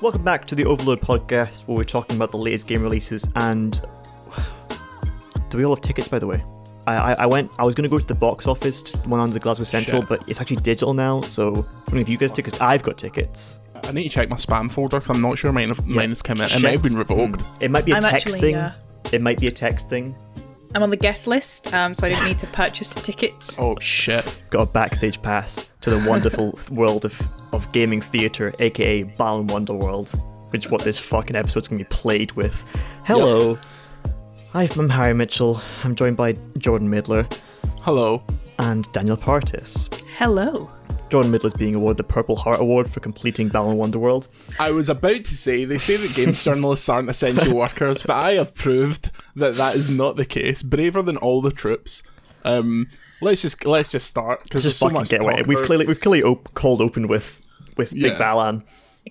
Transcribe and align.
Welcome 0.00 0.22
back 0.24 0.44
to 0.46 0.54
the 0.54 0.64
Overlode 0.64 1.00
podcast 1.00 1.62
where 1.66 1.76
we're 1.76 1.84
talking 1.84 2.16
about 2.16 2.30
the 2.30 2.36
latest 2.38 2.66
game 2.66 2.82
releases 2.82 3.28
and. 3.34 3.80
Do 5.48 5.58
we 5.58 5.64
all 5.64 5.74
have 5.74 5.82
tickets, 5.82 6.08
by 6.08 6.18
the 6.18 6.26
way? 6.26 6.44
I, 6.86 6.94
I, 6.96 7.12
I 7.14 7.26
went. 7.26 7.50
I 7.58 7.64
was 7.64 7.74
going 7.74 7.84
to 7.84 7.88
go 7.88 7.98
to 7.98 8.04
the 8.06 8.14
box 8.14 8.46
office, 8.46 8.82
the 8.82 8.96
one 9.08 9.20
on 9.20 9.30
the 9.30 9.40
Glasgow 9.40 9.64
Central, 9.64 10.02
Shit. 10.02 10.08
but 10.08 10.28
it's 10.28 10.40
actually 10.40 10.56
digital 10.56 10.92
now. 10.92 11.20
So, 11.22 11.50
I 11.50 11.54
don't 11.86 11.94
know 11.94 12.00
if 12.00 12.08
you 12.08 12.18
guys 12.18 12.30
have 12.30 12.36
tickets. 12.36 12.60
I've 12.60 12.82
got 12.82 12.98
tickets. 12.98 13.60
I 13.84 13.92
need 13.92 14.02
to 14.04 14.08
check 14.08 14.28
my 14.28 14.36
spam 14.36 14.70
folder 14.70 14.98
because 14.98 15.10
I'm 15.10 15.22
not 15.22 15.38
sure 15.38 15.52
mine, 15.52 15.68
have, 15.68 15.86
mine 15.86 16.08
has 16.10 16.20
come 16.22 16.40
in. 16.40 16.50
It 16.50 16.62
might 16.62 16.72
have 16.72 16.82
been 16.82 16.96
revoked. 16.98 17.42
Hmm. 17.42 17.62
It 17.64 17.70
might 17.70 17.84
be 17.84 17.92
a 17.92 17.96
I'm 17.96 18.02
text 18.02 18.26
actually, 18.26 18.40
thing. 18.40 18.54
uh, 18.56 18.74
It 19.12 19.22
might 19.22 19.38
be 19.38 19.46
a 19.46 19.50
text 19.52 19.88
thing. 19.88 20.14
I'm 20.74 20.82
on 20.82 20.90
the 20.90 20.96
guest 20.96 21.26
list, 21.26 21.72
um, 21.72 21.94
so 21.94 22.06
I 22.06 22.10
didn't 22.10 22.26
need 22.26 22.38
to 22.38 22.46
purchase 22.48 22.92
the 22.92 23.00
tickets. 23.00 23.58
Oh 23.58 23.76
shit. 23.80 24.40
Got 24.50 24.62
a 24.62 24.66
backstage 24.66 25.22
pass 25.22 25.70
to 25.82 25.90
the 25.90 26.08
wonderful 26.08 26.58
world 26.70 27.04
of, 27.04 27.18
of 27.52 27.70
gaming 27.72 28.00
theatre, 28.00 28.54
aka 28.58 29.02
Balan 29.04 29.46
Wonderworld, 29.48 30.10
which 30.50 30.70
what 30.70 30.82
this 30.82 31.04
fucking 31.04 31.36
episode's 31.36 31.68
gonna 31.68 31.78
be 31.78 31.84
played 31.84 32.32
with. 32.32 32.64
Hello. 33.04 33.58
Hi, 34.52 34.68
I'm 34.76 34.88
Harry 34.88 35.14
Mitchell. 35.14 35.60
I'm 35.84 35.94
joined 35.94 36.16
by 36.16 36.36
Jordan 36.58 36.88
Midler 36.88 37.30
Hello. 37.82 38.22
and 38.58 38.90
Daniel 38.92 39.16
Partis. 39.16 39.88
Hello. 40.16 40.70
Jordan 41.10 41.30
Midler's 41.30 41.54
being 41.54 41.74
awarded 41.74 41.98
the 41.98 42.12
Purple 42.12 42.34
Heart 42.36 42.60
Award 42.60 42.90
for 42.90 43.00
completing 43.00 43.48
Balan 43.48 43.76
Wonderworld. 43.76 44.26
I 44.58 44.72
was 44.72 44.88
about 44.88 45.24
to 45.24 45.36
say 45.36 45.64
they 45.64 45.78
say 45.78 45.96
that 45.96 46.14
games 46.14 46.42
journalists 46.42 46.88
aren't 46.88 47.08
essential 47.10 47.54
workers, 47.56 48.02
but 48.02 48.16
I 48.16 48.32
have 48.32 48.54
proved 48.54 49.10
that 49.36 49.54
that 49.56 49.76
is 49.76 49.88
not 49.88 50.16
the 50.16 50.24
case. 50.24 50.62
Braver 50.62 51.02
than 51.02 51.16
all 51.16 51.40
the 51.40 51.52
troops. 51.52 52.02
Um, 52.44 52.88
let's 53.20 53.42
just 53.42 53.64
let's 53.64 53.88
just 53.88 54.06
start 54.06 54.42
because 54.44 54.62
Just 54.62 54.78
so 54.78 54.86
fucking 54.86 54.94
much 55.00 55.08
get 55.08 55.18
to 55.18 55.24
away. 55.24 55.36
talk 55.36 55.46
We've 55.46 55.62
clearly 55.62 55.86
we've 55.86 56.00
clearly 56.00 56.22
op- 56.22 56.52
cold 56.54 56.80
opened 56.82 57.08
with 57.08 57.40
with 57.76 57.92
Big 57.92 58.02
Yeah. 58.12 58.18
Balan. 58.18 58.64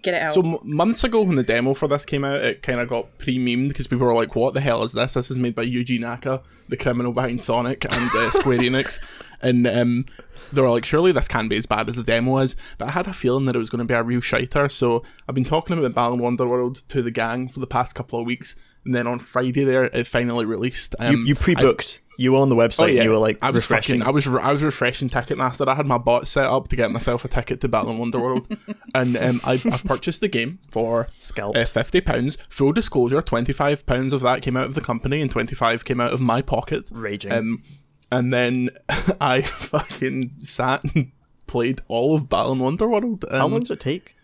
Get 0.04 0.14
it 0.14 0.22
out. 0.24 0.34
So 0.34 0.42
m- 0.42 0.58
months 0.64 1.06
ago, 1.06 1.22
when 1.22 1.38
the 1.38 1.44
demo 1.44 1.74
for 1.74 1.88
this 1.88 2.04
came 2.04 2.26
out, 2.26 2.42
it 2.44 2.62
kind 2.62 2.82
of 2.82 2.90
got 2.90 3.18
pre-memed 3.18 3.70
because 3.70 3.88
people 3.88 4.06
were 4.06 4.14
like, 4.14 4.36
"What 4.36 4.54
the 4.54 4.60
hell 4.60 4.84
is 4.84 4.92
this? 4.92 5.14
This 5.14 5.32
is 5.32 5.38
made 5.38 5.56
by 5.56 5.66
Yuji 5.66 6.02
Naka, 6.02 6.42
the 6.68 6.76
criminal 6.76 7.14
behind 7.14 7.42
Sonic 7.42 7.86
and 7.86 8.12
uh, 8.14 8.30
Square 8.32 8.60
Enix." 8.60 9.00
And 9.42 9.68
um, 9.68 10.06
they 10.52 10.62
were 10.62 10.70
like, 10.70 10.86
"Surely 10.86 11.12
this 11.12 11.28
can't 11.28 11.50
be 11.50 11.58
as 11.58 11.66
bad 11.66 11.88
as 11.88 11.98
the 11.98 12.04
demo 12.04 12.40
is." 12.40 12.56
But 12.78 12.88
I 12.90 12.92
had 12.92 13.06
a 13.08 13.14
feeling 13.14 13.46
that 13.46 13.56
it 13.56 13.60
was 13.60 13.70
going 13.70 13.80
to 13.80 13.86
be 13.86 13.94
a 13.94 14.02
real 14.02 14.22
shiter. 14.22 14.68
So 14.70 15.04
I've 15.30 15.36
been 15.36 15.46
talking 15.46 15.78
about 15.78 15.94
Balan 15.94 16.20
Wonderworld 16.20 16.86
to 16.88 17.02
the 17.04 17.12
gang 17.12 17.48
for 17.48 17.60
the 17.60 17.68
past 17.68 17.94
couple 17.96 18.20
of 18.20 18.26
weeks, 18.26 18.56
and 18.86 18.94
then 18.96 19.08
on 19.08 19.20
Friday 19.20 19.64
there, 19.64 19.86
it 19.86 20.08
finally 20.08 20.46
released. 20.46 20.96
Um, 21.00 21.16
You, 21.16 21.24
you 21.26 21.36
pre-booked. 21.36 22.02
you 22.18 22.32
were 22.34 22.40
on 22.40 22.50
the 22.50 22.56
website. 22.56 22.84
Oh 22.84 22.86
yeah, 22.86 23.02
and 23.02 23.04
you 23.06 23.12
were 23.12 23.18
like 23.18 23.38
I 23.42 23.50
was 23.52 23.64
refreshing. 23.64 23.98
fucking, 24.00 24.08
I 24.08 24.12
was, 24.12 24.28
re- 24.28 24.42
I 24.42 24.52
was 24.54 24.64
refreshing 24.64 25.10
Ticketmaster. 25.10 25.68
I 25.68 25.76
had 25.76 25.86
my 25.86 25.98
bot 25.98 26.28
set 26.28 26.46
up 26.46 26.68
to 26.70 26.76
get 26.76 26.92
myself 26.92 27.26
a 27.26 27.28
ticket 27.28 27.60
to 27.62 27.68
Balan 27.68 27.98
Wonderworld, 28.00 28.58
and 28.96 29.18
um, 29.18 29.42
I, 29.44 29.54
I 29.54 29.78
purchased 29.86 30.22
the 30.22 30.28
game 30.28 30.60
for 30.70 31.08
uh, 31.38 31.66
fifty 31.66 32.00
pounds. 32.02 32.38
Full 32.50 32.72
disclosure: 32.74 33.22
twenty 33.22 33.52
five 33.54 33.86
pounds 33.86 34.14
of 34.14 34.22
that 34.22 34.42
came 34.42 34.56
out 34.56 34.68
of 34.68 34.76
the 34.76 34.82
company, 34.82 35.22
and 35.22 35.30
twenty 35.32 35.56
five 35.56 35.84
came 35.84 36.00
out 36.00 36.14
of 36.14 36.22
my 36.22 36.42
pocket. 36.42 36.88
Raging. 36.92 37.32
Um, 37.32 37.64
and 38.12 38.32
then 38.34 38.70
I 39.20 39.42
fucking 39.42 40.36
sat 40.44 40.84
and 40.96 41.12
played 41.48 41.82
all 41.88 42.16
of 42.16 42.30
Balan 42.30 42.60
Wonderworld. 42.60 43.30
How 43.32 43.48
long 43.48 43.62
does 43.62 43.72
it 43.72 43.80
take? 43.80 44.15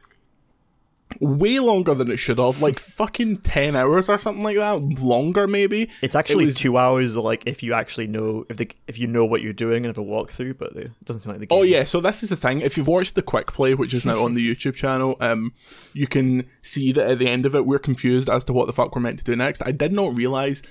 Way 1.20 1.59
longer 1.59 1.94
than 1.94 2.09
it 2.09 2.17
should 2.17 2.40
have, 2.40 2.62
like 2.62 2.80
fucking 2.98 3.38
ten 3.38 3.76
hours 3.76 4.08
or 4.09 4.17
something 4.17 4.44
like 4.44 4.58
that. 4.58 4.80
Longer 5.02 5.48
maybe. 5.48 5.90
It's 6.02 6.16
actually 6.16 6.44
It 6.44 6.48
was- 6.48 6.56
two 6.56 6.78
hours. 6.78 7.16
Like 7.16 7.44
if 7.45 7.62
you 7.64 7.73
actually 7.73 8.08
know 8.08 8.45
if 8.50 8.58
the 8.58 8.70
if 8.88 8.98
you 8.98 9.08
know 9.08 9.26
what 9.26 9.42
you're 9.42 9.54
doing 9.54 9.86
and 9.86 9.95
have 9.95 9.98
a 9.98 10.08
walkthrough, 10.08 10.58
but 10.58 10.76
it 10.76 10.92
doesn't 11.06 11.22
seem 11.22 11.32
like 11.32 11.39
the 11.39 11.45
game. 11.48 11.58
Oh 11.59 11.64
yeah, 11.64 11.84
so 11.84 12.00
this 12.00 12.23
is 12.23 12.30
the 12.30 12.36
thing. 12.38 12.62
If 12.62 12.78
you've 12.78 12.88
watched 12.88 13.16
the 13.16 13.22
quick 13.22 13.48
play, 13.52 13.73
which 13.76 13.94
is 13.94 14.06
now 14.06 14.23
on 14.23 14.34
the 14.36 14.48
YouTube 14.56 14.76
channel, 14.76 15.17
um, 15.20 15.54
you 15.94 16.08
can 16.08 16.45
see 16.62 16.92
that 16.92 17.09
at 17.12 17.20
the 17.20 17.28
end 17.28 17.45
of 17.45 17.56
it, 17.56 17.66
we're 17.66 17.80
confused 17.80 18.30
as 18.30 18.45
to 18.45 18.54
what 18.54 18.67
the 18.67 18.73
fuck 18.73 18.95
we're 18.95 19.02
meant 19.02 19.17
to 19.20 19.23
do 19.26 19.36
next. 19.36 19.62
I 19.66 19.72
did 19.72 19.92
not 19.94 20.17
realize 20.17 20.64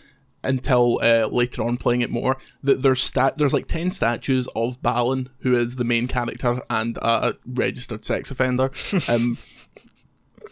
until 0.43 0.99
uh, 1.03 1.27
later 1.27 1.63
on 1.63 1.77
playing 1.77 2.01
it 2.01 2.09
more 2.11 2.39
that 2.63 2.81
there's 2.81 3.03
stat 3.03 3.37
there's 3.37 3.53
like 3.53 3.67
ten 3.67 3.91
statues 3.91 4.49
of 4.57 4.81
Balan, 4.83 5.29
who 5.41 5.55
is 5.55 5.77
the 5.77 5.85
main 5.85 6.07
character 6.07 6.63
and 6.71 6.97
a 7.03 7.35
registered 7.47 8.05
sex 8.05 8.31
offender. 8.31 8.71
Um, 9.09 9.39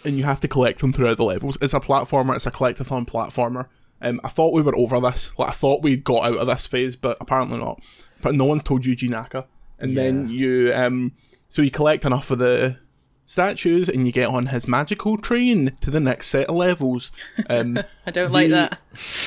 and 0.05 0.17
you 0.17 0.25
have 0.25 0.41
to 0.41 0.49
collect 0.49 0.81
them 0.81 0.93
throughout 0.93 1.17
the 1.17 1.25
levels. 1.25 1.59
It's 1.61 1.75
a 1.75 1.81
platformer. 1.81 2.35
It's 2.37 2.47
a 2.47 2.51
collectathon 2.51 3.07
platformer. 3.07 3.67
Um, 4.01 4.21
I 4.23 4.29
thought 4.29 4.55
we 4.55 4.63
were 4.63 4.77
over 4.77 5.01
this. 5.01 5.37
Like 5.39 5.49
I 5.49 5.53
thought 5.53 5.83
we 5.83 5.97
got 5.97 6.25
out 6.25 6.37
of 6.37 6.47
this 6.47 6.67
phase, 6.67 6.97
but 6.97 7.17
apparently 7.21 7.59
not. 7.59 7.83
But 8.23 8.35
no 8.35 8.45
one's 8.45 8.63
told 8.65 8.83
Yuji 8.83 9.09
Naka. 9.09 9.47
And 9.79 9.97
then 9.97 10.29
you, 10.29 10.73
um, 10.75 11.13
so 11.49 11.63
you 11.63 11.71
collect 11.71 12.05
enough 12.05 12.31
of 12.33 12.39
the 12.41 12.79
statues, 13.27 13.89
and 13.89 14.07
you 14.07 14.13
get 14.13 14.29
on 14.29 14.47
his 14.47 14.67
magical 14.67 15.19
train 15.19 15.77
to 15.81 15.91
the 15.91 16.01
next 16.01 16.29
set 16.29 16.49
of 16.49 16.57
levels. 16.57 17.13
Um, 17.49 17.79
I 18.07 18.11
don't 18.11 18.33
like 18.33 18.49
the- 18.49 18.77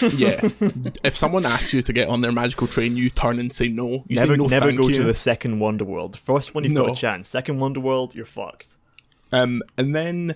that. 0.02 0.14
yeah. 0.18 0.50
if 1.04 1.16
someone 1.16 1.46
asks 1.46 1.74
you 1.74 1.82
to 1.84 1.94
get 1.94 2.10
on 2.10 2.22
their 2.22 2.32
magical 2.32 2.68
train, 2.68 2.98
you 2.98 3.10
turn 3.10 3.40
and 3.40 3.54
say 3.54 3.70
no. 3.70 4.04
You 4.08 4.16
never 4.18 4.34
say 4.34 4.38
no, 4.38 4.46
never 4.48 4.66
thank 4.68 4.80
go 4.80 4.88
you. 4.88 4.96
to 4.96 5.04
the 5.04 5.14
second 5.14 5.60
Wonderworld. 5.60 6.18
First 6.18 6.54
one 6.56 6.64
you've 6.64 6.76
got 6.76 6.92
a 6.92 6.96
chance. 6.96 7.30
Second 7.30 7.60
Wonderworld, 7.60 8.14
you're 8.16 8.26
fucked. 8.26 8.76
Um, 9.32 9.62
and 9.78 9.96
then 9.96 10.36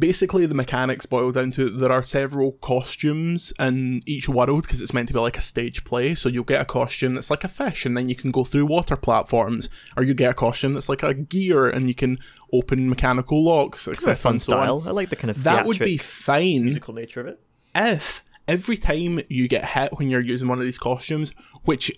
basically 0.00 0.46
the 0.46 0.54
mechanics 0.54 1.06
boil 1.06 1.30
down 1.30 1.52
to 1.52 1.68
there 1.68 1.92
are 1.92 2.02
several 2.02 2.52
costumes 2.52 3.52
in 3.60 4.00
each 4.06 4.28
world 4.28 4.62
because 4.62 4.82
it's 4.82 4.94
meant 4.94 5.08
to 5.08 5.14
be 5.14 5.20
like 5.20 5.38
a 5.38 5.42
stage 5.42 5.84
play. 5.84 6.14
So 6.14 6.28
you'll 6.28 6.44
get 6.44 6.60
a 6.60 6.64
costume 6.64 7.14
that's 7.14 7.30
like 7.30 7.44
a 7.44 7.48
fish, 7.48 7.86
and 7.86 7.96
then 7.96 8.08
you 8.08 8.16
can 8.16 8.30
go 8.30 8.44
through 8.44 8.66
water 8.66 8.96
platforms, 8.96 9.68
or 9.96 10.02
you 10.02 10.14
get 10.14 10.30
a 10.30 10.34
costume 10.34 10.74
that's 10.74 10.88
like 10.88 11.02
a 11.02 11.14
gear, 11.14 11.68
and 11.68 11.86
you 11.86 11.94
can 11.94 12.18
open 12.52 12.88
mechanical 12.88 13.44
locks, 13.44 13.86
etc. 13.86 14.12
a 14.14 14.16
fun 14.16 14.32
and 14.32 14.42
so 14.42 14.56
on. 14.56 14.66
style. 14.66 14.82
I 14.86 14.90
like 14.90 15.10
the 15.10 15.16
kind 15.16 15.30
of 15.30 15.44
That 15.44 15.66
would 15.66 15.78
be 15.78 15.96
fine 15.98 16.64
musical 16.64 16.94
nature 16.94 17.20
of 17.20 17.26
it. 17.28 17.40
if 17.74 18.24
every 18.48 18.76
time 18.76 19.20
you 19.28 19.46
get 19.46 19.64
hit 19.64 19.96
when 19.98 20.10
you're 20.10 20.20
using 20.20 20.48
one 20.48 20.58
of 20.58 20.64
these 20.64 20.78
costumes, 20.78 21.32
which 21.64 21.92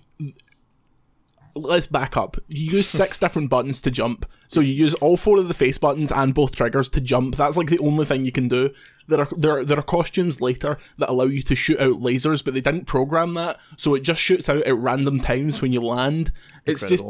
let's 1.55 1.87
back 1.87 2.17
up. 2.17 2.37
You 2.49 2.73
use 2.73 2.89
six 2.89 3.19
different 3.19 3.51
buttons 3.51 3.81
to 3.83 3.91
jump. 3.91 4.27
So 4.47 4.61
you 4.61 4.73
use 4.73 4.95
all 4.95 5.17
four 5.17 5.39
of 5.39 5.49
the 5.49 5.55
face 5.55 5.79
buttons 5.79 6.13
and 6.13 6.35
both 6.35 6.53
triggers 6.53 6.91
to 6.91 7.01
jump. 7.01 7.37
That's 7.37 7.57
like 7.57 7.69
the 7.69 7.79
only 7.79 8.05
thing 8.05 8.25
you 8.25 8.33
can 8.33 8.49
do. 8.49 8.71
There 9.09 9.21
are 9.21 9.29
there 9.37 9.59
are, 9.59 9.65
there 9.65 9.79
are 9.79 9.83
costumes 9.83 10.41
later 10.41 10.79
that 10.99 11.11
allow 11.11 11.25
you 11.25 11.43
to 11.43 11.57
shoot 11.57 11.81
out 11.81 12.01
lasers, 12.01 12.45
but 12.45 12.55
they 12.55 12.61
didn't 12.61 12.87
program 12.87 13.35
that, 13.35 13.59
so 13.77 13.95
it 13.95 14.05
just 14.05 14.21
shoots 14.21 14.49
out 14.49 14.63
at 14.63 14.77
random 14.77 15.21
times 15.21 15.61
when 15.61 15.73
you 15.73 15.81
land. 15.81 16.33
It's 16.67 16.87
just 16.87 17.07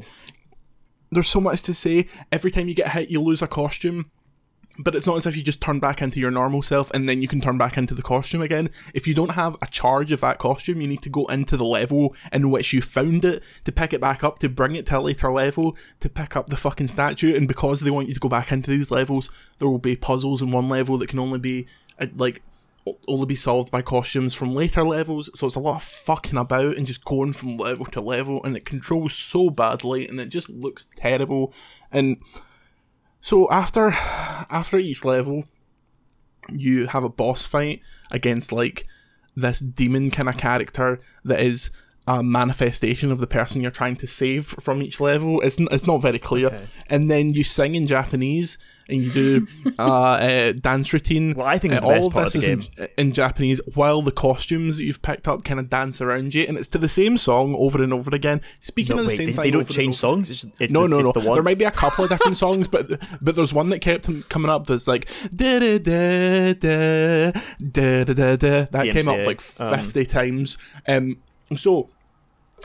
there's 1.11 1.29
so 1.29 1.41
much 1.41 1.63
to 1.65 1.75
say. 1.75 2.09
Every 2.33 2.51
time 2.51 2.69
you 2.69 2.75
get 2.75 2.93
hit, 2.93 3.11
you 3.11 3.21
lose 3.21 3.43
a 3.43 3.47
costume. 3.47 4.11
But 4.79 4.95
it's 4.95 5.07
not 5.07 5.17
as 5.17 5.27
if 5.27 5.37
you 5.37 5.43
just 5.43 5.61
turn 5.61 5.81
back 5.81 6.01
into 6.01 6.19
your 6.19 6.31
normal 6.31 6.63
self 6.63 6.91
and 6.93 7.09
then 7.09 7.21
you 7.21 7.29
can 7.29 7.41
turn 7.41 7.59
back 7.59 7.77
into 7.77 7.95
the 7.95 8.03
costume 8.03 8.41
again. 8.41 8.71
If 8.95 9.07
you 9.07 9.15
don't 9.15 9.33
have 9.33 9.57
a 9.61 9.67
charge 9.67 10.13
of 10.13 10.21
that 10.21 10.39
costume, 10.39 10.81
you 10.81 10.89
need 10.89 11.03
to 11.03 11.11
go 11.11 11.27
into 11.27 11.57
the 11.57 11.65
level 11.65 12.15
in 12.33 12.51
which 12.51 12.73
you 12.73 12.81
found 12.81 13.25
it 13.25 13.43
to 13.65 13.73
pick 13.73 13.93
it 13.93 14.01
back 14.01 14.25
up, 14.25 14.39
to 14.39 14.49
bring 14.49 14.75
it 14.75 14.87
to 14.87 14.99
a 14.99 15.01
later 15.01 15.31
level, 15.31 15.77
to 16.01 16.09
pick 16.09 16.37
up 16.37 16.49
the 16.49 16.57
fucking 16.57 16.87
statue. 16.87 17.37
And 17.37 17.47
because 17.47 17.81
they 17.81 17.91
want 17.91 18.09
you 18.09 18.15
to 18.15 18.21
go 18.21 18.29
back 18.29 18.51
into 18.51 18.71
these 18.71 18.91
levels, 18.91 19.31
there 19.59 19.69
will 19.69 19.79
be 19.79 19.95
puzzles 19.95 20.41
in 20.41 20.51
one 20.51 20.69
level 20.69 20.97
that 20.99 21.09
can 21.09 21.19
only 21.19 21.39
be, 21.39 21.67
uh, 22.01 22.07
like, 22.15 22.43
only 23.07 23.27
be 23.27 23.37
solved 23.37 23.71
by 23.71 23.83
costumes 23.83 24.35
from 24.35 24.55
later 24.55 24.83
levels. 24.83 25.31
So 25.39 25.47
it's 25.47 25.55
a 25.55 25.61
lot 25.61 25.77
of 25.77 25.85
fucking 25.85 26.39
about 26.39 26.77
and 26.77 26.87
just 26.87 27.05
going 27.05 27.33
from 27.33 27.57
level 27.57 27.87
to 27.87 28.01
level. 28.01 28.43
And 28.43 28.57
it 28.57 28.65
controls 28.65 29.15
so 29.15 29.51
badly 29.51 30.09
and 30.09 30.19
it 30.19 30.31
just 30.31 30.51
looks 30.51 30.89
terrible. 30.97 31.53
And 31.93 32.17
so 33.23 33.51
after 33.51 33.89
after 34.51 34.77
each 34.77 35.03
level, 35.07 35.45
you 36.51 36.89
have 36.89 37.05
a 37.05 37.09
boss 37.09 37.47
fight 37.47 37.81
against 38.11 38.53
like 38.53 38.87
this 39.35 39.61
demon 39.61 40.11
kind 40.11 40.29
of 40.29 40.37
character 40.37 41.01
that 41.25 41.41
is 41.41 41.71
a 42.07 42.23
manifestation 42.23 43.13
of 43.13 43.21
the 43.21 43.27
person 43.27 43.63
you're 43.63 43.71
trying 43.71 43.97
to 43.97 44.07
save 44.07 44.47
from 44.47 44.83
each 44.83 45.01
level. 45.01 45.41
It's, 45.41 45.59
n- 45.59 45.69
it's 45.71 45.87
not 45.87 46.03
very 46.03 46.19
clear. 46.19 46.49
Okay. 46.49 46.67
And 46.91 47.11
then 47.11 47.33
you 47.33 47.45
sing 47.45 47.77
in 47.77 47.87
Japanese 47.87 48.59
and 48.93 49.03
you 49.03 49.11
do 49.11 49.47
uh, 49.79 49.83
uh, 49.83 50.53
dance 50.53 50.93
routine. 50.93 51.35
Well, 51.35 51.47
I 51.47 51.59
think 51.59 51.75
uh, 51.75 51.81
all 51.83 52.07
of 52.07 52.15
this 52.15 52.35
of 52.35 52.43
is 52.43 52.49
in, 52.49 52.89
in, 52.97 53.13
Japanese, 53.13 53.61
while 53.75 54.03
the 54.03 54.13
costumes 54.13 54.77
that 54.77 54.85
you've 54.85 55.03
picked 55.03 55.27
up 55.27 55.45
kind 55.45 55.59
of 55.59 55.71
dance 55.71 56.01
around 56.01 56.35
you, 56.35 56.45
and 56.47 56.59
it's 56.59 56.69
to 56.69 56.79
the 56.79 56.89
same 56.89 57.17
song 57.17 57.55
over 57.57 57.83
and 57.83 57.93
over 57.93 58.15
again. 58.15 58.41
Speaking 58.61 58.97
no, 58.97 59.03
of 59.03 59.07
the 59.07 59.13
wait, 59.13 59.17
same 59.17 59.27
they, 59.27 59.33
thing, 59.33 59.43
they 59.45 59.51
don't 59.51 59.69
change 59.69 59.97
songs. 59.97 60.31
It's, 60.31 60.47
it's 60.61 60.73
no, 60.73 60.83
the, 60.83 60.89
no, 60.89 61.01
no, 61.01 61.05
no. 61.07 61.13
The 61.13 61.33
there 61.33 61.43
might 61.43 61.59
be 61.59 61.65
a 61.65 61.71
couple 61.71 62.05
of 62.05 62.11
different 62.11 62.37
songs, 62.45 62.69
but 62.69 63.01
but 63.21 63.35
there's 63.35 63.55
one 63.55 63.71
that 63.71 63.81
kept 63.81 64.09
coming 64.29 64.51
up 64.51 64.67
that's 64.67 64.87
like 64.87 65.09
da 65.35 65.59
da 65.59 65.79
da 65.79 66.53
da 66.55 67.33
da 67.71 68.05
da 68.05 68.37
da. 68.37 68.37
That 68.37 68.73
DMCA. 68.73 68.93
came 68.93 69.09
up 69.09 69.27
like 69.27 69.43
um, 69.59 69.83
fifty 69.83 70.01
um, 70.01 70.07
times. 70.07 70.59
Um, 70.87 71.17
so 71.57 71.89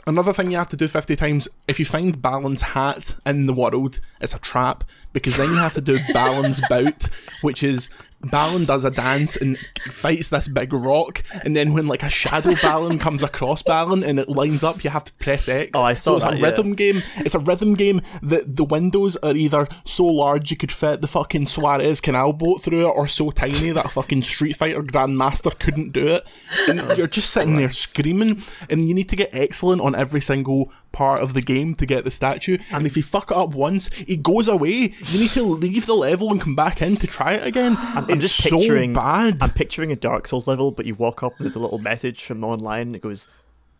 another 0.06 0.32
thing 0.32 0.50
you 0.50 0.58
have 0.58 0.68
to 0.70 0.76
do 0.76 0.88
fifty 0.88 1.16
times 1.16 1.48
if 1.66 1.78
you 1.78 1.84
find 1.84 2.20
Balan's 2.20 2.62
hat 2.62 3.14
in 3.26 3.46
the 3.46 3.52
world, 3.52 4.00
it's 4.20 4.34
a 4.34 4.38
trap 4.38 4.84
because 5.12 5.36
then 5.36 5.50
you 5.50 5.56
have 5.56 5.74
to 5.74 5.80
do 5.80 5.98
Balan's 6.12 6.60
bout, 6.68 7.08
which 7.42 7.62
is 7.62 7.90
Balan 8.20 8.64
does 8.64 8.84
a 8.84 8.90
dance 8.90 9.36
and 9.36 9.56
fights 9.90 10.28
this 10.28 10.48
big 10.48 10.72
rock, 10.72 11.22
and 11.44 11.54
then 11.54 11.72
when 11.72 11.86
like 11.86 12.02
a 12.02 12.10
shadow 12.10 12.54
Balan 12.60 12.98
comes 12.98 13.22
across 13.22 13.62
Balan 13.62 14.02
and 14.02 14.18
it 14.18 14.28
lines 14.28 14.64
up, 14.64 14.82
you 14.82 14.90
have 14.90 15.04
to 15.04 15.12
press 15.14 15.48
X. 15.48 15.70
Oh, 15.74 15.82
I 15.82 15.94
saw 15.94 16.10
so 16.10 16.16
it's 16.16 16.24
that, 16.24 16.34
a 16.34 16.36
yeah. 16.38 16.44
rhythm 16.46 16.74
game. 16.74 17.02
It's 17.18 17.34
a 17.34 17.38
rhythm 17.38 17.74
game 17.74 18.02
that 18.22 18.56
the 18.56 18.64
windows 18.64 19.16
are 19.18 19.36
either 19.36 19.68
so 19.84 20.04
large 20.04 20.50
you 20.50 20.56
could 20.56 20.72
fit 20.72 21.00
the 21.00 21.08
fucking 21.08 21.46
Suez 21.46 22.00
canal 22.00 22.32
boat 22.32 22.62
through 22.62 22.88
it, 22.88 22.92
or 22.92 23.06
so 23.06 23.30
tiny 23.30 23.70
that 23.70 23.86
a 23.86 23.88
fucking 23.88 24.22
Street 24.22 24.56
Fighter 24.56 24.82
Grandmaster 24.82 25.56
couldn't 25.56 25.92
do 25.92 26.08
it. 26.08 26.26
And 26.68 26.80
you're 26.98 27.06
just 27.06 27.30
sitting 27.30 27.56
there 27.56 27.70
screaming, 27.70 28.42
and 28.68 28.88
you 28.88 28.94
need 28.94 29.08
to 29.10 29.16
get 29.16 29.30
excellent 29.32 29.80
on 29.80 29.94
every 29.94 30.20
single 30.20 30.72
part 30.92 31.20
of 31.20 31.34
the 31.34 31.42
game 31.42 31.74
to 31.76 31.86
get 31.86 32.04
the 32.04 32.10
statue. 32.10 32.58
And 32.72 32.86
if 32.86 32.96
you 32.96 33.02
fuck 33.02 33.30
it 33.30 33.36
up 33.36 33.50
once, 33.50 33.90
it 34.06 34.22
goes 34.22 34.48
away. 34.48 34.94
You 35.10 35.18
need 35.20 35.30
to 35.30 35.42
leave 35.42 35.86
the 35.86 35.94
level 35.94 36.30
and 36.30 36.40
come 36.40 36.54
back 36.54 36.82
in 36.82 36.96
to 36.96 37.06
try 37.06 37.34
it 37.34 37.46
again. 37.46 37.76
I'm 37.78 38.08
it's 38.10 38.22
just 38.22 38.42
so 38.42 38.58
picturing 38.58 38.92
bad. 38.92 39.38
I'm 39.40 39.50
picturing 39.50 39.92
a 39.92 39.96
Dark 39.96 40.26
Souls 40.26 40.46
level, 40.46 40.70
but 40.72 40.86
you 40.86 40.94
walk 40.94 41.22
up 41.22 41.38
with 41.38 41.54
a 41.56 41.58
little 41.58 41.78
message 41.78 42.24
from 42.24 42.42
online 42.44 42.92
that 42.92 43.02
goes, 43.02 43.28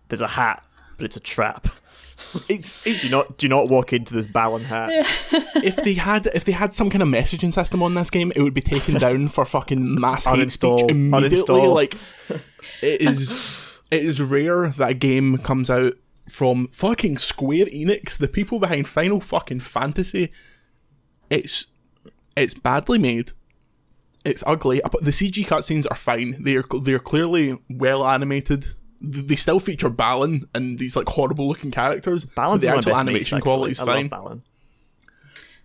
"There's 0.08 0.20
a 0.20 0.26
hat, 0.28 0.62
but 0.96 1.04
it's 1.06 1.16
a 1.16 1.20
trap. 1.20 1.68
it's 2.48 2.84
it's 2.86 3.08
Do 3.10 3.16
not 3.16 3.38
do 3.38 3.48
not 3.48 3.68
walk 3.68 3.92
into 3.92 4.12
this 4.14 4.26
Balan 4.26 4.64
hat." 4.64 4.90
if 5.64 5.76
they 5.76 5.94
had 5.94 6.26
if 6.34 6.44
they 6.44 6.52
had 6.52 6.72
some 6.72 6.90
kind 6.90 7.02
of 7.02 7.08
messaging 7.08 7.52
system 7.52 7.82
on 7.82 7.94
this 7.94 8.10
game, 8.10 8.32
it 8.36 8.42
would 8.42 8.54
be 8.54 8.60
taken 8.60 8.94
down 8.98 9.28
for 9.28 9.44
fucking 9.44 10.00
mass 10.00 10.24
hate 10.24 10.50
speech 10.50 10.70
Uninstall. 10.70 10.90
immediately. 10.90 11.38
Uninstall. 11.38 11.74
Like 11.74 11.94
it 12.82 13.02
is 13.02 13.80
it 13.90 14.04
is 14.04 14.20
rare 14.20 14.68
that 14.68 14.90
a 14.90 14.94
game 14.94 15.38
comes 15.38 15.70
out 15.70 15.94
from 16.28 16.68
fucking 16.68 17.18
Square 17.18 17.66
Enix, 17.66 18.16
the 18.18 18.28
people 18.28 18.58
behind 18.58 18.86
Final 18.88 19.20
fucking 19.20 19.60
Fantasy. 19.60 20.30
It's 21.30 21.68
it's 22.36 22.54
badly 22.54 22.98
made. 22.98 23.32
It's 24.24 24.44
ugly. 24.46 24.80
But 24.82 25.04
the 25.04 25.10
CG 25.10 25.46
cutscenes 25.46 25.86
are 25.90 25.96
fine. 25.96 26.42
They 26.42 26.56
are 26.56 26.64
they 26.82 26.92
are 26.92 26.98
clearly 26.98 27.58
well 27.70 28.06
animated. 28.06 28.66
They 29.00 29.36
still 29.36 29.60
feature 29.60 29.88
Balan 29.90 30.48
and 30.54 30.78
these 30.78 30.96
like 30.96 31.08
horrible 31.08 31.46
looking 31.48 31.70
characters. 31.70 32.24
Balan's 32.24 32.62
the 32.62 32.68
actual 32.68 32.92
my 32.92 32.98
best 32.98 33.06
mates, 33.06 33.10
animation 33.10 33.40
quality 33.40 33.72
is 33.72 33.80
I 33.80 33.84
fine. 33.84 34.08
Balan. 34.08 34.42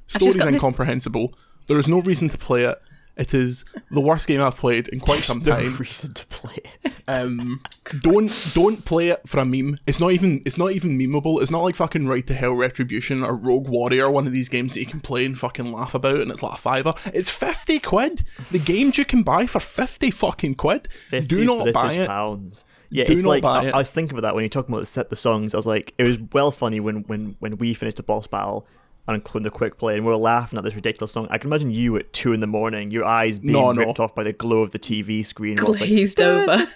Story's 0.07 0.36
got 0.36 0.45
this- 0.45 0.54
incomprehensible. 0.54 1.33
There 1.68 1.80
is 1.80 1.88
no 1.88 2.00
reason 2.01 2.30
to 2.30 2.38
play 2.38 2.66
it. 2.66 2.77
It 3.15 3.33
is 3.33 3.63
the 3.92 4.01
worst 4.01 4.25
game 4.27 4.42
I've 4.42 4.57
played 4.57 4.88
in 4.88 5.00
quite 5.00 5.24
some 5.24 5.42
time. 5.42 5.71
no 5.74 5.77
reason 5.77 6.13
to 6.15 6.25
play 6.27 6.56
it. 6.83 6.92
Um, 7.07 7.62
don't 8.01 8.31
don't 8.56 8.86
play 8.86 9.10
it 9.10 9.21
for 9.27 9.39
a 9.39 9.45
meme. 9.45 9.77
It's 9.86 10.00
not 10.00 10.13
even 10.13 10.42
it's 10.45 10.57
not 10.57 10.71
even 10.71 10.98
memeable. 10.98 11.39
It's 11.42 11.51
not 11.51 11.62
like 11.62 11.75
fucking 11.75 12.07
Ride 12.07 12.25
to 12.27 12.33
Hell 12.33 12.54
Retribution 12.54 13.24
or 13.24 13.36
Rogue 13.36 13.68
Warrior, 13.68 14.10
one 14.10 14.25
of 14.25 14.33
these 14.33 14.50
games 14.50 14.74
that 14.74 14.80
you 14.80 14.86
can 14.88 15.00
play 15.00 15.25
and 15.25 15.38
fucking 15.38 15.71
laugh 15.71 15.94
about, 15.94 16.21
and 16.21 16.31
it's 16.31 16.42
like 16.42 16.54
a 16.56 16.57
fiver. 16.62 16.95
It's 17.13 17.30
fifty 17.30 17.80
quid. 17.80 18.24
The 18.51 18.57
games 18.60 18.98
you 18.98 19.06
can 19.06 19.21
buy 19.21 19.45
for 19.45 19.59
fifty 19.59 20.09
fucking 20.09 20.56
quid. 20.56 20.88
50 21.09 21.27
Do 21.27 21.45
not 21.45 21.63
British 21.63 21.74
buy 21.81 21.94
it. 21.94 22.07
pounds. 22.07 22.66
Yeah, 22.89 23.06
Do 23.06 23.13
it's 23.13 23.25
like 23.25 23.44
I, 23.44 23.68
it. 23.68 23.74
I 23.75 23.77
was 23.80 23.89
thinking 23.92 24.18
about 24.18 24.27
that 24.27 24.36
when 24.36 24.44
you 24.44 24.50
talking 24.50 24.74
about 24.74 24.81
the 24.81 24.86
set 24.88 25.09
the 25.12 25.16
songs. 25.16 25.54
I 25.54 25.57
was 25.57 25.68
like, 25.68 25.94
it 25.98 26.04
was 26.04 26.18
well 26.31 26.51
funny 26.51 26.80
when 26.80 27.04
when 27.04 27.36
when 27.39 27.57
we 27.57 27.74
finished 27.75 27.98
the 27.98 28.04
boss 28.04 28.25
battle 28.27 28.68
and 29.08 29.22
when 29.34 29.44
the 29.44 29.50
quick 29.50 29.78
play 29.78 29.96
and 29.98 30.06
we 30.06 30.12
are 30.14 30.18
laughing 30.18 30.58
at 30.58 30.64
this 30.64 30.76
ridiculous 30.76 31.12
song. 31.12 31.28
I 31.30 31.38
can 31.38 31.50
imagine 31.50 31.72
you 31.72 31.98
at 31.98 32.14
two 32.14 32.32
in 32.32 32.40
the 32.40 32.48
morning, 32.48 32.90
your 32.90 33.04
eyes 33.04 33.38
being 33.40 33.52
No, 33.54 33.72
no. 33.74 33.82
ripped 33.86 34.00
off 34.00 34.16
by 34.16 34.24
the 34.24 34.32
glow 34.34 34.62
of 34.62 34.72
the 34.72 34.80
TV 34.80 35.26
screen. 35.26 35.58
while 35.62 35.72
it's 35.74 35.82
like, 35.82 35.90
Glazed 35.90 36.22
over. 36.22 36.66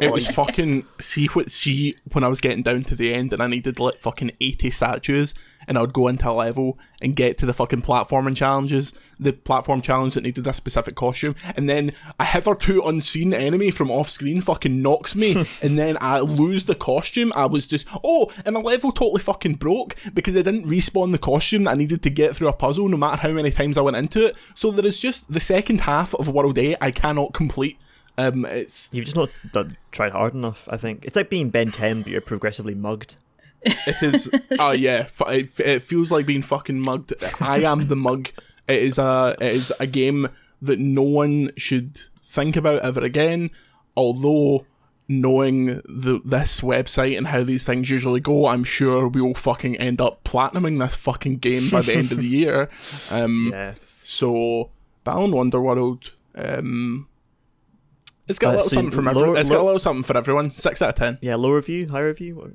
It 0.00 0.12
was 0.12 0.26
fucking 0.28 0.86
see 1.00 1.26
what 1.26 1.50
see 1.50 1.94
when 2.12 2.24
I 2.24 2.28
was 2.28 2.40
getting 2.40 2.62
down 2.62 2.82
to 2.84 2.96
the 2.96 3.14
end 3.14 3.32
and 3.32 3.42
I 3.42 3.46
needed 3.46 3.78
like 3.78 3.96
fucking 3.96 4.32
eighty 4.40 4.70
statues 4.70 5.34
and 5.66 5.78
I 5.78 5.80
would 5.80 5.92
go 5.92 6.08
into 6.08 6.28
a 6.28 6.32
level 6.32 6.78
and 7.00 7.16
get 7.16 7.38
to 7.38 7.46
the 7.46 7.52
fucking 7.52 7.82
platforming 7.82 8.36
challenges, 8.36 8.94
the 9.18 9.32
platform 9.32 9.80
challenge 9.80 10.14
that 10.14 10.22
needed 10.22 10.46
a 10.46 10.52
specific 10.52 10.94
costume, 10.94 11.34
and 11.56 11.68
then 11.68 11.92
a 12.18 12.24
hitherto 12.24 12.82
unseen 12.82 13.34
enemy 13.34 13.70
from 13.70 13.90
off 13.90 14.10
screen 14.10 14.40
fucking 14.40 14.80
knocks 14.80 15.14
me, 15.14 15.46
and 15.62 15.78
then 15.78 15.96
I 16.00 16.20
lose 16.20 16.64
the 16.64 16.74
costume. 16.74 17.32
I 17.34 17.46
was 17.46 17.66
just 17.66 17.86
oh, 18.02 18.30
and 18.44 18.54
my 18.54 18.60
level 18.60 18.92
totally 18.92 19.20
fucking 19.20 19.54
broke 19.54 19.96
because 20.14 20.36
I 20.36 20.42
didn't 20.42 20.68
respawn 20.68 21.12
the 21.12 21.18
costume 21.18 21.64
that 21.64 21.72
I 21.72 21.76
needed 21.76 22.02
to 22.02 22.10
get 22.10 22.36
through 22.36 22.48
a 22.48 22.52
puzzle, 22.52 22.88
no 22.88 22.96
matter 22.96 23.20
how 23.20 23.32
many 23.32 23.50
times 23.50 23.78
I 23.78 23.82
went 23.82 23.96
into 23.96 24.26
it. 24.26 24.36
So 24.54 24.70
there 24.70 24.86
is 24.86 24.98
just 24.98 25.32
the 25.32 25.40
second 25.40 25.82
half 25.82 26.14
of 26.14 26.28
World 26.28 26.58
A 26.58 26.76
I 26.80 26.90
cannot 26.90 27.34
complete. 27.34 27.78
Um, 28.16 28.44
it's 28.44 28.88
You've 28.92 29.06
just 29.06 29.16
not 29.16 29.30
done, 29.52 29.76
tried 29.90 30.12
hard 30.12 30.34
enough. 30.34 30.68
I 30.70 30.76
think 30.76 31.04
it's 31.04 31.16
like 31.16 31.30
being 31.30 31.50
Ben 31.50 31.70
10, 31.70 32.02
but 32.02 32.12
you're 32.12 32.20
progressively 32.20 32.74
mugged. 32.74 33.16
It 33.64 34.02
is. 34.02 34.30
Oh 34.58 34.72
yeah, 34.88 35.06
it, 35.28 35.58
it 35.60 35.82
feels 35.82 36.12
like 36.12 36.26
being 36.26 36.42
fucking 36.42 36.78
mugged. 36.80 37.12
I 37.40 37.58
am 37.64 37.88
the 37.88 37.96
mug. 37.96 38.28
It 38.68 38.82
is 38.82 38.98
a. 38.98 39.36
It 39.40 39.52
is 39.54 39.72
a 39.80 39.86
game 39.86 40.28
that 40.62 40.78
no 40.78 41.02
one 41.02 41.50
should 41.56 42.00
think 42.22 42.56
about 42.56 42.82
ever 42.82 43.00
again. 43.02 43.50
Although 43.96 44.66
knowing 45.06 45.66
the 45.84 46.20
this 46.24 46.62
website 46.62 47.16
and 47.18 47.26
how 47.26 47.42
these 47.44 47.64
things 47.64 47.90
usually 47.90 48.20
go, 48.20 48.46
I'm 48.46 48.64
sure 48.64 49.06
we 49.08 49.20
will 49.20 49.34
fucking 49.34 49.76
end 49.76 50.00
up 50.00 50.24
platinuming 50.24 50.78
this 50.78 50.96
fucking 50.96 51.36
game 51.38 51.68
by 51.70 51.82
the 51.82 51.94
end 51.94 52.10
of 52.12 52.18
the 52.18 52.26
year. 52.40 52.68
Um, 53.10 53.50
Yes. 53.52 53.80
So, 54.06 54.70
Balan 55.04 55.30
Wonderworld. 55.32 56.12
Um, 56.34 57.08
it's 58.26 58.38
got 58.38 58.48
a 58.48 58.50
Uh, 58.50 58.52
little 58.56 58.68
so 58.70 58.74
something 58.74 58.90
from 58.92 59.04
low- 59.04 59.10
everyone. 59.12 59.36
It's 59.40 59.50
got 59.50 59.60
a 59.60 59.64
little 59.64 59.78
something 59.78 60.02
for 60.02 60.16
everyone. 60.16 60.50
Six 60.50 60.80
out 60.82 60.88
of 60.90 60.94
ten. 60.94 61.18
Yeah, 61.20 61.34
low 61.36 61.52
review, 61.52 61.88
high 61.88 62.00
review. 62.00 62.54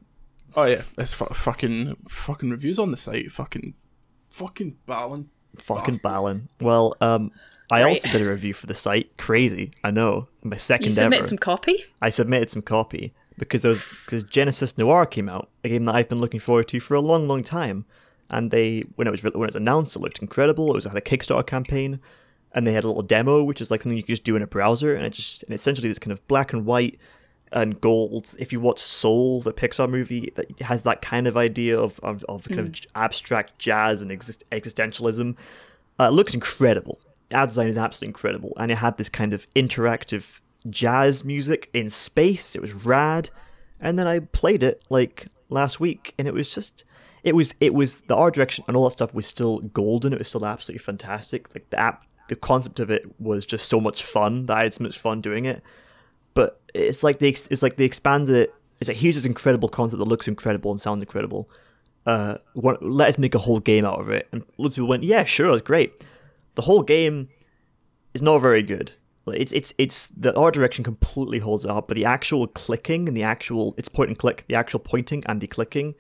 Oh 0.56 0.66
yeah, 0.66 0.84
it's 0.98 1.14
fu- 1.14 1.26
fucking 1.26 1.96
fucking 2.08 2.50
reviews 2.50 2.80
on 2.80 2.92
the 2.92 2.98
site. 2.98 3.32
Fucking 3.32 3.76
fucking 4.30 4.78
Balan. 4.86 5.30
Fucking 5.58 5.96
Bastard. 5.96 6.02
Balan. 6.04 6.50
Well, 6.62 6.96
um, 7.02 7.32
I 7.72 7.84
Right. 7.84 7.90
also 7.90 8.10
did 8.10 8.22
a 8.26 8.30
review 8.30 8.54
for 8.54 8.66
the 8.68 8.74
site. 8.74 9.16
Crazy, 9.18 9.72
I 9.84 9.92
know. 9.92 10.28
My 10.44 10.56
second 10.58 10.86
You 10.88 10.92
submitted 10.92 11.20
ever. 11.20 11.28
some 11.28 11.38
copy? 11.38 11.84
I 12.02 12.10
submitted 12.10 12.50
some 12.50 12.62
copy 12.62 13.14
because 13.38 13.62
there 13.62 13.70
was 13.70 13.84
because 14.06 14.24
Genesis 14.24 14.78
Noir 14.78 15.06
came 15.06 15.30
out, 15.30 15.50
a 15.64 15.70
game 15.70 15.86
that 15.86 15.96
I've 15.96 16.10
been 16.10 16.20
looking 16.20 16.40
forward 16.40 16.68
to 16.70 16.80
for 16.80 16.96
a 16.96 17.02
long, 17.02 17.28
long 17.28 17.44
time. 17.44 17.86
And 18.32 18.52
they, 18.52 18.82
when 18.96 19.08
it 19.08 19.12
was 19.12 19.24
when 19.24 19.34
it 19.34 19.38
was 19.38 19.56
announced, 19.56 19.96
it 19.96 20.00
looked 20.00 20.20
incredible. 20.20 20.70
It 20.72 20.76
was 20.76 20.86
it 20.86 20.90
had 20.90 20.98
a 20.98 21.02
Kickstarter 21.02 21.46
campaign, 21.48 22.00
and 22.54 22.66
they 22.68 22.74
had 22.74 22.84
a 22.84 22.88
little 22.88 23.02
demo, 23.02 23.44
which 23.44 23.60
is 23.62 23.72
like 23.72 23.82
something 23.82 23.98
you 23.98 24.04
could 24.04 24.14
just 24.14 24.24
do 24.24 24.36
in 24.36 24.44
a 24.44 24.48
browser, 24.48 24.94
and 24.96 25.04
it 25.06 25.14
just 25.14 25.42
and 25.44 25.54
essentially 25.54 25.88
this 25.90 25.98
kind 26.00 26.12
of 26.12 26.26
black 26.28 26.54
and 26.54 26.64
white 26.66 27.00
and 27.52 27.80
gold. 27.82 28.36
If 28.38 28.54
you 28.54 28.60
watch 28.60 28.80
Soul, 28.80 29.42
the 29.42 29.54
Pixar 29.54 29.90
movie, 29.90 30.32
that 30.36 30.60
has 30.62 30.84
that 30.84 31.02
kind 31.02 31.28
of 31.28 31.36
idea 31.38 31.80
of 31.80 32.00
of, 32.02 32.24
of 32.26 32.48
kind 32.48 32.60
of 32.60 32.76
abstract 32.96 33.60
jazz 33.60 34.02
and 34.02 34.12
exist- 34.12 34.44
existentialism. 34.52 35.36
Uh, 36.00 36.06
it 36.06 36.14
looks 36.14 36.34
incredible. 36.34 37.00
Art 37.34 37.50
design 37.50 37.68
is 37.68 37.78
absolutely 37.78 38.10
incredible, 38.10 38.54
and 38.58 38.72
it 38.72 38.76
had 38.76 38.98
this 38.98 39.10
kind 39.10 39.34
of 39.34 39.50
interactive 39.52 40.42
jazz 40.70 41.24
music 41.24 41.70
in 41.74 41.90
space. 41.90 42.56
It 42.56 42.62
was 42.62 42.74
rad, 42.74 43.30
and 43.80 44.00
then 44.00 44.08
I 44.08 44.20
played 44.20 44.64
it 44.64 44.84
like 44.90 45.28
last 45.50 45.80
week, 45.80 46.14
and 46.18 46.28
it 46.28 46.34
was 46.34 46.54
just, 46.54 46.86
it 47.24 47.36
was, 47.36 47.54
it 47.60 47.74
was 47.74 48.02
the 48.02 48.16
art 48.16 48.34
direction 48.34 48.66
and 48.68 48.76
all 48.76 48.86
that 48.86 48.92
stuff 48.92 49.14
was 49.14 49.28
still 49.28 49.60
golden. 49.60 50.14
It 50.14 50.20
was 50.20 50.28
still 50.28 50.46
absolutely 50.46 50.80
fantastic. 50.80 51.54
Like 51.54 51.70
the 51.70 51.80
app, 51.80 52.06
the 52.30 52.36
concept 52.36 52.80
of 52.80 52.90
it 52.90 53.06
was 53.20 53.46
just 53.46 53.70
so 53.70 53.80
much 53.80 54.04
fun 54.04 54.46
that 54.48 54.58
I 54.58 54.64
had 54.64 54.74
so 54.74 54.84
much 54.84 55.00
fun 55.00 55.22
doing 55.22 55.46
it. 55.46 55.64
It's 56.74 57.04
like 57.04 57.20
they, 57.20 57.30
it's 57.30 57.64
like 57.64 57.78
they 57.78 57.86
expanded 57.86 58.36
it. 58.36 58.54
It's 58.80 58.88
like 58.88 58.98
here's 58.98 59.16
this 59.16 59.26
incredible 59.26 59.70
concept 59.70 60.00
that 60.00 60.06
looks 60.08 60.28
incredible 60.28 60.72
and 60.72 60.80
sounds 60.80 61.02
incredible 61.02 61.50
uh, 62.06 62.38
want, 62.56 62.82
let 62.82 63.10
us 63.10 63.18
make 63.18 63.36
a 63.36 63.40
whole 63.40 63.60
game 63.60 63.86
out 63.86 64.00
of 64.00 64.10
it. 64.10 64.28
And 64.32 64.44
loads 64.58 64.74
of 64.74 64.78
people 64.78 64.90
went, 64.90 65.04
yeah, 65.04 65.24
sure, 65.26 65.50
that's 65.52 65.62
great. 65.62 66.06
The 66.56 66.64
whole 66.64 66.82
game 66.82 67.30
is 68.14 68.22
not 68.22 68.40
very 68.40 68.64
good. 68.64 68.94
Like, 69.26 69.40
It's 69.40 69.52
it's 69.54 69.74
it's 69.78 70.08
the 70.08 70.36
art 70.36 70.54
direction 70.56 70.84
completely 70.84 71.40
holds 71.40 71.66
up, 71.66 71.88
but 71.88 71.96
the 71.96 72.06
actual 72.06 72.48
clicking 72.48 73.08
and 73.08 73.16
the 73.16 73.24
actual 73.24 73.76
it's 73.78 73.90
point 73.90 74.10
and 74.10 74.18
click, 74.18 74.46
the 74.48 74.56
actual 74.56 74.80
pointing 74.80 75.24
and 75.28 75.40
the 75.40 75.48
clicking 75.48 75.94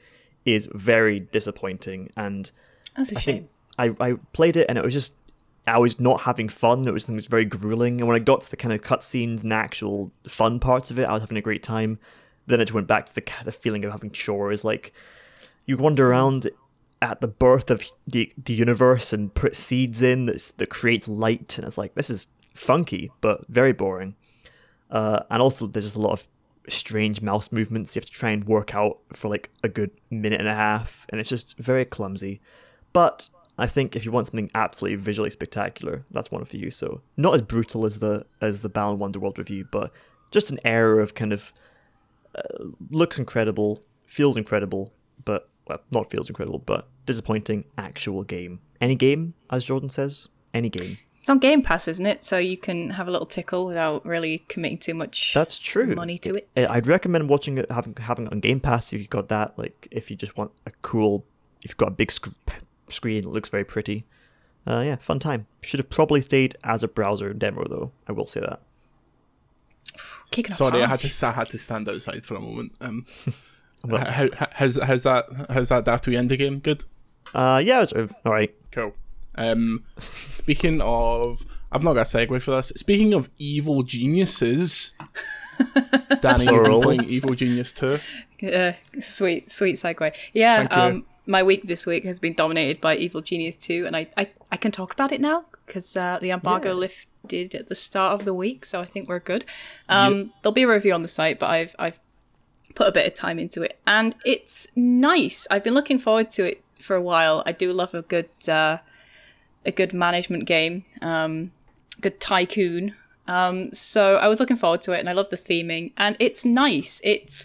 is 0.45 0.67
very 0.73 1.19
disappointing. 1.19 2.09
And 2.17 2.51
That's 2.95 3.11
a 3.11 3.17
I 3.17 3.19
shame. 3.19 3.49
think 3.77 3.95
I, 4.01 4.07
I 4.09 4.13
played 4.33 4.57
it 4.57 4.65
and 4.67 4.77
it 4.77 4.83
was 4.83 4.93
just 4.93 5.13
I 5.69 5.77
was 5.77 5.99
not 5.99 6.21
having 6.21 6.49
fun. 6.49 6.87
It 6.87 6.93
was 6.93 7.07
it 7.09 7.13
was 7.13 7.27
very 7.27 7.45
grueling. 7.45 7.99
And 7.99 8.07
when 8.07 8.15
I 8.15 8.23
got 8.23 8.41
to 8.41 8.49
the 8.49 8.57
kind 8.57 8.73
of 8.73 8.81
cutscenes 8.81 9.41
and 9.41 9.51
the 9.51 9.55
actual 9.55 10.11
fun 10.27 10.59
parts 10.59 10.91
of 10.91 10.99
it, 10.99 11.03
I 11.03 11.13
was 11.13 11.21
having 11.21 11.37
a 11.37 11.41
great 11.41 11.63
time. 11.63 11.99
Then 12.47 12.61
it 12.61 12.73
went 12.73 12.87
back 12.87 13.05
to 13.07 13.15
the 13.15 13.23
the 13.45 13.51
feeling 13.51 13.83
of 13.85 13.91
having 13.91 14.11
chores. 14.11 14.63
Like 14.63 14.93
you 15.65 15.77
wander 15.77 16.09
around 16.09 16.49
at 17.01 17.21
the 17.21 17.27
birth 17.27 17.69
of 17.71 17.89
the 18.07 18.31
the 18.43 18.53
universe 18.53 19.13
and 19.13 19.33
put 19.33 19.55
seeds 19.55 20.01
in 20.01 20.25
that, 20.25 20.51
that 20.57 20.69
creates 20.69 21.07
light, 21.07 21.57
and 21.57 21.65
it's 21.65 21.77
like 21.77 21.93
this 21.93 22.09
is 22.09 22.27
funky 22.53 23.11
but 23.21 23.47
very 23.47 23.73
boring. 23.73 24.15
Uh, 24.91 25.21
and 25.29 25.41
also, 25.41 25.67
there's 25.67 25.85
just 25.85 25.95
a 25.95 26.01
lot 26.01 26.13
of 26.13 26.27
strange 26.67 27.21
mouse 27.21 27.51
movements 27.51 27.95
you 27.95 27.99
have 27.99 28.05
to 28.05 28.11
try 28.11 28.31
and 28.31 28.43
work 28.45 28.75
out 28.75 28.99
for 29.13 29.29
like 29.29 29.49
a 29.63 29.69
good 29.69 29.91
minute 30.09 30.39
and 30.39 30.49
a 30.49 30.55
half, 30.55 31.05
and 31.09 31.19
it's 31.19 31.29
just 31.29 31.57
very 31.57 31.85
clumsy. 31.85 32.41
But 32.91 33.29
I 33.61 33.67
think 33.67 33.95
if 33.95 34.05
you 34.05 34.11
want 34.11 34.27
something 34.27 34.49
absolutely 34.55 34.97
visually 34.97 35.29
spectacular, 35.31 36.03
that's 36.11 36.31
one 36.31 36.43
for 36.45 36.57
you. 36.57 36.71
So 36.71 37.01
not 37.17 37.33
as 37.35 37.41
brutal 37.41 37.85
as 37.85 37.99
the 37.99 38.25
as 38.41 38.61
the 38.61 38.69
Balan 38.69 38.97
Wonderworld 38.99 39.37
review, 39.37 39.67
but 39.71 39.91
just 40.31 40.51
an 40.51 40.59
era 40.63 41.01
of 41.01 41.15
kind 41.15 41.33
of 41.33 41.53
uh, 42.35 42.65
looks 42.91 43.17
incredible, 43.19 43.81
feels 44.05 44.37
incredible, 44.37 44.93
but 45.25 45.49
well, 45.67 45.79
not 45.91 46.09
feels 46.09 46.29
incredible, 46.29 46.59
but 46.59 46.87
disappointing 47.05 47.65
actual 47.77 48.23
game. 48.23 48.59
Any 48.81 48.95
game, 48.95 49.33
as 49.49 49.63
Jordan 49.63 49.89
says, 49.89 50.27
any 50.53 50.69
game. 50.69 50.97
it's 51.19 51.29
on 51.29 51.39
Game 51.39 51.61
Pass, 51.61 51.87
isn't 51.87 52.05
it? 52.05 52.23
So 52.23 52.37
you 52.37 52.55
can 52.57 52.91
have 52.91 53.07
a 53.07 53.11
little 53.11 53.27
tickle 53.27 53.65
without 53.65 54.05
really 54.05 54.39
committing 54.47 54.77
too 54.77 54.93
much 54.93 55.33
That's 55.33 55.59
true. 55.59 55.95
money 55.95 56.17
to 56.19 56.35
it. 56.35 56.49
I'd 56.57 56.87
recommend 56.87 57.29
watching 57.29 57.57
it, 57.57 57.69
having 57.69 57.95
having 57.99 58.27
it 58.27 58.31
on 58.31 58.39
Game 58.39 58.59
Pass 58.59 58.93
if 58.93 58.99
you've 58.99 59.09
got 59.09 59.27
that. 59.29 59.57
Like, 59.59 59.87
if 59.91 60.09
you 60.09 60.15
just 60.15 60.37
want 60.37 60.51
a 60.65 60.71
cool, 60.81 61.25
if 61.63 61.71
you've 61.71 61.77
got 61.77 61.89
a 61.89 61.91
big 61.91 62.11
sc- 62.11 62.29
screen, 62.91 63.19
it 63.19 63.29
looks 63.29 63.49
very 63.49 63.65
pretty. 63.65 64.05
Uh, 64.67 64.81
yeah, 64.81 64.95
fun 64.97 65.19
time. 65.19 65.47
Should 65.61 65.79
have 65.79 65.89
probably 65.89 66.21
stayed 66.21 66.55
as 66.63 66.83
a 66.83 66.87
browser 66.87 67.33
demo 67.33 67.65
though. 67.67 67.91
I 68.07 68.11
will 68.11 68.27
say 68.27 68.41
that. 68.41 68.61
Kicking 70.31 70.53
Sorry, 70.53 70.83
I 70.83 70.87
had 70.87 70.99
to 70.99 71.27
I 71.27 71.31
had 71.31 71.49
to 71.49 71.57
stand 71.57 71.89
outside 71.89 72.25
for 72.25 72.35
a 72.35 72.39
moment. 72.39 72.73
Um, 72.81 73.05
how, 73.89 74.29
how, 74.29 74.47
how's 74.51 74.77
how's 74.77 75.03
that 75.03 75.25
how's 75.49 75.69
that 75.69 75.85
Daft 75.85 76.05
the 76.05 76.37
game? 76.37 76.59
Good. 76.59 76.83
Uh, 77.33 77.61
yeah, 77.63 77.81
it's 77.81 77.93
all 77.93 78.07
right. 78.25 78.53
Cool. 78.71 78.93
Um, 79.35 79.85
speaking 79.97 80.81
of, 80.81 81.45
I've 81.71 81.83
not 81.83 81.93
got 81.93 82.13
a 82.13 82.17
segue 82.17 82.41
for 82.41 82.51
this. 82.51 82.73
Speaking 82.75 83.13
of 83.13 83.29
evil 83.39 83.83
geniuses, 83.83 84.93
Danny, 86.21 86.45
you've 86.45 86.63
been 86.63 86.81
playing 86.81 87.03
Evil 87.05 87.35
Genius 87.35 87.73
2. 87.73 87.99
Uh, 88.43 88.73
sweet, 89.01 89.51
sweet 89.51 89.75
segue. 89.75 90.15
Yeah, 90.33 90.67
Thank 90.67 90.95
you. 90.95 91.05
My 91.29 91.43
week 91.43 91.67
this 91.67 91.85
week 91.85 92.03
has 92.05 92.19
been 92.19 92.33
dominated 92.33 92.81
by 92.81 92.95
Evil 92.95 93.21
Genius 93.21 93.55
2, 93.55 93.85
and 93.85 93.95
I, 93.95 94.07
I, 94.17 94.31
I 94.51 94.57
can 94.57 94.71
talk 94.71 94.91
about 94.91 95.11
it 95.11 95.21
now 95.21 95.45
because 95.65 95.95
uh, 95.95 96.17
the 96.19 96.31
embargo 96.31 96.73
lifted 96.73 97.53
at 97.53 97.67
the 97.67 97.75
start 97.75 98.19
of 98.19 98.25
the 98.25 98.33
week, 98.33 98.65
so 98.65 98.81
I 98.81 98.85
think 98.85 99.07
we're 99.07 99.19
good. 99.19 99.45
Um, 99.87 100.33
There'll 100.41 100.53
be 100.53 100.63
a 100.63 100.67
review 100.67 100.93
on 100.93 101.03
the 101.03 101.07
site, 101.07 101.37
but 101.37 101.51
I've 101.51 101.75
I've 101.77 101.99
put 102.73 102.87
a 102.87 102.91
bit 102.91 103.05
of 103.05 103.13
time 103.13 103.37
into 103.37 103.61
it, 103.61 103.79
and 103.85 104.15
it's 104.25 104.67
nice. 104.75 105.47
I've 105.51 105.63
been 105.63 105.75
looking 105.75 105.99
forward 105.99 106.31
to 106.31 106.45
it 106.45 106.67
for 106.81 106.95
a 106.95 107.01
while. 107.01 107.43
I 107.45 107.51
do 107.51 107.71
love 107.71 107.93
a 107.93 108.01
good 108.01 108.29
uh, 108.47 108.79
a 109.65 109.71
good 109.71 109.93
management 109.93 110.45
game, 110.45 110.83
um, 111.01 111.51
good 112.01 112.19
tycoon. 112.19 112.95
Um, 113.27 113.71
so 113.71 114.15
I 114.15 114.27
was 114.27 114.39
looking 114.39 114.57
forward 114.57 114.81
to 114.81 114.93
it, 114.93 114.99
and 114.99 115.07
I 115.07 115.13
love 115.13 115.29
the 115.29 115.37
theming, 115.37 115.91
and 115.95 116.17
it's 116.19 116.43
nice. 116.43 116.99
It's 117.03 117.43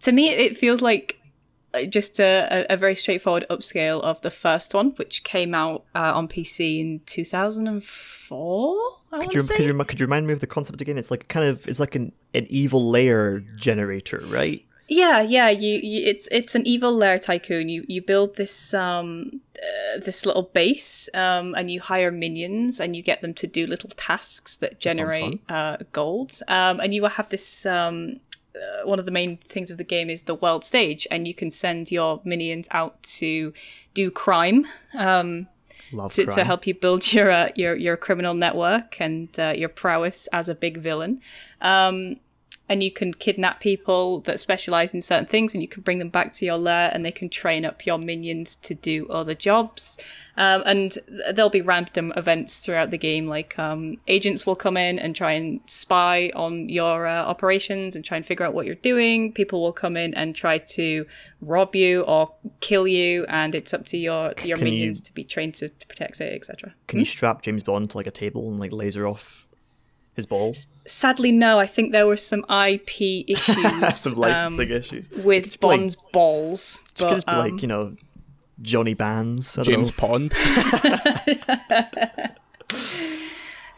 to 0.00 0.12
me, 0.12 0.30
it 0.30 0.56
feels 0.56 0.80
like 0.80 1.20
just 1.88 2.18
a, 2.20 2.66
a, 2.70 2.76
very 2.76 2.94
straightforward 2.94 3.44
upscale 3.50 4.00
of 4.00 4.20
the 4.22 4.30
first 4.30 4.72
one, 4.74 4.90
which 4.92 5.22
came 5.24 5.54
out 5.54 5.84
uh, 5.94 6.12
on 6.14 6.28
PC 6.28 6.80
in 6.80 7.00
2004. 7.06 8.76
I 9.12 9.18
Could 9.18 9.34
you, 9.34 9.40
say. 9.40 9.56
could, 9.56 9.66
you, 9.66 9.84
could 9.84 10.00
you 10.00 10.06
remind 10.06 10.26
me 10.26 10.32
of 10.32 10.40
the 10.40 10.46
concept 10.46 10.80
again? 10.80 10.98
It's 10.98 11.10
like 11.10 11.28
kind 11.28 11.46
of 11.46 11.66
it's 11.68 11.80
like 11.80 11.94
an, 11.94 12.12
an 12.34 12.46
evil 12.48 12.88
layer 12.88 13.40
generator, 13.56 14.22
right? 14.26 14.64
Yeah, 14.88 15.20
yeah. 15.20 15.48
You, 15.48 15.80
you 15.82 16.06
it's 16.06 16.28
it's 16.30 16.54
an 16.54 16.66
evil 16.66 16.94
lair 16.96 17.18
tycoon. 17.18 17.68
You 17.68 17.84
you 17.88 18.02
build 18.02 18.36
this 18.36 18.72
um 18.72 19.40
uh, 19.56 19.98
this 19.98 20.24
little 20.24 20.44
base 20.44 21.08
um 21.14 21.54
and 21.56 21.70
you 21.70 21.80
hire 21.80 22.12
minions 22.12 22.78
and 22.78 22.94
you 22.94 23.02
get 23.02 23.20
them 23.20 23.34
to 23.34 23.46
do 23.46 23.66
little 23.66 23.90
tasks 23.96 24.58
that 24.58 24.78
generate 24.78 25.40
uh, 25.48 25.78
gold. 25.92 26.40
Um 26.46 26.78
and 26.78 26.94
you 26.94 27.02
will 27.02 27.08
have 27.08 27.28
this 27.30 27.66
um 27.66 28.20
uh, 28.56 28.86
one 28.86 28.98
of 28.98 29.04
the 29.04 29.10
main 29.10 29.36
things 29.48 29.70
of 29.70 29.78
the 29.78 29.84
game 29.84 30.10
is 30.10 30.22
the 30.22 30.34
world 30.34 30.64
stage 30.64 31.06
and 31.10 31.26
you 31.28 31.34
can 31.34 31.50
send 31.50 31.90
your 31.90 32.20
minions 32.24 32.68
out 32.70 33.02
to 33.02 33.52
do 33.94 34.10
crime 34.10 34.66
um 34.96 35.46
Love 35.92 36.10
to, 36.12 36.26
to 36.26 36.44
help 36.44 36.66
you 36.66 36.74
build 36.74 37.12
your 37.12 37.30
uh, 37.30 37.48
your 37.54 37.76
your 37.76 37.96
criminal 37.96 38.34
network 38.34 39.00
and 39.00 39.28
uh, 39.38 39.54
your 39.56 39.68
prowess 39.68 40.26
as 40.32 40.48
a 40.48 40.54
big 40.54 40.78
villain. 40.78 41.20
Um, 41.60 42.16
and 42.68 42.82
you 42.82 42.90
can 42.90 43.14
kidnap 43.14 43.60
people 43.60 44.20
that 44.20 44.40
specialize 44.40 44.92
in 44.92 45.00
certain 45.00 45.26
things, 45.26 45.54
and 45.54 45.62
you 45.62 45.68
can 45.68 45.82
bring 45.82 45.98
them 45.98 46.08
back 46.08 46.32
to 46.32 46.44
your 46.44 46.58
lair, 46.58 46.90
and 46.92 47.04
they 47.04 47.12
can 47.12 47.28
train 47.28 47.64
up 47.64 47.86
your 47.86 47.98
minions 47.98 48.56
to 48.56 48.74
do 48.74 49.06
other 49.08 49.34
jobs. 49.34 49.98
Um, 50.36 50.62
and 50.66 50.98
there'll 51.32 51.48
be 51.50 51.62
random 51.62 52.12
events 52.16 52.64
throughout 52.64 52.90
the 52.90 52.98
game, 52.98 53.26
like 53.26 53.58
um, 53.58 53.98
agents 54.08 54.46
will 54.46 54.56
come 54.56 54.76
in 54.76 54.98
and 54.98 55.14
try 55.14 55.32
and 55.32 55.60
spy 55.66 56.30
on 56.34 56.68
your 56.68 57.06
uh, 57.06 57.24
operations 57.24 57.96
and 57.96 58.04
try 58.04 58.16
and 58.16 58.26
figure 58.26 58.44
out 58.44 58.52
what 58.52 58.66
you're 58.66 58.74
doing. 58.74 59.32
People 59.32 59.62
will 59.62 59.72
come 59.72 59.96
in 59.96 60.12
and 60.14 60.34
try 60.34 60.58
to 60.58 61.06
rob 61.40 61.74
you 61.74 62.02
or 62.02 62.32
kill 62.60 62.86
you, 62.86 63.24
and 63.28 63.54
it's 63.54 63.72
up 63.72 63.86
to 63.86 63.96
your 63.96 64.34
your 64.42 64.58
can 64.58 64.66
you- 64.66 64.72
minions 64.72 65.00
to 65.02 65.14
be 65.14 65.24
trained 65.24 65.54
to, 65.54 65.68
to 65.68 65.86
protect 65.86 66.20
it, 66.20 66.34
etc. 66.34 66.74
Can 66.88 66.98
you 66.98 67.04
strap 67.04 67.42
James 67.42 67.62
Bond 67.62 67.90
to 67.90 67.96
like 67.96 68.06
a 68.06 68.10
table 68.10 68.50
and 68.50 68.58
like 68.58 68.72
laser 68.72 69.06
off 69.06 69.45
his 70.16 70.26
balls? 70.26 70.66
Sadly, 70.86 71.30
no. 71.30 71.60
I 71.60 71.66
think 71.66 71.92
there 71.92 72.06
were 72.06 72.16
some 72.16 72.40
IP 72.50 73.00
issues 73.28 73.56
Some 73.94 74.14
um, 74.14 74.18
licensing 74.18 74.70
issues. 74.70 75.10
with 75.10 75.60
be 75.60 75.66
like- 75.66 75.78
Bond's 75.78 75.94
balls. 76.12 76.80
It 76.86 77.02
But, 77.02 77.10
just 77.10 77.28
um, 77.28 77.38
like 77.38 77.62
you 77.62 77.68
know, 77.68 77.94
Johnny 78.62 78.94
Bands. 78.94 79.58
I 79.58 79.62
don't 79.62 79.74
James 79.74 79.92
know. 79.92 79.96
Pond. 80.08 80.32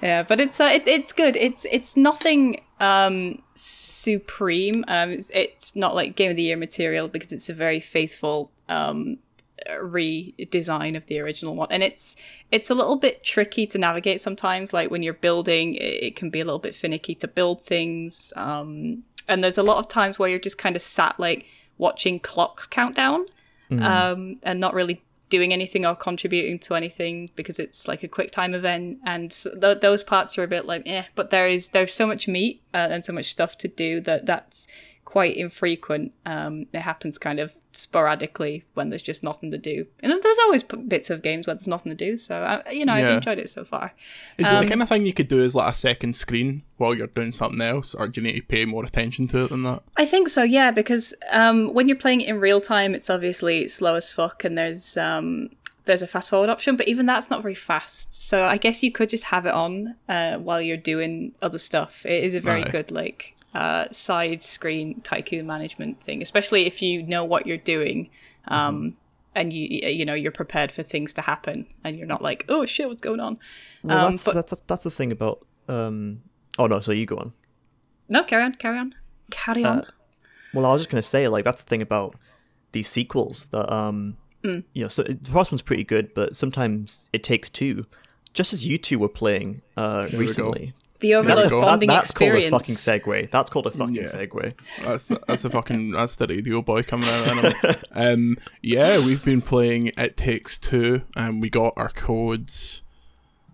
yeah, 0.02 0.23
but 0.23 0.40
it's 0.40 0.61
uh, 0.61 0.71
it, 0.73 0.87
it's 0.87 1.12
good. 1.12 1.37
It's 1.37 1.66
it's 1.71 1.97
nothing 1.97 2.62
um, 2.80 3.42
supreme. 3.54 4.85
Um, 4.87 5.11
it's, 5.11 5.30
it's 5.35 5.75
not 5.75 5.95
like 5.95 6.16
Game 6.16 6.30
of 6.30 6.37
the 6.37 6.45
Year 6.45 6.57
material 6.57 7.09
because 7.09 7.33
it's 7.33 7.49
a 7.49 7.54
very 7.54 7.80
faithful 7.80 8.52
um, 8.68 9.18
redesign 9.68 10.96
of 10.96 11.06
the 11.06 11.20
original 11.20 11.54
one, 11.54 11.68
and 11.70 11.82
it's 11.82 12.16
it's 12.50 12.70
a 12.70 12.75
little 12.75 12.96
bit 12.96 13.22
tricky 13.22 13.66
to 13.66 13.78
navigate 13.78 14.20
sometimes. 14.20 14.72
Like 14.72 14.90
when 14.90 15.02
you're 15.02 15.14
building, 15.14 15.75
it, 15.75 16.02
it 16.02 16.16
can 16.16 16.30
be 16.30 16.40
a 16.40 16.44
little 16.44 16.58
bit 16.58 16.75
finicky 16.75 17.14
to 17.16 17.28
build 17.28 17.62
things. 17.62 18.32
Um, 18.37 19.04
and 19.28 19.44
there's 19.44 19.58
a 19.58 19.62
lot 19.62 19.78
of 19.78 19.88
times 19.88 20.18
where 20.18 20.28
you're 20.28 20.38
just 20.38 20.58
kind 20.58 20.75
of 20.75 20.82
sat 20.82 21.18
like 21.20 21.46
watching 21.76 22.18
clocks 22.18 22.66
count 22.66 22.94
down 22.94 23.26
um, 23.70 24.38
and 24.42 24.58
not 24.58 24.75
really 24.75 25.02
doing 25.28 25.52
anything 25.52 25.84
or 25.84 25.94
contributing 25.94 26.58
to 26.58 26.75
anything 26.75 27.30
because 27.37 27.58
it's 27.58 27.87
like 27.87 28.02
a 28.02 28.08
quick 28.08 28.30
time 28.30 28.54
event 28.54 28.98
and 29.04 29.30
th- 29.30 29.80
those 29.80 30.02
parts 30.02 30.38
are 30.38 30.42
a 30.42 30.48
bit 30.48 30.64
like 30.64 30.82
eh 30.87 31.04
but 31.14 31.28
there 31.30 31.46
is 31.46 31.68
there's 31.68 31.92
so 31.92 32.06
much 32.06 32.26
meat 32.26 32.62
uh, 32.72 32.88
and 32.90 33.04
so 33.04 33.12
much 33.12 33.30
stuff 33.30 33.58
to 33.58 33.68
do 33.68 34.00
that 34.00 34.25
that's 34.25 34.66
quite 35.14 35.34
infrequent 35.38 36.12
um 36.26 36.66
it 36.74 36.80
happens 36.80 37.16
kind 37.16 37.40
of 37.40 37.56
sporadically 37.72 38.62
when 38.74 38.90
there's 38.90 39.00
just 39.02 39.22
nothing 39.22 39.50
to 39.50 39.56
do 39.56 39.86
and 40.00 40.12
there's 40.22 40.38
always 40.44 40.62
p- 40.62 40.76
bits 40.76 41.08
of 41.08 41.22
games 41.22 41.46
where 41.46 41.54
there's 41.54 41.66
nothing 41.66 41.88
to 41.88 41.96
do 41.96 42.18
so 42.18 42.42
uh, 42.42 42.62
you 42.70 42.84
know 42.84 42.92
i've 42.92 43.10
enjoyed 43.10 43.38
it 43.38 43.48
so 43.48 43.64
far 43.64 43.94
Is 44.36 44.48
Um, 44.48 44.56
it 44.56 44.60
the 44.64 44.68
kind 44.68 44.82
of 44.82 44.88
thing 44.90 45.06
you 45.06 45.14
could 45.14 45.28
do 45.28 45.40
as 45.42 45.54
like 45.54 45.70
a 45.72 45.74
second 45.76 46.14
screen 46.14 46.62
while 46.76 46.94
you're 46.94 47.06
doing 47.06 47.32
something 47.32 47.60
else, 47.60 47.94
or 47.94 48.06
do 48.06 48.20
you 48.20 48.26
need 48.26 48.36
to 48.40 48.46
pay 48.46 48.64
more 48.66 48.84
attention 48.84 49.26
to 49.28 49.44
it 49.44 49.48
than 49.48 49.62
that? 49.64 49.82
I 49.96 50.04
think 50.04 50.28
so, 50.28 50.42
yeah, 50.44 50.70
because 50.70 51.12
um, 51.32 51.74
when 51.74 51.88
you're 51.88 51.96
playing 52.04 52.20
it 52.20 52.28
in 52.28 52.38
real 52.38 52.60
time, 52.60 52.94
it's 52.94 53.10
obviously 53.10 53.66
slow 53.66 53.94
as 53.96 54.12
fuck, 54.12 54.44
and 54.44 54.56
there's 54.56 54.96
um, 54.96 55.48
there's 55.86 56.02
a 56.02 56.06
fast 56.06 56.30
forward 56.30 56.50
option, 56.50 56.76
but 56.76 56.86
even 56.86 57.04
that's 57.06 57.30
not 57.30 57.42
very 57.42 57.56
fast. 57.56 58.14
So 58.28 58.44
I 58.44 58.58
guess 58.58 58.82
you 58.84 58.92
could 58.92 59.08
just 59.08 59.24
have 59.24 59.44
it 59.46 59.54
on 59.54 59.96
uh, 60.08 60.36
while 60.36 60.60
you're 60.60 60.76
doing 60.76 61.34
other 61.42 61.58
stuff. 61.58 62.06
It 62.06 62.22
is 62.22 62.34
a 62.34 62.40
very 62.40 62.62
Aye. 62.64 62.70
good 62.70 62.90
like 62.92 63.34
uh, 63.55 63.87
side 63.90 64.43
screen 64.43 65.00
tycoon 65.02 65.47
management 65.47 66.02
thing, 66.02 66.23
especially 66.23 66.67
if 66.67 66.83
you 66.83 67.02
know 67.02 67.25
what 67.25 67.47
you're 67.47 67.57
doing. 67.57 68.11
Um, 68.47 68.97
And 69.35 69.52
you 69.52 69.67
you 69.88 70.05
know 70.05 70.14
you're 70.14 70.33
prepared 70.33 70.73
for 70.73 70.83
things 70.83 71.14
to 71.14 71.21
happen, 71.23 71.67
and 71.85 71.97
you're 71.97 72.07
not 72.09 72.23
like 72.23 72.45
oh 72.49 72.67
shit 72.67 72.88
what's 72.88 73.00
going 73.02 73.21
on. 73.21 73.38
Well, 73.85 74.07
Um, 74.07 74.12
that's, 74.12 74.25
but- 74.25 74.35
that's 74.35 74.62
that's 74.67 74.85
the 74.85 74.90
thing 74.90 75.12
about. 75.12 75.47
Um, 75.69 76.23
oh 76.59 76.67
no, 76.67 76.81
so 76.81 76.93
you 76.93 77.07
go 77.07 77.17
on. 77.19 77.33
No, 78.09 78.25
carry 78.25 78.43
on, 78.43 78.55
carry 78.55 78.78
on, 78.78 78.95
carry 79.31 79.64
on. 79.64 79.85
Well, 80.55 80.64
I 80.67 80.73
was 80.73 80.81
just 80.81 80.90
gonna 80.90 81.02
say, 81.02 81.28
like, 81.28 81.45
that's 81.45 81.62
the 81.62 81.69
thing 81.69 81.83
about 81.83 82.17
these 82.73 82.88
sequels 82.88 83.47
that, 83.52 83.71
um, 83.73 84.17
Mm. 84.45 84.62
you 84.73 84.83
know, 84.83 84.88
so 84.88 85.02
the 85.02 85.31
first 85.31 85.50
one's 85.52 85.62
pretty 85.62 85.85
good, 85.85 86.14
but 86.14 86.37
sometimes 86.37 87.11
it 87.12 87.23
takes 87.23 87.50
two. 87.50 87.87
Just 88.35 88.52
as 88.52 88.64
you 88.67 88.78
two 88.78 88.99
were 88.99 89.09
playing 89.09 89.62
uh, 89.76 90.07
we 90.12 90.19
recently. 90.19 90.73
The 91.00 91.12
That's, 91.12 91.25
Overlode 91.26 91.38
a, 91.38 91.43
that- 91.43 91.50
bonding 91.50 91.88
that's 91.88 92.12
called 92.12 92.33
a 92.35 92.50
fucking 92.50 92.75
segue. 92.75 93.31
That's 93.31 93.50
called 93.50 93.67
a 93.69 93.71
fucking 93.71 93.95
Yeah. 93.95 94.02
segue. 94.09 94.55
That's 94.83 95.05
the, 95.05 95.21
that's 95.28 95.43
the 95.43 95.50
fucking 95.50 95.90
that's 95.93 96.17
the 96.17 96.26
radio 96.26 96.61
boy 96.62 96.83
coming 96.83 97.09
out. 97.09 97.45
in 97.45 97.76
um, 97.93 98.38
yeah, 98.62 98.99
we've 99.05 99.23
been 99.25 99.40
playing 99.40 99.93
It 99.97 100.17
Takes 100.17 100.59
Two, 100.59 101.02
and 101.14 101.40
we 101.40 101.50
got 101.50 101.75
our 101.76 101.90
codes. 101.90 102.83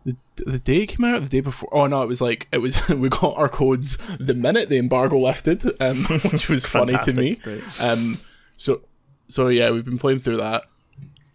The, 0.06 0.16
the 0.36 0.58
day 0.58 0.82
it 0.82 0.86
came 0.86 1.04
out, 1.04 1.22
the 1.22 1.28
day 1.28 1.40
before. 1.40 1.68
Oh 1.72 1.86
no, 1.86 2.02
it 2.02 2.06
was 2.08 2.20
like 2.22 2.48
it 2.50 2.58
was. 2.58 2.88
we 2.94 3.08
got 3.10 3.36
our 3.36 3.48
codes 3.48 3.98
the 4.18 4.34
minute 4.34 4.68
the 4.70 4.78
embargo 4.78 5.18
lifted, 5.18 5.64
um, 5.82 6.04
which 6.32 6.48
was 6.48 6.64
funny 6.64 6.96
to 7.04 7.14
me. 7.14 7.34
Fantastic. 7.36 7.82
Um, 7.84 8.18
so 8.56 8.80
so 9.28 9.48
yeah, 9.48 9.70
we've 9.70 9.84
been 9.84 9.98
playing 9.98 10.20
through 10.20 10.38
that, 10.38 10.64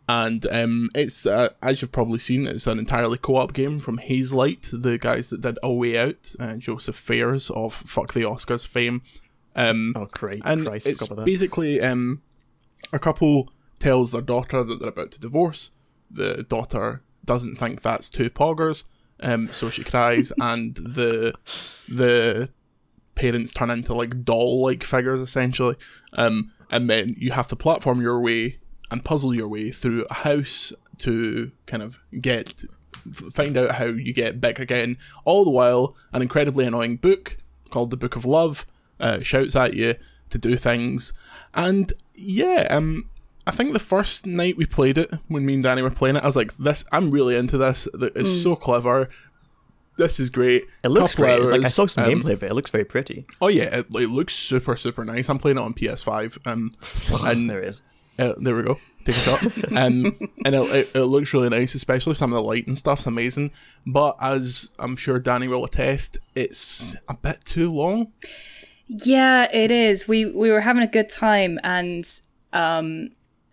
and 0.10 0.44
um, 0.48 0.89
it's 0.96 1.28
uh, 1.28 1.50
as 1.62 1.82
you've 1.82 1.92
probably 1.92 2.18
seen, 2.18 2.48
it's 2.48 2.66
an 2.66 2.80
entirely 2.80 3.20
co-op 3.20 3.54
game 3.54 3.78
from 3.80 4.00
Hazelight, 4.00 4.70
the 4.82 4.98
guys 4.98 5.30
that 5.30 5.42
did 5.42 5.60
A 5.62 5.72
Way 5.72 6.00
Out, 6.00 6.34
uh, 6.39 6.56
Josef 6.56 6.96
Fares 6.96 7.51
of 7.51 7.75
Fuck 7.75 8.13
the 8.13 8.22
Oscars 8.24 8.66
fame. 8.66 9.04
Um, 9.56 9.94
Oh, 9.96 10.08
great. 10.13 10.42
and 10.44 10.66
Christ, 10.66 10.88
it's 10.88 11.08
basically 11.08 11.80
um, 11.82 12.24
a 12.92 12.98
couple 12.98 13.51
tells 13.78 14.12
their 14.12 14.22
daughter 14.22 14.63
that 14.63 14.80
they're 14.82 14.89
about 14.89 15.12
to 15.12 15.20
divorce. 15.20 15.70
The 16.10 16.44
daughter 16.44 17.04
doesn't 17.25 17.58
think 17.58 17.82
that's 17.84 18.10
two 18.10 18.32
poggers, 18.32 18.86
um, 19.20 19.51
so 19.51 19.70
she 19.70 19.84
cries, 19.84 20.34
and 20.42 20.74
the 20.75 21.34
the 21.88 22.50
parents 23.13 23.54
turn 23.54 23.70
into 23.70 23.94
like 23.94 24.24
doll-like 24.24 24.84
figures 24.84 25.20
essentially, 25.20 25.75
um, 26.13 26.51
and 26.72 26.89
then 26.89 27.16
you 27.18 27.32
have 27.32 27.48
to 27.50 27.56
platform 27.56 28.01
your 28.01 28.20
way 28.22 28.59
and 28.91 29.05
puzzle 29.05 29.36
your 29.36 29.48
way 29.48 29.72
through 29.72 30.05
a 30.10 30.13
house 30.15 30.74
to 31.00 31.51
kind 31.65 31.84
of 31.84 32.00
get 32.19 32.63
find 33.31 33.58
out 33.58 33.72
how 33.72 33.86
you 33.86 34.13
get 34.13 34.41
back 34.41 34.60
again. 34.60 34.98
All 35.25 35.43
the 35.43 35.51
while, 35.51 35.96
an 36.12 36.22
incredibly 36.22 36.65
annoying 36.65 36.98
book 36.98 37.38
called 37.69 37.91
the 37.91 37.98
Book 37.98 38.15
of 38.15 38.25
Love 38.25 38.65
uh, 39.00 39.22
shouts 39.22 39.55
at 39.55 39.74
you 39.74 39.96
to 40.29 40.38
do 40.38 40.55
things, 40.55 41.13
and 41.53 41.91
yeah, 42.15 42.67
um, 42.69 43.10
I 43.48 43.51
think 43.51 43.74
the 43.74 43.79
first 43.79 44.27
night 44.27 44.58
we 44.58 44.65
played 44.65 44.98
it, 44.98 45.12
when 45.27 45.46
me 45.46 45.55
and 45.55 45.63
Danny 45.63 45.81
were 45.81 45.89
playing 45.89 46.17
it, 46.17 46.24
I 46.24 46.27
was 46.27 46.36
like, 46.36 46.55
"This, 46.58 46.86
I'm 46.91 47.12
really 47.12 47.36
into 47.36 47.58
this. 47.58 47.88
It's 47.93 48.43
so 48.43 48.55
clever. 48.55 49.10
This 49.98 50.19
is 50.19 50.29
great. 50.29 50.63
It 50.84 50.89
looks 50.89 51.15
Couple 51.15 51.25
great. 51.25 51.41
It's 51.41 51.51
like 51.51 51.65
I 51.65 51.67
saw 51.67 51.86
some 51.86 52.05
um, 52.05 52.10
gameplay 52.10 52.34
of 52.34 52.43
it. 52.43 52.51
It 52.51 52.53
looks 52.53 52.69
very 52.69 52.86
pretty. 52.86 53.25
Oh 53.41 53.50
yeah, 53.50 53.79
it, 53.79 53.88
it 53.96 54.10
looks 54.10 54.34
super 54.34 54.75
super 54.75 55.03
nice. 55.03 55.29
I'm 55.29 55.38
playing 55.38 55.58
it 55.58 55.62
on 55.62 55.74
PS5. 55.74 56.48
Um, 56.48 56.72
and 57.29 57.50
there 57.50 57.62
it 57.62 57.69
is. 57.69 57.81
Uh, 58.19 58.33
there 58.38 58.55
we 58.55 58.63
go. 58.63 58.79
Take 59.05 59.15
a 59.15 59.19
shot. 59.19 59.43
Um, 59.79 60.17
and 60.45 60.55
it, 60.55 60.75
it, 60.75 60.91
it 60.95 61.03
looks 61.03 61.33
really 61.33 61.49
nice, 61.49 61.73
especially 61.73 62.15
some 62.15 62.33
of 62.33 62.35
the 62.35 62.43
light 62.43 62.67
and 62.67 62.77
stuff's 62.77 63.05
amazing. 63.05 63.51
But 63.85 64.17
as 64.19 64.71
I'm 64.79 64.95
sure 64.95 65.19
Danny 65.19 65.47
will 65.47 65.63
attest, 65.63 66.17
it's 66.35 66.95
a 67.07 67.15
bit 67.15 67.45
too 67.45 67.71
long. 67.71 68.11
Yeah, 68.88 69.47
it 69.53 69.71
is. 69.71 70.07
We 70.07 70.25
we 70.25 70.49
were 70.49 70.61
having 70.61 70.83
a 70.83 70.88
good 70.88 71.09
time, 71.09 71.59
and 71.63 72.03
um, 72.51 73.11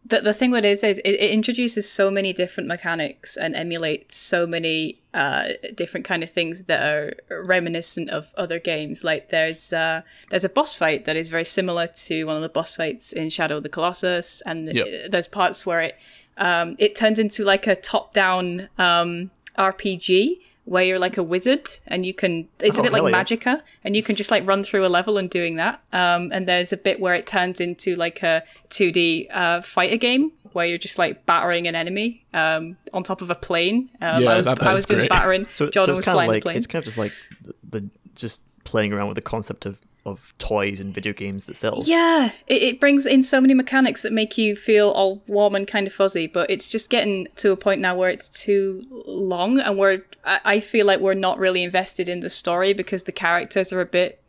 the 0.08 0.20
the 0.20 0.32
thing 0.32 0.50
with 0.50 0.64
it 0.64 0.68
is, 0.68 0.84
is 0.84 0.98
it, 0.98 1.10
it 1.10 1.30
introduces 1.30 1.90
so 1.90 2.10
many 2.10 2.32
different 2.32 2.68
mechanics 2.68 3.36
and 3.36 3.54
emulates 3.54 4.16
so 4.16 4.46
many 4.46 4.98
uh, 5.14 5.48
different 5.74 6.06
kind 6.06 6.22
of 6.22 6.30
things 6.30 6.64
that 6.64 6.82
are 6.82 7.14
reminiscent 7.42 8.10
of 8.10 8.32
other 8.36 8.58
games. 8.58 9.02
Like 9.04 9.30
there's 9.30 9.72
uh, 9.72 10.02
there's 10.30 10.44
a 10.44 10.48
boss 10.48 10.74
fight 10.74 11.04
that 11.06 11.16
is 11.16 11.28
very 11.28 11.44
similar 11.44 11.86
to 11.86 12.24
one 12.24 12.36
of 12.36 12.42
the 12.42 12.48
boss 12.48 12.76
fights 12.76 13.12
in 13.12 13.28
Shadow 13.30 13.56
of 13.58 13.62
the 13.62 13.68
Colossus, 13.68 14.42
and 14.46 14.74
Yep. 14.74 15.10
there's 15.10 15.28
parts 15.28 15.64
where 15.66 15.80
it 15.80 15.96
um, 16.36 16.76
it 16.78 16.94
turns 16.96 17.18
into 17.18 17.44
like 17.44 17.66
a 17.66 17.74
top 17.76 18.12
down 18.12 18.68
um, 18.78 19.30
RPG 19.58 20.38
where 20.66 20.84
you're 20.84 20.98
like 20.98 21.16
a 21.16 21.22
wizard 21.22 21.66
and 21.86 22.04
you 22.04 22.12
can 22.12 22.46
it's 22.60 22.76
a 22.76 22.80
Oh, 22.80 22.82
bit 22.84 22.92
like 22.92 23.00
hell 23.02 23.10
yeah. 23.10 23.24
Magicka 23.24 23.60
and 23.84 23.96
you 23.96 24.02
can 24.02 24.14
just 24.16 24.30
like 24.30 24.46
run 24.46 24.62
through 24.64 24.84
a 24.84 24.88
level 24.88 25.16
and 25.16 25.30
doing 25.30 25.56
that. 25.56 25.80
Um, 25.92 26.30
and 26.32 26.46
there's 26.46 26.72
a 26.72 26.76
bit 26.76 27.00
where 27.00 27.14
it 27.14 27.26
turns 27.26 27.60
into 27.60 27.96
like 27.96 28.22
a 28.22 28.42
2D 28.70 29.28
uh, 29.32 29.60
fighter 29.62 29.96
game 29.96 30.32
where 30.52 30.66
you're 30.66 30.78
just 30.78 30.98
like 30.98 31.24
battering 31.26 31.66
an 31.68 31.74
enemy 31.74 32.24
um, 32.34 32.76
on 32.92 33.02
top 33.04 33.22
of 33.22 33.30
a 33.30 33.34
plane. 33.34 33.90
Um, 34.00 34.22
Yeah, 34.22 34.30
I 34.30 34.36
was, 34.38 34.44
that 34.46 34.62
I 34.62 34.74
was 34.74 34.86
doing 34.86 34.98
great. 35.00 35.08
the 35.10 35.14
battering. 35.14 35.44
So, 35.44 35.50
so 35.66 35.70
Jordan 35.70 35.90
it's 35.90 35.96
was 35.98 36.04
kind 36.04 36.14
flying 36.16 36.28
of 36.28 36.32
the 36.32 36.36
like 36.36 36.42
plane. 36.42 36.56
it's 36.56 36.66
kind 36.66 36.80
of 36.80 36.84
just 36.84 36.98
like 36.98 37.12
the, 37.42 37.54
the 37.80 37.90
just 38.14 38.40
playing 38.64 38.92
around 38.92 39.06
with 39.08 39.14
the 39.16 39.22
concept 39.22 39.66
of, 39.66 39.80
of 40.06 40.32
toys 40.38 40.80
and 40.80 40.94
video 40.94 41.12
games 41.12 41.46
themselves. 41.46 41.88
Yeah, 41.88 42.30
it, 42.46 42.62
it 42.62 42.80
brings 42.80 43.04
in 43.06 43.22
so 43.22 43.40
many 43.40 43.54
mechanics 43.54 44.02
that 44.02 44.12
make 44.12 44.38
you 44.38 44.56
feel 44.56 44.90
all 44.90 45.22
warm 45.26 45.54
and 45.54 45.66
kind 45.66 45.86
of 45.86 45.92
fuzzy, 45.92 46.26
but 46.26 46.48
it's 46.50 46.68
just 46.68 46.88
getting 46.90 47.26
to 47.36 47.50
a 47.52 47.56
point 47.56 47.80
now 47.80 47.94
where 47.96 48.08
it's 48.10 48.28
too 48.28 48.84
long 49.06 49.58
and 49.58 49.76
where 49.76 50.04
I, 50.24 50.40
I 50.44 50.60
feel 50.60 50.86
like 50.86 51.00
we're 51.00 51.14
not 51.14 51.38
really 51.38 51.62
invested 51.62 52.08
in 52.08 52.20
the 52.20 52.30
story 52.30 52.72
because 52.72 53.02
the 53.02 53.12
characters 53.12 53.72
are 53.72 53.80
a 53.80 53.86
bit 53.86 54.22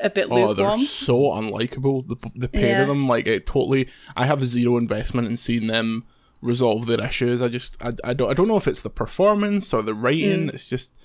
a 0.00 0.08
bit 0.08 0.28
Oh, 0.30 0.54
they're 0.54 0.78
so 0.78 1.18
unlikable. 1.32 2.06
The, 2.06 2.38
the 2.38 2.48
pair 2.48 2.68
Yeah. 2.76 2.82
of 2.82 2.88
them, 2.88 3.08
like 3.08 3.26
it 3.26 3.46
totally. 3.46 3.88
I 4.16 4.26
have 4.26 4.44
zero 4.44 4.76
investment 4.76 5.26
in 5.26 5.36
seeing 5.36 5.66
them 5.66 6.04
resolve 6.40 6.86
their 6.86 7.02
issues. 7.04 7.42
I 7.42 7.48
just, 7.48 7.82
I, 7.84 7.92
I 8.04 8.14
don't, 8.14 8.30
I 8.30 8.34
don't 8.34 8.46
know 8.46 8.56
if 8.56 8.68
it's 8.68 8.82
the 8.82 8.90
performance 8.90 9.74
or 9.74 9.82
the 9.82 9.94
writing. 9.94 10.46
Mm. 10.46 10.54
It's 10.54 10.68
just, 10.68 10.96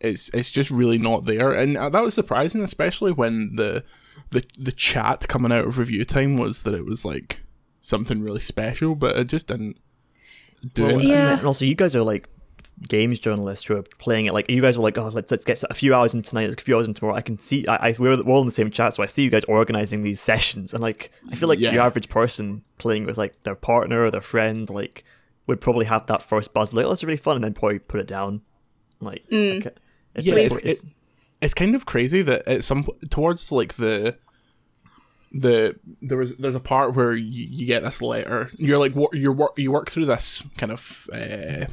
it's, 0.00 0.28
it's 0.30 0.50
just 0.50 0.70
really 0.70 0.98
not 0.98 1.24
there. 1.24 1.52
And 1.52 1.76
uh, 1.76 1.88
that 1.90 2.02
was 2.02 2.14
surprising, 2.14 2.62
especially 2.62 3.12
when 3.12 3.56
the, 3.56 3.84
the, 4.30 4.44
the 4.58 4.72
chat 4.72 5.28
coming 5.28 5.52
out 5.52 5.66
of 5.66 5.78
review 5.78 6.04
time 6.04 6.36
was 6.36 6.62
that 6.64 6.74
it 6.74 6.84
was 6.84 7.04
like 7.04 7.42
something 7.80 8.22
really 8.22 8.40
special, 8.40 8.94
but 8.94 9.16
it 9.16 9.28
just 9.28 9.46
didn't 9.48 9.76
do 10.74 10.84
Well, 10.84 10.98
it. 10.98 11.04
Yeah. 11.04 11.38
And 11.38 11.46
also, 11.46 11.64
you 11.64 11.74
guys 11.74 11.94
are 11.96 12.02
like 12.02 12.28
games 12.88 13.18
journalists 13.18 13.66
who 13.66 13.76
are 13.76 13.82
playing 13.98 14.26
it. 14.26 14.32
Like, 14.32 14.50
you 14.50 14.62
guys 14.62 14.76
are 14.76 14.80
like, 14.80 14.98
oh, 14.98 15.08
let's 15.08 15.30
let's 15.30 15.44
get 15.44 15.62
a 15.70 15.74
few 15.74 15.94
hours 15.94 16.14
in 16.14 16.22
tonight, 16.22 16.50
a 16.50 16.62
few 16.62 16.76
hours 16.76 16.88
in 16.88 16.94
tomorrow. 16.94 17.16
I 17.16 17.22
can 17.22 17.38
see, 17.38 17.66
I, 17.66 17.88
I 17.90 17.96
we're, 17.98 18.22
we're 18.22 18.32
all 18.32 18.40
in 18.40 18.46
the 18.46 18.52
same 18.52 18.70
chat, 18.70 18.94
so 18.94 19.02
I 19.02 19.06
see 19.06 19.22
you 19.22 19.30
guys 19.30 19.44
organizing 19.44 20.02
these 20.02 20.20
sessions. 20.30 20.72
And 20.72 20.82
like, 20.82 21.10
I 21.30 21.34
feel 21.34 21.48
like 21.48 21.58
the 21.58 21.78
average 21.78 22.08
person 22.08 22.62
playing 22.78 23.06
with 23.06 23.18
like 23.18 23.42
their 23.42 23.54
partner 23.54 24.04
or 24.04 24.10
their 24.10 24.20
friend, 24.20 24.68
like, 24.70 25.04
would 25.46 25.60
probably 25.60 25.86
have 25.86 26.06
that 26.06 26.22
first 26.22 26.52
buzz, 26.54 26.72
like, 26.72 26.86
oh, 26.86 26.92
it's 26.92 27.04
really 27.04 27.16
fun, 27.16 27.36
and 27.36 27.44
then 27.44 27.54
probably 27.54 27.78
put 27.78 28.00
it 28.00 28.06
down. 28.06 28.42
Like, 29.02 29.24
okay. 29.32 29.70
It's 30.14 30.26
yeah, 30.26 30.34
it's, 30.34 30.56
it, 30.56 30.82
it's 31.40 31.54
kind 31.54 31.74
of 31.74 31.86
crazy 31.86 32.22
that 32.22 32.46
at 32.46 32.64
some 32.64 32.86
towards 33.10 33.50
like 33.50 33.74
the 33.74 34.16
the 35.32 35.76
there 36.00 36.18
was 36.18 36.36
there's 36.36 36.54
a 36.54 36.60
part 36.60 36.94
where 36.94 37.14
you, 37.14 37.44
you 37.44 37.66
get 37.66 37.82
this 37.82 38.02
letter. 38.02 38.50
You're 38.56 38.78
like 38.78 38.94
wor- 38.94 39.10
you're 39.12 39.36
you 39.56 39.72
work 39.72 39.90
through 39.90 40.06
this 40.06 40.42
kind 40.56 40.70
of 40.70 41.08
uh, 41.12 41.66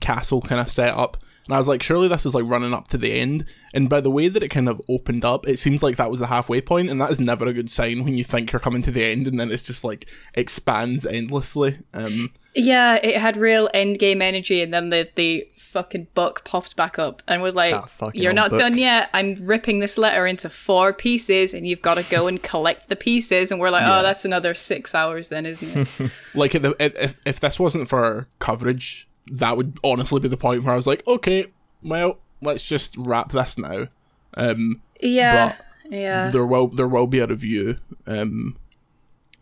castle 0.00 0.40
kind 0.40 0.60
of 0.60 0.70
setup. 0.70 1.18
And 1.46 1.54
I 1.56 1.58
was 1.58 1.66
like, 1.66 1.82
surely 1.82 2.06
this 2.06 2.24
is 2.24 2.36
like 2.36 2.44
running 2.46 2.72
up 2.72 2.86
to 2.88 2.98
the 2.98 3.12
end. 3.12 3.44
And 3.74 3.88
by 3.88 4.00
the 4.00 4.12
way 4.12 4.28
that 4.28 4.44
it 4.44 4.48
kind 4.48 4.68
of 4.68 4.80
opened 4.88 5.24
up, 5.24 5.48
it 5.48 5.58
seems 5.58 5.82
like 5.82 5.96
that 5.96 6.10
was 6.10 6.20
the 6.20 6.28
halfway 6.28 6.60
point, 6.60 6.88
and 6.88 7.00
that 7.00 7.10
is 7.10 7.20
never 7.20 7.46
a 7.48 7.52
good 7.52 7.68
sign 7.68 8.04
when 8.04 8.16
you 8.16 8.22
think 8.22 8.52
you're 8.52 8.60
coming 8.60 8.82
to 8.82 8.92
the 8.92 9.04
end, 9.04 9.26
and 9.26 9.40
then 9.40 9.50
it's 9.50 9.64
just 9.64 9.82
like 9.82 10.08
expands 10.34 11.04
endlessly. 11.04 11.78
Um, 11.92 12.32
Yeah, 12.54 12.96
it 12.96 13.16
had 13.16 13.36
real 13.36 13.70
end 13.72 13.98
game 13.98 14.20
energy, 14.20 14.62
and 14.62 14.72
then 14.74 14.90
the 14.90 15.08
the 15.14 15.48
fucking 15.56 16.08
book 16.14 16.44
popped 16.44 16.76
back 16.76 16.98
up 16.98 17.22
and 17.26 17.40
was 17.40 17.54
like, 17.54 17.74
"You're 18.12 18.34
not 18.34 18.50
book." 18.50 18.58
done 18.58 18.76
yet. 18.76 19.08
I'm 19.14 19.36
ripping 19.40 19.78
this 19.78 19.96
letter 19.96 20.26
into 20.26 20.50
four 20.50 20.92
pieces, 20.92 21.54
and 21.54 21.66
you've 21.66 21.80
got 21.80 21.94
to 21.94 22.02
go 22.02 22.26
and 22.26 22.42
collect 22.42 22.88
the 22.90 22.96
pieces." 22.96 23.50
And 23.50 23.58
we're 23.60 23.70
like, 23.70 23.82
Yeah. 23.82 24.00
"Oh, 24.00 24.02
that's 24.02 24.26
another 24.26 24.52
six 24.52 24.94
hours, 24.94 25.28
then, 25.28 25.46
isn't 25.46 25.88
it?" 25.98 26.10
like 26.34 26.54
if, 26.54 26.64
if 26.78 27.18
if 27.24 27.40
this 27.40 27.58
wasn't 27.58 27.88
for 27.88 28.28
coverage, 28.38 29.08
that 29.30 29.56
would 29.56 29.78
honestly 29.82 30.20
be 30.20 30.28
the 30.28 30.36
point 30.36 30.62
where 30.62 30.74
I 30.74 30.76
was 30.76 30.86
like, 30.86 31.06
okay, 31.06 31.46
well, 31.82 32.18
let's 32.42 32.62
just 32.62 32.96
wrap 32.98 33.32
this 33.32 33.56
now. 33.56 33.86
Um, 34.34 34.82
yeah, 35.00 35.56
But 35.82 35.90
yeah. 35.90 36.28
there 36.28 36.44
will 36.44 36.68
there 36.68 36.88
will 36.88 37.06
be 37.06 37.20
a 37.20 37.26
review 37.26 37.78
um, 38.06 38.56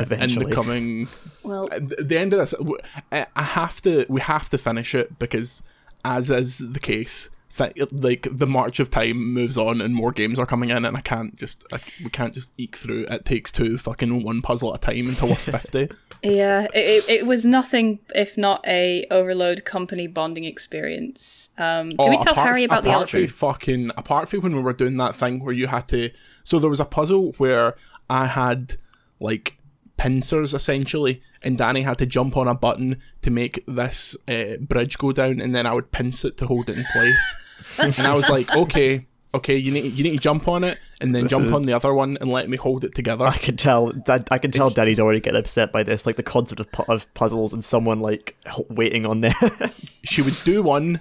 in 0.00 0.34
the 0.38 0.50
coming. 0.52 1.08
Well, 1.42 1.68
the 1.68 2.02
the 2.04 2.18
end 2.18 2.32
of 2.32 2.38
this, 2.38 2.52
w- 2.52 2.78
I 3.12 3.26
I 3.36 3.42
have 3.42 3.80
to 3.82 4.06
we 4.08 4.20
have 4.20 4.50
to 4.50 4.58
finish 4.58 4.94
it 4.94 5.18
because, 5.18 5.62
as 6.04 6.30
is 6.30 6.58
the 6.58 6.80
case, 6.80 7.30
like 7.92 8.26
the 8.30 8.46
march 8.46 8.80
of 8.80 8.90
time 8.90 9.18
moves 9.34 9.58
on 9.58 9.80
and 9.80 9.94
more 9.94 10.12
games 10.12 10.38
are 10.38 10.46
coming 10.46 10.70
in, 10.70 10.84
and 10.84 10.96
I 10.96 11.00
can't 11.00 11.36
just 11.36 11.64
I, 11.72 11.78
we 12.02 12.10
can't 12.10 12.34
just 12.34 12.52
eke 12.58 12.76
through. 12.76 13.06
It 13.10 13.24
takes 13.24 13.50
two 13.52 13.78
fucking 13.78 14.22
one 14.24 14.42
puzzle 14.42 14.72
at 14.74 14.82
a 14.84 14.92
time 14.92 15.08
until 15.08 15.28
we're 15.28 15.34
fifty. 15.58 15.88
yeah. 16.22 16.66
It, 16.74 17.04
it, 17.04 17.08
it 17.08 17.26
was 17.26 17.44
nothing 17.46 17.98
if 18.14 18.36
not 18.38 18.62
a 18.66 19.06
Overlode 19.10 19.64
company 19.64 20.06
bonding 20.06 20.44
experience. 20.44 21.50
Um, 21.58 21.90
did 21.90 21.98
we 22.10 22.16
Oh, 22.16 22.22
tell 22.22 22.32
apart- 22.32 22.46
Harry 22.48 22.64
about 22.64 22.84
the 22.84 22.90
apart 22.90 23.08
outro? 23.08 23.20
from 23.28 23.28
fucking 23.28 23.90
apart 23.96 24.28
from 24.28 24.40
when 24.40 24.54
we 24.56 24.62
were 24.62 24.72
doing 24.74 24.96
that 24.98 25.14
thing 25.16 25.42
where 25.44 25.54
you 25.54 25.66
had 25.66 25.88
to 25.88 26.10
so 26.44 26.58
there 26.58 26.70
was 26.70 26.80
a 26.80 26.84
puzzle 26.84 27.32
where 27.38 27.76
I 28.08 28.26
had 28.26 28.76
like 29.20 29.56
pincers 30.00 30.54
essentially 30.54 31.20
and 31.42 31.58
Danny 31.58 31.82
had 31.82 31.98
to 31.98 32.06
jump 32.06 32.34
on 32.34 32.48
a 32.48 32.54
button 32.54 32.96
to 33.20 33.30
make 33.30 33.62
this 33.68 34.16
uh, 34.28 34.56
bridge 34.58 34.96
go 34.96 35.12
down 35.12 35.42
and 35.42 35.54
then 35.54 35.66
I 35.66 35.74
would 35.74 35.92
pinch 35.92 36.24
it 36.24 36.38
to 36.38 36.46
hold 36.46 36.70
it 36.70 36.78
in 36.78 36.84
place 36.90 37.34
and 37.78 38.06
I 38.06 38.14
was 38.14 38.30
like 38.30 38.50
okay 38.56 39.06
okay 39.34 39.56
you 39.56 39.70
need 39.70 39.92
you 39.92 40.02
need 40.02 40.12
to 40.12 40.18
jump 40.18 40.48
on 40.48 40.64
it 40.64 40.78
and 41.02 41.14
then 41.14 41.28
jump 41.28 41.44
is- 41.44 41.52
on 41.52 41.64
the 41.64 41.74
other 41.74 41.92
one 41.92 42.16
and 42.22 42.32
let 42.32 42.48
me 42.48 42.56
hold 42.56 42.82
it 42.82 42.94
together 42.94 43.26
I 43.26 43.36
can 43.36 43.58
tell 43.58 43.92
that 44.06 44.28
I 44.30 44.38
can 44.38 44.50
tell 44.50 44.70
Daddy's 44.70 44.98
already 44.98 45.20
getting 45.20 45.38
upset 45.38 45.70
by 45.70 45.82
this, 45.82 46.06
like 46.06 46.16
the 46.16 46.22
concept 46.22 46.60
of, 46.60 46.72
pu- 46.72 46.90
of 46.90 47.12
puzzles 47.12 47.52
and 47.52 47.62
someone 47.62 48.00
like 48.00 48.36
waiting 48.70 49.04
on 49.04 49.20
there. 49.20 49.34
she 50.02 50.22
would 50.22 50.36
do 50.44 50.62
one 50.62 51.00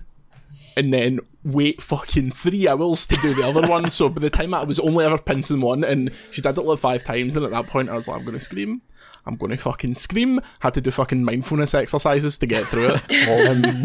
and 0.80 0.94
then 0.94 1.20
wait 1.44 1.82
fucking 1.82 2.32
three 2.32 2.66
hours 2.66 3.06
to 3.06 3.18
do 3.18 3.34
the 3.34 3.46
other 3.46 3.68
one. 3.68 3.90
So 3.90 4.08
by 4.08 4.22
the 4.22 4.30
time 4.30 4.54
I 4.54 4.64
was 4.64 4.80
only 4.80 5.04
ever 5.04 5.18
pincing 5.18 5.60
one, 5.60 5.84
and 5.84 6.10
she 6.32 6.42
did 6.42 6.58
it 6.58 6.62
like 6.62 6.80
five 6.80 7.04
times, 7.04 7.36
and 7.36 7.44
at 7.44 7.52
that 7.52 7.68
point 7.68 7.90
I 7.90 7.96
was 7.96 8.08
like, 8.08 8.18
I'm 8.18 8.26
gonna 8.26 8.40
scream. 8.40 8.82
I'm 9.26 9.36
gonna 9.36 9.58
fucking 9.58 9.96
scream. 9.96 10.40
Had 10.62 10.76
to 10.76 10.82
do 10.82 10.90
fucking 10.90 11.26
mindfulness 11.26 11.74
exercises 11.74 12.38
to 12.40 12.48
get 12.48 12.66
through 12.66 12.94
it. 12.96 13.02
Um, 13.30 13.84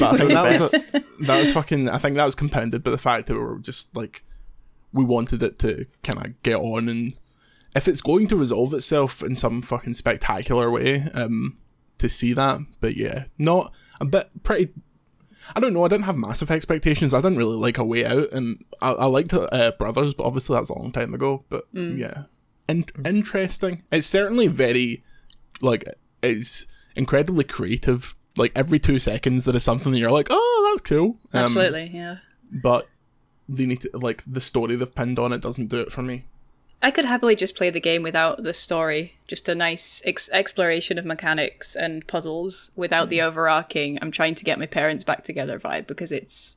but 0.00 0.14
I 0.14 0.16
think 0.16 0.30
that 0.32 0.60
was 0.60 0.74
a, 0.74 1.00
that 1.24 1.40
was 1.40 1.52
fucking. 1.52 1.88
I 1.88 1.98
think 1.98 2.16
that 2.16 2.24
was 2.24 2.34
compounded 2.34 2.82
by 2.82 2.90
the 2.90 2.98
fact 2.98 3.28
that 3.28 3.34
we 3.34 3.40
were 3.40 3.58
just 3.58 3.96
like 3.96 4.24
we 4.92 5.04
wanted 5.04 5.44
it 5.44 5.60
to 5.60 5.86
kind 6.02 6.24
of 6.26 6.42
get 6.42 6.56
on, 6.56 6.88
and 6.88 7.14
if 7.76 7.86
it's 7.86 8.00
going 8.00 8.26
to 8.28 8.36
resolve 8.36 8.74
itself 8.74 9.22
in 9.22 9.36
some 9.36 9.62
fucking 9.62 9.94
spectacular 9.94 10.70
way, 10.70 11.04
um, 11.14 11.56
to 11.98 12.08
see 12.08 12.32
that. 12.32 12.60
But 12.80 12.96
yeah, 12.96 13.26
not 13.38 13.72
a 14.00 14.04
bit 14.04 14.42
pretty. 14.42 14.72
I 15.54 15.60
don't 15.60 15.72
know. 15.72 15.84
I 15.84 15.88
didn't 15.88 16.04
have 16.06 16.16
massive 16.16 16.50
expectations. 16.50 17.14
I 17.14 17.18
didn't 17.18 17.38
really 17.38 17.56
like 17.56 17.78
A 17.78 17.84
Way 17.84 18.04
Out, 18.04 18.32
and 18.32 18.64
I, 18.80 18.90
I 18.92 19.06
liked 19.06 19.32
uh, 19.32 19.72
Brothers, 19.78 20.14
but 20.14 20.24
obviously 20.24 20.54
that 20.54 20.60
was 20.60 20.70
a 20.70 20.78
long 20.78 20.92
time 20.92 21.14
ago. 21.14 21.44
But 21.48 21.66
yeah, 21.72 22.24
In- 22.68 22.84
interesting. 23.04 23.82
It's 23.92 24.06
certainly 24.06 24.48
very 24.48 25.04
like 25.60 25.84
it's 26.22 26.66
incredibly 26.96 27.44
creative. 27.44 28.14
Like 28.36 28.52
every 28.54 28.78
two 28.78 28.98
seconds, 28.98 29.44
there 29.44 29.56
is 29.56 29.64
something 29.64 29.92
that 29.92 29.98
you're 29.98 30.10
like, 30.10 30.28
oh, 30.30 30.68
that's 30.70 30.82
cool. 30.82 31.18
Um, 31.32 31.44
Absolutely, 31.44 31.90
yeah. 31.94 32.16
But 32.52 32.86
they 33.48 33.64
need 33.64 33.80
to 33.82 33.90
like 33.94 34.22
the 34.26 34.40
story 34.40 34.76
they've 34.76 34.94
pinned 34.94 35.18
on 35.18 35.32
it 35.32 35.40
doesn't 35.40 35.68
do 35.68 35.78
it 35.78 35.92
for 35.92 36.02
me. 36.02 36.24
I 36.82 36.90
could 36.90 37.04
happily 37.06 37.34
just 37.36 37.56
play 37.56 37.70
the 37.70 37.80
game 37.80 38.02
without 38.02 38.42
the 38.42 38.52
story. 38.52 39.16
Just 39.26 39.48
a 39.48 39.54
nice 39.54 40.02
ex- 40.04 40.30
exploration 40.30 40.98
of 40.98 41.04
mechanics 41.04 41.74
and 41.74 42.06
puzzles 42.06 42.70
without 42.76 43.08
the 43.08 43.22
overarching 43.22 43.98
I'm 44.02 44.10
trying 44.10 44.34
to 44.36 44.44
get 44.44 44.58
my 44.58 44.66
parents 44.66 45.02
back 45.02 45.24
together 45.24 45.58
vibe 45.58 45.86
because 45.86 46.12
it's 46.12 46.56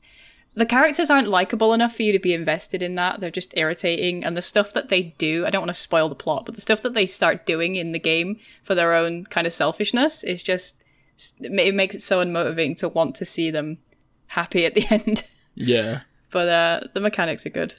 the 0.54 0.66
characters 0.66 1.10
aren't 1.10 1.28
likable 1.28 1.72
enough 1.72 1.94
for 1.94 2.02
you 2.02 2.12
to 2.12 2.18
be 2.18 2.34
invested 2.34 2.82
in 2.82 2.96
that. 2.96 3.20
They're 3.20 3.30
just 3.30 3.56
irritating 3.56 4.24
and 4.24 4.36
the 4.36 4.42
stuff 4.42 4.72
that 4.74 4.88
they 4.88 5.14
do, 5.16 5.46
I 5.46 5.50
don't 5.50 5.62
want 5.62 5.70
to 5.70 5.74
spoil 5.74 6.08
the 6.08 6.14
plot, 6.14 6.44
but 6.44 6.54
the 6.54 6.60
stuff 6.60 6.82
that 6.82 6.92
they 6.92 7.06
start 7.06 7.46
doing 7.46 7.76
in 7.76 7.92
the 7.92 7.98
game 7.98 8.38
for 8.62 8.74
their 8.74 8.94
own 8.94 9.24
kind 9.24 9.46
of 9.46 9.52
selfishness 9.52 10.22
is 10.24 10.42
just 10.42 10.84
it 11.40 11.74
makes 11.74 11.94
it 11.94 12.02
so 12.02 12.24
unmotivating 12.24 12.76
to 12.78 12.88
want 12.88 13.14
to 13.16 13.24
see 13.24 13.50
them 13.50 13.78
happy 14.28 14.66
at 14.66 14.74
the 14.74 14.86
end. 14.90 15.24
Yeah. 15.54 16.00
but 16.30 16.48
uh 16.48 16.80
the 16.94 17.00
mechanics 17.00 17.46
are 17.46 17.50
good. 17.50 17.74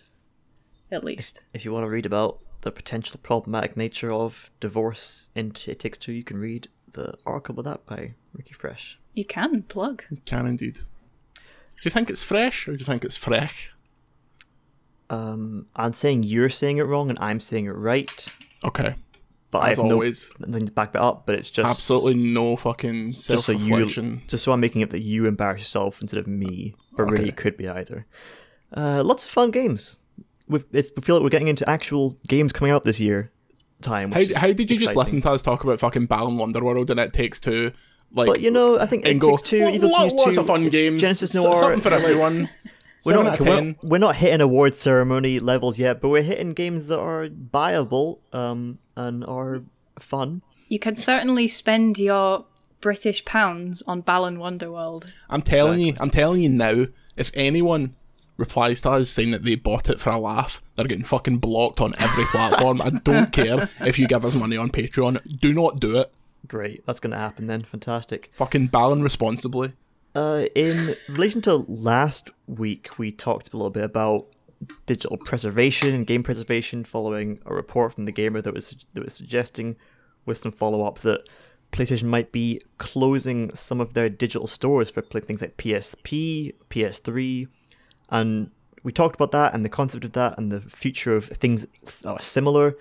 At 0.91 1.03
least. 1.03 1.41
If 1.53 1.63
you 1.65 1.71
want 1.71 1.85
to 1.85 1.89
read 1.89 2.05
about 2.05 2.39
the 2.61 2.71
potential 2.71 3.19
problematic 3.23 3.77
nature 3.77 4.11
of 4.11 4.51
divorce 4.59 5.29
in 5.35 5.53
It 5.67 5.79
Takes 5.79 5.97
Two, 5.97 6.11
you 6.11 6.23
can 6.23 6.37
read 6.37 6.67
the 6.91 7.13
article 7.25 7.57
about 7.59 7.65
that 7.71 7.85
by 7.85 8.13
Ricky 8.33 8.53
Fresh. 8.53 8.99
You 9.13 9.25
can 9.25 9.63
plug. 9.63 10.03
You 10.11 10.17
Can 10.25 10.45
indeed. 10.45 10.75
Do 11.35 11.41
you 11.87 11.91
think 11.91 12.09
it's 12.09 12.23
fresh 12.23 12.67
or 12.67 12.73
do 12.73 12.79
you 12.79 12.85
think 12.85 13.03
it's 13.03 13.17
fresh? 13.17 13.71
Um, 15.09 15.65
I'm 15.75 15.93
saying 15.93 16.23
you're 16.23 16.49
saying 16.49 16.77
it 16.77 16.83
wrong 16.83 17.09
and 17.09 17.17
I'm 17.19 17.39
saying 17.39 17.65
it 17.65 17.71
right, 17.75 18.27
Okay. 18.63 18.95
but 19.49 19.59
As 19.69 19.79
I 19.79 19.81
have 19.83 19.91
always. 19.91 20.29
no 20.39 20.47
nothing 20.47 20.67
to 20.67 20.71
back 20.71 20.93
that 20.93 21.01
up. 21.01 21.25
But 21.25 21.35
it's 21.35 21.49
just 21.49 21.69
Absolutely 21.69 22.13
no 22.15 22.55
fucking 22.55 23.13
just 23.13 23.25
so 23.25 23.35
self 23.37 23.61
you 23.61 23.75
reflection. 23.75 24.21
just 24.27 24.43
so 24.43 24.51
I'm 24.53 24.59
making 24.59 24.81
it 24.81 24.91
that 24.91 25.03
you 25.03 25.25
embarrass 25.25 25.61
yourself 25.61 26.01
instead 26.01 26.19
of 26.19 26.27
me. 26.27 26.75
But 26.95 27.09
really, 27.09 27.29
it 27.29 27.35
could 27.37 27.57
be 27.57 27.67
either. 27.67 28.05
Uh, 28.75 29.01
lots 29.03 29.25
of 29.25 29.31
fun 29.31 29.51
games. 29.51 29.99
We've, 30.51 30.65
it's, 30.71 30.91
we 30.95 31.01
feel 31.01 31.15
like 31.15 31.23
we're 31.23 31.29
getting 31.29 31.47
into 31.47 31.67
actual 31.69 32.17
games 32.27 32.51
coming 32.53 32.71
out 32.73 32.83
this 32.83 32.99
year. 32.99 33.31
Time. 33.81 34.11
How, 34.11 34.21
how 34.35 34.47
did 34.51 34.69
you 34.69 34.77
just 34.77 34.95
listen 34.95 35.21
to 35.23 35.31
us 35.31 35.41
talk 35.41 35.63
about 35.63 35.79
fucking 35.79 36.05
Balan 36.05 36.35
Wonderworld 36.37 36.91
and 36.91 36.99
it 36.99 37.13
takes 37.13 37.39
two? 37.39 37.71
Like, 38.13 38.27
But 38.27 38.41
you 38.41 38.51
know, 38.51 38.77
I 38.77 38.85
think 38.85 39.05
it 39.05 39.11
and 39.11 39.21
takes 39.21 39.41
two. 39.41 39.63
"What- 39.63 39.73
Evil 39.73 39.89
what- 39.89 39.97
Genius 40.09 40.13
what's 40.25 40.35
two, 40.35 40.41
a 40.41 40.43
fun 40.43 40.69
game? 40.69 40.97
Genesis 40.99 41.33
S- 41.33 41.41
Noir, 41.43 41.55
something 41.55 41.81
for 41.81 41.89
everyone. 41.89 42.49
We're 43.03 43.23
not, 43.23 43.39
we're, 43.39 43.75
we're 43.81 43.97
not 43.97 44.17
hitting 44.17 44.41
award 44.41 44.75
ceremony 44.75 45.39
levels 45.39 45.79
yet, 45.79 46.01
but 46.01 46.09
we're 46.09 46.21
hitting 46.21 46.53
games 46.53 46.89
that 46.89 46.99
are 46.99 47.27
buyable 47.29 48.19
um, 48.31 48.77
and 48.95 49.25
are 49.25 49.63
fun. 49.99 50.43
You 50.67 50.77
can 50.77 50.95
certainly 50.95 51.47
spend 51.47 51.97
your 51.97 52.45
British 52.79 53.25
pounds 53.25 53.81
on 53.87 54.01
Balan 54.01 54.37
Wonderworld. 54.37 55.05
I'm 55.29 55.41
telling 55.41 55.79
you, 55.79 55.93
I'm 55.99 56.11
telling 56.11 56.43
you 56.43 56.49
now. 56.49 56.85
If 57.17 57.31
anyone 57.33 57.95
replies 58.37 58.81
to 58.81 58.91
us 58.91 59.09
saying 59.09 59.31
that 59.31 59.43
they 59.43 59.55
bought 59.55 59.89
it 59.89 59.99
for 59.99 60.11
a 60.11 60.17
laugh, 60.17 60.61
they're 60.75 60.85
getting 60.85 61.03
fucking 61.03 61.37
blocked 61.37 61.81
on 61.81 61.93
every 61.99 62.25
platform. 62.25 62.81
I 62.81 62.89
don't 62.89 63.31
care 63.33 63.69
if 63.81 63.99
you 63.99 64.07
give 64.07 64.25
us 64.25 64.35
money 64.35 64.57
on 64.57 64.69
Patreon. 64.69 65.39
Do 65.39 65.53
not 65.53 65.79
do 65.79 65.97
it. 65.97 66.13
Great, 66.47 66.85
that's 66.85 66.99
going 66.99 67.11
to 67.11 67.17
happen 67.17 67.47
then. 67.47 67.61
Fantastic. 67.61 68.31
Fucking 68.33 68.67
balance 68.67 69.01
responsibly. 69.01 69.73
Uh, 70.13 70.45
in 70.55 70.95
relation 71.09 71.41
to 71.43 71.55
last 71.55 72.31
week, 72.47 72.89
we 72.97 73.11
talked 73.11 73.53
a 73.53 73.57
little 73.57 73.69
bit 73.69 73.83
about 73.83 74.27
digital 74.85 75.17
preservation 75.17 75.93
and 75.93 76.05
game 76.05 76.23
preservation, 76.23 76.83
following 76.83 77.39
a 77.45 77.53
report 77.53 77.93
from 77.93 78.05
the 78.05 78.11
gamer 78.11 78.41
that 78.41 78.53
was 78.53 78.75
that 78.93 79.03
was 79.03 79.13
suggesting, 79.13 79.77
with 80.25 80.37
some 80.37 80.51
follow 80.51 80.83
up, 80.83 80.99
that 80.99 81.21
PlayStation 81.71 82.03
might 82.03 82.31
be 82.31 82.61
closing 82.77 83.53
some 83.55 83.79
of 83.79 83.93
their 83.93 84.09
digital 84.09 84.47
stores 84.47 84.89
for 84.89 85.01
things 85.01 85.41
like 85.41 85.57
PSP, 85.57 86.53
PS3, 86.69 87.47
and 88.11 88.51
we 88.83 88.91
talked 88.91 89.15
about 89.15 89.31
that 89.31 89.53
and 89.53 89.63
the 89.63 89.69
concept 89.69 90.05
of 90.05 90.11
that 90.13 90.37
and 90.37 90.51
the 90.51 90.59
future 90.61 91.15
of 91.15 91.25
things 91.25 91.65
that 92.01 92.05
are 92.09 92.21
similar. 92.21 92.75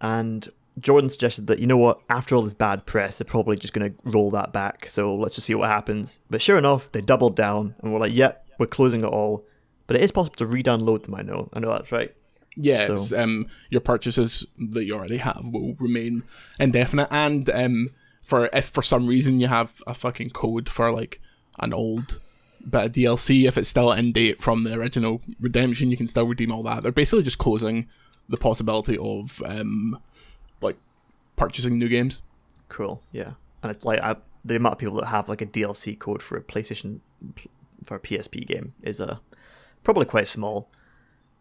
And 0.00 0.48
Jordan 0.80 1.08
suggested 1.08 1.46
that 1.46 1.58
you 1.58 1.66
know 1.66 1.76
what, 1.76 2.00
after 2.10 2.34
all 2.34 2.42
this 2.42 2.52
bad 2.54 2.84
press, 2.84 3.18
they're 3.18 3.24
probably 3.24 3.56
just 3.56 3.72
going 3.72 3.92
to 3.92 3.98
roll 4.04 4.30
that 4.32 4.52
back. 4.52 4.88
So 4.88 5.14
let's 5.14 5.36
just 5.36 5.46
see 5.46 5.54
what 5.54 5.68
happens. 5.70 6.20
But 6.28 6.42
sure 6.42 6.58
enough, 6.58 6.90
they 6.92 7.00
doubled 7.00 7.36
down 7.36 7.74
and 7.80 7.92
we're 7.92 8.00
like, 8.00 8.14
"Yep, 8.14 8.46
we're 8.58 8.66
closing 8.66 9.02
it 9.02 9.06
all." 9.06 9.44
But 9.86 9.96
it 9.96 10.02
is 10.02 10.10
possible 10.12 10.36
to 10.36 10.46
re-download 10.46 11.04
them. 11.04 11.14
I 11.14 11.22
know, 11.22 11.48
I 11.52 11.60
know 11.60 11.70
that's 11.70 11.92
right. 11.92 12.12
Yes, 12.56 13.10
So- 13.10 13.22
um, 13.22 13.46
your 13.70 13.80
purchases 13.80 14.46
that 14.58 14.84
you 14.84 14.94
already 14.94 15.18
have 15.18 15.40
will 15.44 15.74
remain 15.78 16.22
indefinite, 16.58 17.08
and 17.10 17.48
um, 17.50 17.90
for 18.24 18.48
if 18.52 18.64
for 18.66 18.82
some 18.82 19.06
reason 19.06 19.38
you 19.40 19.46
have 19.46 19.80
a 19.86 19.94
fucking 19.94 20.30
code 20.30 20.68
for 20.68 20.90
like 20.90 21.20
an 21.60 21.72
old 21.72 22.20
bit 22.68 22.84
of 22.84 22.92
DLC, 22.92 23.46
if 23.46 23.56
it's 23.56 23.68
still 23.68 23.92
in 23.92 24.12
date 24.12 24.40
from 24.40 24.64
the 24.64 24.74
original 24.74 25.20
redemption, 25.40 25.90
you 25.90 25.96
can 25.96 26.06
still 26.06 26.26
redeem 26.26 26.52
all 26.52 26.62
that. 26.64 26.82
They're 26.82 26.92
basically 26.92 27.22
just 27.22 27.38
closing 27.38 27.88
the 28.28 28.36
possibility 28.36 28.98
of 28.98 29.42
um, 29.44 29.98
like 30.60 30.76
purchasing 31.36 31.78
new 31.78 31.88
games. 31.88 32.22
Cool, 32.68 33.02
yeah. 33.12 33.32
And 33.62 33.70
it's 33.70 33.84
like 33.84 34.00
I, 34.00 34.16
the 34.44 34.56
amount 34.56 34.74
of 34.74 34.78
people 34.78 34.96
that 34.96 35.06
have 35.06 35.28
like 35.28 35.40
a 35.40 35.46
DLC 35.46 35.98
code 35.98 36.22
for 36.22 36.36
a 36.36 36.42
PlayStation 36.42 37.00
for 37.84 37.96
a 37.96 38.00
PSP 38.00 38.46
game 38.46 38.74
is 38.82 39.00
uh, 39.00 39.18
probably 39.84 40.06
quite 40.06 40.28
small. 40.28 40.70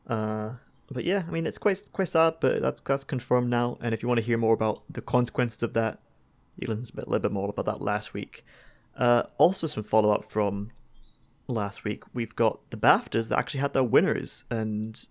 Uh, 0.08 0.54
but 0.92 1.04
yeah, 1.04 1.24
I 1.28 1.32
mean 1.32 1.48
it's 1.48 1.58
quite 1.58 1.82
quite 1.92 2.08
sad, 2.08 2.36
but 2.40 2.62
that's 2.62 2.82
that's 2.82 3.04
confirmed 3.04 3.50
now. 3.50 3.78
And 3.82 3.94
if 3.94 4.04
you 4.04 4.08
want 4.08 4.20
to 4.20 4.26
hear 4.26 4.38
more 4.38 4.54
about 4.54 4.84
the 4.90 5.02
consequences 5.02 5.64
of 5.64 5.74
that, 5.74 6.00
you 6.58 6.68
listened 6.68 6.92
a 6.94 6.96
bit, 6.96 7.08
little 7.08 7.22
bit 7.22 7.32
more 7.32 7.50
about 7.50 7.66
that 7.66 7.82
last 7.82 8.14
week. 8.14 8.46
Uh, 8.96 9.24
also, 9.38 9.68
some 9.68 9.84
follow 9.84 10.12
up 10.12 10.32
from 10.32 10.72
last 11.48 11.84
week. 11.84 12.04
We've 12.14 12.36
got 12.36 12.70
the 12.70 12.78
BAFTAs 12.78 13.30
that 13.30 13.38
actually 13.40 13.60
had 13.62 13.74
their 13.74 13.84
winners, 13.84 14.46
and 14.50 15.06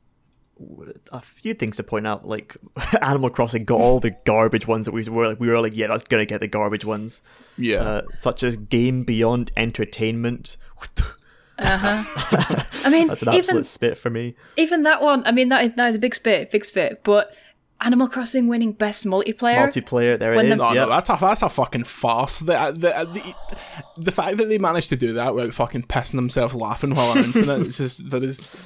a 1.11 1.21
few 1.21 1.53
things 1.55 1.77
to 1.77 1.83
point 1.83 2.07
out. 2.07 2.27
Like 2.27 2.57
Animal 3.03 3.31
Crossing 3.31 3.65
got 3.65 3.81
all 3.81 4.01
the 4.01 4.13
garbage 4.25 4.67
ones 4.67 4.87
that 4.87 4.93
we 4.93 5.03
were 5.09 5.29
like, 5.29 5.41
we 5.41 5.49
were 5.49 5.61
like, 5.61 5.77
yeah, 5.77 5.89
that's 5.89 6.05
gonna 6.05 6.27
get 6.27 6.41
the 6.41 6.49
garbage 6.49 6.85
ones, 6.85 7.23
Yeah, 7.57 7.81
uh, 7.81 8.03
such 8.15 8.43
as 8.43 8.57
Game 8.57 9.05
Beyond 9.05 9.51
Entertainment. 9.57 10.57
I 11.59 12.89
mean, 12.91 13.07
That's 13.09 13.23
an 13.23 13.29
even 13.29 13.39
absolute 13.41 13.67
spit 13.67 13.97
for 13.99 14.11
me. 14.11 14.35
even 14.57 14.83
that 14.83 15.03
one. 15.03 15.25
I 15.25 15.31
mean, 15.33 15.51
that 15.51 15.65
is, 15.65 15.73
that 15.77 15.89
is 15.91 15.97
a 15.97 15.99
big 16.01 16.15
spit, 16.15 16.51
big 16.51 16.65
spit. 16.65 17.03
But 17.05 17.33
Animal 17.85 18.09
Crossing 18.09 18.49
winning 18.49 18.73
best 18.73 19.05
multiplayer. 19.07 19.57
Multiplayer, 19.69 20.19
there 20.19 20.35
When 20.35 20.47
it 20.47 20.49
the- 20.49 20.55
is. 20.55 20.61
no, 20.61 20.73
yeah. 20.73 20.85
no, 20.85 20.89
that's 20.91 21.11
a 21.11 21.19
that's 21.21 21.43
a 21.43 21.49
fucking 21.51 21.85
farce. 21.85 22.41
The, 22.41 22.59
uh, 22.59 22.71
the, 22.73 22.97
uh, 22.97 23.05
the, 23.05 23.35
the 23.99 24.11
fact 24.13 24.39
that 24.39 24.49
they 24.49 24.59
managed 24.59 24.89
to 24.89 24.97
do 24.97 25.13
that 25.15 25.35
without 25.35 25.53
fucking 25.55 25.83
pissing 25.83 26.17
themselves 26.17 26.55
laughing 26.55 26.95
while 26.95 27.13
announcing 27.13 27.49
it, 27.49 27.61
it's 27.67 27.77
just 27.77 28.09
that 28.11 28.23
is 28.23 28.57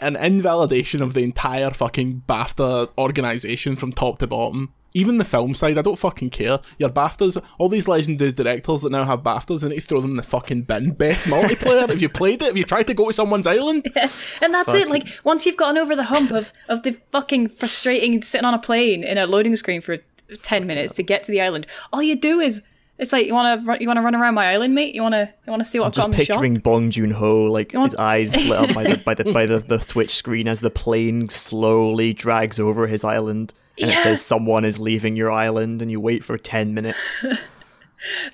an 0.00 0.16
invalidation 0.16 1.02
of 1.02 1.14
the 1.14 1.22
entire 1.22 1.70
fucking 1.70 2.22
BAFTA 2.28 2.90
organization 2.98 3.76
from 3.76 3.92
top 3.92 4.18
to 4.18 4.26
bottom. 4.26 4.72
Even 4.94 5.18
the 5.18 5.26
film 5.26 5.54
side, 5.54 5.76
I 5.76 5.82
don't 5.82 5.98
fucking 5.98 6.30
care. 6.30 6.58
Your 6.78 6.88
BAFTAs, 6.88 7.42
all 7.58 7.68
these 7.68 7.86
legendary 7.86 8.32
directors 8.32 8.80
that 8.80 8.92
now 8.92 9.04
have 9.04 9.22
BAFTAs, 9.22 9.62
and 9.62 9.70
need 9.70 9.80
to 9.80 9.86
throw 9.86 10.00
them 10.00 10.12
in 10.12 10.16
the 10.16 10.22
fucking 10.22 10.62
bin. 10.62 10.92
Best 10.92 11.26
multiplayer. 11.26 11.86
have 11.88 12.00
you 12.00 12.08
played 12.08 12.40
it? 12.40 12.46
Have 12.46 12.56
you 12.56 12.64
tried 12.64 12.86
to 12.86 12.94
go 12.94 13.08
to 13.08 13.12
someone's 13.12 13.46
island? 13.46 13.86
Yeah. 13.94 14.08
And 14.40 14.54
that's 14.54 14.72
it. 14.72 14.88
Like 14.88 15.06
once 15.24 15.44
you've 15.44 15.56
gotten 15.56 15.76
over 15.76 15.94
the 15.94 16.04
hump 16.04 16.30
of 16.30 16.50
of 16.68 16.82
the 16.82 16.92
fucking 17.10 17.48
frustrating 17.48 18.22
sitting 18.22 18.46
on 18.46 18.54
a 18.54 18.58
plane 18.58 19.04
in 19.04 19.18
a 19.18 19.26
loading 19.26 19.56
screen 19.56 19.80
for 19.80 19.98
ten 20.42 20.66
minutes 20.66 20.94
to 20.94 21.02
get 21.02 21.22
to 21.24 21.30
the 21.30 21.42
island, 21.42 21.66
all 21.92 22.02
you 22.02 22.16
do 22.16 22.40
is 22.40 22.62
it's 22.98 23.12
like 23.12 23.26
you 23.26 23.34
want 23.34 23.64
to 23.66 23.80
you 23.80 23.86
want 23.86 23.98
to 23.98 24.02
run 24.02 24.14
around 24.14 24.34
my 24.34 24.46
island, 24.52 24.74
mate. 24.74 24.94
You 24.94 25.02
want 25.02 25.12
to 25.14 25.32
you 25.46 25.50
want 25.50 25.60
to 25.62 25.68
see 25.68 25.78
what 25.78 25.86
I've 25.88 25.92
got 25.94 25.96
Just 25.96 26.04
on 26.04 26.10
the 26.12 26.16
shop. 26.24 26.34
picturing 26.36 26.54
Bong 26.54 26.90
Joon 26.90 27.10
Ho, 27.10 27.44
like 27.44 27.72
want- 27.74 27.92
his 27.92 27.94
eyes 27.96 28.34
lit 28.48 28.58
up 28.70 28.74
by 28.74 28.84
the 28.84 28.96
by 28.98 29.14
the 29.14 29.24
by 29.32 29.46
the, 29.46 29.58
the 29.58 29.78
Switch 29.78 30.14
screen 30.14 30.48
as 30.48 30.60
the 30.60 30.70
plane 30.70 31.28
slowly 31.28 32.12
drags 32.12 32.58
over 32.58 32.86
his 32.86 33.04
island, 33.04 33.52
and 33.80 33.90
it 33.90 33.98
says 33.98 34.24
someone 34.24 34.64
is 34.64 34.78
leaving 34.78 35.16
your 35.16 35.30
island, 35.30 35.82
and 35.82 35.90
you 35.90 36.00
wait 36.00 36.24
for 36.24 36.38
ten 36.38 36.72
minutes. 36.74 37.24
and 37.24 37.38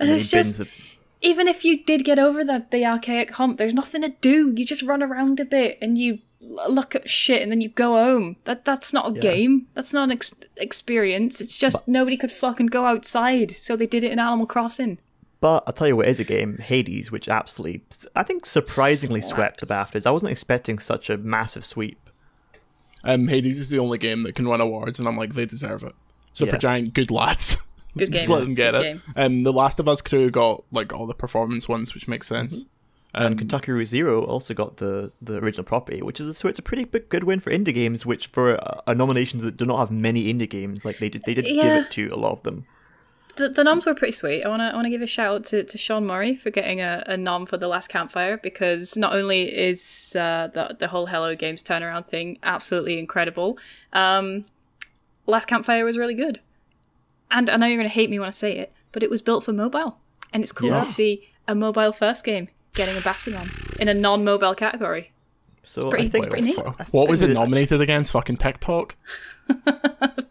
And 0.00 0.10
it's 0.10 0.28
just 0.28 0.58
the- 0.58 0.68
even 1.24 1.46
if 1.46 1.64
you 1.64 1.82
did 1.84 2.04
get 2.04 2.18
over 2.18 2.42
that 2.44 2.70
the 2.72 2.84
archaic 2.84 3.30
hump, 3.32 3.56
there's 3.58 3.74
nothing 3.74 4.02
to 4.02 4.08
do. 4.20 4.52
You 4.56 4.64
just 4.66 4.82
run 4.82 5.02
around 5.02 5.38
a 5.38 5.44
bit 5.44 5.78
and 5.80 5.96
you 5.96 6.18
look 6.42 6.94
at 6.94 7.08
shit 7.08 7.40
and 7.42 7.50
then 7.50 7.60
you 7.60 7.68
go 7.68 7.92
home. 7.92 8.36
That 8.44 8.64
that's 8.64 8.92
not 8.92 9.16
a 9.16 9.20
game. 9.20 9.66
That's 9.74 9.92
not 9.92 10.04
an 10.04 10.12
ex- 10.12 10.34
experience. 10.56 11.40
It's 11.40 11.58
just 11.58 11.86
nobody 11.88 12.16
could 12.16 12.32
fucking 12.32 12.66
go 12.66 12.84
outside, 12.86 13.50
so 13.50 13.76
they 13.76 13.86
did 13.86 14.04
it 14.04 14.12
in 14.12 14.18
Animal 14.18 14.46
Crossing. 14.46 14.98
But 15.40 15.64
I'll 15.66 15.72
tell 15.72 15.88
you 15.88 15.96
what 15.96 16.06
is 16.08 16.20
a 16.20 16.24
game, 16.24 16.58
Hades, 16.58 17.10
which 17.10 17.28
absolutely, 17.28 17.82
I 18.14 18.22
think, 18.22 18.46
surprisingly 18.46 19.20
swept 19.20 19.60
the 19.60 19.66
BAFTAs. 19.66 20.06
I 20.06 20.10
wasn't 20.12 20.30
expecting 20.30 20.78
such 20.78 21.10
a 21.10 21.16
massive 21.16 21.64
sweep. 21.64 21.98
Um, 23.04 23.26
Hades 23.26 23.58
is 23.58 23.68
the 23.70 23.80
only 23.80 23.98
game 23.98 24.22
that 24.22 24.36
can 24.36 24.48
win 24.48 24.60
awards, 24.60 25.00
and 25.00 25.08
I'm 25.08 25.16
like, 25.16 25.34
they 25.34 25.44
deserve 25.44 25.82
it. 25.82 25.94
Supergiant, 26.34 26.92
good 26.94 27.10
lads. 27.10 27.56
Good 27.98 28.12
Just 28.12 28.28
game. 28.28 28.34
let 28.36 28.44
them 28.44 28.54
get 28.54 28.72
Good 28.74 28.84
it. 28.84 28.92
game. 28.92 29.02
Um, 29.16 29.42
the 29.42 29.52
Last 29.52 29.80
of 29.80 29.88
Us 29.88 30.00
crew 30.00 30.30
got 30.30 30.62
like 30.70 30.92
all 30.92 31.06
the 31.06 31.14
performance 31.14 31.68
ones, 31.68 31.92
which 31.92 32.06
makes 32.06 32.28
sense. 32.28 32.64
And 33.14 33.36
Kentucky 33.38 33.72
Route 33.72 33.86
Zero 33.88 34.22
also 34.24 34.54
got 34.54 34.78
the, 34.78 35.12
the 35.20 35.36
original 35.36 35.64
property, 35.64 36.00
which 36.00 36.18
is 36.18 36.36
so 36.38 36.48
it's 36.48 36.58
a 36.58 36.62
pretty 36.62 36.84
big, 36.84 37.08
good 37.10 37.24
win 37.24 37.40
for 37.40 37.50
indie 37.50 37.74
games, 37.74 38.06
which 38.06 38.28
for 38.28 38.54
a, 38.54 38.82
a 38.86 38.94
nomination 38.94 39.40
that 39.40 39.56
do 39.58 39.66
not 39.66 39.78
have 39.78 39.90
many 39.90 40.32
indie 40.32 40.48
games, 40.48 40.84
like 40.84 40.96
they 40.98 41.10
did 41.10 41.22
they 41.26 41.34
did 41.34 41.46
Yeah. 41.46 41.62
give 41.62 41.74
it 41.84 41.90
to 41.90 42.06
a 42.08 42.16
lot 42.16 42.32
of 42.32 42.42
them. 42.42 42.64
The, 43.36 43.48
the 43.48 43.64
noms 43.64 43.86
were 43.86 43.94
pretty 43.94 44.12
sweet. 44.12 44.42
I 44.44 44.48
want 44.48 44.60
to 44.60 44.64
I 44.66 44.74
want 44.74 44.84
to 44.86 44.90
give 44.90 45.02
a 45.02 45.06
shout 45.06 45.34
out 45.36 45.44
to, 45.46 45.64
to 45.64 45.78
Sean 45.78 46.06
Murray 46.06 46.36
for 46.36 46.50
getting 46.50 46.80
a, 46.80 47.02
a 47.06 47.16
nom 47.16 47.44
for 47.46 47.56
the 47.56 47.68
last 47.68 47.88
campfire 47.88 48.36
because 48.38 48.96
not 48.96 49.14
only 49.14 49.42
is 49.44 50.16
uh, 50.18 50.48
the 50.54 50.76
the 50.78 50.88
whole 50.88 51.06
Hello 51.06 51.34
Games 51.34 51.62
turnaround 51.62 52.06
thing 52.06 52.38
absolutely 52.42 52.98
incredible, 52.98 53.58
um, 53.92 54.44
Last 55.26 55.46
Campfire 55.46 55.84
was 55.84 55.96
really 55.98 56.14
good. 56.14 56.40
And 57.30 57.48
I 57.48 57.56
know 57.56 57.66
you're 57.66 57.76
going 57.76 57.88
to 57.88 57.94
hate 57.94 58.10
me 58.10 58.18
when 58.18 58.28
I 58.28 58.32
say 58.32 58.56
it, 58.58 58.72
but 58.90 59.02
it 59.02 59.08
was 59.10 59.22
built 59.22 59.44
for 59.44 59.52
mobile. 59.52 59.98
And 60.32 60.42
it's 60.42 60.52
cool 60.52 60.70
Yeah. 60.70 60.80
to 60.80 60.86
see 60.86 61.30
a 61.48 61.54
mobile 61.54 61.92
first 61.92 62.24
game 62.24 62.48
getting 62.74 62.96
a 62.96 63.00
BAFTA 63.00 63.32
nom 63.32 63.50
in 63.80 63.88
a 63.88 63.94
non 63.94 64.24
mobile 64.24 64.54
category. 64.54 65.12
So 65.64 65.90
pretty- 65.90 66.06
I 66.06 66.08
think 66.08 66.24
it's 66.24 66.30
pretty 66.32 66.46
neat. 66.48 66.58
What 66.92 67.08
was 67.08 67.22
it 67.22 67.30
nominated 67.30 67.80
against? 67.80 68.12
Fucking 68.12 68.36
TikTok. 68.38 68.96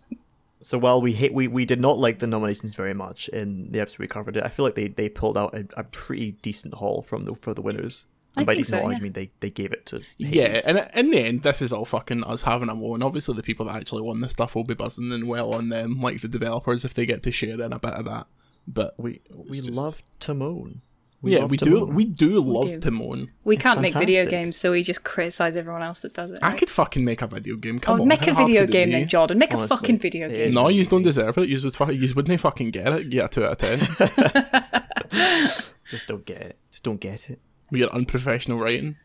So 0.64 0.78
while 0.78 1.02
we 1.02 1.12
hate, 1.12 1.34
we, 1.34 1.50
we 1.50 1.66
did 1.66 1.82
not 1.82 1.98
like 2.00 2.20
the 2.20 2.28
nominations 2.28 2.76
very 2.76 2.94
much 2.94 3.28
in 3.30 3.72
the 3.74 3.82
episode 3.82 4.00
we 4.00 4.08
covered 4.08 4.38
it, 4.38 4.44
I 4.46 4.48
feel 4.48 4.64
like 4.64 4.76
they, 4.76 4.88
they 4.88 5.10
pulled 5.10 5.38
out 5.38 5.54
a, 5.54 5.68
a 5.76 5.84
pretty 5.84 6.32
decent 6.44 6.76
haul 6.76 7.02
from 7.02 7.24
the 7.24 7.36
for 7.36 7.54
the 7.54 7.62
winners. 7.62 8.06
I 8.38 8.42
And 8.42 8.46
by 8.46 8.54
think 8.54 8.60
decent 8.68 8.80
so, 8.80 8.88
haul, 8.88 8.96
I 8.96 9.00
mean 9.00 9.12
they, 9.12 9.32
they 9.42 9.50
gave 9.50 9.74
it 9.74 9.86
to 9.88 10.00
Yeah, 10.18 10.62
and 10.66 10.88
in 10.96 11.10
the 11.10 11.18
end, 11.20 11.42
this 11.44 11.62
is 11.62 11.74
all 11.74 11.84
fucking 11.84 12.24
us 12.24 12.44
having 12.44 12.70
a 12.70 12.76
moan. 12.76 13.04
Obviously, 13.04 13.34
the 13.36 13.44
people 13.44 13.66
that 13.66 13.76
actually 13.76 14.04
won 14.04 14.22
this 14.22 14.32
stuff 14.32 14.56
will 14.56 14.64
be 14.64 14.74
buzzing 14.76 15.12
and 15.12 15.28
well 15.28 15.54
on 15.54 15.68
them, 15.70 16.00
like 16.00 16.22
the 16.22 16.30
developers, 16.30 16.86
if 16.86 16.94
they 16.94 17.06
get 17.06 17.22
to 17.24 17.34
share 17.34 17.60
in 17.60 17.74
a 17.74 17.80
bit 17.80 17.92
of 17.94 18.06
that. 18.06 18.28
But 18.66 18.94
we 18.98 19.20
we 19.36 19.58
just- 19.60 19.74
love 19.74 20.02
to 20.22 20.34
moan. 20.34 20.82
Yeah, 21.24 21.44
we 21.46 21.58
do. 21.58 21.80
moan. 21.86 21.94
We 21.96 22.06
do 22.06 22.40
love 22.42 22.70
do. 22.70 22.80
to 22.80 22.92
moan. 22.92 23.32
We 23.44 23.56
It's 23.56 23.64
can't 23.64 23.80
make 23.82 23.94
video 23.94 24.26
games, 24.26 24.58
so 24.58 24.72
we 24.72 24.82
just 24.84 25.04
criticize 25.04 25.56
everyone 25.56 25.84
else 25.84 26.02
that 26.02 26.14
does 26.14 26.32
it. 26.32 26.40
I 26.42 26.56
could 26.56 26.70
fucking 26.70 27.06
make 27.06 27.22
a 27.22 27.28
video 27.28 27.56
game. 27.58 27.80
Come 27.80 28.00
Oh, 28.00 28.02
on, 28.02 28.08
make 28.08 28.26
a 28.28 28.34
video 28.34 28.66
game 28.66 28.88
be? 28.90 28.92
then, 28.94 29.08
Jordan. 29.08 29.38
Make 29.38 29.54
Honestly, 29.54 29.66
a 29.76 29.78
fucking 29.78 30.00
video 30.00 30.30
game. 30.30 30.54
No, 30.54 30.70
you 30.70 30.84
don't 30.86 31.04
deserve 31.04 31.38
it. 31.38 31.48
You 31.50 31.60
would, 31.64 31.76
fu- 31.76 31.92
you 31.92 32.14
wouldn't 32.16 32.42
fucking 32.42 32.72
get 32.72 32.88
it. 32.88 33.14
Yeah, 33.14 33.28
two 33.28 33.46
out 33.46 33.62
of 33.62 33.80
ten. 33.80 33.80
Just 35.90 36.08
don't 36.08 36.26
get 36.26 36.42
it. 36.42 36.58
Just 36.72 36.84
don't 36.84 37.00
get 37.00 37.30
it. 37.30 37.40
We 37.70 37.80
your 37.80 37.90
unprofessional 37.90 38.58
writing. 38.60 38.96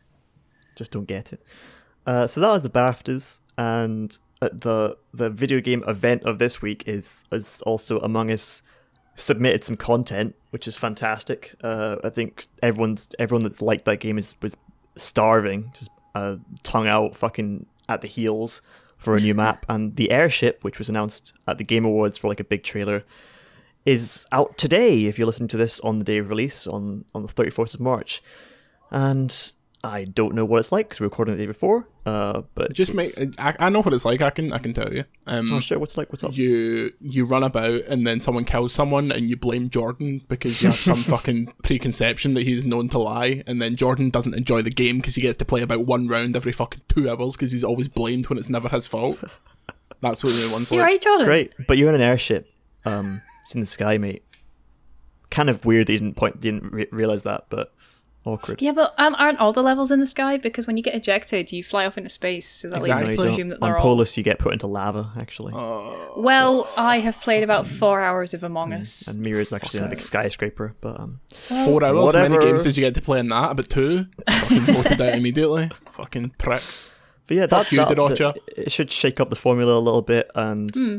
Just 0.75 0.91
don't 0.91 1.05
get 1.05 1.33
it. 1.33 1.41
Uh, 2.05 2.27
so 2.27 2.39
that 2.41 2.49
was 2.49 2.63
the 2.63 2.69
BAFTAs, 2.69 3.41
and 3.57 4.17
uh, 4.41 4.49
the 4.53 4.97
the 5.13 5.29
video 5.29 5.59
game 5.59 5.83
event 5.87 6.23
of 6.23 6.39
this 6.39 6.61
week 6.61 6.83
is 6.87 7.25
is 7.31 7.61
also 7.65 7.99
Among 7.99 8.31
Us 8.31 8.63
submitted 9.17 9.63
some 9.63 9.75
content, 9.75 10.35
which 10.51 10.67
is 10.67 10.77
fantastic. 10.77 11.55
Uh, 11.61 11.97
I 12.03 12.09
think 12.09 12.47
everyone's 12.63 13.09
everyone 13.19 13.43
that's 13.43 13.61
liked 13.61 13.85
that 13.85 13.99
game 13.99 14.17
is 14.17 14.35
was 14.41 14.55
starving, 14.95 15.71
just 15.73 15.89
uh, 16.15 16.37
tongue 16.63 16.87
out, 16.87 17.15
fucking 17.15 17.65
at 17.89 18.01
the 18.01 18.07
heels 18.07 18.61
for 18.97 19.15
a 19.15 19.19
new 19.19 19.33
map. 19.33 19.65
And 19.67 19.95
the 19.95 20.11
airship, 20.11 20.63
which 20.63 20.77
was 20.77 20.87
announced 20.87 21.33
at 21.47 21.57
the 21.57 21.63
Game 21.63 21.83
Awards 21.83 22.17
for 22.17 22.29
like 22.29 22.39
a 22.39 22.45
big 22.45 22.63
trailer, 22.63 23.03
is 23.85 24.25
out 24.31 24.57
today. 24.57 25.05
If 25.05 25.17
you're 25.17 25.27
listening 25.27 25.49
to 25.49 25.57
this 25.57 25.79
on 25.81 25.99
the 25.99 26.05
day 26.05 26.19
of 26.19 26.29
release 26.29 26.65
on 26.67 27.03
on 27.13 27.23
the 27.23 27.33
31st 27.33 27.73
of 27.73 27.79
March, 27.81 28.21
and 28.91 29.53
I 29.87 30.03
don't 30.03 30.35
know 30.35 30.43
what 30.43 30.59
it's 30.59 30.71
like 30.71 30.89
because 30.89 30.99
we 30.99 31.05
recorded 31.05 31.35
the 31.35 31.43
day 31.43 31.45
before. 31.47 31.87
Uh, 32.05 32.41
but 32.55 32.73
Just 32.73 32.93
make. 32.93 33.09
I, 33.39 33.55
I 33.59 33.69
know 33.69 33.81
what 33.81 33.93
it's 33.93 34.03
like. 34.05 34.21
I 34.21 34.29
can. 34.29 34.51
I 34.51 34.57
can 34.57 34.73
tell 34.73 34.93
you. 34.93 35.05
Um, 35.25 35.47
Oh, 35.51 35.59
sure. 35.59 35.79
What's 35.79 35.93
it 35.93 35.97
like? 35.99 36.11
What's 36.11 36.23
up? 36.23 36.35
you 36.35 36.91
you 36.99 37.25
run 37.25 37.43
about 37.43 37.81
and 37.87 38.05
then 38.05 38.19
someone 38.19 38.43
kills 38.45 38.73
someone 38.73 39.11
and 39.11 39.29
you 39.29 39.37
blame 39.37 39.69
Jordan 39.69 40.21
because 40.27 40.61
you 40.61 40.67
have 40.69 40.77
some 40.77 40.95
fucking 41.13 41.53
preconception 41.63 42.33
that 42.33 42.43
he's 42.43 42.65
known 42.65 42.89
to 42.89 42.97
lie 42.99 43.43
and 43.47 43.61
then 43.61 43.75
Jordan 43.75 44.09
doesn't 44.09 44.35
enjoy 44.35 44.61
the 44.61 44.69
game 44.69 44.97
because 44.97 45.15
he 45.15 45.21
gets 45.21 45.37
to 45.37 45.45
play 45.45 45.61
about 45.61 45.85
one 45.85 46.07
round 46.07 46.35
every 46.35 46.51
fucking 46.51 46.81
two 46.89 47.09
hours 47.09 47.35
because 47.35 47.51
he's 47.51 47.63
always 47.63 47.87
blamed 47.87 48.27
when 48.29 48.37
it's 48.37 48.49
never 48.49 48.67
his 48.69 48.87
fault. 48.87 49.19
That's 50.01 50.23
what 50.23 50.33
the 50.33 50.49
one's 50.51 50.69
You're 50.71 50.81
like. 50.81 50.87
right, 50.91 51.01
Jordan. 51.01 51.25
Great, 51.25 51.53
but 51.67 51.77
you're 51.77 51.89
in 51.89 51.95
an 51.95 52.01
airship. 52.01 52.51
Um, 52.85 53.21
it's 53.43 53.55
in 53.55 53.61
the 53.61 53.65
sky, 53.67 53.97
mate. 53.97 54.23
Kind 55.29 55.49
of 55.49 55.65
weird 55.65 55.87
that 55.87 55.93
you 55.93 55.99
didn't 55.99 56.15
point, 56.15 56.39
didn't 56.39 56.71
re- 56.71 56.87
realize 56.91 57.23
that, 57.23 57.45
but 57.49 57.73
awkward. 58.27 58.61
Yeah, 58.61 58.71
but 58.73 58.93
aren't 58.97 59.19
aren't 59.19 59.39
all 59.39 59.53
the 59.53 59.63
levels 59.63 59.89
in 59.91 59.99
the 59.99 60.05
sky? 60.07 60.37
Because 60.37 60.67
when 60.67 60.77
you 60.77 60.83
get 60.83 60.93
ejected, 60.95 61.51
you 61.51 61.63
fly 61.63 61.85
off 61.85 61.97
into 61.97 62.09
space. 62.09 62.47
So 62.47 62.69
that 62.69 62.77
Exactly. 62.79 63.07
leads 63.15 63.19
me 63.19 63.25
to 63.25 63.37
don't. 63.37 63.47
that 63.49 63.55
On 63.61 63.69
they're 63.69 63.77
all. 63.77 63.83
Polus, 63.83 64.17
you 64.17 64.23
get 64.23 64.39
put 64.39 64.53
into 64.53 64.67
lava. 64.67 65.11
Actually, 65.17 65.53
Well, 65.53 66.69
I 66.77 66.99
have 66.99 67.19
played 67.21 67.43
about 67.43 67.65
four 67.65 68.01
hours 68.01 68.33
of 68.33 68.43
Among 68.43 68.73
Us. 68.73 69.07
and 69.07 69.21
Mira's 69.23 69.53
actually 69.53 69.79
in 69.81 69.85
a 69.85 69.89
big 69.89 70.01
skyscraper. 70.01 70.75
But 70.81 70.99
um, 70.99 71.19
Four 71.31 71.83
hours. 71.83 72.13
How 72.15 72.27
many 72.27 72.37
games 72.43 72.63
did 72.63 72.77
you 72.77 72.83
get 72.83 72.93
to 72.95 73.01
play 73.01 73.19
in 73.19 73.29
that? 73.29 73.51
About 73.51 73.69
two. 73.69 74.05
Fucking 74.29 74.59
voted 74.61 75.01
out 75.01 75.15
immediately. 75.15 75.69
Fucking 75.93 76.31
pricks. 76.37 76.89
but 77.27 77.37
yeah, 77.37 77.45
that, 77.47 77.71
you, 77.71 77.77
that, 77.79 77.87
Derocha. 77.89 78.33
that- 78.33 78.39
it 78.57 78.71
should 78.71 78.91
shake 78.91 79.19
up 79.19 79.29
the 79.29 79.35
formula 79.35 79.73
a 79.77 79.79
little 79.79 80.01
bit 80.01 80.29
and 80.35 80.69
Hmm. 80.75 80.97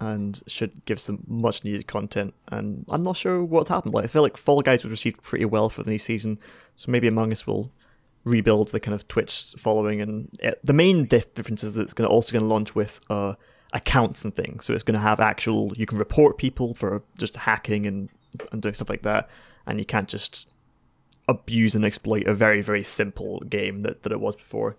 And 0.00 0.42
should 0.46 0.84
give 0.86 0.98
some 0.98 1.24
much 1.28 1.62
needed 1.62 1.86
content. 1.86 2.32
And 2.48 2.86
I'm 2.88 3.02
not 3.02 3.18
sure 3.18 3.44
what 3.44 3.68
happened. 3.68 3.92
Like, 3.92 4.04
I 4.04 4.08
feel 4.08 4.22
like 4.22 4.38
Fall 4.38 4.62
Guys 4.62 4.82
was 4.82 4.90
received 4.90 5.22
pretty 5.22 5.44
well 5.44 5.68
for 5.68 5.82
the 5.82 5.90
new 5.90 5.98
season, 5.98 6.38
so 6.74 6.90
maybe 6.90 7.06
Among 7.06 7.32
Us 7.32 7.46
will 7.46 7.70
rebuild 8.24 8.68
the 8.68 8.80
kind 8.80 8.94
of 8.94 9.06
Twitch 9.08 9.54
following. 9.58 10.00
And 10.00 10.30
it, 10.40 10.58
the 10.64 10.72
main 10.72 11.04
difference 11.04 11.62
is 11.62 11.74
that 11.74 11.82
it's 11.82 11.92
going 11.92 12.08
to 12.08 12.12
also 12.14 12.32
going 12.32 12.44
to 12.44 12.48
launch 12.48 12.74
with 12.74 13.00
uh, 13.10 13.34
accounts 13.74 14.24
and 14.24 14.34
things. 14.34 14.64
So 14.64 14.72
it's 14.72 14.82
going 14.82 14.94
to 14.94 15.00
have 15.00 15.20
actual 15.20 15.72
you 15.76 15.84
can 15.84 15.98
report 15.98 16.38
people 16.38 16.74
for 16.74 17.02
just 17.18 17.36
hacking 17.36 17.86
and 17.86 18.08
and 18.52 18.62
doing 18.62 18.74
stuff 18.74 18.88
like 18.88 19.02
that, 19.02 19.28
and 19.66 19.78
you 19.78 19.84
can't 19.84 20.08
just 20.08 20.48
abuse 21.28 21.74
and 21.74 21.84
exploit 21.84 22.26
a 22.26 22.34
very 22.34 22.62
very 22.62 22.82
simple 22.82 23.40
game 23.40 23.82
that, 23.82 24.02
that 24.02 24.12
it 24.12 24.20
was 24.20 24.34
before. 24.34 24.76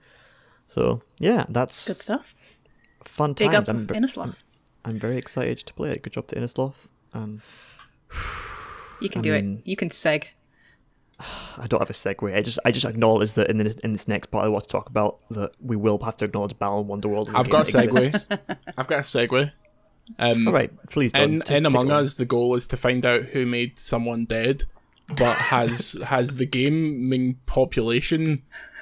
So 0.66 1.04
yeah, 1.20 1.46
that's 1.48 1.88
Good 1.88 2.00
stuff. 2.00 2.36
fun 3.04 3.34
Dig 3.34 3.52
times. 3.52 3.70
up 3.70 3.76
I'm, 3.76 3.84
Innersloth. 3.84 4.44
I'm 4.86 4.98
very 5.00 5.18
excited 5.18 5.60
to 5.60 5.74
play 5.74 5.92
it. 5.92 6.02
Good 6.02 6.14
job 6.14 6.28
to 6.28 6.36
Innersloth. 6.36 6.90
Um, 7.14 7.42
You 9.02 9.10
can 9.10 9.20
I 9.20 9.22
do 9.24 9.32
mean- 9.34 9.58
it. 9.66 9.68
You 9.70 9.76
can 9.76 9.90
seg. 9.90 10.26
I 11.58 11.68
don't 11.68 11.80
have 11.80 11.90
a 11.90 11.94
segue. 11.94 12.36
I 12.36 12.42
just 12.42 12.58
I 12.66 12.72
just 12.72 12.86
acknowledge 12.86 13.34
that 13.34 13.50
in 13.52 13.60
this, 13.60 13.76
in 13.76 13.92
this 13.94 14.08
next 14.08 14.28
part 14.32 14.44
I 14.46 14.48
want 14.48 14.64
to 14.64 14.70
talk 14.70 14.90
about 14.90 15.20
that 15.30 15.52
we 15.62 15.76
will 15.76 16.00
have 16.00 16.18
to 16.18 16.26
acknowledge 16.26 16.58
Balan 16.58 16.88
Wonderworld. 16.88 17.30
as 17.30 17.36
I've 17.36 17.50
got 17.50 17.70
a 17.70 17.72
that 17.74 17.90
segue. 17.90 18.58
I've 18.78 18.88
got 18.88 19.00
a 19.00 19.04
segue. 19.04 19.52
Um, 20.18 20.48
All 20.48 20.54
right, 20.54 20.72
please 20.90 21.12
don't. 21.12 21.34
in, 21.34 21.40
take- 21.42 21.58
in 21.58 21.64
take 21.66 21.72
Among 21.74 21.90
it. 21.90 21.94
Us, 21.94 22.16
the 22.16 22.26
goal 22.26 22.56
is 22.56 22.68
to 22.70 22.78
find 22.78 23.06
out 23.06 23.22
who 23.26 23.46
made 23.46 23.78
someone 23.78 24.26
dead, 24.26 24.64
but 25.18 25.36
has 25.38 25.98
has 26.06 26.36
the 26.36 26.46
gaming 26.46 27.38
population 27.46 28.40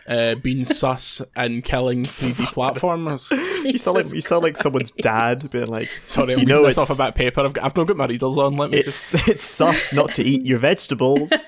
uh, 0.08 0.36
been 0.36 0.66
sus 0.66 1.22
and 1.36 1.64
killing 1.64 2.04
3D 2.04 2.46
platformers? 2.54 3.32
you 3.66 3.78
sound 3.78 3.98
like 3.98 4.14
you 4.14 4.22
sound 4.22 4.44
like 4.44 4.58
someone's 4.58 4.92
dad 4.92 5.50
being 5.52 5.68
like, 5.68 5.90
Sorry, 6.06 6.34
I'm 6.34 6.40
you 6.40 6.46
know 6.46 6.66
this 6.66 6.78
it's 6.78 6.90
off 6.90 7.00
a 7.00 7.12
paper. 7.12 7.42
I've, 7.42 7.54
got, 7.54 7.66
I've 7.66 7.76
not 7.76 7.88
got 7.88 7.98
my 7.98 8.06
readers 8.06 8.38
on. 8.38 8.58
Let 8.58 8.72
me 8.72 8.84
just. 8.84 9.14
it's 9.16 9.28
it's 9.30 9.44
sus 9.44 9.94
not 9.94 10.16
to 10.16 10.24
eat 10.24 10.46
your 10.46 10.60
vegetables. 10.60 11.32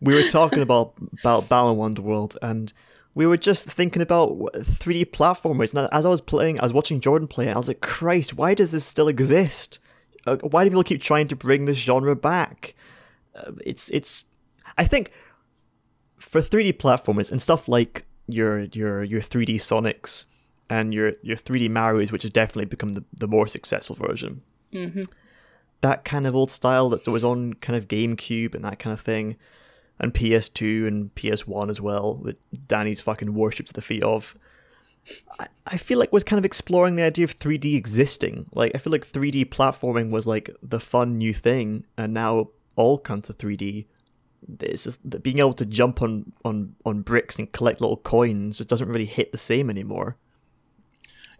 we 0.00 0.14
were 0.14 0.28
talking 0.28 0.60
about 0.60 0.94
about 1.20 1.48
Balan 1.48 1.76
Wonderworld 1.76 2.36
and 2.42 2.72
we 3.14 3.26
were 3.26 3.36
just 3.36 3.70
thinking 3.70 4.02
about 4.02 4.30
3D 4.54 5.06
platformers. 5.06 5.72
Now, 5.72 5.88
as 5.92 6.04
I 6.04 6.08
was 6.08 6.20
playing, 6.20 6.58
I 6.60 6.64
was 6.64 6.72
watching 6.72 7.00
Jordan 7.00 7.28
play, 7.28 7.46
and 7.46 7.54
I 7.54 7.58
was 7.58 7.68
like, 7.68 7.80
Christ, 7.80 8.34
why 8.34 8.54
does 8.54 8.72
this 8.72 8.84
still 8.84 9.08
exist? 9.08 9.78
Uh, 10.26 10.36
why 10.36 10.64
do 10.64 10.70
people 10.70 10.84
keep 10.84 11.02
trying 11.02 11.28
to 11.28 11.36
bring 11.36 11.64
this 11.64 11.78
genre 11.78 12.16
back? 12.16 12.74
Uh, 13.34 13.52
it's 13.64 13.88
it's. 13.90 14.26
I 14.78 14.84
think 14.84 15.12
for 16.18 16.40
3D 16.40 16.74
platformers 16.74 17.30
and 17.30 17.40
stuff 17.40 17.68
like 17.68 18.06
your 18.26 18.62
your 18.64 19.02
your 19.02 19.20
3D 19.20 19.56
Sonics 19.56 20.26
and 20.70 20.94
your 20.94 21.12
your 21.22 21.36
3D 21.36 21.70
Mario's, 21.70 22.10
which 22.10 22.22
has 22.22 22.32
definitely 22.32 22.64
become 22.64 22.90
the, 22.90 23.04
the 23.12 23.28
more 23.28 23.46
successful 23.46 23.96
version. 23.96 24.42
Mm-hmm. 24.72 25.00
That 25.80 26.04
kind 26.04 26.26
of 26.26 26.34
old 26.34 26.50
style 26.50 26.88
that 26.90 27.06
was 27.06 27.24
on 27.24 27.54
kind 27.54 27.76
of 27.76 27.88
GameCube 27.88 28.54
and 28.54 28.64
that 28.64 28.78
kind 28.78 28.92
of 28.92 29.00
thing, 29.00 29.36
and 30.00 30.14
PS2 30.14 30.86
and 30.86 31.14
PS1 31.14 31.68
as 31.68 31.80
well, 31.80 32.14
that 32.24 32.38
Danny's 32.66 33.00
fucking 33.00 33.34
worships 33.34 33.72
the 33.72 33.82
feet 33.82 34.02
of. 34.02 34.36
I, 35.38 35.48
I 35.66 35.76
feel 35.76 35.98
like 35.98 36.12
was 36.12 36.24
kind 36.24 36.38
of 36.38 36.44
exploring 36.44 36.96
the 36.96 37.02
idea 37.02 37.24
of 37.24 37.38
3D 37.38 37.76
existing. 37.76 38.46
Like 38.52 38.72
I 38.74 38.78
feel 38.78 38.90
like 38.90 39.06
3D 39.06 39.46
platforming 39.46 40.10
was 40.10 40.26
like 40.26 40.50
the 40.62 40.80
fun 40.80 41.18
new 41.18 41.32
thing, 41.32 41.84
and 41.96 42.14
now 42.14 42.48
all 42.76 42.98
kinds 42.98 43.30
of 43.30 43.38
3D 43.38 43.86
it's 44.60 44.84
just 44.84 45.22
being 45.22 45.38
able 45.38 45.54
to 45.54 45.64
jump 45.64 46.02
on, 46.02 46.32
on, 46.44 46.74
on 46.84 47.00
bricks 47.02 47.38
and 47.38 47.50
collect 47.52 47.80
little 47.80 47.96
coins 47.96 48.58
just 48.58 48.68
doesn't 48.68 48.88
really 48.88 49.06
hit 49.06 49.32
the 49.32 49.38
same 49.38 49.70
anymore. 49.70 50.16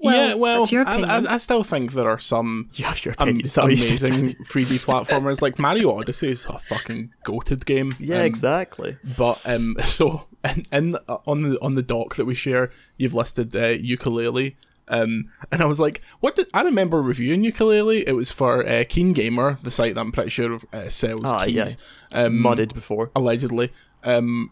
Well, 0.00 0.29
yeah, 0.31 0.35
well, 0.35 0.66
I. 0.87 1.00
I, 1.03 1.35
I 1.35 1.37
still 1.38 1.62
think 1.62 1.92
there 1.92 2.09
are 2.09 2.18
some 2.18 2.68
You 2.74 2.85
have 2.85 3.05
your 3.05 3.14
um, 3.18 3.29
opinion. 3.29 3.46
is 3.46 3.57
you 3.57 3.62
amazing 3.62 4.35
3D 4.44 4.85
platformers. 4.85 5.40
Like 5.40 5.59
Mario 5.59 5.98
Odyssey 5.98 6.31
is 6.31 6.46
a 6.46 6.59
fucking 6.59 7.12
goated 7.24 7.64
game. 7.64 7.92
Yeah, 7.98 8.20
Um, 8.20 8.27
exactly. 8.27 8.98
But 9.16 9.40
um, 9.46 9.77
so 9.85 10.27
in, 10.44 10.64
in 10.72 10.96
uh, 11.09 11.18
on 11.26 11.42
the 11.42 11.59
on 11.62 11.74
the 11.74 11.83
doc 11.83 12.16
that 12.16 12.24
we 12.26 12.35
share, 12.35 12.70
you've 12.96 13.14
listed 13.14 13.54
uh, 13.57 13.61
Yooka-Laylee. 13.78 14.54
Um, 14.87 15.30
and 15.50 15.62
I 15.62 15.64
was 15.64 15.80
like, 15.80 16.02
what 16.20 16.37
did 16.37 16.46
I 16.52 16.61
remember 16.62 17.00
reviewing 17.00 17.42
Yooka-Laylee? 17.42 18.04
It 18.07 18.12
was 18.12 18.30
for 18.30 18.66
uh, 18.66 18.85
Keen 18.88 19.11
Gamer, 19.11 19.59
the 19.62 19.70
site 19.70 19.94
that 19.94 20.00
I'm 20.02 20.12
pretty 20.12 20.28
sure 20.30 20.61
uh, 20.74 20.90
sells 20.90 21.22
Ah, 21.24 21.44
yeah. 21.44 21.64
keys, 21.64 21.78
um, 22.12 22.38
Mudded 22.40 22.74
before. 22.74 23.11
allegedly. 23.16 23.70
Um, 24.02 24.50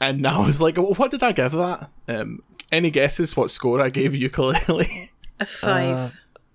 and 0.00 0.20
now 0.20 0.42
I 0.42 0.46
was 0.46 0.60
like, 0.60 0.76
well, 0.76 0.94
what 0.94 1.12
did 1.12 1.22
I 1.22 1.30
give 1.32 1.52
that? 1.52 1.88
Um, 2.08 2.42
any 2.72 2.90
guesses 2.90 3.36
what 3.36 3.50
score 3.50 3.80
I 3.80 3.88
gave 3.88 4.12
Yooka-Laylee? 4.12 5.10
A 5.38 5.46
five. 5.46 5.96
Uh, 5.96 6.10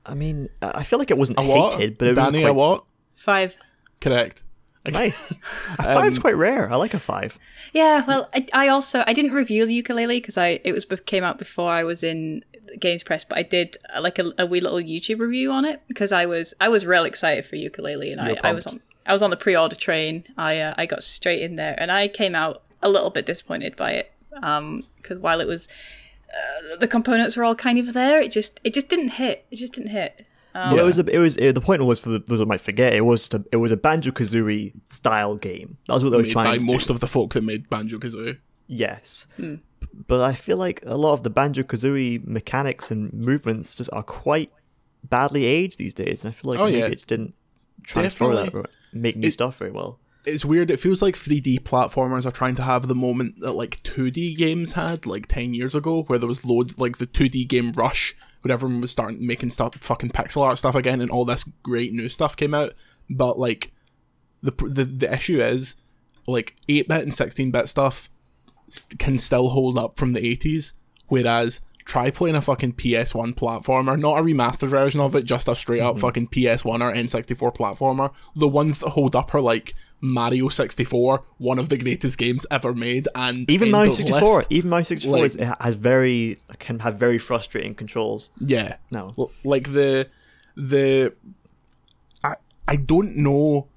I 0.06 0.14
mean, 0.14 0.50
I 0.62 0.72
I 0.80 0.84
feel 0.84 1.00
like 1.00 1.12
it 1.12 1.18
wasn't 1.18 1.40
a 1.40 1.44
what? 1.44 1.76
hated, 1.76 1.98
but 1.98 2.08
it 2.10 2.16
Danny, 2.16 2.40
was 2.40 2.50
a 2.50 2.54
quite 2.54 2.60
what? 2.60 2.84
five. 3.16 3.58
Correct. 4.02 4.44
Nice. 4.86 5.32
A 5.80 5.84
five's 5.84 6.18
Um, 6.18 6.22
quite 6.22 6.36
rare. 6.36 6.72
I 6.72 6.76
like 6.76 6.94
a 6.94 7.00
five. 7.00 7.38
Yeah, 7.72 8.04
well, 8.06 8.30
I, 8.34 8.48
I 8.54 8.68
also 8.68 9.04
I 9.06 9.14
didn't 9.14 9.34
review 9.34 9.66
the 9.66 9.82
Yooka-Laylee 9.84 10.18
because 10.18 10.38
I 10.38 10.60
it 10.64 10.74
was 10.74 10.86
came 11.06 11.24
out 11.24 11.38
before 11.38 11.72
I 11.72 11.84
was 11.84 12.02
in 12.04 12.44
Games 12.80 13.04
Press, 13.04 13.24
but 13.24 13.38
I 13.38 13.44
did 13.44 13.78
uh, 13.96 14.02
like 14.02 14.18
a, 14.18 14.34
a 14.40 14.46
wee 14.46 14.60
little 14.62 14.80
YouTube 14.80 15.20
review 15.20 15.52
on 15.52 15.66
it 15.66 15.82
because 15.88 16.12
I 16.12 16.26
was 16.26 16.54
I 16.60 16.70
was 16.70 16.86
real 16.86 17.04
excited 17.06 17.46
for 17.46 17.56
Yooka-Laylee, 17.58 18.12
and 18.12 18.22
I, 18.22 18.30
You're 18.30 18.38
I 18.46 18.54
was 18.54 18.66
on 18.66 18.82
I 19.06 19.14
was 19.14 19.22
on 19.22 19.30
the 19.30 19.38
pre-order 19.38 19.76
train. 19.76 20.24
I 20.38 20.60
uh, 20.60 20.74
I 20.78 20.86
got 20.88 21.04
straight 21.04 21.42
in 21.42 21.56
there, 21.58 21.76
and 21.78 21.92
I 21.92 22.08
came 22.08 22.34
out 22.34 22.64
a 22.82 22.90
little 22.90 23.10
bit 23.12 23.26
disappointed 23.26 23.76
by 23.76 23.92
it 23.92 24.12
because 24.32 25.20
while 25.20 25.42
it 25.42 25.48
was 25.48 25.68
uh, 26.32 26.76
the 26.78 26.88
components 26.88 27.38
were 27.38 27.44
all 27.44 27.56
kind 27.56 27.78
of 27.78 27.94
there, 27.94 28.20
it 28.20 28.32
just 28.32 28.60
it 28.64 28.74
just 28.74 28.90
didn't 28.90 29.10
hit. 29.10 29.46
It 29.52 29.58
just 29.58 29.74
didn't 29.74 29.92
hit. 29.92 30.26
Oh. 30.54 30.76
Well, 30.76 30.80
it 30.80 30.84
was 30.84 30.98
a, 31.00 31.06
it 31.06 31.18
was 31.20 31.38
it, 31.38 31.56
the 31.56 31.62
point 31.62 31.84
was 31.86 32.00
for 32.00 32.10
the, 32.10 32.20
those 32.20 32.40
who 32.40 32.46
might 32.46 32.62
forget 32.62 32.94
it 32.94 33.06
was 33.06 33.28
to, 33.30 33.44
it 33.52 33.58
was 33.58 33.72
a 33.72 33.78
Banjo 33.78 34.12
Kazooie 34.12 34.74
style 34.90 35.38
game. 35.38 35.78
That 35.88 35.94
was 35.94 36.04
what 36.04 36.10
they 36.10 36.18
were 36.18 36.24
Made 36.24 36.32
trying 36.32 36.46
by 36.52 36.58
to 36.58 36.64
most 36.66 36.88
do. 36.88 36.94
of 36.94 37.00
the 37.00 37.08
folk 37.08 37.34
that 37.34 37.44
made 37.44 37.70
Banjo 37.70 37.98
Kazooie. 38.00 38.38
Yes, 38.68 39.28
hmm. 39.38 39.56
but 40.08 40.22
I 40.22 40.34
feel 40.34 40.58
like 40.58 40.84
a 40.86 40.96
lot 40.98 41.14
of 41.14 41.24
the 41.24 41.30
Banjo 41.30 41.64
Kazooie 41.64 42.26
mechanics 42.26 42.92
and 42.92 43.12
movements 43.14 43.76
just 43.76 43.90
are 43.94 44.04
quite 44.04 44.52
badly 45.04 45.46
aged 45.46 45.78
these 45.78 45.94
days, 45.94 46.24
and 46.24 46.34
I 46.34 46.36
feel 46.36 46.52
like 46.52 46.60
Oh, 46.60 46.66
maybe 46.66 46.80
yeah. 46.80 46.86
it 46.86 46.96
just 46.96 47.08
didn't 47.08 47.34
transfer 47.84 48.28
that 48.36 48.46
Definitely. 48.46 48.60
or 48.62 48.66
make 48.94 49.16
new 49.18 49.28
It- 49.30 49.34
stuff 49.34 49.58
very 49.58 49.72
well. 49.72 50.00
It's 50.24 50.46
weird. 50.46 50.70
It 50.70 50.80
feels 50.80 51.02
like 51.02 51.16
3D 51.16 51.62
platformers 51.62 52.28
are 52.28 52.32
trying 52.32 52.54
to 52.56 52.62
have 52.62 52.88
the 52.88 52.94
moment 52.94 53.40
that 53.40 53.54
like 53.54 53.82
2D 53.82 54.38
games 54.38 54.74
had 54.74 55.08
like 55.08 55.26
10 55.26 55.56
years 55.56 55.74
ago, 55.74 56.04
where 56.04 56.20
there 56.20 56.28
was 56.28 56.46
loads 56.46 56.78
like 56.78 56.98
the 57.00 57.08
2D 57.08 57.48
game 57.48 57.72
Rush, 57.72 58.16
where 58.42 58.54
everyone 58.54 58.82
was 58.82 58.92
starting 58.92 59.26
making 59.26 59.50
stuff, 59.50 59.76
fucking 59.82 60.10
pixel 60.10 60.42
art 60.42 60.58
stuff 60.58 60.76
again, 60.76 61.02
and 61.02 61.12
all 61.12 61.26
this 61.26 61.44
great 61.64 61.94
new 61.94 62.10
stuff 62.10 62.36
came 62.36 62.54
out. 62.54 62.74
But 63.10 63.40
like, 63.40 63.72
the 64.42 64.52
the 64.52 64.86
the 64.86 65.14
issue 65.14 65.42
is 65.42 65.76
like 66.28 66.56
8 66.70 66.88
bit 66.88 67.02
and 67.02 67.14
16 67.14 67.52
bit 67.52 67.70
stuff 67.70 68.10
can 69.00 69.18
still 69.18 69.50
hold 69.50 69.78
up 69.78 69.98
from 69.98 70.14
the 70.14 70.22
80s, 70.22 70.74
whereas 71.08 71.62
try 71.92 72.10
playing 72.10 72.38
a 72.38 72.42
fucking 72.42 72.72
PS1 72.72 73.34
platformer, 73.34 74.00
not 74.00 74.18
a 74.18 74.22
remastered 74.22 74.70
version 74.70 75.02
of 75.02 75.14
it, 75.14 75.26
just 75.26 75.50
a 75.50 75.56
straight 75.56 75.82
up 75.82 75.98
mhm. 75.98 76.00
fucking 76.00 76.28
PS1 76.30 76.80
or 76.80 76.94
N64 76.94 77.54
platformer. 77.54 78.14
The 78.34 78.48
ones 78.48 78.80
that 78.80 78.92
hold 78.92 79.14
up 79.14 79.36
are 79.36 79.42
like 79.42 79.76
Mario 80.00 80.48
64, 80.48 81.22
one 81.38 81.60
of 81.60 81.68
the 81.68 81.78
greatest 81.78 82.18
games 82.18 82.46
ever 82.50 82.74
made, 82.74 83.10
and 83.14 83.50
Even 83.52 83.72
Mario 83.72 83.92
of 83.92 83.98
64, 83.98 84.38
list. 84.38 84.48
even 84.50 84.70
Mario 84.70 84.84
64 84.86 85.18
Like- 85.18 85.26
is, 85.26 85.36
it 85.36 85.54
has 85.60 85.76
very 85.76 86.40
can 86.60 86.80
have 86.80 86.96
very 86.98 87.18
frustrating 87.18 87.76
controls. 87.76 88.30
Yeah. 88.40 88.78
No. 88.90 89.12
Like 89.44 89.74
the 89.74 90.08
the 90.56 91.14
I 92.24 92.36
I 92.70 92.78
don't 92.78 93.18
know 93.18 93.68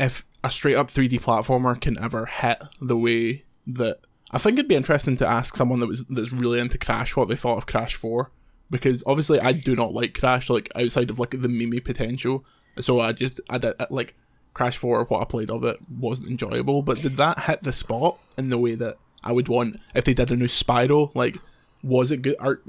if 0.00 0.26
a 0.42 0.50
straight 0.50 0.74
up 0.74 0.88
3D 0.88 1.20
platformer 1.20 1.80
can 1.80 2.02
ever 2.02 2.26
hit 2.26 2.60
the 2.80 2.96
way 2.96 3.44
that 3.68 4.00
I 4.34 4.38
think 4.38 4.58
it'd 4.58 4.68
be 4.68 4.74
interesting 4.74 5.16
to 5.18 5.28
ask 5.28 5.56
someone 5.56 5.78
that 5.78 5.86
was 5.86 6.04
that's 6.06 6.32
really 6.32 6.58
into 6.58 6.76
Crash 6.76 7.14
what 7.14 7.28
they 7.28 7.36
thought 7.36 7.56
of 7.56 7.66
Crash 7.66 7.94
4 7.94 8.32
because 8.68 9.04
obviously 9.06 9.38
I 9.38 9.52
do 9.52 9.76
not 9.76 9.94
like 9.94 10.18
Crash 10.18 10.50
like 10.50 10.72
outside 10.74 11.08
of 11.08 11.20
like 11.20 11.30
the 11.30 11.48
meme 11.48 11.80
potential 11.84 12.44
so 12.80 12.98
I 12.98 13.12
just 13.12 13.40
I 13.48 13.58
did 13.58 13.74
like 13.90 14.16
Crash 14.52 14.76
4 14.76 15.04
what 15.04 15.20
I 15.20 15.24
played 15.24 15.52
of 15.52 15.62
it 15.62 15.78
wasn't 15.88 16.30
enjoyable 16.30 16.82
but 16.82 17.00
did 17.00 17.16
that 17.18 17.44
hit 17.44 17.62
the 17.62 17.70
spot 17.70 18.18
in 18.36 18.48
the 18.48 18.58
way 18.58 18.74
that 18.74 18.98
I 19.22 19.30
would 19.30 19.46
want 19.46 19.76
if 19.94 20.04
they 20.04 20.14
did 20.14 20.32
a 20.32 20.36
new 20.36 20.48
Spyro 20.48 21.14
like 21.14 21.38
was 21.84 22.10
it 22.10 22.22
good 22.22 22.34
are 22.40 22.60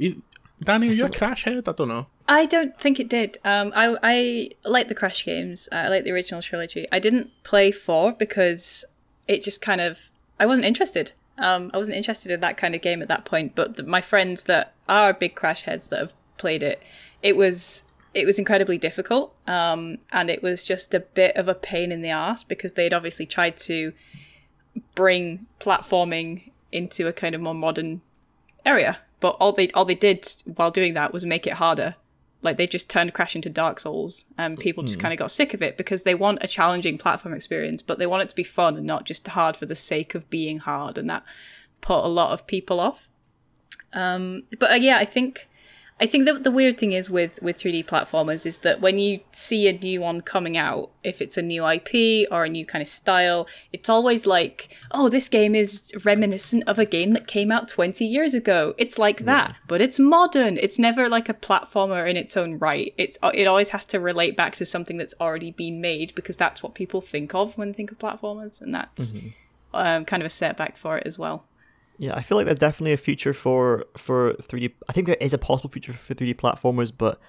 Danny 0.62 0.90
are 0.90 0.94
you 0.94 1.06
a 1.06 1.10
Crash 1.10 1.46
head 1.46 1.68
I 1.68 1.72
don't 1.72 1.88
know 1.88 2.06
I 2.28 2.48
don't 2.48 2.80
think 2.80 3.00
it 3.00 3.08
did. 3.08 3.38
Um, 3.46 3.72
I 3.76 3.96
I 4.02 4.50
like 4.68 4.88
the 4.88 4.96
Crash 4.96 5.26
games. 5.26 5.70
Uh, 5.72 5.76
I 5.76 5.88
like 5.90 6.06
the 6.06 6.12
original 6.12 6.42
trilogy. 6.42 6.88
I 6.92 6.98
didn't 6.98 7.30
play 7.44 7.70
four 7.70 8.14
because 8.14 8.84
it 9.28 9.44
just 9.44 9.62
kind 9.62 9.80
of 9.80 10.10
I 10.40 10.48
wasn't 10.48 10.66
interested. 10.66 11.12
Um, 11.38 11.72
I 11.74 11.78
wasn't 11.78 11.98
interested 11.98 12.32
in 12.32 12.40
that 12.40 12.58
kind 12.58 12.76
of 12.76 12.82
game 12.82 13.02
at 13.02 13.08
that 13.08 13.26
point. 13.26 13.56
But 13.56 13.76
the, 13.76 13.84
my 13.84 14.02
friends 14.02 14.44
that 14.44 14.74
are 14.88 15.14
big 15.14 15.36
Crash 15.36 15.64
heads 15.64 15.90
that 15.90 16.00
have 16.00 16.14
played 16.38 16.64
it, 16.64 16.82
it 17.22 17.36
was 17.36 17.84
it 18.14 18.26
was 18.26 18.40
incredibly 18.40 18.78
difficult. 18.78 19.36
Um, 19.46 19.98
and 20.12 20.30
it 20.30 20.42
was 20.42 20.64
just 20.64 20.94
a 20.94 21.02
bit 21.02 21.36
of 21.36 21.48
a 21.48 21.54
pain 21.54 21.92
in 21.92 22.02
the 22.02 22.10
ass 22.10 22.44
because 22.44 22.74
they'd 22.74 22.94
obviously 22.94 23.26
tried 23.26 23.58
to 23.58 23.92
bring 24.96 25.46
platforming 25.60 26.52
into 26.72 27.08
a 27.08 27.14
kind 27.14 27.36
of 27.36 27.42
more 27.42 27.54
modern 27.54 28.02
area. 28.66 29.00
But 29.20 29.38
all 29.40 29.52
they 29.52 29.70
all 29.70 29.86
they 29.86 29.96
did 29.96 30.28
while 30.46 30.72
doing 30.72 30.94
that 30.94 31.14
was 31.14 31.26
make 31.26 31.46
it 31.46 31.54
harder. 31.54 31.96
Like 32.42 32.58
they 32.58 32.68
just 32.68 32.90
turned 32.90 33.14
Crash 33.14 33.36
into 33.36 33.50
Dark 33.50 33.80
Souls, 33.80 34.26
and 34.38 34.60
people 34.60 34.84
just 34.84 35.00
kind 35.00 35.14
of 35.14 35.18
got 35.18 35.32
sick 35.32 35.54
of 35.54 35.62
it 35.62 35.78
because 35.78 36.04
they 36.04 36.14
want 36.14 36.40
a 36.42 36.48
challenging 36.48 36.98
platform 36.98 37.34
experience, 37.34 37.82
but 37.82 37.98
they 37.98 38.06
want 38.06 38.24
it 38.24 38.30
to 38.30 38.36
be 38.36 38.44
fun 38.44 38.78
and 38.78 38.86
not 38.86 39.06
just 39.06 39.28
hard 39.28 39.58
for 39.58 39.66
the 39.66 39.76
sake 39.76 40.14
of 40.14 40.30
being 40.30 40.60
hard, 40.60 40.98
and 40.98 41.10
that 41.10 41.24
put 41.82 42.04
a 42.04 42.08
lot 42.08 42.32
of 42.32 42.46
people 42.46 42.80
off. 42.80 43.10
Um, 43.94 44.44
but 44.60 44.72
uh, 44.72 44.76
yeah, 44.76 44.98
I 44.98 45.06
think 45.06 45.48
I 45.98 46.08
think 46.08 46.26
that 46.26 46.44
the 46.44 46.52
weird 46.52 46.78
thing 46.78 46.92
is 46.92 47.10
with 47.10 47.42
with 47.42 47.58
3D 47.58 47.86
platformers 47.86 48.46
is 48.46 48.58
that 48.60 48.82
when 48.82 48.98
you 48.98 49.22
see 49.32 49.70
a 49.70 49.74
new 49.74 50.02
one 50.02 50.20
coming 50.20 50.58
out, 50.58 50.92
if 51.06 51.22
it's 51.22 51.38
a 51.38 51.42
new 51.42 51.66
IP 51.66 52.28
or 52.30 52.44
a 52.44 52.50
new 52.50 52.66
kind 52.66 52.82
of 52.82 52.88
style, 52.88 53.48
it's 53.72 53.88
always 53.90 54.26
like, 54.26 54.78
oh, 54.92 55.08
this 55.08 55.30
game 55.30 55.56
is 55.56 55.94
reminiscent 56.04 56.66
of 56.68 56.80
a 56.80 56.86
game 56.86 57.14
that 57.14 57.28
came 57.28 57.50
out 57.50 57.70
20 57.70 58.04
years 58.06 58.34
ago. 58.34 58.76
It's 58.78 59.00
like 59.00 59.24
that, 59.24 59.56
but 59.68 59.80
it's 59.80 59.98
modern. 59.98 60.58
It's 60.58 60.78
never 60.78 61.08
like 61.08 61.30
a 61.30 61.34
platformer 61.34 62.10
in 62.10 62.18
its 62.18 62.36
own 62.36 62.60
right. 62.60 62.94
It's 62.98 63.18
uh, 63.24 63.32
it 63.34 63.48
always 63.48 63.70
has 63.70 63.86
to 63.86 64.00
relate 64.02 64.36
back 64.36 64.54
to 64.56 64.66
something 64.66 64.98
that's 64.98 65.14
already 65.22 65.52
been 65.52 65.80
made 65.80 66.14
because 66.14 66.36
that's 66.36 66.62
what 66.62 66.76
people 66.76 67.00
think 67.00 67.34
of 67.34 67.58
when 67.58 67.70
they 67.70 67.74
think 67.74 67.92
of 67.94 68.00
platformers, 68.00 68.62
and 68.62 68.76
that's 68.76 69.14
um, 69.74 70.04
kind 70.04 70.22
of 70.22 70.28
a 70.28 70.30
setback 70.30 70.76
for 70.76 70.98
it 70.98 71.08
as 71.08 71.18
well. 71.18 71.46
Yeah, 71.98 72.14
I 72.16 72.22
feel 72.22 72.38
like 72.38 72.46
there's 72.46 72.60
definitely 72.60 72.94
a 72.94 72.98
future 72.98 73.34
for 73.34 73.86
for 73.98 74.34
3D. 74.34 74.74
I 74.90 74.94
think 74.94 75.08
there 75.08 75.18
is 75.20 75.34
a 75.34 75.38
possible 75.38 75.70
future 75.70 75.94
for 75.94 76.14
3D 76.14 76.36
platformers, 76.36 76.92
but 76.96 77.20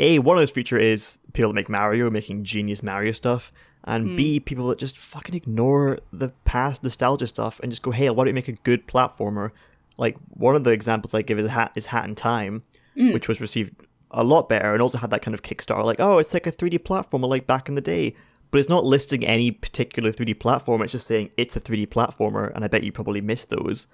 a 0.00 0.18
one 0.18 0.36
of 0.36 0.40
those 0.40 0.50
future 0.50 0.78
is 0.78 1.18
people 1.32 1.50
that 1.50 1.54
make 1.54 1.68
Mario 1.68 2.10
making 2.10 2.44
genius 2.44 2.82
Mario 2.82 3.12
stuff, 3.12 3.52
and 3.84 4.16
b 4.16 4.38
hmm. 4.38 4.44
people 4.44 4.68
that 4.68 4.78
just 4.78 4.98
fucking 4.98 5.34
ignore 5.34 5.98
the 6.12 6.30
past 6.44 6.82
nostalgia 6.82 7.26
stuff 7.26 7.60
and 7.60 7.70
just 7.70 7.82
go, 7.82 7.90
hey, 7.90 8.10
why 8.10 8.24
don't 8.24 8.28
you 8.28 8.34
make 8.34 8.48
a 8.48 8.52
good 8.52 8.86
platformer? 8.88 9.50
Like 9.96 10.16
one 10.30 10.56
of 10.56 10.64
the 10.64 10.70
examples 10.70 11.14
I 11.14 11.22
give 11.22 11.38
is 11.38 11.46
Hat 11.46 11.72
is 11.76 11.86
Hat 11.86 12.06
in 12.06 12.14
Time, 12.14 12.62
hmm. 12.94 13.12
which 13.12 13.28
was 13.28 13.40
received 13.40 13.86
a 14.10 14.24
lot 14.24 14.48
better 14.48 14.72
and 14.72 14.82
also 14.82 14.98
had 14.98 15.10
that 15.10 15.22
kind 15.22 15.34
of 15.34 15.42
Kickstarter, 15.42 15.84
like 15.84 16.00
oh, 16.00 16.18
it's 16.18 16.34
like 16.34 16.46
a 16.46 16.52
3D 16.52 16.80
platformer 16.80 17.28
like 17.28 17.46
back 17.46 17.68
in 17.68 17.74
the 17.76 17.80
day. 17.80 18.16
But 18.50 18.58
it's 18.58 18.68
not 18.68 18.84
listing 18.84 19.24
any 19.24 19.50
particular 19.52 20.12
3D 20.12 20.36
platformer. 20.36 20.84
It's 20.84 20.92
just 20.92 21.06
saying 21.06 21.30
it's 21.36 21.56
a 21.56 21.60
3D 21.60 21.88
platformer, 21.88 22.52
and 22.54 22.64
I 22.64 22.68
bet 22.68 22.82
you 22.82 22.92
probably 22.92 23.20
missed 23.20 23.50
those 23.50 23.86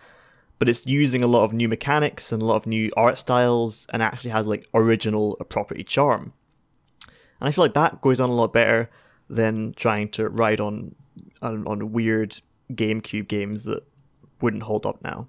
but 0.58 0.68
it's 0.68 0.86
using 0.86 1.22
a 1.22 1.26
lot 1.26 1.44
of 1.44 1.52
new 1.52 1.68
mechanics 1.68 2.32
and 2.32 2.42
a 2.42 2.44
lot 2.44 2.56
of 2.56 2.66
new 2.66 2.90
art 2.96 3.18
styles 3.18 3.86
and 3.90 4.02
actually 4.02 4.30
has 4.30 4.46
like 4.46 4.66
original 4.74 5.36
property 5.48 5.84
charm. 5.84 6.32
And 7.40 7.48
I 7.48 7.52
feel 7.52 7.64
like 7.64 7.74
that 7.74 8.00
goes 8.00 8.20
on 8.20 8.30
a 8.30 8.34
lot 8.34 8.52
better 8.52 8.90
than 9.28 9.74
trying 9.74 10.08
to 10.10 10.28
ride 10.28 10.60
on 10.60 10.94
on, 11.42 11.66
on 11.66 11.92
weird 11.92 12.40
GameCube 12.72 13.28
games 13.28 13.64
that 13.64 13.86
wouldn't 14.40 14.64
hold 14.64 14.86
up 14.86 15.02
now. 15.02 15.28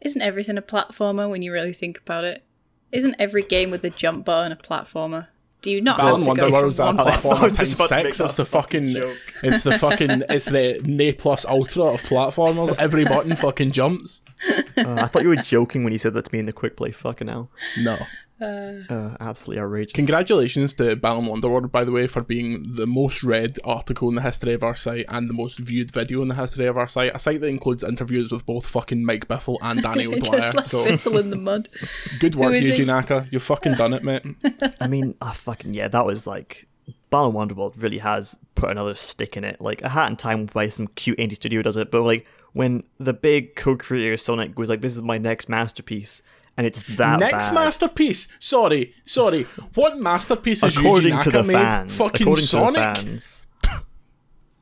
Isn't 0.00 0.22
everything 0.22 0.58
a 0.58 0.62
platformer 0.62 1.28
when 1.28 1.42
you 1.42 1.52
really 1.52 1.72
think 1.72 1.98
about 1.98 2.24
it? 2.24 2.44
Isn't 2.92 3.16
every 3.18 3.42
game 3.42 3.70
with 3.70 3.84
a 3.84 3.90
jump 3.90 4.24
button 4.24 4.52
a 4.52 4.56
platformer? 4.56 5.28
Do 5.62 5.70
you 5.70 5.80
not 5.80 5.98
Balan 5.98 6.22
have 6.22 6.34
to 6.34 6.40
go 6.40 6.50
Wonderworld's 6.50 6.76
from 6.78 6.96
that 6.96 7.04
one 7.04 7.08
I 7.12 7.16
thought 7.16 7.32
I 7.32 7.44
platformer 7.44 7.50
was 7.50 7.52
times 7.52 7.72
about 7.74 7.88
to 7.88 7.94
make 7.96 8.04
six. 8.14 8.20
It's 8.20 8.34
the 8.34 8.44
fucking 8.44 8.88
fucking, 8.88 8.94
joke. 8.94 9.16
it's 9.42 9.62
the 9.62 9.78
fucking, 9.78 10.22
it's 10.28 10.44
the 10.46 10.80
Ne 10.84 11.12
plus 11.12 11.44
ultra 11.44 11.84
of 11.84 12.02
platformers. 12.02 12.74
Every 12.78 13.04
button 13.04 13.36
fucking 13.36 13.72
jumps. 13.72 14.22
Uh, 14.48 14.94
I 14.94 15.06
thought 15.06 15.22
you 15.22 15.28
were 15.28 15.36
joking 15.36 15.84
when 15.84 15.92
you 15.92 15.98
said 15.98 16.14
that 16.14 16.24
to 16.24 16.32
me 16.34 16.38
in 16.38 16.46
the 16.46 16.52
quick 16.52 16.76
play. 16.76 16.90
Fucking 16.92 17.28
hell. 17.28 17.50
No. 17.78 17.98
Uh, 18.40 19.16
absolutely 19.20 19.62
outrageous. 19.62 19.92
Congratulations 19.92 20.74
to 20.76 20.96
Balan 20.96 21.26
Wonderworld, 21.26 21.70
by 21.70 21.84
the 21.84 21.92
way, 21.92 22.06
for 22.06 22.22
being 22.22 22.74
the 22.76 22.86
most 22.86 23.22
read 23.22 23.58
article 23.64 24.08
in 24.08 24.14
the 24.14 24.22
history 24.22 24.52
of 24.54 24.62
our 24.62 24.74
site 24.74 25.04
and 25.08 25.28
the 25.28 25.34
most 25.34 25.58
viewed 25.58 25.90
video 25.90 26.22
in 26.22 26.28
the 26.28 26.34
history 26.34 26.66
of 26.66 26.76
our 26.78 26.88
site. 26.88 27.14
A 27.14 27.18
site 27.18 27.40
that 27.40 27.48
includes 27.48 27.84
interviews 27.84 28.30
with 28.30 28.46
both 28.46 28.66
fucking 28.66 29.04
Mike 29.04 29.28
Bithell 29.28 29.58
and 29.62 29.82
Danny 29.82 30.04
It 30.04 30.08
O'Dwyer. 30.22 30.40
just 30.40 30.54
left 30.54 30.68
So 30.70 30.84
Bithell 30.86 31.20
in 31.20 31.30
the 31.30 31.36
mud. 31.36 31.68
good 32.20 32.34
work, 32.34 32.50
Who 32.52 32.58
is 32.58 32.68
Eugene 32.68 32.86
he? 32.86 32.92
Aka. 32.92 33.26
You've 33.30 33.42
fucking 33.42 33.74
done 33.74 33.92
it, 33.92 34.02
mate. 34.02 34.22
I 34.80 34.86
mean, 34.86 35.14
ah, 35.20 35.32
fucking 35.32 35.74
yeah, 35.74 35.88
that 35.88 36.06
was 36.06 36.26
like 36.26 36.66
Balan 37.10 37.32
Wonderworld 37.34 37.82
really 37.82 37.98
has 37.98 38.38
put 38.54 38.70
another 38.70 38.94
stick 38.94 39.36
in 39.36 39.44
it. 39.44 39.60
Like 39.60 39.82
a 39.82 39.88
Hat 39.90 40.08
in 40.10 40.16
Time 40.16 40.46
by 40.46 40.68
some 40.68 40.86
cute 40.86 41.18
indie 41.18 41.34
studio 41.34 41.60
does 41.62 41.76
it, 41.76 41.90
but 41.90 42.02
like 42.02 42.26
when 42.52 42.82
the 42.98 43.12
big 43.12 43.54
co-creator 43.54 44.16
Sonic 44.16 44.54
goes 44.54 44.68
like, 44.68 44.80
"This 44.80 44.96
is 44.96 45.02
my 45.02 45.18
next 45.18 45.48
masterpiece," 45.48 46.22
and 46.60 46.66
it's 46.66 46.82
that 46.96 47.18
Next 47.20 47.48
bad. 47.48 47.54
masterpiece. 47.54 48.28
Sorry, 48.38 48.92
sorry. 49.04 49.44
What 49.74 49.98
masterpiece 49.98 50.62
is 50.62 50.76
according 50.76 51.14
Eugene 51.14 51.22
to 51.22 51.28
Aka 51.30 51.40
the 51.40 51.46
made? 51.46 51.52
fans, 51.54 51.96
Fucking 51.96 52.22
according 52.26 52.44
Sonic. 52.44 52.94
to 52.94 53.00
the 53.02 53.06
fans. 53.10 53.46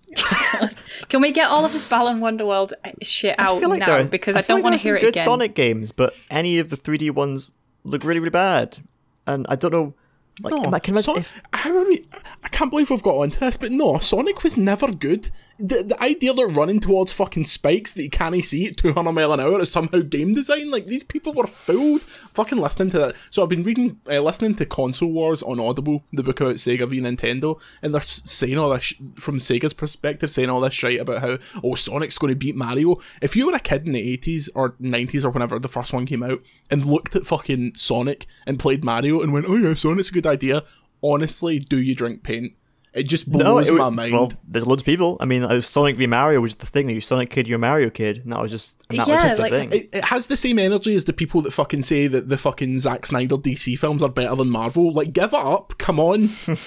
Can 1.08 1.20
we 1.20 1.32
get 1.32 1.48
all 1.50 1.64
of 1.64 1.72
this 1.72 1.84
Balan 1.84 2.20
Wonderworld 2.20 2.72
uh, 2.84 2.90
shit 3.02 3.34
I 3.38 3.44
out 3.46 3.60
feel 3.60 3.68
like 3.70 3.80
now? 3.80 3.92
are- 3.94 4.04
because 4.04 4.36
I 4.36 4.40
I, 4.40 4.42
don't 4.42 4.58
like 4.58 4.64
want 4.64 4.74
to 4.76 4.82
hear 4.82 4.94
some 4.94 4.98
it 4.98 5.00
good 5.06 5.14
again. 5.14 5.24
Sonic 5.24 5.54
games, 5.54 5.92
but 5.92 6.14
any 6.30 6.58
of 6.58 6.70
the 6.70 6.76
3D 6.76 7.10
ones 7.10 7.52
look 7.84 8.04
really, 8.04 8.20
really 8.20 8.30
bad. 8.30 8.78
And 9.26 9.44
I 9.48 9.56
don't 9.56 9.72
know. 9.72 9.94
Like, 10.40 10.52
No, 10.52 10.70
I 10.72 10.78
can 10.78 10.94
imagine 10.94 11.02
Son- 11.02 11.16
if 11.18 11.42
how 11.52 11.76
are 11.76 11.84
we? 11.84 12.04
I 12.44 12.48
can't 12.48 12.70
believe 12.70 12.90
we've 12.90 13.02
got 13.02 13.16
onto 13.16 13.40
this, 13.40 13.56
but 13.56 13.70
no, 13.72 13.98
Sonic 13.98 14.44
was 14.44 14.56
never 14.56 14.92
good. 14.92 15.30
The, 15.58 15.82
the 15.82 16.02
idea 16.02 16.32
they're 16.32 16.46
running 16.46 16.78
towards 16.78 17.12
fucking 17.12 17.44
spikes 17.44 17.92
that 17.92 18.02
you 18.02 18.10
can't 18.10 18.44
see 18.44 18.68
at 18.68 18.76
200 18.76 19.10
mile 19.12 19.32
an 19.32 19.40
hour 19.40 19.60
is 19.60 19.70
somehow 19.70 20.00
game 20.00 20.34
design. 20.34 20.70
Like, 20.70 20.86
these 20.86 21.02
people 21.02 21.32
were 21.32 21.46
fooled. 21.46 22.02
Fucking 22.02 22.58
listening 22.58 22.90
to 22.90 22.98
that. 22.98 23.16
So 23.30 23.42
I've 23.42 23.48
been 23.48 23.64
reading, 23.64 24.00
uh, 24.08 24.20
listening 24.20 24.54
to 24.56 24.66
Console 24.66 25.10
Wars 25.10 25.42
on 25.42 25.58
Audible, 25.58 26.04
the 26.12 26.22
book 26.22 26.40
about 26.40 26.56
Sega 26.56 26.88
v 26.88 27.00
Nintendo, 27.00 27.60
and 27.82 27.92
they're 27.92 28.00
saying 28.02 28.56
all 28.56 28.70
this, 28.70 28.84
sh- 28.84 28.94
from 29.16 29.38
Sega's 29.38 29.74
perspective, 29.74 30.30
saying 30.30 30.48
all 30.48 30.60
this 30.60 30.74
shit 30.74 31.00
about 31.00 31.22
how, 31.22 31.38
oh, 31.64 31.74
Sonic's 31.74 32.18
going 32.18 32.32
to 32.32 32.38
beat 32.38 32.54
Mario. 32.56 32.98
If 33.20 33.34
you 33.34 33.46
were 33.46 33.56
a 33.56 33.60
kid 33.60 33.86
in 33.86 33.92
the 33.92 34.16
80s 34.18 34.48
or 34.54 34.70
90s 34.80 35.24
or 35.24 35.30
whenever 35.30 35.58
the 35.58 35.68
first 35.68 35.92
one 35.92 36.06
came 36.06 36.22
out 36.22 36.40
and 36.70 36.86
looked 36.86 37.16
at 37.16 37.26
fucking 37.26 37.74
Sonic 37.74 38.26
and 38.46 38.60
played 38.60 38.84
Mario 38.84 39.20
and 39.20 39.32
went, 39.32 39.46
oh 39.48 39.56
yeah, 39.56 39.74
Sonic's 39.74 40.10
a 40.10 40.12
good 40.12 40.26
idea, 40.26 40.62
honestly, 41.02 41.58
do 41.58 41.80
you 41.80 41.94
drink 41.94 42.22
paint? 42.22 42.52
It 42.98 43.04
just 43.08 43.30
blows 43.30 43.68
it 43.68 43.74
my 43.74 43.84
would- 43.86 43.94
mind. 43.94 44.12
Well, 44.12 44.32
there's 44.46 44.66
loads 44.66 44.82
of 44.82 44.86
people. 44.86 45.16
I 45.20 45.24
mean, 45.24 45.44
uh, 45.44 45.60
Sonic 45.60 45.96
v 45.96 46.06
Mario 46.06 46.40
was 46.40 46.56
the 46.56 46.66
thing. 46.66 46.86
That 46.86 46.92
you 46.94 47.00
Sonic 47.00 47.30
kid, 47.30 47.46
you're 47.48 47.58
Mario 47.58 47.90
kid, 47.90 48.18
and 48.24 48.32
that 48.32 48.40
was 48.42 48.50
just 48.50 48.84
and 48.90 48.98
that 48.98 49.08
Yeah, 49.08 49.14
was 49.14 49.22
just 49.24 49.36
the 49.36 49.42
like- 49.42 49.50
thing. 49.52 49.72
it, 49.72 49.88
it 49.92 50.04
has 50.04 50.26
the 50.26 50.36
same 50.36 50.58
energy 50.58 50.94
as 50.94 51.04
the 51.04 51.12
people 51.12 51.40
that 51.42 51.52
fucking 51.52 51.82
say 51.82 52.06
that 52.08 52.28
the 52.28 52.36
fucking 52.38 52.80
Zack 52.80 53.06
Snyder 53.06 53.36
DC 53.36 53.78
films 53.78 54.02
are 54.02 54.08
better 54.08 54.34
than 54.34 54.50
Marvel. 54.50 54.92
Like, 54.92 55.12
give 55.12 55.32
it 55.32 55.34
up, 55.34 55.78
come 55.78 55.98
on. 56.00 56.30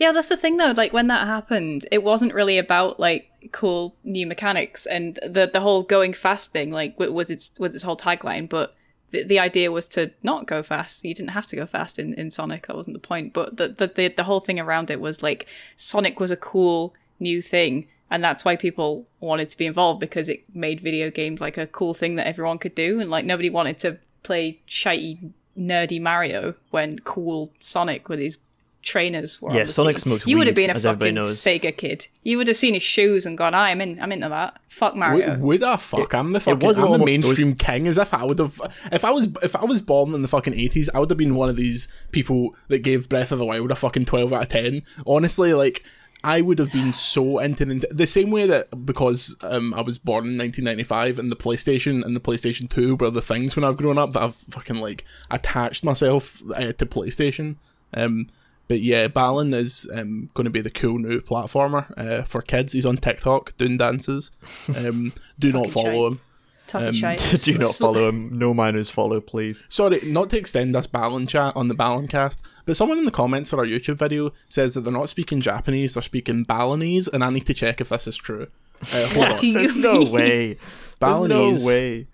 Yeah, 0.00 0.10
that's 0.12 0.28
the 0.28 0.36
thing 0.36 0.56
though. 0.56 0.72
Like 0.76 0.92
when 0.92 1.06
that 1.06 1.26
happened, 1.26 1.86
it 1.92 2.02
wasn't 2.02 2.34
really 2.34 2.58
about 2.58 2.98
like 2.98 3.28
cool 3.52 3.94
new 4.02 4.26
mechanics 4.26 4.86
and 4.86 5.18
the 5.24 5.48
the 5.52 5.60
whole 5.60 5.82
going 5.82 6.12
fast 6.12 6.52
thing. 6.52 6.70
Like 6.72 6.98
was 6.98 7.30
its 7.30 7.52
was 7.60 7.74
its 7.74 7.84
whole 7.84 7.96
tagline, 7.96 8.48
but 8.48 8.74
the, 9.14 9.22
the 9.22 9.38
idea 9.38 9.70
was 9.70 9.86
to 9.88 10.10
not 10.22 10.46
go 10.46 10.62
fast. 10.62 11.04
You 11.04 11.14
didn't 11.14 11.30
have 11.30 11.46
to 11.46 11.56
go 11.56 11.66
fast 11.66 11.98
in, 11.98 12.14
in 12.14 12.30
Sonic. 12.30 12.66
That 12.66 12.76
wasn't 12.76 12.94
the 12.94 13.08
point. 13.08 13.32
But 13.32 13.56
the, 13.56 13.68
the 13.68 13.86
the 13.86 14.08
the 14.08 14.24
whole 14.24 14.40
thing 14.40 14.58
around 14.58 14.90
it 14.90 15.00
was 15.00 15.22
like 15.22 15.46
Sonic 15.76 16.18
was 16.20 16.30
a 16.30 16.36
cool 16.36 16.94
new 17.20 17.40
thing. 17.40 17.86
And 18.10 18.22
that's 18.22 18.44
why 18.44 18.56
people 18.56 19.06
wanted 19.20 19.48
to 19.48 19.56
be 19.56 19.66
involved 19.66 19.98
because 19.98 20.28
it 20.28 20.44
made 20.54 20.80
video 20.80 21.10
games 21.10 21.40
like 21.40 21.56
a 21.56 21.66
cool 21.66 21.94
thing 21.94 22.16
that 22.16 22.26
everyone 22.26 22.58
could 22.58 22.74
do. 22.74 23.00
And 23.00 23.10
like 23.10 23.24
nobody 23.24 23.50
wanted 23.50 23.78
to 23.78 23.98
play 24.22 24.60
shitey, 24.68 25.32
nerdy 25.56 26.00
Mario 26.00 26.54
when 26.70 26.98
cool 27.00 27.52
Sonic 27.58 28.08
with 28.08 28.18
his 28.18 28.38
trainers 28.84 29.40
were 29.42 29.52
Yeah, 29.54 29.60
on 29.62 29.66
the 29.66 29.72
Sonic 29.72 29.98
scene. 29.98 30.02
smokes 30.02 30.26
You 30.26 30.38
would 30.38 30.46
have 30.46 30.54
been 30.56 30.70
a 30.70 30.78
fucking. 30.78 31.16
Sega 31.16 31.76
kid. 31.76 32.08
You 32.22 32.38
would 32.38 32.46
have 32.48 32.56
seen 32.56 32.74
his 32.74 32.82
shoes 32.82 33.26
and 33.26 33.36
gone, 33.36 33.54
"I'm 33.54 33.80
in. 33.80 33.98
I'm 34.00 34.12
into 34.12 34.28
that. 34.28 34.58
Fuck 34.68 34.92
Would, 34.94 34.98
Mario." 35.00 35.38
would 35.38 35.62
I 35.62 35.76
fuck? 35.76 36.14
I'm 36.14 36.32
the 36.32 36.40
fucking 36.40 36.66
was 36.66 36.76
a 36.78 36.80
I'm 36.80 36.84
the 36.86 36.90
little- 36.92 37.06
mainstream 37.06 37.54
king. 37.54 37.88
As 37.88 37.98
if 37.98 38.12
I 38.14 38.24
would 38.24 38.38
have, 38.38 38.60
if 38.92 39.04
I 39.04 39.10
was, 39.10 39.28
if 39.42 39.56
I 39.56 39.64
was 39.64 39.80
born 39.80 40.14
in 40.14 40.22
the 40.22 40.28
fucking 40.28 40.54
eighties, 40.54 40.88
I 40.94 41.00
would 41.00 41.10
have 41.10 41.18
been 41.18 41.34
one 41.34 41.48
of 41.48 41.56
these 41.56 41.88
people 42.12 42.54
that 42.68 42.80
gave 42.80 43.08
Breath 43.08 43.32
of 43.32 43.38
the 43.38 43.44
Wild 43.44 43.70
a 43.70 43.76
fucking 43.76 44.04
twelve 44.04 44.32
out 44.32 44.42
of 44.42 44.48
ten. 44.48 44.82
Honestly, 45.06 45.52
like. 45.54 45.82
I 46.26 46.40
would 46.40 46.58
have 46.58 46.72
been 46.72 46.94
so 46.94 47.38
into 47.38 47.66
Nint- 47.66 47.84
the 47.90 48.06
same 48.06 48.30
way 48.30 48.46
that 48.46 48.86
because 48.86 49.36
um, 49.42 49.74
I 49.74 49.82
was 49.82 49.98
born 49.98 50.24
in 50.24 50.38
1995 50.38 51.18
and 51.18 51.30
the 51.30 51.36
PlayStation 51.36 52.02
and 52.02 52.16
the 52.16 52.20
PlayStation 52.20 52.66
2 52.66 52.96
were 52.96 53.10
the 53.10 53.20
things 53.20 53.54
when 53.54 53.62
I've 53.62 53.76
grown 53.76 53.98
up 53.98 54.14
that 54.14 54.22
I've 54.22 54.34
fucking 54.34 54.76
like 54.76 55.04
attached 55.30 55.84
myself 55.84 56.42
uh, 56.56 56.72
to 56.72 56.86
PlayStation. 56.86 57.56
Um, 57.92 58.30
but 58.68 58.80
yeah, 58.80 59.08
Balan 59.08 59.52
is 59.54 59.88
um, 59.94 60.30
going 60.34 60.44
to 60.44 60.50
be 60.50 60.60
the 60.60 60.70
cool 60.70 60.98
new 60.98 61.20
platformer 61.20 61.86
uh, 61.98 62.22
for 62.24 62.40
kids. 62.42 62.72
He's 62.72 62.86
on 62.86 62.96
TikTok 62.96 63.56
doing 63.56 63.76
dances. 63.76 64.30
Um, 64.76 65.12
do 65.38 65.52
not 65.52 65.70
follow 65.70 66.10
shite. 66.10 66.12
him. 66.12 66.20
Talking 66.66 67.04
um. 67.04 67.16
Do 67.44 67.58
not 67.58 67.74
follow 67.74 68.08
him. 68.08 68.38
No 68.38 68.54
minors 68.54 68.88
follow, 68.88 69.20
please. 69.20 69.64
Sorry, 69.68 70.00
not 70.06 70.30
to 70.30 70.38
extend 70.38 70.74
this 70.74 70.86
Balan 70.86 71.26
chat 71.26 71.54
on 71.54 71.68
the 71.68 71.74
Balan 71.74 72.06
cast, 72.06 72.40
but 72.64 72.74
someone 72.74 72.96
in 72.96 73.04
the 73.04 73.10
comments 73.10 73.50
for 73.50 73.58
our 73.58 73.66
YouTube 73.66 73.96
video 73.98 74.32
says 74.48 74.72
that 74.74 74.80
they're 74.80 74.92
not 74.92 75.10
speaking 75.10 75.42
Japanese, 75.42 75.92
they're 75.92 76.02
speaking 76.02 76.42
Balinese, 76.42 77.06
and 77.06 77.22
I 77.22 77.28
need 77.28 77.44
to 77.46 77.54
check 77.54 77.82
if 77.82 77.90
this 77.90 78.06
is 78.06 78.16
true. 78.16 78.46
Uh, 78.92 79.06
hold 79.08 79.16
What 79.18 79.30
on. 79.32 79.36
do 79.38 79.46
you 79.46 79.54
There's 79.58 79.76
no 79.76 79.98
mean? 80.00 80.10
way. 80.12 80.46
There's 80.54 80.58
Balinese. 81.00 81.62
no 81.62 81.68
way. 81.68 82.06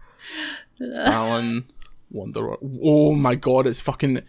Balan 0.80 1.64
Wonder. 2.10 2.56
Oh 2.82 3.14
my 3.14 3.36
god, 3.36 3.66
it's 3.68 3.80
fucking. 3.80 4.20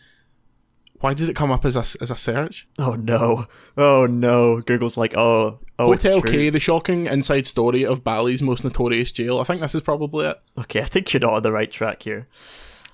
Why 1.01 1.15
did 1.15 1.29
it 1.29 1.35
come 1.35 1.51
up 1.51 1.65
as 1.65 1.75
a, 1.75 1.83
as 2.01 2.11
a 2.11 2.15
search? 2.15 2.67
Oh 2.77 2.93
no. 2.93 3.47
Oh 3.75 4.05
no. 4.05 4.61
Google's 4.61 4.97
like, 4.97 5.17
oh, 5.17 5.59
oh, 5.79 5.87
Hotel. 5.87 6.21
K, 6.21 6.49
the 6.49 6.59
shocking 6.59 7.07
inside 7.07 7.45
story 7.47 7.83
of 7.83 8.03
Bali's 8.03 8.41
most 8.41 8.63
notorious 8.63 9.11
jail. 9.11 9.39
I 9.39 9.43
think 9.43 9.61
this 9.61 9.75
is 9.75 9.81
probably 9.81 10.27
it. 10.27 10.39
Okay, 10.59 10.81
I 10.81 10.85
think 10.85 11.11
you're 11.11 11.21
not 11.21 11.33
on 11.33 11.43
the 11.43 11.51
right 11.51 11.71
track 11.71 12.03
here. 12.03 12.27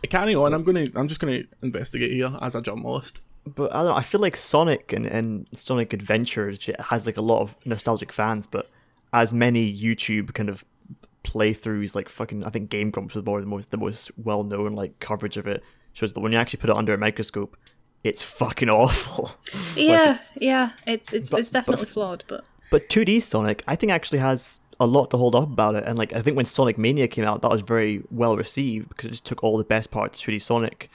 Uh, 0.04 0.08
carry 0.10 0.36
on. 0.36 0.54
I'm 0.54 0.64
gonna. 0.64 0.88
I'm 0.96 1.08
just 1.08 1.20
gonna 1.20 1.44
investigate 1.62 2.12
here 2.12 2.32
as 2.42 2.56
a 2.56 2.62
journalist. 2.62 3.22
But 3.46 3.74
I 3.74 3.78
don't 3.78 3.88
know, 3.88 3.96
I 3.96 4.02
feel 4.02 4.20
like 4.20 4.36
Sonic 4.36 4.92
and, 4.92 5.06
and 5.06 5.48
Sonic 5.54 5.94
Adventures 5.94 6.70
has 6.80 7.06
like 7.06 7.18
a 7.18 7.22
lot 7.22 7.42
of 7.42 7.56
nostalgic 7.66 8.12
fans, 8.12 8.46
but 8.46 8.70
as 9.14 9.34
many 9.34 9.74
YouTube 9.74 10.34
kind 10.34 10.50
of 10.50 10.66
playthroughs, 11.24 11.96
like 11.96 12.10
fucking, 12.10 12.44
I 12.44 12.50
think 12.50 12.70
Game 12.70 12.90
Grumps 12.90 13.16
was 13.16 13.26
more 13.26 13.40
the 13.40 13.48
most 13.48 13.72
the 13.72 13.78
most 13.78 14.12
well 14.18 14.44
known 14.44 14.74
like 14.74 15.00
coverage 15.00 15.38
of 15.38 15.48
it 15.48 15.64
shows 15.94 16.14
that 16.14 16.20
when 16.20 16.32
you 16.32 16.38
actually 16.38 16.60
put 16.60 16.70
it 16.70 16.78
under 16.78 16.94
a 16.94 16.98
microscope, 16.98 17.58
it's 18.04 18.24
fucking 18.24 18.70
awful. 18.70 19.32
Yeah, 19.76 20.12
it's- 20.12 20.32
yeah. 20.40 20.72
It's 20.86 21.14
it's 21.14 21.30
but- 21.30 21.40
it's 21.40 21.50
definitely 21.52 21.86
flawed, 21.86 22.24
but 22.28 22.44
But 22.72 22.90
2D 22.90 23.22
Sonic, 23.22 23.64
I 23.68 23.76
think 23.76 23.92
actually 23.92 24.20
has 24.20 24.60
a 24.80 24.86
lot 24.86 25.10
to 25.12 25.18
hold 25.18 25.34
up 25.36 25.44
about 25.52 25.76
it. 25.76 25.84
And 25.88 25.98
like 25.98 26.14
I 26.14 26.22
think 26.22 26.36
when 26.38 26.46
Sonic 26.46 26.78
Mania 26.78 27.08
came 27.08 27.26
out, 27.26 27.42
that 27.42 27.52
was 27.52 27.62
very 27.62 28.02
well 28.12 28.36
received 28.38 28.90
because 28.90 29.06
it 29.06 29.12
just 29.12 29.26
took 29.26 29.44
all 29.44 29.58
the 29.58 29.64
best 29.64 29.90
parts 29.92 30.20
of 30.20 30.26
2D 30.28 30.42
Sonic 30.42 30.90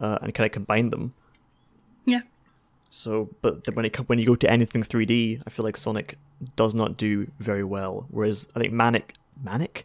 uh, 0.00 0.18
and 0.22 0.34
kind 0.34 0.46
of 0.46 0.52
combined 0.52 0.92
them. 0.92 1.12
yeah. 2.06 2.20
So, 2.90 3.28
but 3.42 3.66
when 3.74 3.84
it 3.84 3.94
when 4.08 4.18
you 4.18 4.24
go 4.24 4.34
to 4.36 4.50
anything 4.50 4.82
3D, 4.82 5.42
I 5.46 5.50
feel 5.50 5.64
like 5.64 5.76
Sonic 5.76 6.16
does 6.56 6.74
not 6.74 6.96
do 6.96 7.30
very 7.38 7.62
well. 7.64 8.06
Whereas 8.10 8.48
I 8.56 8.60
think 8.60 8.72
Manic 8.72 9.12
Manic 9.42 9.84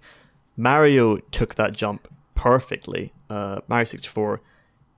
Mario 0.56 1.18
took 1.32 1.56
that 1.56 1.74
jump 1.76 2.08
perfectly. 2.36 3.12
Uh, 3.30 3.60
Mario 3.68 3.84
64 3.86 4.40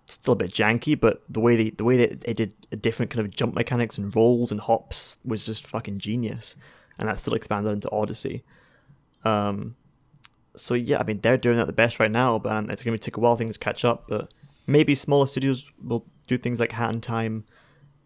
still 0.08 0.34
a 0.34 0.38
bit 0.38 0.52
janky, 0.52 1.00
but 1.00 1.24
the 1.30 1.40
way 1.40 1.56
they 1.56 1.70
the 1.72 1.84
way 1.84 1.98
that 1.98 2.36
did 2.36 2.54
a 2.72 2.76
different 2.76 3.12
kind 3.12 3.26
of 3.26 3.34
jump 3.34 3.56
mechanics 3.56 3.98
and 3.98 4.16
rolls 4.16 4.52
and 4.52 4.62
hops 4.62 5.18
was 5.26 5.46
just 5.46 5.66
fucking 5.66 6.00
genius, 6.00 6.56
and 6.98 7.08
that 7.08 7.20
still 7.20 7.34
expanded 7.34 7.74
into 7.74 7.92
Odyssey. 7.92 8.44
Um, 9.24 9.76
so 10.56 10.74
yeah, 10.74 11.00
I 11.00 11.04
mean 11.04 11.20
they're 11.22 11.38
doing 11.38 11.58
that 11.58 11.68
the 11.68 11.74
best 11.74 12.00
right 12.00 12.12
now, 12.12 12.40
but 12.40 12.56
um, 12.56 12.70
it's 12.70 12.84
gonna 12.84 12.98
take 12.98 13.18
a 13.18 13.20
while 13.20 13.36
things 13.36 13.58
catch 13.58 13.84
up. 13.84 14.06
But 14.08 14.34
maybe 14.68 14.96
smaller 14.96 15.28
studios 15.28 15.70
will 15.84 16.06
do 16.28 16.38
things 16.38 16.60
like 16.60 16.72
Hat 16.72 16.94
in 16.94 17.02
Time. 17.02 17.46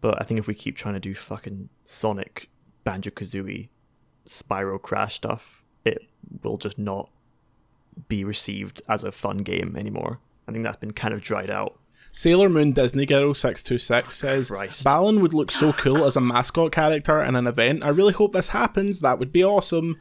But 0.00 0.20
I 0.20 0.24
think 0.24 0.40
if 0.40 0.46
we 0.46 0.54
keep 0.54 0.76
trying 0.76 0.94
to 0.94 1.00
do 1.00 1.14
fucking 1.14 1.68
Sonic, 1.84 2.48
Banjo 2.84 3.10
Kazooie, 3.10 3.68
Spyro 4.26 4.80
Crash 4.80 5.16
stuff, 5.16 5.62
it 5.84 5.98
will 6.42 6.56
just 6.56 6.78
not 6.78 7.10
be 8.08 8.24
received 8.24 8.80
as 8.88 9.04
a 9.04 9.12
fun 9.12 9.38
game 9.38 9.76
anymore. 9.76 10.20
I 10.48 10.52
think 10.52 10.64
that's 10.64 10.78
been 10.78 10.92
kind 10.92 11.12
of 11.12 11.20
dried 11.20 11.50
out. 11.50 11.78
Sailor 12.12 12.48
Moon 12.48 12.72
Disney 12.72 13.06
Girl 13.06 13.34
626 13.34 14.06
ah, 14.06 14.10
says 14.10 14.48
Christ. 14.50 14.84
Balan 14.84 15.20
would 15.20 15.32
look 15.34 15.50
so 15.50 15.68
ah. 15.68 15.72
cool 15.78 16.04
as 16.04 16.16
a 16.16 16.20
mascot 16.20 16.72
character 16.72 17.22
in 17.22 17.36
an 17.36 17.46
event. 17.46 17.82
I 17.84 17.88
really 17.88 18.12
hope 18.12 18.32
this 18.32 18.48
happens. 18.48 19.00
That 19.00 19.18
would 19.18 19.32
be 19.32 19.44
awesome. 19.44 19.98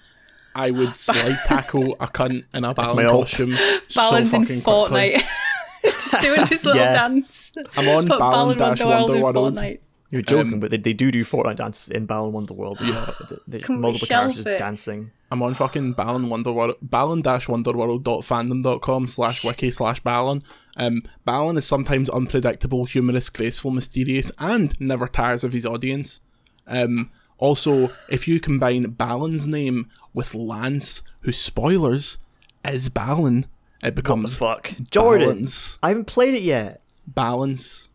I 0.56 0.72
would 0.72 0.96
slide 0.96 1.38
tackle 1.46 1.96
a 2.00 2.08
cunt 2.08 2.46
in 2.54 2.66
a 2.66 2.74
Balan 2.74 2.96
my 2.96 3.06
ult. 3.06 3.28
costume. 3.28 3.56
Balan's 3.96 4.32
so 4.32 4.38
in. 4.42 4.44
Fortnite. 4.62 5.22
Just 5.84 6.22
doing 6.22 6.48
his 6.48 6.66
little 6.66 6.82
Yeah. 6.82 6.94
dance. 6.94 7.54
I'm 7.78 7.88
on 7.90 8.08
Put 8.08 8.20
Balan 8.20 8.58
dash 8.58 8.80
Wonderworld 8.80 9.16
in 9.16 9.22
Wonderworld. 9.22 9.54
Fortnite. 9.56 9.80
You're 10.12 10.24
joking, 10.24 10.54
Um, 10.56 10.60
but 10.60 10.72
they, 10.72 10.78
they 10.78 10.94
do 10.94 11.12
do 11.12 11.24
Fortnite 11.24 11.58
dances 11.58 11.90
in 11.90 12.08
Balan 12.08 12.32
Wonderworld. 12.34 12.80
Yeah, 12.82 13.12
the, 13.48 13.60
the 13.60 13.72
multiple 13.74 14.08
characters 14.08 14.44
it? 14.46 14.58
Dancing. 14.58 15.12
I'm 15.32 15.44
on 15.44 15.54
fucking 15.54 15.94
Balan 15.94 16.26
Wonderworld, 16.30 16.78
balan-wonderworld.fandom.com 16.82 19.08
slash 19.08 19.44
wiki 19.46 19.72
slash 19.72 20.00
Balan. 20.00 20.44
Um, 20.78 21.04
Balan 21.26 21.58
is 21.58 21.66
sometimes 21.66 22.10
unpredictable, 22.10 22.86
humorous, 22.86 23.30
graceful, 23.30 23.72
mysterious, 23.72 24.32
and 24.40 24.80
never 24.80 25.08
tires 25.08 25.44
of 25.44 25.54
his 25.54 25.66
audience. 25.66 26.22
Um, 26.66 27.12
also, 27.38 27.92
if 28.10 28.28
you 28.28 28.40
combine 28.40 28.84
Balan's 28.92 29.48
name 29.48 29.90
with 30.14 30.34
Lance, 30.34 31.02
whose 31.22 31.38
spoilers 31.38 32.18
is 32.66 32.90
Balan, 32.90 33.46
it 33.84 33.96
becomes 33.96 34.36
Fuck, 34.36 34.74
Jordan. 34.90 35.28
Balance. 35.30 35.78
I 35.84 35.90
haven't 35.90 36.06
played 36.06 36.34
it 36.34 36.44
yet. 36.44 36.82
Balance. 37.08 37.90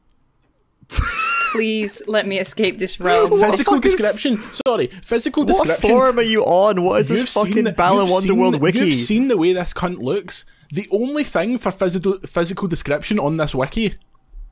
Please 1.54 2.02
let 2.06 2.26
me 2.26 2.38
escape 2.38 2.78
this 2.78 2.98
realm. 3.00 3.30
Physical 3.40 3.74
fucking- 3.74 3.80
description. 3.80 4.42
Sorry, 4.66 4.88
physical 4.88 5.44
What 5.44 5.48
description. 5.66 5.90
forum 5.90 6.18
are 6.18 6.22
you 6.22 6.42
on? 6.44 6.82
What 6.82 7.00
is 7.00 7.10
You've 7.10 7.20
this 7.20 7.34
fucking 7.34 7.64
the- 7.64 7.72
Balan 7.72 8.06
you've 8.08 8.24
Wonderworld 8.24 8.60
wiki? 8.60 8.78
You've 8.80 8.96
seen 8.98 9.28
the 9.28 9.36
way 9.36 9.52
this 9.52 9.72
cunt 9.72 9.98
looks. 10.02 10.44
The 10.72 10.88
only 10.90 11.22
thing 11.24 11.58
for 11.58 11.70
physical 11.70 12.18
physical 12.26 12.66
description 12.68 13.18
on 13.18 13.36
this 13.36 13.54
wiki, 13.54 13.94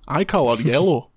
eye 0.09 0.25
colour 0.25 0.61
yellow. 0.61 1.11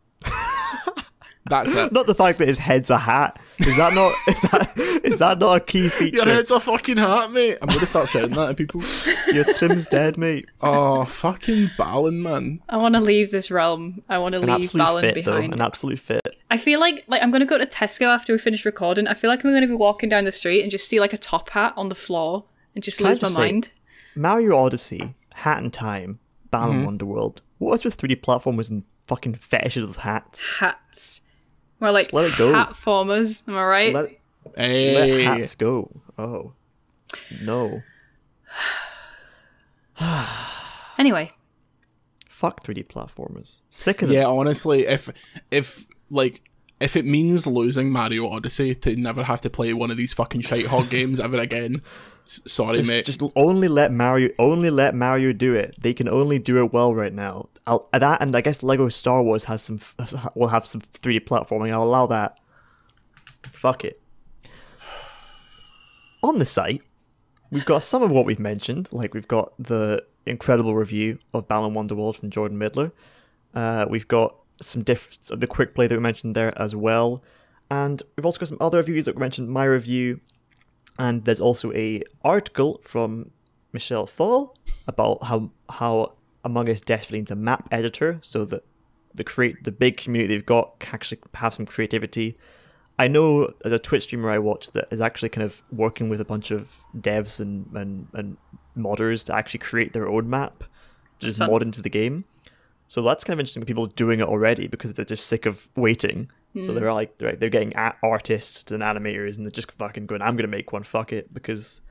That's 1.47 1.73
it. 1.75 1.91
Not 1.91 2.07
the 2.07 2.15
fact 2.15 2.39
that 2.39 2.47
his 2.47 2.57
head's 2.57 2.89
a 2.89 2.97
hat. 2.97 3.39
Is 3.59 3.77
that 3.77 3.93
not? 3.93 4.13
Is 4.27 4.41
that 4.41 5.01
is 5.03 5.17
that 5.19 5.39
not 5.39 5.57
a 5.57 5.59
key 5.59 5.89
feature? 5.89 6.17
Your 6.17 6.25
head's 6.25 6.49
a 6.51 6.59
fucking 6.59 6.97
hat, 6.97 7.31
mate. 7.31 7.57
I'm 7.61 7.67
gonna 7.67 7.85
start 7.85 8.09
shouting 8.09 8.35
that 8.35 8.49
at 8.49 8.57
people. 8.57 8.81
Your 9.33 9.43
Tim's 9.45 9.85
dead, 9.85 10.17
mate. 10.17 10.47
Oh, 10.61 11.05
fucking 11.05 11.69
Balan, 11.77 12.23
man. 12.23 12.61
I 12.67 12.77
want 12.77 12.95
to 12.95 13.01
leave 13.01 13.31
this 13.31 13.51
realm. 13.51 14.01
I 14.09 14.17
want 14.17 14.33
to 14.33 14.41
An 14.41 14.47
leave 14.47 14.65
absolute 14.65 14.83
Balan 14.83 15.01
fit, 15.01 15.15
behind. 15.15 15.51
though. 15.51 15.55
An 15.55 15.61
absolute 15.61 15.99
fit. 15.99 16.21
I 16.49 16.57
feel 16.57 16.79
like 16.79 17.03
like 17.07 17.21
I'm 17.21 17.31
gonna 17.31 17.45
go 17.45 17.57
to 17.57 17.65
Tesco 17.65 18.07
after 18.07 18.33
we 18.33 18.39
finish 18.39 18.65
recording. 18.65 19.07
I 19.07 19.13
feel 19.13 19.29
like 19.29 19.45
I'm 19.45 19.53
gonna 19.53 19.67
be 19.67 19.73
walking 19.75 20.09
down 20.09 20.23
the 20.25 20.31
street 20.31 20.61
and 20.63 20.71
just 20.71 20.87
see 20.87 20.99
like 20.99 21.13
a 21.13 21.17
top 21.17 21.49
hat 21.51 21.73
on 21.77 21.89
the 21.89 21.95
floor 21.95 22.45
and 22.73 22.83
just 22.83 23.01
I 23.01 23.09
lose 23.09 23.21
my 23.21 23.27
say- 23.29 23.41
mind. 23.41 23.71
Mario 24.15 24.57
Odyssey, 24.57 25.13
Hat 25.33 25.61
in 25.63 25.69
Time, 25.71 26.19
Balan 26.49 26.85
mm-hmm. 26.85 26.87
Wonderworld. 26.87 27.39
What 27.57 27.73
else 27.73 27.83
with 27.83 27.97
3D 27.97 28.21
platformers 28.21 28.69
and 28.69 28.83
fucking 29.07 29.35
fetishes 29.35 29.85
with 29.85 29.97
hats? 29.97 30.59
Hats. 30.59 31.21
More 31.85 31.91
like 31.91 32.11
let 32.13 32.25
it 32.31 32.37
go. 32.37 32.51
hat 32.51 32.75
formers. 32.75 33.43
Am 33.47 33.55
I 33.55 33.63
right? 33.63 33.93
Let, 33.93 34.17
let 34.57 35.21
hats 35.21 35.53
go. 35.53 35.91
Oh. 36.17 36.53
No. 37.43 37.83
anyway, 40.97 41.31
Fuck 42.27 42.63
3D 42.63 42.87
platformers. 42.87 43.61
Sick 43.69 44.01
of 44.01 44.09
them. 44.09 44.17
Yeah, 44.17 44.25
honestly, 44.25 44.87
if 44.87 45.09
if 45.51 45.87
like 46.09 46.41
if 46.79 46.95
it 46.95 47.05
means 47.05 47.47
losing 47.47 47.89
Mario 47.91 48.27
Odyssey 48.29 48.75
to 48.75 48.95
never 48.95 49.23
have 49.23 49.41
to 49.41 49.49
play 49.49 49.73
one 49.73 49.91
of 49.91 49.97
these 49.97 50.13
fucking 50.13 50.41
shite 50.41 50.65
hog 50.65 50.89
games 50.97 51.19
ever 51.19 51.37
again, 51.37 51.75
s- 51.75 51.83
sorry, 52.25 52.75
Just, 52.75 52.89
mate. 52.89 53.05
just 53.05 53.21
only 53.35 53.67
let 53.67 53.91
Mario 53.91 54.29
only 54.39 54.69
let 54.69 54.95
Mario 54.95 55.31
do 55.33 55.53
it. 55.55 55.75
They 55.79 55.93
can 55.93 56.07
only 56.09 56.39
do 56.39 56.63
it 56.63 56.73
well 56.73 56.93
right 56.93 57.13
now. 57.13 57.49
I'll, 57.67 57.87
that 57.93 58.21
and 58.21 58.35
I 58.35 58.41
guess 58.41 58.61
Lego 58.63 58.89
Star 58.89 59.23
Wars 59.23 59.45
has 59.45 59.61
some 59.61 59.79
will 60.35 60.47
have 60.49 60.65
some 60.65 60.81
3D 60.81 61.21
platforming. 61.21 61.71
I'll 61.71 61.83
allow 61.83 62.05
that. 62.07 62.37
Fuck 63.51 63.85
it. 63.85 64.01
On 66.23 66.39
the 66.39 66.45
site, 66.45 66.81
we've 67.51 67.65
got 67.65 67.83
some 67.83 68.01
of 68.01 68.11
what 68.11 68.25
we've 68.25 68.39
mentioned. 68.39 68.89
Like 68.91 69.13
we've 69.13 69.27
got 69.27 69.53
the 69.59 70.03
incredible 70.25 70.75
review 70.75 71.19
of 71.33 71.47
Balan 71.47 71.73
Wonderworld 71.73 72.17
from 72.17 72.29
Jordan 72.29 72.57
Midler. 72.57 72.91
Uh, 73.53 73.85
we've 73.89 74.07
got 74.07 74.35
some 74.61 74.81
diff 74.83 75.17
of 75.29 75.39
the 75.39 75.47
quick 75.47 75.75
play 75.75 75.87
that 75.87 75.95
we 75.95 76.01
mentioned 76.01 76.35
there 76.35 76.57
as 76.59 76.75
well, 76.75 77.23
and 77.69 78.01
we've 78.17 78.25
also 78.25 78.39
got 78.39 78.49
some 78.49 78.57
other 78.59 78.79
reviews 78.79 79.05
that 79.05 79.15
we 79.15 79.19
mentioned. 79.19 79.49
My 79.49 79.65
review, 79.65 80.19
and 80.97 81.25
there's 81.25 81.39
also 81.39 81.71
a 81.73 82.01
article 82.23 82.79
from 82.83 83.31
Michelle 83.73 84.07
Fall 84.07 84.55
about 84.87 85.23
how 85.23 85.51
how 85.69 86.13
Among 86.43 86.69
Us 86.69 86.79
desperately 86.79 87.19
needs 87.19 87.31
a 87.31 87.35
map 87.35 87.67
editor 87.71 88.19
so 88.21 88.45
that 88.45 88.63
the 89.13 89.23
create 89.23 89.63
the 89.63 89.71
big 89.71 89.97
community 89.97 90.33
they've 90.33 90.45
got 90.45 90.79
can 90.79 90.95
actually 90.95 91.19
have 91.33 91.53
some 91.53 91.65
creativity. 91.65 92.37
I 92.97 93.07
know 93.07 93.51
as 93.65 93.71
a 93.71 93.79
Twitch 93.79 94.03
streamer 94.03 94.29
I 94.29 94.39
watch 94.39 94.71
that 94.71 94.87
is 94.91 95.01
actually 95.01 95.29
kind 95.29 95.43
of 95.43 95.63
working 95.71 96.07
with 96.07 96.21
a 96.21 96.25
bunch 96.25 96.51
of 96.51 96.83
devs 96.97 97.39
and, 97.39 97.69
and, 97.75 98.07
and 98.13 98.37
modders 98.77 99.25
to 99.25 99.35
actually 99.35 99.59
create 99.59 99.91
their 99.91 100.07
own 100.07 100.29
map, 100.29 100.63
just 101.19 101.39
mod 101.39 101.61
into 101.61 101.81
the 101.81 101.89
game. 101.89 102.23
So 102.87 103.01
that's 103.01 103.23
kind 103.23 103.33
of 103.33 103.39
interesting. 103.39 103.63
People 103.63 103.87
doing 103.87 104.19
it 104.19 104.27
already 104.27 104.67
because 104.67 104.93
they're 104.93 105.03
just 105.03 105.27
sick 105.27 105.45
of 105.45 105.69
waiting. 105.75 106.29
So 106.61 106.71
hmm. 106.71 106.79
they're 106.79 106.93
like 106.93 107.17
they're, 107.17 107.35
they're 107.35 107.49
getting 107.49 107.73
artists 107.75 108.71
and 108.71 108.81
animators, 108.81 109.35
and 109.35 109.45
they're 109.45 109.51
just 109.51 109.71
fucking 109.73 110.05
going, 110.05 110.21
"I'm 110.21 110.37
gonna 110.37 110.47
make 110.47 110.71
one, 110.71 110.83
fuck 110.83 111.11
it," 111.11 111.33
because 111.33 111.81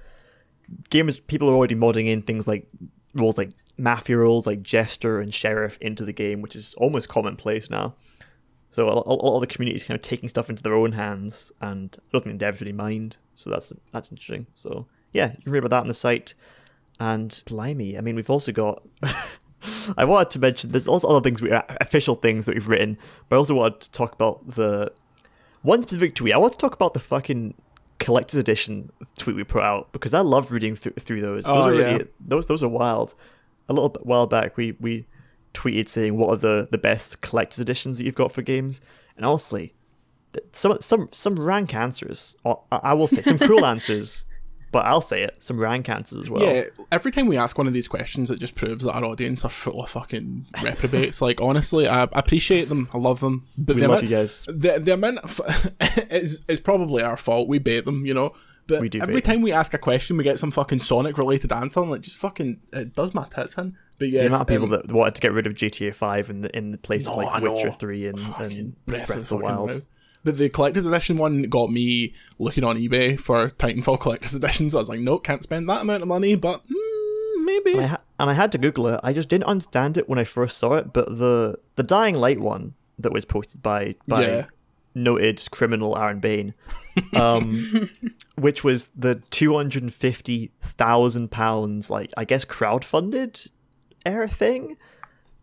gamers 0.91 1.25
people 1.27 1.51
are 1.51 1.55
already 1.55 1.75
modding 1.75 2.07
in 2.07 2.23
things 2.23 2.49
like 2.49 2.69
roles 3.15 3.37
like 3.37 3.51
mafia 3.77 4.17
roles, 4.17 4.47
like 4.47 4.63
jester 4.63 5.21
and 5.21 5.35
sheriff 5.35 5.77
into 5.81 6.05
the 6.05 6.13
game, 6.13 6.41
which 6.41 6.57
is 6.57 6.75
almost 6.75 7.09
commonplace 7.09 7.69
now. 7.69 7.95
So 8.71 8.89
a, 8.89 8.93
a 8.93 9.15
lot 9.15 9.37
of 9.37 9.41
the 9.41 9.47
community 9.47 9.77
is 9.77 9.87
kind 9.87 9.97
of 9.97 10.03
taking 10.03 10.29
stuff 10.29 10.49
into 10.49 10.63
their 10.63 10.75
own 10.75 10.93
hands, 10.93 11.53
and 11.61 11.95
I 11.99 12.05
don't 12.13 12.25
think 12.25 12.41
devs 12.41 12.61
really 12.61 12.73
mind. 12.73 13.19
So 13.35 13.51
that's 13.51 13.73
that's 13.93 14.11
interesting. 14.11 14.47
So 14.55 14.87
yeah, 15.13 15.33
you 15.37 15.43
can 15.43 15.53
read 15.53 15.59
about 15.59 15.71
that 15.71 15.81
on 15.83 15.89
the 15.89 15.95
site. 15.95 16.35
And 17.01 17.43
blimey, 17.47 17.99
I 17.99 18.01
mean, 18.01 18.17
we've 18.17 18.31
also 18.31 18.53
got. 18.53 18.83
I 19.97 20.05
wanted 20.05 20.31
to 20.31 20.39
mention 20.39 20.71
there's 20.73 20.87
also 20.87 21.09
other 21.09 21.21
things 21.23 21.41
we 21.43 21.51
uh, 21.51 21.63
official 21.81 22.15
things 22.15 22.47
that 22.47 22.55
we've 22.55 22.69
written, 22.69 22.99
but 23.29 23.37
I 23.37 23.39
also 23.39 23.55
wanted 23.55 23.81
to 23.81 23.93
talk 23.93 24.13
about 24.13 24.55
the 24.55 24.93
one 25.63 25.83
specific 25.83 26.15
tweet. 26.15 26.35
I 26.35 26.39
want 26.39 26.53
to 26.53 26.59
talk 26.59 26.75
about 26.75 26.95
the 26.95 27.01
fucking 27.01 27.55
collector's 27.99 28.39
edition 28.39 28.91
tweet 29.19 29.37
we 29.37 29.45
put 29.45 29.63
out 29.63 29.93
because 29.93 30.13
I 30.13 30.21
love 30.21 30.53
reading 30.53 30.77
through 30.77 30.93
through 30.99 31.21
those. 31.21 31.45
Those 31.45 31.53
Oh, 31.57 31.63
are 31.63 31.71
really, 31.71 31.93
yeah. 31.99 32.03
those 32.21 32.47
those 32.47 32.63
are 32.63 32.69
wild. 32.69 33.15
A 33.69 33.73
little 33.73 33.89
bit 33.89 34.05
while 34.05 34.27
back, 34.27 34.57
we 34.57 34.73
we 34.81 35.07
tweeted 35.55 35.89
saying 35.89 36.17
what 36.19 36.29
are 36.31 36.37
the 36.37 36.69
the 36.71 36.79
best 36.79 37.21
collector's 37.23 37.61
editions 37.61 37.97
that 37.99 38.05
you've 38.05 38.15
got 38.15 38.33
for 38.33 38.43
games, 38.43 38.81
and 39.17 39.25
honestly, 39.25 39.73
some 40.53 40.77
some 40.81 41.09
some 41.13 41.39
rank 41.39 41.75
answers. 41.75 42.37
I 42.71 42.93
will 42.93 43.07
say 43.07 43.23
some 43.23 43.39
cruel 43.39 43.65
answers, 43.75 44.25
but 44.75 44.85
I'll 44.87 45.01
say 45.01 45.23
it. 45.23 45.37
Some 45.39 45.57
Ryan 45.59 45.89
answers 45.89 46.19
as 46.19 46.29
well. 46.29 46.43
yeah, 46.45 46.65
every 46.91 47.13
time 47.13 47.27
we 47.27 47.37
ask 47.37 47.57
one 47.57 47.69
of 47.69 47.73
these 47.73 47.87
questions, 47.87 48.29
it 48.29 48.41
just 48.41 48.57
proves 48.57 48.83
that 48.85 48.93
our 48.93 49.05
audience 49.05 49.45
are 49.45 49.51
full 49.51 49.85
of 49.85 49.91
fucking 49.91 50.47
reprobates. 50.65 51.23
like, 51.23 51.41
honestly, 51.41 51.87
I, 51.87 52.03
I 52.03 52.09
appreciate 52.13 52.69
them. 52.69 52.89
I 52.93 52.99
love 52.99 53.21
them. 53.21 53.47
But 53.57 53.77
we 53.77 53.83
the 53.83 53.89
love 53.89 53.99
amount, 54.01 54.11
you 54.11 54.17
guys. 54.17 54.45
the 54.49 54.81
the 54.81 54.95
amount 54.95 55.19
of 55.19 55.41
it's, 56.11 56.41
it's 56.49 56.61
probably 56.61 57.05
our 57.05 57.17
fault. 57.17 57.47
We 57.49 57.61
bait 57.61 57.85
them, 57.85 58.05
you 58.05 58.15
know. 58.15 58.35
But 58.67 58.81
We 58.81 58.89
do 58.89 58.99
every 59.01 59.21
time 59.21 59.43
we 59.43 59.53
ask 59.53 59.75
a 59.75 59.79
question, 59.79 60.17
we 60.17 60.25
get 60.25 60.39
some 60.41 60.51
fucking 60.51 60.81
Sonic 60.81 61.19
related 61.19 61.53
answer, 61.53 61.81
and 61.81 61.91
like 61.91 62.01
just 62.01 62.17
fucking 62.17 62.61
it 62.73 62.97
does 62.97 63.15
my 63.15 63.27
tits 63.29 63.57
in. 63.57 63.77
But 63.99 64.09
yes, 64.09 64.23
The 64.23 64.27
amount 64.27 64.43
of 64.43 64.49
people 64.49 64.65
um, 64.65 64.71
that 64.71 64.91
wanted 64.91 65.15
to 65.15 65.21
get 65.21 65.33
rid 65.33 65.47
of 65.47 65.55
GTA 65.55 65.95
Five 65.95 66.31
in 66.31 66.41
the 66.41 66.57
in 66.57 66.73
the 66.73 66.79
place 66.79 67.07
No, 67.07 67.13
of 67.13 67.19
like 67.19 67.43
Witcher. 67.43 67.71
Three 67.73 68.07
and, 68.09 68.19
and 68.19 68.85
Breath, 68.87 69.07
Breath, 69.07 69.11
of 69.11 69.23
of 69.23 69.29
the 69.29 69.37
Wild. 69.37 69.69
Wild. 69.69 69.83
The, 70.25 70.33
the 70.33 70.49
collector's 70.49 70.87
edition 70.87 71.17
one 71.19 71.43
got 71.45 71.71
me 71.71 72.15
looking 72.39 72.65
on 72.65 72.77
eBay 72.77 73.19
for 73.21 73.49
Titanfall 73.51 74.01
collector's 74.01 74.35
editions. 74.41 74.75
I 74.75 74.79
was 74.79 74.89
like, 74.89 75.01
nope, 75.01 75.23
can't 75.25 75.43
spend 75.43 75.69
that 75.69 75.83
amount 75.83 76.03
of 76.03 76.09
money, 76.09 76.35
but 76.35 76.63
mm, 76.67 77.45
maybe. 77.45 77.73
And 77.73 77.81
I, 77.83 77.87
ha- 77.87 78.01
and 78.19 78.31
I 78.31 78.35
had 78.35 78.51
to 78.53 78.59
Google 78.59 78.89
it. 78.89 79.01
I 79.05 79.13
just 79.13 79.29
didn't 79.29 79.45
understand 79.45 79.97
it 79.99 80.09
when 80.09 80.19
I 80.19 80.25
first 80.25 80.57
saw 80.59 80.75
it. 80.75 80.93
But 80.93 81.19
the 81.19 81.59
the 81.77 81.83
Dying 81.83 82.15
Light 82.15 82.41
one 82.41 82.75
that 82.99 83.13
was 83.13 83.25
posted 83.25 83.63
by 83.63 83.97
by 84.09 84.23
Yeah. 84.27 84.47
noted 84.95 85.43
criminal 85.51 85.99
Aaron 85.99 86.21
Bain, 86.21 86.55
um, 87.15 87.91
which 88.37 88.65
was 88.65 88.91
the 88.97 89.17
two 89.31 89.55
hundred 89.57 89.83
and 89.83 89.93
fifty 89.93 90.53
thousand 90.63 91.31
pounds, 91.31 91.91
like 91.91 92.13
I 92.17 92.25
guess 92.25 92.45
crowdfunded 92.45 93.49
air 94.07 94.27
thing. 94.29 94.77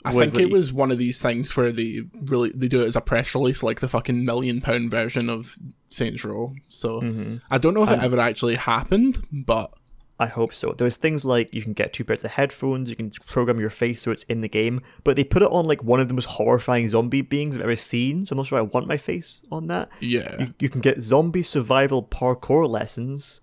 I 0.03 0.11
think 0.13 0.35
it 0.35 0.47
you- 0.47 0.53
was 0.53 0.73
one 0.73 0.91
of 0.91 0.97
these 0.97 1.21
things 1.21 1.55
where 1.55 1.71
they 1.71 2.01
really 2.23 2.51
they 2.55 2.67
do 2.67 2.81
it 2.81 2.85
as 2.85 2.95
a 2.95 3.01
press 3.01 3.33
release, 3.35 3.61
like 3.63 3.79
the 3.79 3.87
fucking 3.87 4.25
million 4.25 4.61
pound 4.61 4.91
version 4.91 5.29
of 5.29 5.55
Saints 5.89 6.23
Row. 6.25 6.53
So 6.69 7.01
Mm-hmm. 7.01 7.35
I 7.51 7.57
don't 7.57 7.73
know 7.73 7.83
if 7.83 7.89
it 7.89 7.99
ever 7.99 8.19
actually 8.19 8.55
happened, 8.55 9.25
but 9.31 9.71
I 10.19 10.27
hope 10.27 10.53
so. 10.53 10.73
There's 10.77 10.97
things 10.97 11.25
like 11.25 11.51
you 11.53 11.63
can 11.63 11.73
get 11.73 11.93
two 11.93 12.03
pairs 12.03 12.23
of 12.23 12.29
headphones, 12.31 12.89
you 12.91 12.95
can 12.95 13.09
program 13.25 13.59
your 13.59 13.71
face 13.71 14.03
so 14.03 14.11
it's 14.11 14.21
in 14.23 14.41
the 14.41 14.47
game, 14.49 14.81
but 15.03 15.15
they 15.15 15.23
put 15.23 15.41
it 15.41 15.49
on 15.51 15.65
like 15.65 15.83
one 15.83 15.99
of 15.99 16.07
the 16.07 16.13
most 16.13 16.25
horrifying 16.25 16.87
zombie 16.89 17.21
beings 17.23 17.55
I've 17.55 17.63
ever 17.63 17.75
seen, 17.75 18.25
so 18.25 18.33
I'm 18.33 18.37
not 18.37 18.45
sure 18.47 18.59
I 18.59 18.61
want 18.61 18.87
my 18.87 18.97
face 18.97 19.41
on 19.51 19.65
that. 19.67 19.89
yeah, 19.99 20.39
You, 20.39 20.53
you 20.59 20.69
can 20.69 20.79
get 20.81 21.01
zombie 21.01 21.41
survival 21.43 22.03
parkour 22.03 22.69
lessons. 22.69 23.41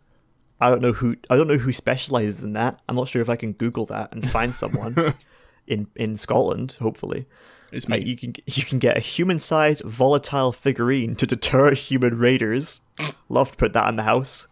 I 0.60 0.70
don't 0.70 0.82
know 0.82 0.92
who 0.92 1.16
I 1.30 1.36
don't 1.36 1.46
know 1.48 1.56
who 1.58 1.72
specializes 1.72 2.42
in 2.44 2.52
that. 2.54 2.80
I'm 2.88 2.96
not 2.96 3.08
sure 3.08 3.22
if 3.22 3.28
I 3.28 3.36
can 3.36 3.52
Google 3.52 3.86
that 3.86 4.12
and 4.12 4.28
find 4.28 4.54
someone 4.62 5.14
in 5.68 5.86
in 5.94 6.16
Scotland. 6.16 6.76
Hopefully, 6.80 7.26
it's 7.72 7.86
Uh, 7.86 7.90
me. 7.90 8.04
you 8.04 8.16
can 8.16 8.34
you 8.46 8.64
can 8.64 8.78
get 8.78 8.96
a 8.96 9.00
human-sized 9.00 9.82
volatile 9.84 10.52
figurine 10.52 11.14
to 11.16 11.26
deter 11.26 11.74
human 11.74 12.18
raiders. 12.18 12.80
Love 13.28 13.52
to 13.52 13.56
put 13.56 13.72
that 13.74 13.88
in 13.88 13.96
the 13.96 14.02
house. 14.04 14.46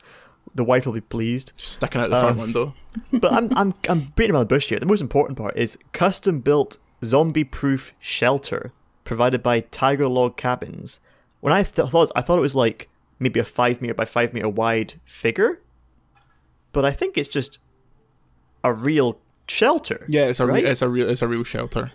The 0.55 0.65
wife 0.65 0.87
will 0.87 0.93
be 0.95 1.01
pleased. 1.01 1.53
Just 1.57 1.73
sticking 1.75 2.01
out 2.01 2.11
the 2.11 2.21
front 2.21 2.39
window. 2.39 2.75
But 3.13 3.33
I'm 3.33 3.53
I'm 3.57 3.75
I'm 3.89 4.13
beating 4.17 4.33
around 4.33 4.41
the 4.49 4.55
bush 4.55 4.69
here. 4.71 4.79
The 4.79 4.87
most 4.87 5.03
important 5.03 5.37
part 5.37 5.55
is 5.57 5.77
custom 5.93 6.41
built 6.41 6.79
zombie 7.05 7.45
proof 7.45 7.93
shelter 8.01 8.73
provided 9.05 9.43
by 9.43 9.61
Tiger 9.61 10.09
Log 10.09 10.37
Cabins. 10.39 11.01
When 11.41 11.53
I 11.53 11.63
th- 11.63 11.91
thought 11.91 12.11
I 12.17 12.23
thought 12.23 12.39
it 12.39 12.49
was 12.49 12.55
like 12.55 12.89
maybe 13.19 13.39
a 13.39 13.45
five 13.45 13.83
meter 13.83 13.93
by 13.95 14.07
five 14.07 14.33
meter 14.33 14.49
wide 14.49 14.95
figure, 15.05 15.61
but 16.73 16.85
I 16.87 16.93
think 16.93 17.19
it's 17.19 17.29
just 17.29 17.59
a 18.65 18.73
real 18.73 19.19
shelter. 19.49 20.05
Yeah, 20.09 20.27
it's 20.27 20.41
a 20.41 20.47
re- 20.47 20.65
it's 20.65 20.83
a 20.83 20.89
real 20.89 21.09
it's 21.09 21.23
a 21.23 21.29
real 21.29 21.45
shelter. 21.45 21.93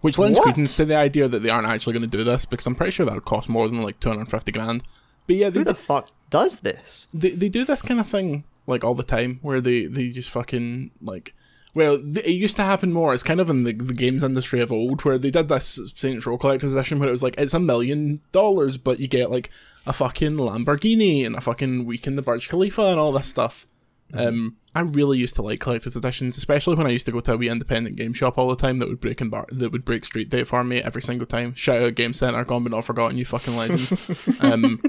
Which 0.00 0.18
lends 0.18 0.38
What? 0.38 0.44
credence 0.44 0.76
to 0.78 0.84
the 0.84 0.96
idea 0.96 1.28
that 1.28 1.42
they 1.44 1.48
aren't 1.50 1.68
actually 1.68 1.92
going 1.92 2.08
to 2.10 2.16
do 2.16 2.24
this 2.24 2.44
because 2.44 2.66
I'm 2.66 2.74
pretty 2.74 2.90
sure 2.90 3.06
that 3.06 3.14
would 3.14 3.24
cost 3.24 3.48
more 3.48 3.68
than 3.68 3.82
like 3.82 4.00
250 4.00 4.50
grand. 4.50 4.82
But 5.28 5.36
yeah, 5.36 5.48
they, 5.50 5.60
Who 5.60 5.64
the 5.64 5.72
do, 5.74 5.78
fuck 5.78 6.08
does 6.30 6.60
this? 6.60 7.06
they 7.14 7.30
they 7.30 7.48
do 7.48 7.64
this 7.64 7.82
kind 7.82 8.00
of 8.00 8.08
thing 8.08 8.42
like 8.66 8.82
all 8.84 8.94
the 8.94 9.04
time 9.04 9.38
where 9.42 9.60
they 9.60 9.86
they 9.86 10.08
just 10.10 10.30
fucking 10.30 10.90
like. 11.00 11.34
Well, 11.74 11.98
th- 11.98 12.26
it 12.26 12.32
used 12.32 12.56
to 12.56 12.64
happen 12.64 12.92
more. 12.92 13.14
It's 13.14 13.22
kind 13.22 13.40
of 13.40 13.48
in 13.48 13.64
the, 13.64 13.72
the 13.72 13.94
games 13.94 14.22
industry 14.22 14.60
of 14.60 14.70
old, 14.70 15.04
where 15.06 15.16
they 15.16 15.30
did 15.30 15.48
this 15.48 15.80
Saints 15.96 16.26
Row 16.26 16.36
collector's 16.36 16.74
edition, 16.74 16.98
where 16.98 17.08
it 17.08 17.12
was 17.12 17.22
like 17.22 17.34
it's 17.38 17.54
a 17.54 17.58
million 17.60 18.20
dollars, 18.30 18.76
but 18.76 19.00
you 19.00 19.08
get 19.08 19.30
like 19.30 19.48
a 19.86 19.92
fucking 19.94 20.36
Lamborghini 20.36 21.24
and 21.24 21.34
a 21.34 21.40
fucking 21.40 21.86
week 21.86 22.06
in 22.06 22.16
the 22.16 22.20
Burj 22.22 22.48
Khalifa 22.50 22.82
and 22.82 23.00
all 23.00 23.10
this 23.12 23.26
stuff. 23.26 23.66
Um, 24.12 24.56
I 24.74 24.80
really 24.80 25.18
used 25.18 25.34
to 25.36 25.42
like 25.42 25.60
collector's 25.60 25.96
editions, 25.96 26.38
especially 26.38 26.76
when 26.76 26.86
I 26.86 26.90
used 26.90 27.04
to 27.06 27.12
go 27.12 27.20
to 27.20 27.34
a 27.34 27.36
wee 27.36 27.48
independent 27.48 27.96
game 27.96 28.14
shop 28.14 28.38
all 28.38 28.48
the 28.48 28.56
time 28.56 28.78
that 28.78 28.88
would 28.88 29.00
break 29.00 29.20
and 29.20 29.30
bar- 29.30 29.46
that 29.50 29.70
would 29.70 29.84
break 29.84 30.04
Street 30.04 30.30
Date 30.30 30.46
for 30.46 30.64
me 30.64 30.80
every 30.80 31.02
single 31.02 31.26
time. 31.26 31.52
Shout 31.54 31.82
out 31.82 31.94
Game 31.94 32.14
Center, 32.14 32.42
gone 32.44 32.62
but 32.62 32.72
not 32.72 32.84
forgotten, 32.84 33.18
you 33.18 33.24
fucking 33.26 33.56
legends. 33.56 34.18
um, 34.40 34.82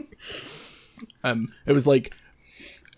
um, 1.24 1.50
it 1.66 1.74
was 1.74 1.86
like 1.86 2.16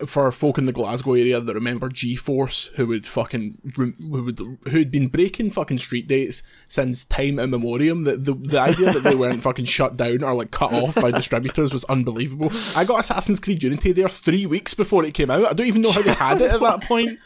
for 0.04 0.30
folk 0.30 0.58
in 0.58 0.66
the 0.66 0.72
Glasgow 0.72 1.14
area 1.14 1.40
that 1.40 1.54
remember 1.54 1.88
G 1.88 2.16
Force, 2.16 2.66
who 2.74 2.86
would 2.88 3.06
fucking 3.06 3.72
who 3.76 3.94
would 4.22 4.38
who'd 4.68 4.90
been 4.90 5.08
breaking 5.08 5.50
fucking 5.50 5.78
street 5.78 6.06
dates 6.06 6.42
since 6.68 7.04
time 7.04 7.38
immemorial. 7.38 8.02
The, 8.04 8.16
the 8.16 8.34
the 8.34 8.60
idea 8.60 8.92
that 8.92 9.04
they 9.04 9.14
weren't 9.16 9.42
fucking 9.42 9.64
shut 9.64 9.96
down 9.96 10.22
or 10.22 10.34
like 10.34 10.50
cut 10.50 10.72
off 10.72 10.96
by 10.96 11.10
distributors 11.10 11.72
was 11.72 11.84
unbelievable. 11.84 12.50
I 12.74 12.84
got 12.84 13.00
Assassin's 13.00 13.40
Creed 13.40 13.62
Unity 13.62 13.92
there 13.92 14.08
three 14.08 14.44
weeks 14.44 14.74
before 14.74 15.04
it 15.04 15.14
came 15.14 15.30
out. 15.30 15.46
I 15.46 15.52
don't 15.54 15.66
even 15.66 15.82
know 15.82 15.92
how 15.92 16.02
they 16.02 16.12
had 16.12 16.40
it 16.42 16.52
at 16.52 16.60
that 16.60 16.82
point. 16.88 17.18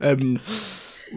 Um, 0.00 0.38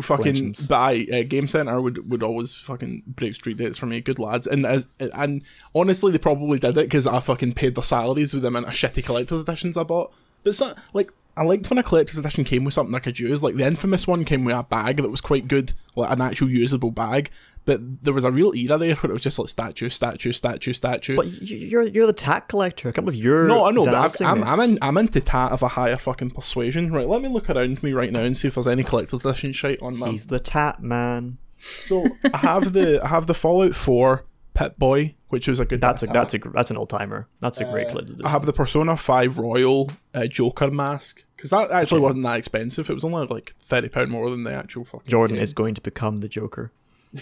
fucking 0.02 0.26
Legends. 0.26 0.68
but 0.68 0.76
I 0.76 1.08
uh, 1.14 1.24
Game 1.24 1.48
Center 1.48 1.82
would 1.82 2.10
would 2.10 2.24
always 2.24 2.56
fucking 2.56 3.04
break 3.08 3.36
street 3.36 3.58
dates 3.58 3.78
for 3.78 3.86
me. 3.86 4.02
Good 4.02 4.20
lads, 4.20 4.48
and 4.48 4.66
as 4.66 4.88
and 5.00 5.44
honestly, 5.74 6.12
they 6.12 6.18
probably 6.18 6.60
did 6.60 6.78
it 6.78 6.86
because 6.86 7.08
I 7.08 7.20
fucking 7.20 7.54
paid 7.54 7.76
their 7.76 7.84
salaries 7.84 8.34
with 8.34 8.44
them 8.44 8.56
and 8.56 8.66
a 8.66 8.70
shitty 8.70 9.04
collector's 9.06 9.42
editions 9.42 9.78
I 9.78 9.84
bought. 9.84 10.14
But 10.44 10.50
it's 10.50 10.60
not 10.60 10.78
like 10.94 11.12
I 11.38 11.44
liked 11.44 11.70
when 11.70 11.80
a 11.80 11.84
collector's 11.84 12.18
edition 12.18 12.44
came 12.44 12.66
with 12.66 12.74
something 12.74 12.94
I 12.94 13.00
could 13.00 13.18
use. 13.18 13.44
Like 13.44 13.56
the 13.56 13.66
infamous 13.66 14.06
one 14.06 14.26
came 14.26 14.44
with 14.44 14.56
a 14.56 14.64
bag 14.64 14.98
that 14.98 15.10
was 15.10 15.22
quite 15.22 15.48
good, 15.48 15.72
like 15.96 16.12
an 16.12 16.22
actual 16.22 16.50
usable 16.50 16.92
bag. 16.92 17.30
But 17.66 18.04
there 18.04 18.14
was 18.14 18.26
a 18.26 18.32
real 18.32 18.54
era 18.56 18.78
there 18.78 18.96
where 18.96 19.12
it 19.12 19.14
was 19.14 19.22
just 19.22 19.38
like 19.38 19.48
statue, 19.48 19.90
statue, 19.90 20.32
statue, 20.32 20.74
statue. 20.74 21.16
But 21.16 21.28
you're 21.42 21.84
you're 21.84 22.08
the 22.08 22.14
tat 22.14 22.48
collector. 22.48 22.90
I 22.90 22.92
can't 22.92 23.06
believe 23.06 23.24
you're. 23.24 23.48
No, 23.48 23.66
I 23.66 23.72
know, 23.72 23.86
but 23.86 23.94
I've, 23.96 24.16
I'm 24.22 24.44
I'm, 24.44 24.60
in, 24.60 24.80
I'm 24.82 24.98
into 24.98 25.22
tat 25.22 25.52
of 25.52 25.62
a 25.62 25.68
higher 25.70 25.98
fucking 25.98 26.32
persuasion. 26.32 26.92
Right, 26.92 27.08
let 27.08 27.22
me 27.22 27.30
look 27.30 27.50
around 27.50 27.82
me 27.84 27.94
right 27.94 28.12
now 28.12 28.22
and 28.22 28.36
see 28.36 28.48
if 28.48 28.56
there's 28.56 28.68
any 28.68 28.84
collector's 28.84 29.24
edition 29.24 29.54
shite 29.54 29.82
on 29.82 29.98
my 29.98 30.10
He's 30.10 30.28
the 30.28 30.40
tat 30.40 30.82
man. 30.82 31.38
So 31.60 32.08
I 32.34 32.38
have 32.38 32.74
the 32.74 33.02
I 33.04 33.08
have 33.08 33.28
the 33.28 33.34
Fallout 33.34 33.76
Four 33.76 34.26
Pip-Boy, 34.60 35.16
which 35.30 35.48
was 35.48 35.60
a 35.60 35.66
good. 35.66 35.80
That's 35.82 36.04
a 36.04 36.06
attack. 36.06 36.14
that's 36.14 36.34
a 36.34 36.38
gr- 36.38 36.50
that's 36.54 36.70
an 36.72 36.78
old 36.78 36.90
timer. 36.90 37.28
That's 37.40 37.60
a 37.62 37.66
great 37.66 37.88
collector. 37.90 38.14
I 38.26 38.30
have 38.30 38.46
the 38.46 38.54
Persona 38.54 38.98
Five 38.98 39.38
Royal 39.38 39.90
uh, 40.14 40.28
Joker 40.28 40.70
mask 40.70 41.24
because 41.36 41.50
that 41.52 41.72
actually 41.72 42.02
wasn't 42.02 42.24
that 42.24 42.38
expensive. 42.38 42.90
It 42.90 42.94
was 42.94 43.06
only 43.06 43.26
like 43.28 43.56
thirty 43.62 43.88
pound 43.90 44.12
more 44.12 44.30
than 44.30 44.44
the 44.44 44.54
actual 44.54 44.84
fucking. 44.86 45.10
Jordan 45.10 45.36
game. 45.38 45.44
is 45.44 45.54
going 45.54 45.76
to 45.76 45.82
become 45.82 46.20
the 46.20 46.28
Joker. 46.28 46.72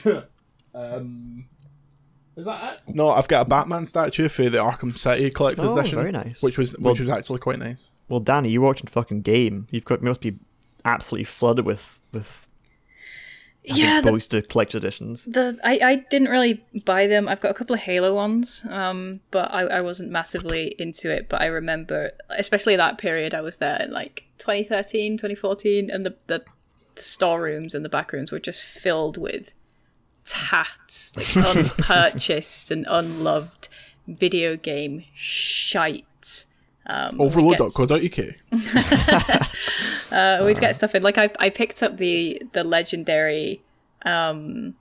Um, 0.74 1.46
is 2.36 2.46
that 2.46 2.82
it? 2.88 2.96
No, 2.96 3.10
I've 3.10 3.28
got 3.28 3.48
a 3.48 3.50
Batman 3.50 3.88
statue 3.88 4.28
for 4.30 4.48
the 4.48 4.60
Arkham 4.60 4.96
City 4.96 5.32
collector's 5.32 5.72
Oh, 5.72 5.78
edition, 5.80 5.98
very 5.98 6.12
nice. 6.12 6.44
which 6.44 6.58
was 6.58 6.78
Well- 6.78 6.94
which 6.94 7.00
was 7.00 7.10
actually 7.10 7.40
quite 7.40 7.58
nice. 7.58 7.90
Well, 8.10 8.20
Danny, 8.20 8.50
you're 8.52 8.62
watching 8.62 8.86
fucking 8.88 9.22
game. 9.22 9.68
You've 9.72 9.86
got 9.86 10.02
you 10.02 10.08
must 10.08 10.22
be 10.22 10.36
absolutely 10.86 11.24
flooded 11.26 11.66
with 11.66 12.00
with 12.12 12.47
Yeah, 13.70 13.94
the, 13.94 13.98
exposed 14.00 14.32
to 14.32 14.42
collector 14.42 14.78
editions. 14.78 15.26
the 15.26 15.60
I, 15.64 15.80
I 15.84 15.96
didn't 16.10 16.30
really 16.30 16.64
buy 16.86 17.08
them. 17.08 17.28
I've 17.28 17.42
got 17.42 17.52
a 17.52 17.54
couple 17.54 17.74
of 17.74 17.82
Halo 17.82 18.14
ones, 18.14 18.64
um, 18.70 19.20
but 19.32 19.52
I, 19.54 19.64
I 19.64 19.82
wasn't 19.82 20.12
massively 20.12 20.76
into 20.80 21.12
it. 21.12 21.30
But 21.30 21.42
I 21.42 21.48
remember, 21.48 22.12
especially 22.30 22.76
that 22.76 22.98
period, 22.98 23.34
I 23.34 23.42
was 23.42 23.58
there 23.58 23.82
in 23.82 23.92
like 23.92 24.26
2013, 24.38 25.18
2014, 25.18 25.90
and 25.92 26.06
the, 26.06 26.16
the 26.28 26.44
storerooms 26.96 27.76
and 27.76 27.84
the 27.84 27.90
back 27.90 28.14
rooms 28.14 28.32
were 28.32 28.40
just 28.40 28.62
filled 28.62 29.18
with 29.18 29.54
tats, 30.24 31.16
like 31.16 31.36
unpurchased 31.56 32.72
and 32.72 32.86
unloved 32.90 33.70
video 34.08 34.56
game 34.56 35.04
shite. 35.14 36.46
Um, 36.90 37.18
Overlode.co.uk. 37.20 38.20
uh, 40.12 40.46
we'd 40.46 40.60
get 40.60 40.76
stuff 40.76 40.96
in. 40.96 41.04
Like 41.04 41.18
I, 41.18 41.30
I 41.40 41.50
picked 41.50 41.84
up 41.84 41.98
the 41.98 42.42
the 42.54 42.64
legendary, 42.64 43.62
um, 44.06 44.76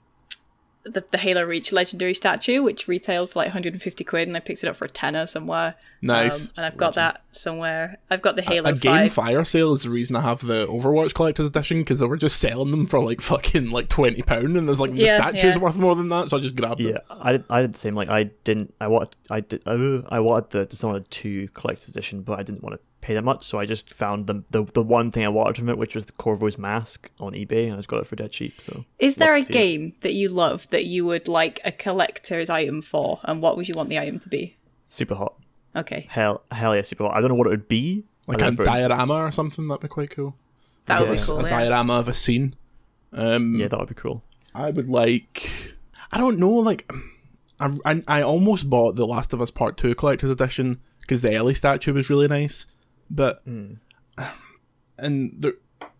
the 0.89 1.03
the 1.11 1.17
Halo 1.17 1.43
Reach 1.43 1.71
legendary 1.71 2.13
statue, 2.13 2.61
which 2.63 2.87
retailed 2.87 3.29
for 3.29 3.39
like 3.39 3.47
150 3.47 4.03
quid, 4.03 4.27
and 4.27 4.35
I 4.37 4.39
picked 4.39 4.63
it 4.63 4.67
up 4.67 4.75
for 4.75 4.85
a 4.85 4.89
tenner 4.89 5.25
somewhere. 5.25 5.75
Nice. 6.01 6.47
Um, 6.47 6.53
and 6.57 6.65
I've 6.67 6.77
got 6.77 6.93
that 6.93 7.23
somewhere. 7.31 7.97
I've 8.11 8.21
got 8.21 8.35
the 8.35 8.41
Halo 8.43 8.69
a 8.69 8.73
game 8.73 9.09
5. 9.09 9.13
fire 9.13 9.43
sale 9.45 9.73
is 9.73 9.83
the 9.83 9.89
reason 9.89 10.15
I 10.15 10.21
have 10.21 10.45
the 10.45 10.67
Overwatch 10.67 11.13
collector's 11.15 11.47
edition 11.47 11.79
because 11.79 11.99
they 11.99 12.05
were 12.05 12.17
just 12.17 12.39
selling 12.39 12.71
them 12.71 12.85
for 12.85 12.99
like 12.99 13.21
fucking 13.21 13.71
like 13.71 13.89
twenty 13.89 14.21
pound, 14.21 14.55
and 14.57 14.67
there's 14.67 14.79
like 14.81 14.91
the 14.91 14.97
Yeah, 15.03 15.15
statues 15.15 15.55
yeah. 15.55 15.57
worth 15.57 15.77
more 15.77 15.95
than 15.95 16.09
that, 16.09 16.27
so 16.29 16.37
I 16.37 16.39
just 16.39 16.55
grabbed 16.55 16.81
Yeah, 16.81 16.95
it. 16.97 17.05
I 17.09 17.31
did. 17.33 17.43
I 17.49 17.61
did 17.61 17.73
the 17.73 17.79
same. 17.79 17.95
Like 17.95 18.09
I 18.09 18.23
didn't. 18.43 18.73
I 18.79 18.87
wanted. 18.87 19.15
I 19.29 19.39
did. 19.41 19.61
Uh, 19.65 20.03
I 20.09 20.19
wanted 20.19 20.51
the 20.51 20.65
Dishonored 20.65 21.09
two 21.09 21.47
collector's 21.49 21.89
edition, 21.89 22.21
but 22.21 22.39
I 22.39 22.43
didn't 22.43 22.63
want 22.63 22.75
to 22.75 22.79
pay 23.01 23.13
that 23.13 23.23
much, 23.23 23.43
so 23.45 23.59
I 23.59 23.65
just 23.65 23.93
found 23.93 24.27
the 24.27 24.43
the, 24.51 24.63
the 24.63 24.83
one 24.83 25.11
thing 25.11 25.23
I 25.25 25.29
wanted 25.29 25.57
from 25.57 25.69
it, 25.69 25.77
which 25.77 25.95
was 25.95 26.05
the 26.05 26.11
Corvo's 26.13 26.57
mask 26.57 27.09
on 27.19 27.33
eBay, 27.33 27.65
and 27.65 27.73
I 27.73 27.77
just 27.77 27.87
got 27.87 27.99
it 28.01 28.07
for 28.07 28.15
dead 28.15 28.31
cheap. 28.31 28.61
So 28.61 28.85
Is 28.99 29.15
there 29.17 29.33
a 29.33 29.37
to 29.39 29.43
see 29.45 29.49
it. 29.49 29.53
game 29.53 29.93
that 30.01 30.13
you 30.13 30.29
love 30.29 30.69
that 30.69 30.85
you 30.85 31.05
would 31.05 31.27
like 31.27 31.59
a 31.63 31.71
collector's 31.71 32.49
item 32.49 32.81
for, 32.81 33.19
and 33.23 33.41
what 33.41 33.55
would 33.57 33.67
you 33.67 33.73
want 33.75 33.89
the 33.89 33.99
item 33.99 34.19
to 34.19 34.29
be? 34.29 34.57
Superhot. 34.89 35.33
Okay, 35.75 36.07
Hell, 36.09 36.41
hell 36.51 36.75
yeah, 36.75 36.81
Superhot. 36.81 37.13
I 37.13 37.19
don't 37.21 37.29
know 37.29 37.35
what 37.35 37.47
it 37.47 37.51
would 37.51 37.67
be. 37.69 38.03
Like 38.25 38.41
I 38.41 38.47
a 38.47 38.51
never- 38.51 38.63
diorama 38.65 39.13
or 39.15 39.31
something, 39.31 39.67
that'd 39.67 39.81
be 39.81 39.87
quite 39.87 40.09
cool. 40.09 40.35
that 40.87 40.99
would 40.99 41.09
Yeah. 41.09 41.15
be 41.15 41.21
cool. 41.21 41.39
a 41.39 41.43
Yeah. 41.43 41.49
diorama 41.59 41.93
of 41.93 42.07
a 42.07 42.13
scene. 42.13 42.55
Um, 43.13 43.55
Yeah, 43.55 43.67
that 43.67 43.79
would 43.79 43.89
be 43.89 43.95
cool. 43.95 44.23
I 44.55 44.69
would 44.71 44.89
like. 44.89 45.75
I 46.11 46.17
don't 46.17 46.39
know. 46.39 46.49
Like, 46.51 46.91
I, 47.59 47.77
I, 47.85 48.03
I 48.07 48.21
almost 48.21 48.69
bought 48.69 48.95
the 48.95 49.05
Last 49.05 49.33
of 49.33 49.41
Us 49.41 49.51
Part 49.51 49.77
Two 49.77 49.93
collector's 49.95 50.29
edition 50.29 50.79
because 51.01 51.21
the 51.21 51.33
Ellie 51.33 51.53
statue 51.53 51.93
was 51.93 52.09
really 52.09 52.27
nice, 52.27 52.65
but 53.09 53.41
hmm. 53.43 53.73
and 54.97 55.33
there, 55.37 55.53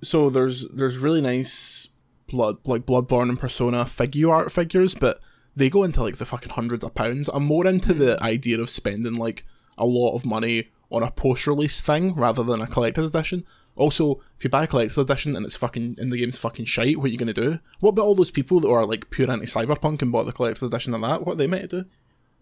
so 0.03 0.29
there's 0.29 0.67
there's 0.69 0.97
really 0.97 1.21
nice 1.21 1.89
blood 2.27 2.57
like 2.65 2.85
Bloodborne 2.85 3.29
and 3.29 3.39
Persona 3.39 3.85
figure 3.85 4.31
art 4.31 4.51
figures, 4.51 4.95
but 4.95 5.19
they 5.55 5.69
go 5.69 5.83
into 5.83 6.03
like 6.03 6.17
the 6.17 6.25
fucking 6.25 6.51
hundreds 6.51 6.83
of 6.83 6.93
pounds. 6.93 7.29
I'm 7.29 7.45
more 7.45 7.65
into 7.67 7.93
the 7.93 8.17
hmm. 8.17 8.23
idea 8.23 8.59
of 8.59 8.69
spending 8.69 9.15
like 9.15 9.45
a 9.77 9.85
lot 9.85 10.15
of 10.15 10.25
money 10.25 10.69
on 10.89 11.03
a 11.03 11.11
post-release 11.11 11.81
thing 11.81 12.15
rather 12.15 12.43
than 12.43 12.61
a 12.61 12.67
collector's 12.67 13.13
edition. 13.13 13.45
Also, 13.75 14.21
if 14.37 14.43
you 14.43 14.49
buy 14.49 14.63
a 14.63 14.67
collector's 14.67 14.97
edition 14.97 15.35
and 15.35 15.45
it's 15.45 15.57
fucking 15.57 15.95
and 15.99 16.11
the 16.11 16.17
game's 16.17 16.37
fucking 16.37 16.65
shite, 16.65 16.97
what 16.97 17.05
are 17.05 17.09
you 17.09 17.17
gonna 17.17 17.33
do? 17.33 17.59
What 17.79 17.89
about 17.89 18.05
all 18.05 18.15
those 18.15 18.31
people 18.31 18.59
that 18.59 18.69
are 18.69 18.85
like 18.85 19.09
pure 19.09 19.29
anti-cyberpunk 19.29 20.01
and 20.01 20.11
bought 20.11 20.25
the 20.25 20.31
collector's 20.31 20.63
edition 20.63 20.93
of 20.93 21.01
that? 21.01 21.25
What 21.25 21.33
are 21.33 21.37
they 21.37 21.47
meant 21.47 21.69
to 21.69 21.81
do? 21.83 21.89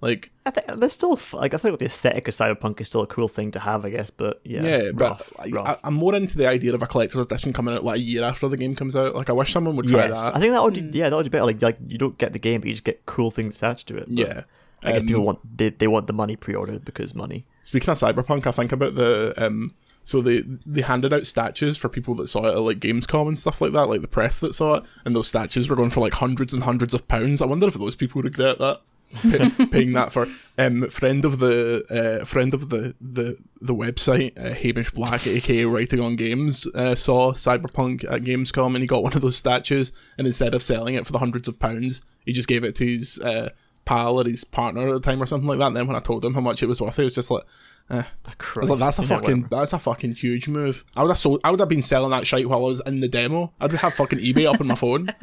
Like, 0.01 0.31
I 0.45 0.51
think 0.51 0.79
there's 0.79 0.93
still 0.93 1.19
like 1.33 1.53
I 1.53 1.57
think 1.57 1.79
the 1.79 1.85
aesthetic 1.85 2.27
of 2.27 2.33
cyberpunk 2.33 2.81
is 2.81 2.87
still 2.87 3.01
a 3.01 3.07
cool 3.07 3.27
thing 3.27 3.51
to 3.51 3.59
have, 3.59 3.85
I 3.85 3.89
guess. 3.89 4.09
But 4.09 4.41
yeah, 4.43 4.61
yeah, 4.61 4.91
but 4.93 5.09
rough, 5.09 5.33
I, 5.39 5.47
rough. 5.49 5.67
I, 5.67 5.77
I'm 5.83 5.93
more 5.95 6.13
into 6.15 6.37
the 6.37 6.47
idea 6.47 6.73
of 6.73 6.83
a 6.83 6.85
collector's 6.85 7.25
edition 7.25 7.53
coming 7.53 7.73
out 7.73 7.83
like 7.83 7.97
a 7.97 8.01
year 8.01 8.23
after 8.23 8.47
the 8.47 8.57
game 8.57 8.75
comes 8.75 8.95
out. 8.95 9.15
Like, 9.15 9.29
I 9.29 9.33
wish 9.33 9.51
someone 9.51 9.75
would 9.77 9.87
try 9.87 10.07
yes, 10.07 10.21
that. 10.21 10.35
I 10.35 10.39
think 10.39 10.53
that 10.53 10.63
would 10.63 10.91
be, 10.91 10.97
yeah, 10.97 11.09
that 11.09 11.15
would 11.15 11.25
be 11.25 11.29
better. 11.29 11.45
Like 11.45 11.61
like 11.61 11.77
you 11.87 11.97
don't 11.97 12.17
get 12.17 12.33
the 12.33 12.39
game, 12.39 12.61
but 12.61 12.67
you 12.67 12.73
just 12.73 12.83
get 12.83 13.05
cool 13.05 13.31
things 13.31 13.57
attached 13.57 13.87
to 13.87 13.97
it. 13.97 14.07
But 14.07 14.17
yeah. 14.17 14.43
I 14.83 14.91
guess 14.91 15.01
Um, 15.01 15.07
people 15.07 15.23
want 15.23 15.57
they, 15.57 15.69
they 15.69 15.87
want 15.87 16.07
the 16.07 16.13
money 16.13 16.35
pre-ordered 16.35 16.85
because 16.85 17.15
money. 17.15 17.45
Speaking 17.63 17.89
of 17.89 17.97
cyberpunk, 17.97 18.45
I 18.45 18.51
think 18.51 18.71
about 18.71 18.95
the 18.95 19.33
um. 19.37 19.73
So 20.03 20.21
they 20.21 20.41
they 20.67 20.81
handed 20.81 21.13
out 21.13 21.25
statues 21.25 21.79
for 21.79 21.89
people 21.89 22.13
that 22.15 22.27
saw 22.27 22.45
it 22.45 22.51
at 22.51 22.59
like 22.59 22.79
Gamescom 22.79 23.27
and 23.27 23.39
stuff 23.39 23.59
like 23.59 23.71
that, 23.71 23.87
like 23.87 24.01
the 24.01 24.07
press 24.07 24.39
that 24.39 24.53
saw 24.53 24.75
it, 24.75 24.85
and 25.03 25.15
those 25.15 25.29
statues 25.29 25.67
were 25.67 25.75
going 25.75 25.89
for 25.89 26.01
like 26.01 26.13
hundreds 26.13 26.53
and 26.53 26.61
hundreds 26.61 26.93
of 26.93 27.07
pounds. 27.07 27.41
I 27.41 27.45
wonder 27.45 27.65
if 27.65 27.73
those 27.73 27.95
people 27.95 28.21
regret 28.21 28.59
that. 28.59 28.81
Pay- 29.21 29.65
paying 29.67 29.93
that 29.93 30.11
for 30.11 30.27
um 30.57 30.89
friend 30.89 31.25
of 31.25 31.39
the 31.39 31.83
uh 31.89 32.25
friend 32.25 32.53
of 32.53 32.69
the 32.69 32.95
the 33.01 33.39
the 33.61 33.73
website 33.73 34.37
uh, 34.39 34.53
Hamish 34.53 34.91
Black 34.91 35.25
aka 35.27 35.65
writing 35.65 35.99
on 35.99 36.15
games 36.15 36.67
uh, 36.75 36.95
saw 36.95 37.33
Cyberpunk 37.33 38.03
at 38.11 38.21
Gamescom 38.21 38.67
and 38.75 38.77
he 38.77 38.87
got 38.87 39.03
one 39.03 39.13
of 39.13 39.21
those 39.21 39.37
statues 39.37 39.91
and 40.17 40.27
instead 40.27 40.53
of 40.53 40.63
selling 40.63 40.95
it 40.95 41.05
for 41.05 41.11
the 41.11 41.19
hundreds 41.19 41.47
of 41.47 41.59
pounds 41.59 42.01
he 42.25 42.33
just 42.33 42.47
gave 42.47 42.63
it 42.63 42.75
to 42.75 42.85
his 42.85 43.19
uh 43.19 43.49
pal 43.85 44.19
or 44.19 44.25
his 44.25 44.43
partner 44.43 44.87
at 44.87 44.93
the 44.93 44.99
time 44.99 45.21
or 45.21 45.25
something 45.25 45.47
like 45.47 45.59
that. 45.59 45.67
And 45.67 45.77
then 45.77 45.87
when 45.87 45.95
I 45.95 45.99
told 45.99 46.25
him 46.25 46.33
how 46.33 46.41
much 46.41 46.61
it 46.61 46.67
was 46.67 46.81
worth 46.81 46.97
he 46.97 47.03
was 47.03 47.15
just 47.15 47.31
like 47.31 47.43
eh. 47.89 48.03
I 48.25 48.59
was 48.59 48.69
like, 48.69 48.79
that's 48.79 48.99
a 48.99 49.03
fucking 49.03 49.41
whatever. 49.43 49.47
that's 49.61 49.73
a 49.73 49.79
fucking 49.79 50.15
huge 50.15 50.47
move. 50.47 50.83
I 50.95 51.01
would 51.03 51.09
have 51.09 51.17
sold, 51.17 51.41
I 51.43 51.51
would 51.51 51.59
have 51.59 51.69
been 51.69 51.81
selling 51.83 52.11
that 52.11 52.25
shite 52.27 52.47
while 52.49 52.59
I 52.59 52.67
was 52.67 52.81
in 52.85 52.99
the 53.01 53.07
demo. 53.07 53.53
I'd 53.59 53.71
have 53.73 53.93
fucking 53.93 54.19
eBay 54.19 54.51
up 54.51 54.59
on 54.61 54.67
my 54.67 54.75
phone. 54.75 55.05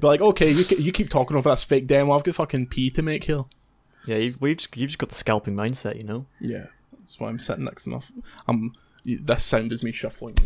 Be 0.00 0.06
like, 0.06 0.20
okay, 0.20 0.50
you 0.50 0.64
you 0.78 0.92
keep 0.92 1.10
talking 1.10 1.36
over 1.36 1.50
this 1.50 1.64
fake 1.64 1.86
demo. 1.86 2.12
I've 2.12 2.24
got 2.24 2.34
fucking 2.36 2.66
P 2.68 2.90
to 2.90 3.02
make 3.02 3.24
here. 3.24 3.44
Yeah, 4.06 4.16
you've, 4.16 4.40
we've 4.40 4.56
just, 4.56 4.76
you've 4.76 4.88
just 4.88 4.98
got 4.98 5.10
the 5.10 5.14
scalping 5.14 5.54
mindset, 5.54 5.96
you 5.96 6.04
know. 6.04 6.26
Yeah, 6.40 6.66
that's 6.98 7.20
why 7.20 7.28
I'm 7.28 7.38
sitting 7.38 7.64
next 7.64 7.84
to 7.84 7.90
my. 7.90 7.96
f- 7.98 8.12
Um, 8.46 8.72
y- 9.04 9.18
this 9.20 9.44
sound 9.44 9.70
is 9.72 9.82
me 9.82 9.92
shuffling 9.92 10.36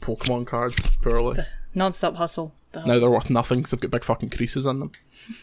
Pokemon 0.00 0.46
cards 0.46 0.90
poorly. 1.02 1.38
Non-stop 1.74 2.16
hustle. 2.16 2.52
The 2.72 2.84
Now 2.84 2.98
they're 3.00 3.10
worth 3.10 3.30
nothing 3.30 3.58
because 3.58 3.74
I've 3.74 3.80
got 3.80 3.90
big 3.90 4.04
fucking 4.04 4.28
creases 4.30 4.66
in 4.66 4.78
them. 4.80 4.92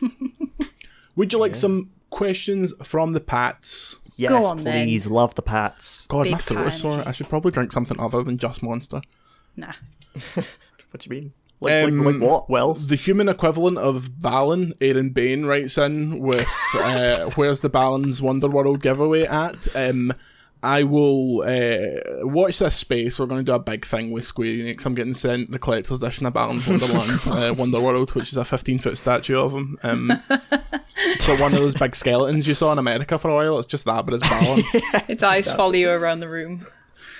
Would 1.16 1.34
you 1.34 1.40
like 1.40 1.56
some 1.56 1.90
questions 2.10 2.74
from 2.84 3.14
the 3.14 3.20
Pats? 3.20 3.98
Yes, 4.18 4.32
on, 4.46 4.64
then. 4.64 4.86
please, 4.86 5.06
love 5.08 5.36
the 5.36 5.42
pats. 5.42 6.08
God, 6.08 6.24
Big 6.24 6.32
my 6.34 6.38
throat 6.40 6.68
is 6.68 6.78
sore. 6.80 7.04
I 7.08 7.12
should 7.12 7.30
probably 7.30 7.52
drink 7.52 7.72
something 7.72 8.00
other 8.00 8.24
than 8.24 8.38
just 8.38 8.62
Monster. 8.64 9.02
Nah. 9.56 9.74
What 10.92 11.02
do 11.02 11.14
you 11.14 11.22
mean? 11.22 11.34
Like, 11.60 11.90
Um, 11.90 12.06
like, 12.06 12.16
like 12.16 12.24
what? 12.24 12.50
Wells? 12.50 12.88
The 12.88 12.96
human 12.96 13.28
equivalent 13.28 13.78
of 13.78 14.22
Balan, 14.22 14.74
Aaron 14.80 15.10
Bain 15.10 15.46
writes 15.46 15.78
in 15.78 16.20
with 16.20 16.48
uh, 16.76 17.30
"Where's 17.32 17.62
the 17.62 17.70
Balan's 17.70 18.22
Wonderworld 18.22 18.82
giveaway 18.82 19.24
at?" 19.24 19.68
Um, 19.76 20.14
I 20.68 20.84
will 20.84 21.44
uh, 21.44 22.28
watch 22.28 22.60
this 22.60 22.76
space. 22.76 23.18
We're 23.18 23.26
going 23.26 23.40
to 23.40 23.50
do 23.50 23.56
a 23.56 23.60
big 23.60 23.86
thing 23.86 24.12
with 24.12 24.26
Square 24.26 24.50
Enix. 24.50 24.86
I'm 24.86 24.96
getting 24.96 25.14
sent 25.14 25.50
the 25.50 25.60
collector's 25.60 26.04
edition 26.04 26.26
of 26.26 26.34
Balan's 26.34 26.68
Wonderland, 26.68 27.12
uh, 27.12 27.54
Wonderworld, 27.54 28.14
which 28.16 28.34
is 28.34 28.38
a 28.38 28.44
15 28.44 28.80
foot 28.80 28.98
statue 28.98 29.40
of 29.40 29.54
him. 29.54 29.78
Um, 29.84 30.22
so 31.20 31.38
one 31.38 31.54
of 31.54 31.60
those 31.62 31.74
big 31.74 31.96
skeletons 31.96 32.50
you 32.50 32.54
saw 32.54 32.74
in 32.74 32.80
America 32.80 33.18
for 33.18 33.30
a 33.30 33.36
while. 33.36 33.60
It's 33.60 33.68
just 33.68 33.86
that, 33.86 34.06
but 34.06 34.16
it's 34.16 34.30
Balan. 34.30 34.64
Its 35.08 35.24
eyes 35.24 35.50
follow 35.50 35.72
you 35.72 35.90
around 35.90 36.20
the 36.20 36.28
room. 36.28 36.68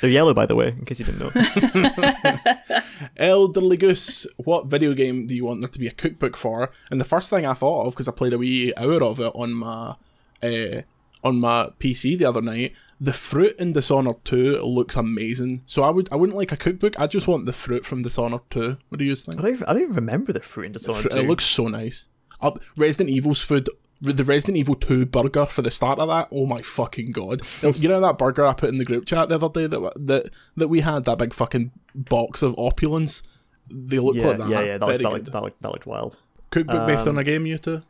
They're 0.02 0.10
yellow, 0.10 0.34
by 0.34 0.46
the 0.46 0.56
way, 0.56 0.68
in 0.68 0.84
case 0.84 1.00
you 1.00 1.06
didn't 1.06 1.22
know. 1.22 2.92
Elderly 3.16 3.78
Goose, 3.78 4.28
what 4.36 4.66
video 4.66 4.94
game 4.94 5.26
do 5.26 5.34
you 5.34 5.46
want 5.46 5.62
there 5.62 5.70
to 5.70 5.80
be 5.80 5.88
a 5.88 5.92
cookbook 5.92 6.36
for? 6.36 6.70
And 6.92 7.00
the 7.00 7.06
first 7.06 7.30
thing 7.30 7.46
I 7.46 7.54
thought 7.54 7.88
of, 7.88 7.94
because 7.94 8.10
I 8.10 8.12
played 8.12 8.34
a 8.34 8.38
wee 8.38 8.74
hour 8.76 9.02
of 9.02 9.22
it 9.22 9.32
on 9.34 9.54
my 9.54 9.96
uh, 10.44 10.82
on 11.24 11.40
my 11.40 11.70
PC 11.80 12.18
the 12.18 12.26
other 12.26 12.42
night, 12.42 12.74
the 13.00 13.14
fruit 13.14 13.56
in 13.60 13.74
Dishonored 13.74 14.24
2 14.26 14.62
looks 14.64 14.96
amazing. 14.96 15.62
So 15.66 15.84
I 15.84 15.90
would 15.90 16.10
I 16.12 16.16
wouldn't 16.16 16.38
like 16.38 16.52
a 16.52 16.58
cookbook. 16.58 17.00
I 17.00 17.08
just 17.08 17.28
want 17.28 17.46
the 17.46 17.54
fruit 17.54 17.86
from 17.86 18.02
Dishonored 18.02 18.42
2. 18.50 18.78
What 18.90 18.98
do 18.98 19.06
you 19.06 19.16
think? 19.16 19.40
I 19.40 19.44
don't, 19.44 19.54
even, 19.54 19.68
I 19.68 19.74
don't 19.74 19.82
even 19.84 19.96
remember 19.96 20.34
the 20.34 20.40
fruit 20.42 20.66
in 20.68 20.72
Dishonored 20.72 21.04
Fruit- 21.04 21.14
2. 21.14 21.18
It 21.20 21.28
looks 21.28 21.46
so 21.46 21.68
nice. 21.68 22.08
Uh, 22.42 22.52
Resident 22.76 23.10
Evil's 23.10 23.42
food. 23.42 23.70
The 24.00 24.24
Resident 24.24 24.58
Evil 24.58 24.76
2 24.76 25.08
burger 25.08 25.48
for 25.48 25.64
the 25.64 25.72
start 25.72 25.98
of 25.98 26.08
that, 26.10 26.28
oh 26.32 26.46
my 26.46 26.62
fucking 26.62 27.14
god! 27.14 27.42
You 27.64 27.90
know 27.90 28.00
that 28.02 28.20
burger 28.20 28.46
I 28.46 28.54
put 28.54 28.70
in 28.70 28.78
the 28.78 28.86
group 28.86 29.08
chat 29.08 29.28
the 29.28 29.36
other 29.36 29.50
day 29.50 29.66
that 29.66 29.92
that 30.06 30.30
that 30.56 30.68
we 30.68 30.82
had 30.82 31.06
that 31.06 31.18
big 31.18 31.34
fucking 31.34 31.72
box 31.96 32.44
of 32.44 32.54
opulence. 32.60 33.24
They 33.72 33.98
look 33.98 34.16
yeah, 34.16 34.28
like 34.28 34.38
that. 34.38 34.50
yeah, 34.50 34.62
yeah. 34.62 34.78
That 34.78 34.86
looked, 34.88 35.02
that, 35.02 35.10
looked, 35.10 35.32
that, 35.32 35.42
looked, 35.42 35.62
that 35.64 35.72
looked 35.72 35.88
wild. 35.88 36.20
Cookbook 36.52 36.86
based 36.86 37.08
on 37.08 37.16
Um, 37.16 37.18
a 37.18 37.24
game, 37.24 37.48
you 37.48 37.58
two. 37.58 37.82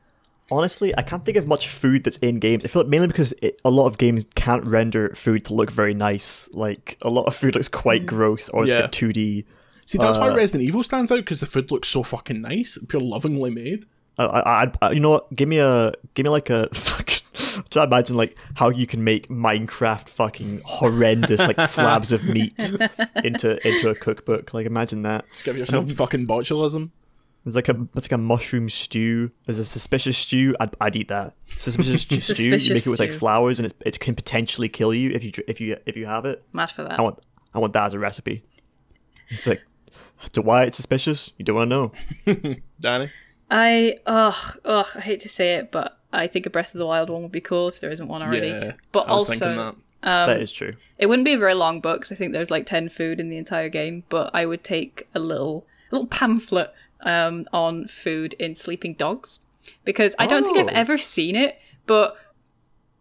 Honestly, 0.49 0.95
I 0.97 1.01
can't 1.01 1.25
think 1.25 1.37
of 1.37 1.45
much 1.47 1.67
food 1.67 2.03
that's 2.03 2.17
in 2.17 2.39
games. 2.39 2.63
I 2.63 2.69
feel 2.69 2.83
like 2.83 2.89
mainly 2.89 3.07
because 3.07 3.33
it, 3.41 3.59
a 3.65 3.69
lot 3.69 3.87
of 3.87 3.97
games 3.97 4.25
can't 4.35 4.63
render 4.65 5.09
food 5.15 5.43
to 5.45 5.53
look 5.53 5.71
very 5.71 5.93
nice. 5.93 6.49
Like 6.53 6.97
a 7.01 7.09
lot 7.09 7.25
of 7.25 7.35
food 7.35 7.55
looks 7.55 7.67
quite 7.67 8.05
gross 8.05 8.47
or 8.49 8.63
it's 8.63 8.71
Yeah. 8.71 8.81
like 8.81 8.91
2D. 8.91 9.43
See, 9.85 9.97
that's 9.97 10.17
why 10.17 10.29
uh, 10.29 10.35
Resident 10.35 10.67
Evil 10.67 10.83
stands 10.83 11.11
out 11.11 11.17
because 11.19 11.39
the 11.41 11.45
food 11.45 11.69
looks 11.71 11.87
so 11.89 12.03
fucking 12.03 12.41
nice, 12.41 12.77
pure 12.87 13.01
lovingly 13.01 13.49
made. 13.51 13.85
I, 14.17 14.23
I, 14.25 14.63
I- 14.65 14.71
I, 14.81 14.91
you 14.91 14.99
know 14.99 15.11
what? 15.11 15.33
Give 15.33 15.47
me 15.49 15.59
a, 15.59 15.93
give 16.13 16.23
me 16.23 16.29
like 16.29 16.49
a 16.49 16.69
fucking. 16.73 17.23
Try 17.71 17.83
to 17.85 17.87
imagine 17.87 18.15
like 18.15 18.37
how 18.55 18.69
you 18.69 18.85
can 18.87 19.03
make 19.03 19.29
Minecraft 19.29 20.09
fucking 20.09 20.61
horrendous 20.65 21.39
like 21.39 21.59
slabs 21.67 22.11
of 22.11 22.23
meat 22.27 22.71
into 23.23 23.67
into 23.67 23.89
a 23.89 23.95
cookbook. 23.95 24.53
Like 24.53 24.65
imagine 24.65 25.01
that. 25.03 25.25
Just 25.31 25.43
give 25.43 25.57
yourself 25.57 25.89
fucking 25.91 26.27
botulism. 26.27 26.91
There's 27.47 27.55
like 27.55 27.69
a 27.69 27.87
it's 27.95 28.07
like 28.07 28.11
a 28.11 28.17
mushroom 28.17 28.67
stew. 28.69 29.31
There's 29.45 29.57
a 29.57 29.63
suspicious 29.63 30.17
stew. 30.17 30.53
I'd, 30.59 30.75
I'd 30.81 30.97
eat 30.97 31.07
that. 31.07 31.33
Suspicious 31.55 32.01
stew. 32.05 32.15
You 32.15 32.19
Suspicious 32.21 32.69
make 32.69 32.87
it 32.87 32.89
with 32.89 32.99
like 32.99 33.13
flowers, 33.13 33.57
and 33.57 33.67
it, 33.67 33.73
it 33.85 33.99
can 34.01 34.15
potentially 34.15 34.67
kill 34.67 34.93
you 34.93 35.11
if 35.11 35.23
you 35.23 35.31
if 35.47 35.61
you 35.61 35.77
if 35.85 35.95
you 35.95 36.07
have 36.07 36.25
it. 36.25 36.43
Mad 36.51 36.69
for 36.71 36.83
that. 36.83 36.99
I 36.99 37.01
want 37.01 37.19
I 37.53 37.59
want 37.59 37.71
that 37.71 37.85
as 37.85 37.93
a 37.93 37.99
recipe. 37.99 38.43
It's 39.29 39.47
like, 39.47 39.61
to 40.33 40.41
why 40.41 40.63
it's 40.63 40.75
suspicious? 40.75 41.31
You 41.37 41.45
don't 41.45 41.55
want 41.55 41.69
to 41.69 42.35
know. 42.35 42.55
Danny? 42.81 43.11
I 43.49 43.95
ugh 44.05 44.59
ugh 44.65 44.87
I 44.95 44.99
hate 44.99 45.21
to 45.21 45.29
say 45.29 45.55
it, 45.55 45.71
but 45.71 45.97
I 46.11 46.27
think 46.27 46.47
a 46.47 46.49
Breath 46.49 46.75
of 46.75 46.79
the 46.79 46.85
Wild 46.85 47.09
one 47.09 47.21
would 47.21 47.31
be 47.31 47.39
cool 47.39 47.69
if 47.69 47.79
there 47.79 47.93
isn't 47.93 48.09
one 48.09 48.21
already. 48.21 48.47
Yeah. 48.49 48.73
but 48.91 49.07
I 49.07 49.13
was 49.13 49.29
also, 49.29 49.35
thinking 49.35 49.55
that. 49.55 49.75
Um, 50.03 50.27
that 50.29 50.41
is 50.41 50.51
true. 50.51 50.73
it 50.97 51.05
wouldn't 51.05 51.25
be 51.25 51.31
a 51.31 51.37
very 51.37 51.53
long 51.53 51.79
book. 51.79 52.01
'cause 52.01 52.11
I 52.11 52.15
think 52.15 52.33
there's 52.33 52.51
like 52.51 52.65
ten 52.65 52.89
food 52.89 53.21
in 53.21 53.29
the 53.29 53.37
entire 53.37 53.69
game. 53.69 54.03
But 54.09 54.31
I 54.33 54.45
would 54.45 54.65
take 54.65 55.07
a 55.15 55.19
little 55.19 55.65
a 55.89 55.95
little 55.95 56.07
pamphlet 56.07 56.73
um, 57.01 57.45
on 57.53 57.87
food 57.87 58.33
in 58.35 58.55
Sleeping 58.55 58.93
Dogs 58.93 59.41
because 59.85 60.15
I 60.19 60.27
don't 60.27 60.43
think 60.43 60.57
I've 60.57 60.67
Oh. 60.67 60.71
ever 60.73 60.97
seen 60.97 61.35
it, 61.35 61.59
but 61.85 62.17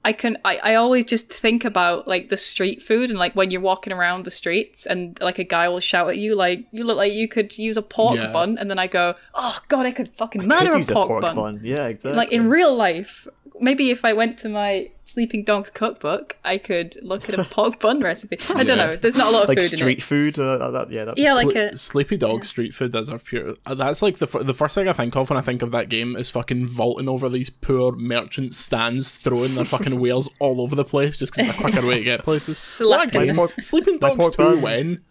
I 0.04 0.12
can 0.12 0.36
I, 0.44 0.58
I 0.58 0.74
always 0.76 1.04
just 1.04 1.32
think 1.32 1.64
about 1.64 2.06
like 2.06 2.28
the 2.28 2.36
street 2.36 2.80
food 2.80 3.10
and 3.10 3.18
like 3.18 3.34
when 3.34 3.50
you're 3.50 3.60
walking 3.60 3.92
around 3.92 4.24
the 4.24 4.30
streets 4.30 4.86
and 4.86 5.18
like 5.20 5.40
a 5.40 5.44
guy 5.44 5.68
will 5.68 5.80
shout 5.80 6.08
at 6.10 6.16
you 6.16 6.36
like 6.36 6.64
you 6.70 6.84
look 6.84 6.96
like 6.96 7.12
you 7.12 7.26
could 7.26 7.58
use 7.58 7.76
a 7.76 7.82
pork 7.82 8.14
Yeah. 8.14 8.30
bun 8.30 8.56
and 8.56 8.70
then 8.70 8.78
I 8.78 8.86
go 8.86 9.14
oh 9.34 9.58
god 9.66 9.84
I 9.84 9.90
could 9.90 10.14
fucking 10.14 10.42
Could 10.42 10.48
murder 10.48 10.74
a 10.74 10.78
use 10.78 10.88
pork, 10.90 11.22
bun. 11.22 11.58
Yeah, 11.60 11.88
exactly. 11.88 12.12
like 12.12 12.30
in 12.30 12.48
real 12.48 12.72
life 12.76 13.26
maybe 13.58 13.90
if 13.90 14.04
I 14.04 14.12
went 14.12 14.38
to 14.38 14.48
my 14.48 14.90
Sleeping 15.08 15.44
Dogs 15.44 15.70
cookbook 15.70 16.36
I 16.44 16.58
could 16.58 16.96
look 17.00 17.28
at 17.28 17.38
a 17.38 17.44
pork 17.44 17.78
bun 17.78 18.00
recipe 18.00 18.38
I 18.50 18.64
don't 18.64 18.76
Yeah. 18.76 18.86
know 18.86 18.96
there's 18.96 19.14
not 19.14 19.28
a 19.28 19.30
lot 19.30 19.44
of 19.44 19.48
like 19.48 19.58
food 19.58 19.72
in 19.72 19.78
street 19.78 19.98
it 19.98 20.02
food. 20.02 20.38
Uh, 20.38 20.70
that, 20.72 20.90
yeah, 20.90 21.04
that, 21.04 21.16
yeah 21.16 21.32
like 21.34 21.46
Sle- 21.46 21.72
a 21.72 21.76
Sleepy 21.76 22.16
Dog 22.16 22.44
street 22.44 22.74
food 22.74 22.90
does 22.90 23.08
have 23.08 23.24
pure. 23.24 23.54
uh, 23.66 23.74
That's 23.74 24.02
like 24.02 24.18
the 24.18 24.26
fir- 24.26 24.42
the 24.42 24.52
first 24.52 24.74
thing 24.74 24.88
I 24.88 24.92
think 24.92 25.14
of 25.16 25.30
when 25.30 25.38
I 25.38 25.42
think 25.42 25.62
of 25.62 25.70
that 25.70 25.88
game 25.88 26.16
is 26.16 26.28
fucking 26.28 26.66
vaulting 26.66 27.08
over 27.08 27.28
these 27.28 27.50
poor 27.50 27.92
merchant 27.92 28.52
stands, 28.52 29.14
throwing 29.14 29.54
their 29.54 29.64
fucking 29.64 29.98
wheels 30.00 30.28
all 30.40 30.60
over 30.60 30.74
the 30.74 30.84
place 30.84 31.16
just 31.16 31.32
because 31.32 31.48
it's 31.50 31.58
a 31.58 31.62
quicker 31.62 31.86
way 31.86 31.98
to 31.98 32.04
get 32.04 32.24
places. 32.24 32.82
What 32.84 33.06
a 33.06 33.10
Slapping. 33.10 33.26
game! 33.28 33.36
My 33.36 33.46
Sleeping 33.60 33.98
Dogs 33.98 34.16
pork 34.16 34.34
two 34.36 34.58
when? 34.60 35.04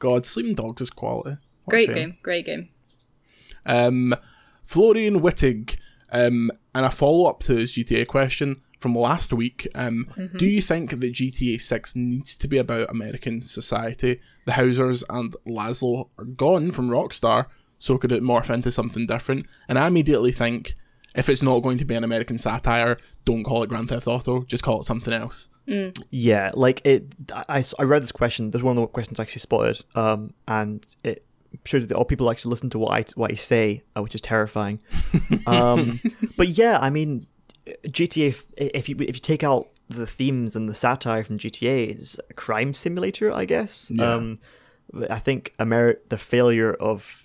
God, 0.00 0.26
Sleeping 0.26 0.54
Dogs 0.54 0.82
is 0.82 0.90
quality. 0.90 1.36
What 1.64 1.70
great 1.70 1.94
game 1.94 2.16
great 2.22 2.44
game 2.46 2.68
Um, 3.64 4.14
Florian 4.64 5.20
Wittig, 5.20 5.76
um, 6.10 6.50
and 6.74 6.84
a 6.84 6.90
follow 6.90 7.26
up 7.28 7.40
to 7.44 7.54
his 7.56 7.72
GTA 7.72 8.06
question 8.06 8.56
from 8.78 8.94
last 8.94 9.32
week. 9.32 9.66
Um, 9.74 10.06
Mm-hmm. 10.16 10.36
Do 10.36 10.46
you 10.46 10.60
think 10.60 10.90
that 10.90 11.12
GTA 11.12 11.60
6 11.60 11.96
needs 11.96 12.36
to 12.36 12.48
be 12.48 12.58
about 12.58 12.90
American 12.90 13.42
society? 13.42 14.20
The 14.46 14.52
Housers 14.52 15.02
and 15.10 15.34
Lazlow 15.46 16.08
are 16.18 16.24
gone 16.24 16.70
from 16.70 16.88
Rockstar, 16.90 17.46
so 17.78 17.98
could 17.98 18.12
it 18.12 18.22
morph 18.22 18.52
into 18.52 18.70
something 18.72 19.06
different? 19.06 19.46
And 19.68 19.78
I 19.78 19.86
immediately 19.86 20.32
think 20.32 20.74
if 21.14 21.28
it's 21.28 21.42
not 21.42 21.60
going 21.60 21.78
to 21.78 21.84
be 21.84 21.94
an 21.94 22.04
American 22.04 22.38
satire, 22.38 22.96
don't 23.24 23.42
call 23.44 23.62
it 23.62 23.68
Grand 23.68 23.88
Theft 23.88 24.06
Auto, 24.06 24.44
just 24.44 24.62
call 24.62 24.80
it 24.80 24.84
something 24.84 25.12
else. 25.14 25.48
Yeah, 26.10 26.52
like 26.54 26.80
it. 26.84 27.06
I, 27.48 27.64
I 27.78 27.82
read 27.82 28.02
this 28.02 28.12
question. 28.12 28.50
There's 28.50 28.62
one 28.62 28.76
of 28.76 28.82
the 28.82 28.86
questions 28.86 29.18
I 29.18 29.24
actually 29.24 29.40
spotted, 29.40 29.82
um, 29.96 30.32
and 30.46 30.86
it 31.02 31.24
shows 31.64 31.88
that 31.88 31.96
all 31.96 32.04
people 32.04 32.30
actually 32.30 32.50
listen 32.50 32.70
to 32.70 32.78
what 32.78 32.92
I 32.92 33.04
what 33.16 33.32
I 33.32 33.34
say, 33.34 33.82
uh, 33.96 34.02
which 34.02 34.14
is 34.14 34.20
terrifying. 34.20 34.80
Um, 35.46 36.00
but 36.36 36.48
yeah, 36.48 36.78
I 36.80 36.90
mean, 36.90 37.26
GTA. 37.86 38.42
If 38.56 38.88
you 38.88 38.96
if 39.00 39.16
you 39.16 39.20
take 39.20 39.44
out 39.44 39.68
the 39.88 40.06
themes 40.06 40.56
and 40.56 40.68
the 40.68 40.74
satire 40.74 41.24
from 41.24 41.38
GTA, 41.38 41.90
it's 41.90 42.18
a 42.30 42.34
crime 42.34 42.74
simulator, 42.74 43.32
I 43.32 43.44
guess. 43.44 43.90
Yeah. 43.94 44.14
Um, 44.14 44.38
I 45.10 45.18
think 45.18 45.52
Amer- 45.60 46.00
the 46.08 46.18
failure 46.18 46.72
of 46.74 47.24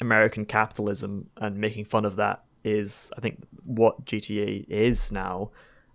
American 0.00 0.44
capitalism 0.44 1.30
and 1.36 1.56
making 1.58 1.84
fun 1.84 2.04
of 2.04 2.16
that 2.16 2.44
is, 2.64 3.10
I 3.16 3.20
think, 3.20 3.42
what 3.64 4.04
GTA 4.04 4.68
is 4.68 5.12
now. 5.12 5.50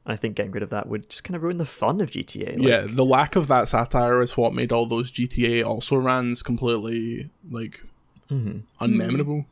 And 0.05 0.13
I 0.13 0.15
think 0.15 0.35
getting 0.35 0.51
rid 0.51 0.63
of 0.63 0.69
that 0.69 0.87
would 0.87 1.09
just 1.09 1.23
kind 1.23 1.35
of 1.35 1.43
ruin 1.43 1.57
the 1.57 1.65
fun 1.65 1.99
of 2.01 2.11
GTA. 2.11 2.57
Like, 2.57 2.67
yeah, 2.67 2.85
the 2.87 3.05
lack 3.05 3.35
of 3.35 3.47
that 3.47 3.67
satire 3.67 4.21
is 4.21 4.37
what 4.37 4.53
made 4.53 4.71
all 4.71 4.85
those 4.85 5.11
GTA 5.11 5.65
also 5.65 5.97
rans 5.97 6.41
completely 6.41 7.29
like 7.49 7.83
unmemorable. 8.29 9.45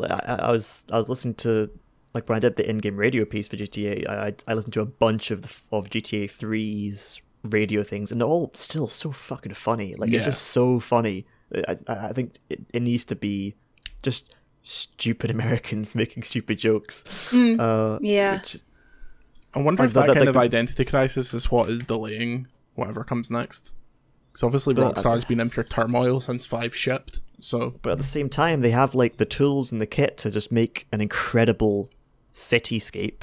I, 0.00 0.06
I 0.06 0.34
I 0.34 0.50
was 0.50 0.84
I 0.92 0.96
was 0.96 1.08
listening 1.08 1.34
to 1.36 1.70
like 2.14 2.28
when 2.28 2.36
I 2.36 2.40
did 2.40 2.56
the 2.56 2.68
in-game 2.68 2.96
radio 2.96 3.24
piece 3.24 3.48
for 3.48 3.56
GTA. 3.56 4.08
I 4.08 4.26
I, 4.28 4.34
I 4.48 4.54
listened 4.54 4.72
to 4.74 4.80
a 4.80 4.86
bunch 4.86 5.30
of 5.30 5.42
the 5.42 5.76
of 5.76 5.90
GTA 5.90 6.24
3's 6.30 7.20
radio 7.44 7.82
things, 7.82 8.10
and 8.10 8.20
they're 8.20 8.28
all 8.28 8.50
still 8.54 8.88
so 8.88 9.12
fucking 9.12 9.54
funny. 9.54 9.94
Like 9.94 10.10
Yeah. 10.10 10.18
it's 10.18 10.26
just 10.26 10.44
so 10.44 10.80
funny. 10.80 11.26
I, 11.54 11.76
I 11.86 11.94
I 12.08 12.12
think 12.12 12.36
it, 12.48 12.60
it 12.72 12.82
needs 12.82 13.04
to 13.06 13.16
be 13.16 13.54
just 14.02 14.34
stupid 14.62 15.30
Americans 15.38 15.94
making 15.94 16.22
stupid 16.24 16.58
jokes. 16.58 17.04
Uh, 17.32 17.98
Yeah. 18.02 18.34
which- 18.38 18.56
I 19.54 19.62
wonder 19.62 19.82
Like 19.82 19.88
if 19.88 19.94
that, 19.94 20.00
that- 20.00 20.06
that- 20.08 20.14
kind 20.14 20.20
like 20.20 20.28
of 20.28 20.34
the- 20.34 20.40
identity 20.40 20.84
crisis 20.84 21.32
is 21.32 21.50
what 21.50 21.70
is 21.70 21.84
delaying 21.86 22.48
whatever 22.74 23.02
comes 23.02 23.30
next. 23.30 23.72
Because 24.30 24.42
obviously 24.42 24.74
But- 24.74 24.96
Rockstar's 24.96 25.24
been 25.24 25.40
in 25.40 25.48
pure 25.50 25.64
turmoil 25.64 26.20
since 26.20 26.44
five 26.44 26.74
shipped. 26.76 27.20
So 27.40 27.78
but 27.82 27.92
at 27.92 27.98
the 27.98 28.04
same 28.04 28.28
time, 28.28 28.60
they 28.60 28.72
have 28.72 28.94
like 28.94 29.16
the 29.16 29.24
tools 29.24 29.70
and 29.72 29.80
the 29.80 29.86
kit 29.86 30.18
to 30.18 30.30
just 30.30 30.50
make 30.52 30.86
an 30.92 31.00
incredible 31.00 31.88
cityscape 32.32 33.22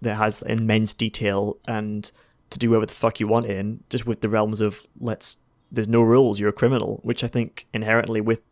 that 0.00 0.14
has 0.16 0.42
immense 0.42 0.94
detail 0.94 1.58
and 1.66 2.10
to 2.50 2.58
do 2.58 2.70
whatever 2.70 2.86
the 2.86 2.94
fuck 2.94 3.20
you 3.20 3.26
want 3.26 3.46
in, 3.46 3.82
just 3.88 4.06
with 4.06 4.20
the 4.20 4.28
realms 4.28 4.60
of 4.60 4.86
let's. 5.00 5.38
There's 5.70 5.88
no 5.88 6.02
rules. 6.02 6.38
You're 6.38 6.50
a 6.50 6.52
criminal, 6.52 7.00
which 7.02 7.24
I 7.24 7.28
think 7.28 7.66
inherently 7.72 8.20
with 8.20 8.42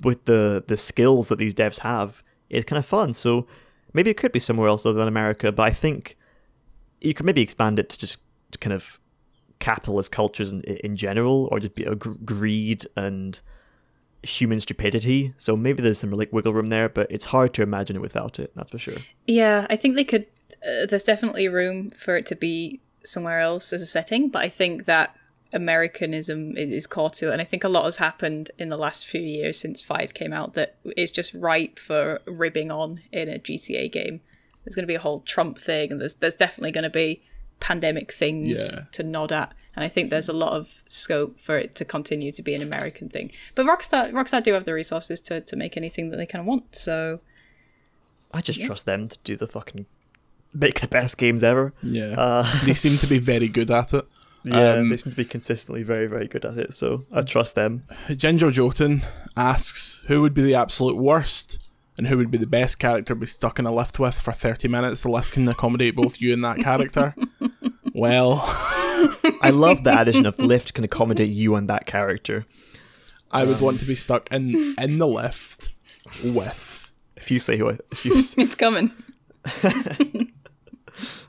with 0.00 0.24
the 0.26 0.62
the 0.66 0.76
skills 0.76 1.28
that 1.28 1.38
these 1.38 1.54
devs 1.54 1.80
have 1.80 2.22
is 2.48 2.64
kind 2.64 2.78
of 2.78 2.86
fun. 2.86 3.12
So 3.12 3.46
maybe 3.92 4.10
it 4.10 4.16
could 4.16 4.32
be 4.32 4.38
somewhere 4.38 4.68
else 4.68 4.86
other 4.86 4.98
than 4.98 5.08
America, 5.08 5.50
but 5.50 5.66
I 5.66 5.72
think 5.72 6.16
you 7.00 7.14
could 7.14 7.26
maybe 7.26 7.42
expand 7.42 7.78
it 7.78 7.88
to 7.90 7.98
just 7.98 8.18
kind 8.60 8.72
of 8.72 9.00
capitalist 9.58 10.12
cultures 10.12 10.52
in, 10.52 10.62
in 10.62 10.96
general, 10.96 11.48
or 11.50 11.58
just 11.58 11.74
be 11.74 11.84
a 11.84 11.94
gr- 11.94 12.12
greed 12.24 12.84
and 12.96 13.40
human 14.24 14.60
stupidity. 14.60 15.34
So 15.38 15.56
maybe 15.56 15.82
there's 15.82 15.98
some 15.98 16.10
like 16.10 16.32
wiggle 16.32 16.52
room 16.52 16.66
there, 16.66 16.88
but 16.88 17.06
it's 17.10 17.26
hard 17.26 17.54
to 17.54 17.62
imagine 17.62 17.96
it 17.96 18.02
without 18.02 18.38
it. 18.38 18.52
That's 18.54 18.70
for 18.70 18.78
sure. 18.78 18.98
Yeah, 19.26 19.66
I 19.70 19.76
think 19.76 19.94
they 19.94 20.04
could. 20.04 20.26
Uh, 20.66 20.86
there's 20.86 21.04
definitely 21.04 21.48
room 21.48 21.90
for 21.90 22.16
it 22.16 22.26
to 22.26 22.36
be 22.36 22.80
somewhere 23.04 23.40
else 23.40 23.72
as 23.72 23.82
a 23.82 23.86
setting, 23.86 24.28
but 24.28 24.42
I 24.42 24.48
think 24.48 24.84
that 24.86 25.16
Americanism 25.52 26.56
is 26.56 26.86
core 26.86 27.10
to 27.10 27.28
it, 27.28 27.32
and 27.32 27.40
I 27.40 27.44
think 27.44 27.62
a 27.64 27.68
lot 27.68 27.84
has 27.84 27.98
happened 27.98 28.50
in 28.58 28.70
the 28.70 28.76
last 28.76 29.06
few 29.06 29.20
years 29.20 29.58
since 29.58 29.80
Five 29.80 30.12
came 30.12 30.32
out 30.32 30.54
that 30.54 30.76
is 30.96 31.10
just 31.10 31.32
ripe 31.32 31.78
for 31.78 32.20
ribbing 32.26 32.70
on 32.70 33.02
in 33.12 33.28
a 33.28 33.38
GTA 33.38 33.90
game. 33.90 34.20
There's 34.64 34.74
going 34.74 34.82
to 34.82 34.88
be 34.88 34.96
a 34.96 35.00
whole 35.00 35.20
Trump 35.20 35.58
thing, 35.58 35.92
and 35.92 36.00
there's 36.00 36.14
there's 36.14 36.34
definitely 36.34 36.72
going 36.72 36.84
to 36.84 36.90
be 36.90 37.22
pandemic 37.60 38.12
things 38.12 38.72
Yeah. 38.72 38.82
to 38.92 39.02
nod 39.02 39.32
at. 39.32 39.52
And 39.76 39.84
I 39.84 39.88
think 39.88 40.10
there's 40.10 40.28
a 40.28 40.32
lot 40.32 40.52
of 40.52 40.82
scope 40.88 41.40
for 41.40 41.56
it 41.58 41.74
to 41.76 41.84
continue 41.84 42.30
to 42.32 42.42
be 42.42 42.54
an 42.54 42.62
American 42.62 43.08
thing. 43.08 43.32
But 43.56 43.66
Rockstar 43.66 44.12
Rockstar 44.12 44.42
do 44.42 44.52
have 44.52 44.64
the 44.64 44.74
resources 44.74 45.20
to, 45.22 45.40
to 45.40 45.56
make 45.56 45.76
anything 45.76 46.10
that 46.10 46.16
they 46.16 46.26
kind 46.26 46.40
of 46.40 46.46
want. 46.46 46.76
So 46.76 47.20
I 48.32 48.40
just 48.40 48.60
trust 48.62 48.86
them 48.86 49.08
to 49.08 49.18
do 49.24 49.36
the 49.36 49.46
fucking 49.46 49.86
make 50.54 50.80
the 50.80 50.86
best 50.88 51.18
games 51.18 51.42
ever. 51.42 51.72
Yeah, 51.82 52.14
Uh, 52.16 52.64
they 52.64 52.74
seem 52.74 52.98
to 52.98 53.06
be 53.08 53.18
very 53.32 53.48
good 53.48 53.70
at 53.72 53.92
it. 53.92 54.04
yeah, 54.44 54.74
Um, 54.74 54.90
they 54.90 54.96
seem 54.96 55.10
to 55.10 55.16
be 55.16 55.24
consistently 55.24 55.82
very, 55.82 56.06
very 56.06 56.28
good 56.28 56.44
at 56.44 56.56
it. 56.58 56.74
So 56.74 57.04
I 57.12 57.22
trust 57.22 57.54
them. 57.56 57.82
Ginger 58.14 58.50
Jotun 58.52 59.02
asks, 59.36 60.02
"Who 60.06 60.20
would 60.20 60.34
be 60.34 60.42
the 60.42 60.54
absolute 60.54 60.96
worst, 60.96 61.58
and 61.96 62.06
who 62.06 62.16
would 62.16 62.30
be 62.30 62.38
the 62.38 62.46
best 62.46 62.78
character 62.78 63.14
to 63.14 63.20
be 63.20 63.26
stuck 63.26 63.58
in 63.58 63.66
a 63.66 63.72
lift 63.74 63.98
with 63.98 64.14
for 64.20 64.32
thirty 64.32 64.68
minutes? 64.68 65.02
The 65.02 65.10
lift 65.10 65.32
can 65.32 65.48
accommodate 65.48 65.94
both 65.94 66.20
you 66.20 66.32
and 66.32 66.44
that 66.44 66.58
character." 66.58 67.14
well, 67.94 68.40
I 69.40 69.50
love 69.52 69.84
the 69.84 69.98
addition 70.00 70.26
of 70.26 70.36
the 70.36 70.46
lift 70.46 70.74
can 70.74 70.84
accommodate 70.84 71.30
you 71.30 71.54
and 71.54 71.68
that 71.68 71.86
character. 71.86 72.46
I 73.30 73.44
would 73.44 73.60
want 73.60 73.80
to 73.80 73.84
be 73.84 73.94
stuck 73.96 74.30
in 74.32 74.74
in 74.80 74.98
the 74.98 75.06
lift 75.06 75.74
with. 76.24 76.92
If 77.16 77.30
you 77.30 77.38
say 77.38 77.56
who, 77.56 77.70
I, 77.70 77.78
if 77.90 78.04
you, 78.04 78.14
s- 78.18 78.34
it's 78.36 78.54
coming. 78.54 78.90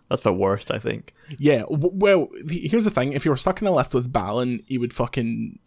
that's 0.10 0.22
the 0.22 0.34
worst. 0.34 0.72
I 0.72 0.80
think. 0.80 1.14
Yeah, 1.40 1.64
well, 1.70 2.30
here's 2.50 2.86
the 2.86 2.92
thing: 2.92 3.14
if 3.14 3.26
you 3.26 3.32
were 3.32 3.38
stuck 3.38 3.62
in 3.62 3.66
the 3.66 3.72
lift 3.72 3.94
with 3.94 4.12
Balan, 4.12 4.62
he 4.68 4.78
would 4.78 4.94
fucking 4.94 5.60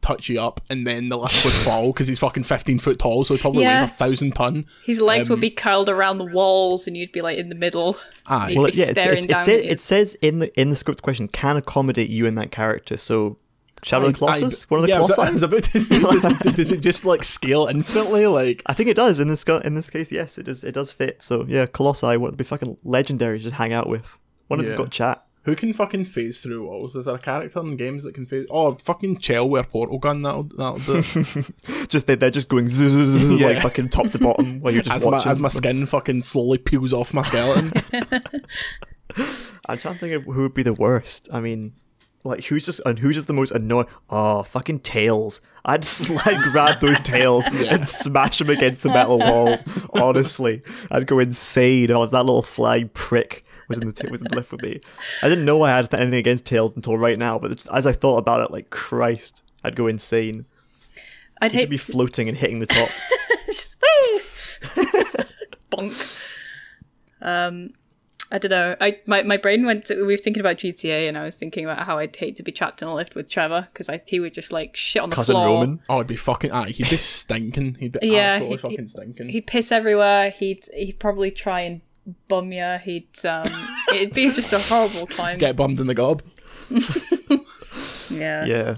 touch 0.00 0.28
you 0.28 0.40
up, 0.40 0.60
and 0.70 0.86
then 0.86 1.08
the 1.08 1.16
lift 1.18 1.44
would 1.44 1.52
fall 1.54 1.88
because 1.92 2.06
he's 2.08 2.18
fucking 2.18 2.42
fifteen 2.42 2.78
foot 2.78 2.98
tall, 2.98 3.24
so 3.24 3.34
he 3.34 3.40
probably 3.40 3.62
Yeah. 3.62 3.82
weighs 3.82 3.90
a 3.90 3.92
thousand 3.92 4.32
ton. 4.34 4.66
His 4.84 5.00
legs 5.00 5.28
Um, 5.30 5.34
would 5.34 5.40
be 5.40 5.50
curled 5.50 5.88
around 5.88 6.18
the 6.18 6.24
walls 6.24 6.86
and 6.86 6.96
you'd 6.96 7.12
be 7.12 7.20
like 7.22 7.38
in 7.38 7.48
the 7.48 7.54
middle. 7.54 7.96
Aye. 8.26 8.50
You'd 8.50 8.58
Well, 8.58 8.70
yeah, 8.70 8.82
it's, 8.82 8.90
staring 9.00 9.18
it's, 9.18 9.26
down 9.26 9.40
it, 9.42 9.44
says, 9.44 9.62
it 9.62 9.80
says 9.80 10.14
in 10.22 10.38
the 10.40 10.60
in 10.60 10.70
the 10.70 10.76
script 10.76 11.02
question 11.02 11.28
can 11.28 11.56
accommodate 11.56 12.10
you 12.10 12.26
and 12.26 12.36
that 12.38 12.50
character. 12.52 12.96
So 12.96 13.38
Shadow 13.82 14.06
of 14.06 14.18
the 14.18 14.26
I- 14.26 14.38
Colossus, 14.38 14.70
one 14.70 14.80
of 14.80 14.82
the 14.84 14.88
yeah, 14.88 14.96
I 14.96 15.00
was, 15.00 15.10
Colossi. 15.12 15.28
I 15.28 15.32
was 15.32 15.42
about 15.42 15.62
to 15.64 15.80
say, 15.80 15.98
does 16.00 16.24
it, 16.24 16.56
does 16.56 16.70
it 16.70 16.80
just 16.80 17.04
like 17.04 17.22
scale 17.22 17.66
infinitely? 17.66 18.26
Like, 18.26 18.62
I 18.66 18.72
think 18.72 18.88
it 18.88 18.96
does 18.96 19.20
in 19.20 19.28
this 19.28 19.44
in 19.64 19.74
this 19.74 19.90
case. 19.90 20.10
Yes, 20.10 20.38
it 20.38 20.44
does. 20.44 20.64
It 20.64 20.72
does 20.72 20.92
fit. 20.92 21.22
So 21.22 21.44
yeah, 21.46 21.66
Colossi 21.66 22.16
would 22.16 22.36
be 22.36 22.42
fucking 22.44 22.78
legendary 22.84 23.38
to 23.38 23.44
just 23.44 23.56
hang 23.56 23.72
out 23.74 23.88
with. 23.88 24.18
One 24.48 24.60
of 24.60 24.64
Yeah. 24.64 24.72
them 24.72 24.78
got 24.82 24.90
chat. 24.90 25.25
Who 25.46 25.56
can 25.56 25.72
fucking 25.72 26.04
phase 26.04 26.42
through 26.42 26.66
walls? 26.66 26.94
Is 26.94 27.06
there 27.06 27.14
a 27.14 27.18
character 27.18 27.60
in 27.60 27.76
games 27.76 28.04
that 28.04 28.14
can 28.14 28.26
phase? 28.26 28.46
Oh, 28.50 28.74
fucking 28.74 29.16
Chell 29.16 29.48
with 29.48 29.64
a 29.64 29.68
portal 29.68 29.98
gun. 29.98 30.20
That'll 30.20 30.42
that'll 30.42 30.78
do. 30.80 31.02
Just 31.88 32.06
they 32.06 32.16
they're 32.16 32.30
just 32.30 32.48
going 32.48 32.68
zzz, 32.68 32.90
zzz, 32.92 33.08
zzz, 33.28 33.32
Yeah. 33.40 33.46
like 33.46 33.60
fucking 33.60 33.88
top 33.88 34.10
to 34.10 34.18
bottom 34.18 34.60
while 34.60 34.74
you're 34.74 34.82
just 34.84 34.96
as 34.96 35.04
my 35.04 35.10
watching. 35.12 35.32
as 35.32 35.38
my 35.38 35.48
skin 35.48 35.86
fucking 35.86 36.20
slowly 36.20 36.58
peels 36.58 36.92
off 36.92 37.14
my 37.14 37.22
skeleton. 37.22 37.72
I'm 39.66 39.78
trying 39.78 39.94
to 39.94 40.00
think 40.00 40.12
of 40.14 40.24
who 40.24 40.42
would 40.42 40.54
be 40.54 40.62
the 40.62 40.74
worst. 40.74 41.28
I 41.32 41.40
mean, 41.40 41.72
like 42.24 42.44
who's 42.44 42.66
just 42.66 42.80
and 42.84 42.98
who's 42.98 43.14
just 43.16 43.28
the 43.28 43.32
most 43.32 43.52
annoying? 43.52 43.86
Oh, 44.10 44.42
fucking 44.42 44.80
tails! 44.80 45.40
I'd 45.64 45.82
just 45.82 46.10
like 46.10 46.40
grab 46.42 46.80
those 46.80 47.00
tails 47.00 47.46
and 47.46 47.86
smash 47.88 48.38
them 48.38 48.50
against 48.50 48.82
the 48.82 48.88
metal 48.90 49.18
walls. 49.18 49.64
Honestly, 49.94 50.62
I'd 50.90 51.06
go 51.06 51.18
insane. 51.18 51.90
Oh, 51.90 51.96
I 51.96 51.98
was 51.98 52.10
that 52.10 52.24
little 52.26 52.42
flag 52.42 52.92
prick 52.94 53.44
was 53.68 53.78
in 53.78 53.86
the 53.88 54.08
was 54.10 54.20
in 54.22 54.28
the 54.28 54.36
lift 54.36 54.52
with 54.52 54.62
me. 54.62 54.80
I 55.22 55.28
didn't 55.28 55.44
know 55.44 55.62
I 55.62 55.70
had 55.76 55.92
anything 55.94 56.18
against 56.18 56.46
tails 56.46 56.74
until 56.76 56.96
right 56.98 57.18
now, 57.18 57.38
but 57.38 57.52
it's, 57.52 57.66
as 57.68 57.86
I 57.86 57.92
thought 57.92 58.18
about 58.18 58.40
it, 58.42 58.50
like 58.50 58.70
Christ, 58.70 59.42
I'd 59.64 59.76
go 59.76 59.86
insane. 59.86 60.46
I'd 61.40 61.50
To 61.50 61.56
hate 61.58 61.70
be 61.70 61.76
floating 61.76 62.28
and 62.28 62.36
hitting 62.38 62.60
the 62.60 62.66
top. 62.66 62.88
bonk. 65.70 66.22
Um, 67.20 67.70
I 68.30 68.38
don't 68.38 68.50
know. 68.50 68.74
I 68.80 68.98
my, 69.06 69.22
my 69.22 69.36
brain 69.36 69.64
went. 69.64 69.86
To, 69.86 69.94
we 70.04 70.14
were 70.14 70.16
thinking 70.16 70.40
about 70.40 70.56
GTA, 70.56 71.08
and 71.08 71.16
I 71.16 71.24
was 71.24 71.36
thinking 71.36 71.64
about 71.64 71.86
how 71.86 71.98
I'd 71.98 72.14
hate 72.16 72.36
to 72.36 72.42
be 72.42 72.50
trapped 72.52 72.82
in 72.82 72.88
a 72.88 72.94
lift 72.94 73.14
with 73.14 73.30
Trevor 73.30 73.68
because 73.72 73.88
he 74.08 74.18
would 74.18 74.34
just 74.34 74.52
like 74.52 74.76
shit 74.76 75.02
on 75.02 75.10
the 75.10 75.16
Cousin 75.16 75.34
floor. 75.34 75.46
Roman. 75.46 75.80
oh, 75.88 75.96
it'd 75.96 76.06
be 76.08 76.16
fucking. 76.16 76.50
Aye, 76.50 76.70
he'd 76.70 76.90
be 76.90 76.96
stinking. 76.96 77.76
He'd 77.78 77.98
be 78.00 78.08
Yeah, 78.08 78.32
absolutely 78.32 78.56
he- 78.56 78.62
fucking 78.62 78.88
stinking. 78.88 79.28
He'd 79.28 79.46
piss 79.46 79.70
everywhere. 79.70 80.30
He'd 80.30 80.64
he'd 80.74 80.98
probably 80.98 81.30
try 81.30 81.60
and 81.60 81.82
bum 82.28 82.52
you. 82.52 82.78
He'd 82.82 83.24
um. 83.24 83.46
it'd 83.92 84.14
be 84.14 84.30
just 84.30 84.52
a 84.52 84.58
horrible 84.58 85.06
time. 85.06 85.38
Get 85.38 85.56
bummed 85.56 85.80
in 85.80 85.86
the 85.86 85.94
gob. 85.94 86.22
yeah. 88.10 88.44
Yeah. 88.44 88.76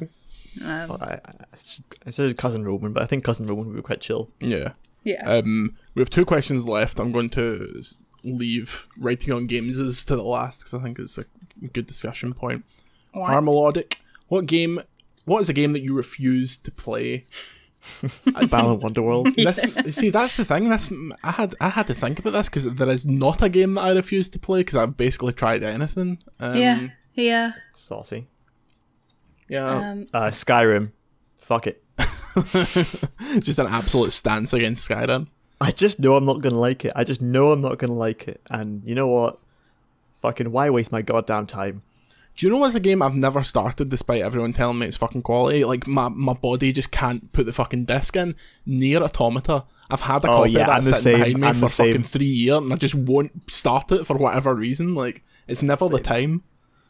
Um, 0.65 0.99
I, 1.01 1.15
I, 1.15 1.21
I 2.07 2.11
said 2.11 2.37
cousin 2.37 2.65
Roman, 2.65 2.93
but 2.93 3.03
I 3.03 3.07
think 3.07 3.25
cousin 3.25 3.47
Roman 3.47 3.67
would 3.67 3.77
be 3.77 3.83
quite 3.83 4.01
chill. 4.01 4.31
Yeah. 4.41 4.73
Yeah. 5.05 5.23
Um, 5.25 5.77
we 5.95 6.01
have 6.01 6.11
two 6.11 6.25
questions 6.25 6.69
left. 6.69 6.99
I'm 6.99 7.13
going 7.13 7.31
to 7.31 7.83
leave 8.25 8.87
writing 8.99 9.33
on 9.33 9.47
games 9.47 9.79
is 9.79 10.05
to 10.07 10.17
the 10.17 10.23
last 10.23 10.61
because 10.61 10.75
I 10.75 10.83
think 10.83 10.99
it's 10.99 11.19
a 11.19 11.25
good 11.73 11.87
discussion 11.87 12.35
point. 12.35 12.65
Why? 13.13 13.35
Harmelodic, 13.35 13.97
what 14.29 14.47
game? 14.47 14.81
What 15.25 15.41
is 15.41 15.49
a 15.49 15.53
game 15.53 15.73
that 15.73 15.83
you 15.83 15.95
refuse 15.95 16.57
to 16.59 16.71
play? 16.71 17.27
I 18.35 18.41
see- 18.43 18.47
Balan 18.47 18.81
Wonderworld. 18.81 19.35
this, 19.85 19.95
see, 19.97 20.11
that's 20.11 20.37
the 20.37 20.45
thing. 20.45 20.69
This 20.69 20.91
I 21.25 21.31
had 21.33 21.55
I 21.61 21.69
had 21.69 21.87
to 21.89 21.95
think 21.95 22.19
about 22.19 22.33
this 22.33 22.49
because 22.49 22.65
there 22.73 22.89
is 22.89 23.07
not 23.07 23.43
a 23.43 23.49
game 23.49 23.75
that 23.75 23.83
I 23.83 23.93
refuse 23.93 24.29
to 24.31 24.39
play 24.39 24.61
because 24.61 24.77
I've 24.77 24.97
basically 24.97 25.33
tried 25.33 25.63
anything. 25.63 26.19
Um, 26.41 26.57
yeah. 26.57 26.89
Yeah. 27.15 27.53
Saucy. 27.75 28.29
yeah, 29.49 29.91
Um. 29.91 30.07
Uh, 30.15 30.29
Skyrim. 30.29 30.93
Fuck 31.39 31.67
it. 31.67 31.83
just 33.41 33.59
an 33.59 33.67
absolute 33.69 34.13
stance 34.13 34.53
against 34.53 34.89
Skyrim. 34.89 35.27
I 35.61 35.73
just 35.73 35.99
know 35.99 36.15
I'm 36.15 36.25
not 36.25 36.41
gonna 36.41 36.59
like 36.59 36.85
it. 36.85 36.93
I 36.95 37.03
just 37.05 37.21
know 37.21 37.51
I'm 37.51 37.61
not 37.61 37.79
gonna 37.79 37.95
like 37.95 38.29
it. 38.29 38.41
And 38.51 38.85
you 38.85 38.95
know 38.95 39.09
what? 39.09 39.41
Fucking 40.23 40.53
why 40.53 40.71
waste 40.71 40.93
my 40.93 41.03
goddamn 41.03 41.47
time? 41.47 41.83
Do 42.39 42.47
you 42.47 42.53
know 42.53 42.59
what's 42.59 42.77
a 42.77 42.81
game 42.81 43.03
I've 43.03 43.17
never 43.17 43.43
started 43.43 43.89
despite 43.89 44.23
everyone 44.23 44.53
telling 44.53 44.79
me 44.79 44.87
it's 44.87 44.97
fucking 44.97 45.23
quality? 45.23 45.65
Like 45.65 45.89
my 45.89 46.09
my 46.09 46.35
body 46.35 46.73
just 46.73 46.93
can't 46.93 47.33
put 47.33 47.47
the 47.47 47.53
fucking 47.53 47.85
disc 47.87 48.15
in. 48.15 48.37
Nier 48.65 49.03
Automata. 49.03 49.65
I've 49.91 50.03
had 50.03 50.25
a 50.25 50.31
Oh, 50.31 50.37
copy 50.39 50.51
yeah, 50.53 50.61
of 50.61 50.67
that 50.69 50.77
I'm 50.77 50.83
sitting 50.83 51.01
same, 51.01 51.15
behind 51.19 51.39
me 51.41 51.49
I'm 51.49 51.55
for 51.57 51.69
fucking 51.69 52.03
three 52.05 52.27
years 52.27 52.59
and 52.59 52.73
I 52.73 52.77
just 52.77 52.95
won't 52.95 53.51
start 53.51 53.91
it 53.91 54.07
for 54.07 54.17
whatever 54.17 54.55
reason. 54.55 54.95
Like 54.95 55.25
it's 55.49 55.63
never 55.63 55.89
the 55.89 55.99
time. 55.99 56.45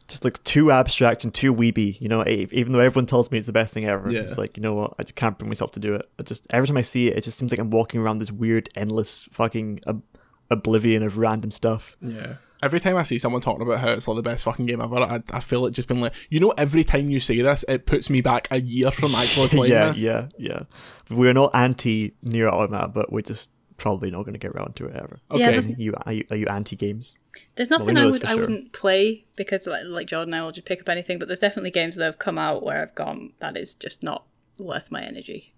Just 0.07 0.23
like 0.23 0.43
too 0.43 0.71
abstract 0.71 1.23
and 1.23 1.33
too 1.33 1.53
weeby. 1.53 1.99
You 1.99 2.09
know, 2.09 2.23
even 2.27 2.71
though 2.73 2.79
everyone 2.79 3.07
tells 3.07 3.31
me 3.31 3.39
it's 3.39 3.47
the 3.47 3.53
best 3.53 3.73
thing 3.73 3.85
ever, 3.85 4.11
Yeah. 4.11 4.19
it's 4.19 4.37
like 4.37 4.55
you 4.55 4.61
know 4.61 4.75
what? 4.75 4.93
I 4.99 5.03
just 5.03 5.15
can't 5.15 5.35
bring 5.37 5.49
myself 5.49 5.71
to 5.71 5.79
do 5.79 5.95
it. 5.95 6.07
I 6.19 6.23
just 6.23 6.45
every 6.53 6.67
time 6.67 6.77
I 6.77 6.81
see 6.83 7.07
it, 7.07 7.17
it 7.17 7.23
just 7.23 7.39
seems 7.39 7.51
like 7.51 7.59
I'm 7.59 7.71
walking 7.71 8.01
around 8.01 8.19
this 8.19 8.31
weird, 8.31 8.69
endless 8.77 9.27
fucking 9.31 9.79
ob- 9.87 10.03
oblivion 10.51 11.01
of 11.01 11.17
random 11.17 11.49
stuff. 11.49 11.95
Yeah. 12.01 12.35
Every 12.61 12.79
time 12.79 12.97
I 12.97 13.03
see 13.03 13.17
someone 13.19 13.41
talking 13.41 13.61
about 13.61 13.79
how 13.79 13.89
it's 13.91 14.07
like 14.07 14.17
the 14.17 14.23
best 14.23 14.43
fucking 14.43 14.65
game 14.65 14.81
ever, 14.81 14.95
I, 14.97 15.21
I 15.31 15.39
feel 15.39 15.65
it 15.65 15.71
just 15.71 15.87
been 15.87 16.01
like, 16.01 16.13
you 16.29 16.39
know, 16.39 16.51
every 16.57 16.83
time 16.83 17.09
you 17.09 17.19
say 17.21 17.41
this, 17.41 17.63
it 17.69 17.85
puts 17.85 18.09
me 18.09 18.19
back 18.21 18.47
a 18.51 18.59
year 18.59 18.91
from 18.91 19.15
actually 19.15 19.47
playing 19.49 19.71
yeah, 19.73 19.89
this. 19.89 19.97
yeah, 19.99 20.27
yeah. 20.37 20.63
We're 21.09 21.33
not 21.33 21.51
anti 21.55 22.13
Nier 22.21 22.49
Automata, 22.49 22.89
but 22.89 23.11
we're 23.13 23.21
just 23.21 23.49
probably 23.77 24.11
not 24.11 24.23
going 24.23 24.33
to 24.33 24.39
get 24.39 24.51
around 24.51 24.75
to 24.75 24.87
it 24.87 24.95
ever. 24.95 25.19
Okay. 25.31 25.39
Yeah, 25.39 25.51
there's, 25.51 25.69
You 25.69 25.93
are 26.05 26.11
you, 26.11 26.25
are 26.31 26.35
you 26.35 26.45
anti 26.47 26.75
games? 26.75 27.15
there's 27.55 27.69
we 27.69 27.77
nothing 27.77 27.95
know 27.95 28.07
I 28.07 28.11
would 28.11 28.21
for 28.21 28.27
I 28.27 28.31
sure. 28.31 28.41
wouldn't 28.41 28.73
play 28.73 29.25
because 29.37 29.65
like, 29.65 29.83
like 29.85 30.07
Jordan, 30.07 30.33
I 30.33 30.43
will 30.43 30.51
just 30.51 30.67
pick 30.67 30.81
up 30.81 30.89
anything. 30.89 31.17
But 31.17 31.29
there's 31.29 31.39
definitely 31.39 31.71
games 31.71 31.95
that 31.95 32.03
have 32.03 32.19
come 32.19 32.37
out 32.37 32.61
where 32.63 32.81
I've 32.81 32.93
gone 32.95 33.31
that 33.39 33.55
is 33.55 33.75
just 33.75 34.03
not 34.03 34.25
worth 34.57 34.91
my 34.91 35.01
energy, 35.01 35.53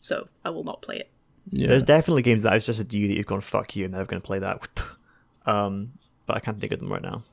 so 0.00 0.28
I 0.42 0.48
will 0.50 0.64
not 0.64 0.80
play 0.80 0.96
it. 0.96 1.10
yeah. 1.50 1.68
There's 1.68 1.82
definitely 1.82 2.22
games 2.22 2.44
that 2.44 2.54
I've 2.54 2.62
suggested 2.62 2.88
to 2.90 2.98
you 2.98 3.08
that 3.08 3.16
you've 3.18 3.26
gone 3.26 3.42
fuck 3.42 3.76
you 3.76 3.84
and 3.84 3.92
never 3.92 4.06
going 4.06 4.22
to 4.22 4.26
play 4.26 4.38
that. 4.38 4.66
um, 5.46 5.92
but 6.30 6.36
I 6.36 6.40
can't 6.40 6.60
think 6.60 6.72
of 6.72 6.78
them 6.78 6.92
right 6.92 7.02
now. 7.02 7.24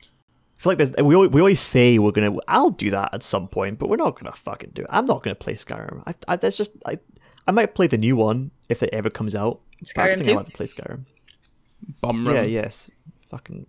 I 0.00 0.58
feel 0.58 0.70
like 0.70 0.78
there's 0.78 0.92
we 1.04 1.16
always, 1.16 1.30
we 1.32 1.40
always 1.40 1.58
say 1.58 1.98
we're 1.98 2.12
gonna 2.12 2.36
I'll 2.46 2.70
do 2.70 2.90
that 2.92 3.12
at 3.12 3.24
some 3.24 3.48
point, 3.48 3.80
but 3.80 3.88
we're 3.88 3.96
not 3.96 4.16
gonna 4.16 4.32
fucking 4.32 4.70
do 4.72 4.82
it. 4.82 4.88
I'm 4.88 5.04
not 5.04 5.24
gonna 5.24 5.34
play 5.34 5.54
Skyrim. 5.54 6.04
I, 6.06 6.14
I 6.28 6.36
there's 6.36 6.56
just 6.56 6.70
I 6.86 6.98
I 7.48 7.50
might 7.50 7.74
play 7.74 7.88
the 7.88 7.98
new 7.98 8.14
one 8.14 8.52
if 8.68 8.84
it 8.84 8.90
ever 8.92 9.10
comes 9.10 9.34
out. 9.34 9.62
but 9.96 10.02
I 10.02 10.06
don't 10.06 10.18
think 10.18 10.28
2? 10.28 10.34
I'll 10.34 10.40
ever 10.40 10.50
play 10.52 10.66
Skyrim. 10.66 11.06
Bum 12.00 12.24
Yeah, 12.26 12.42
yes, 12.42 12.88
fucking. 13.30 13.66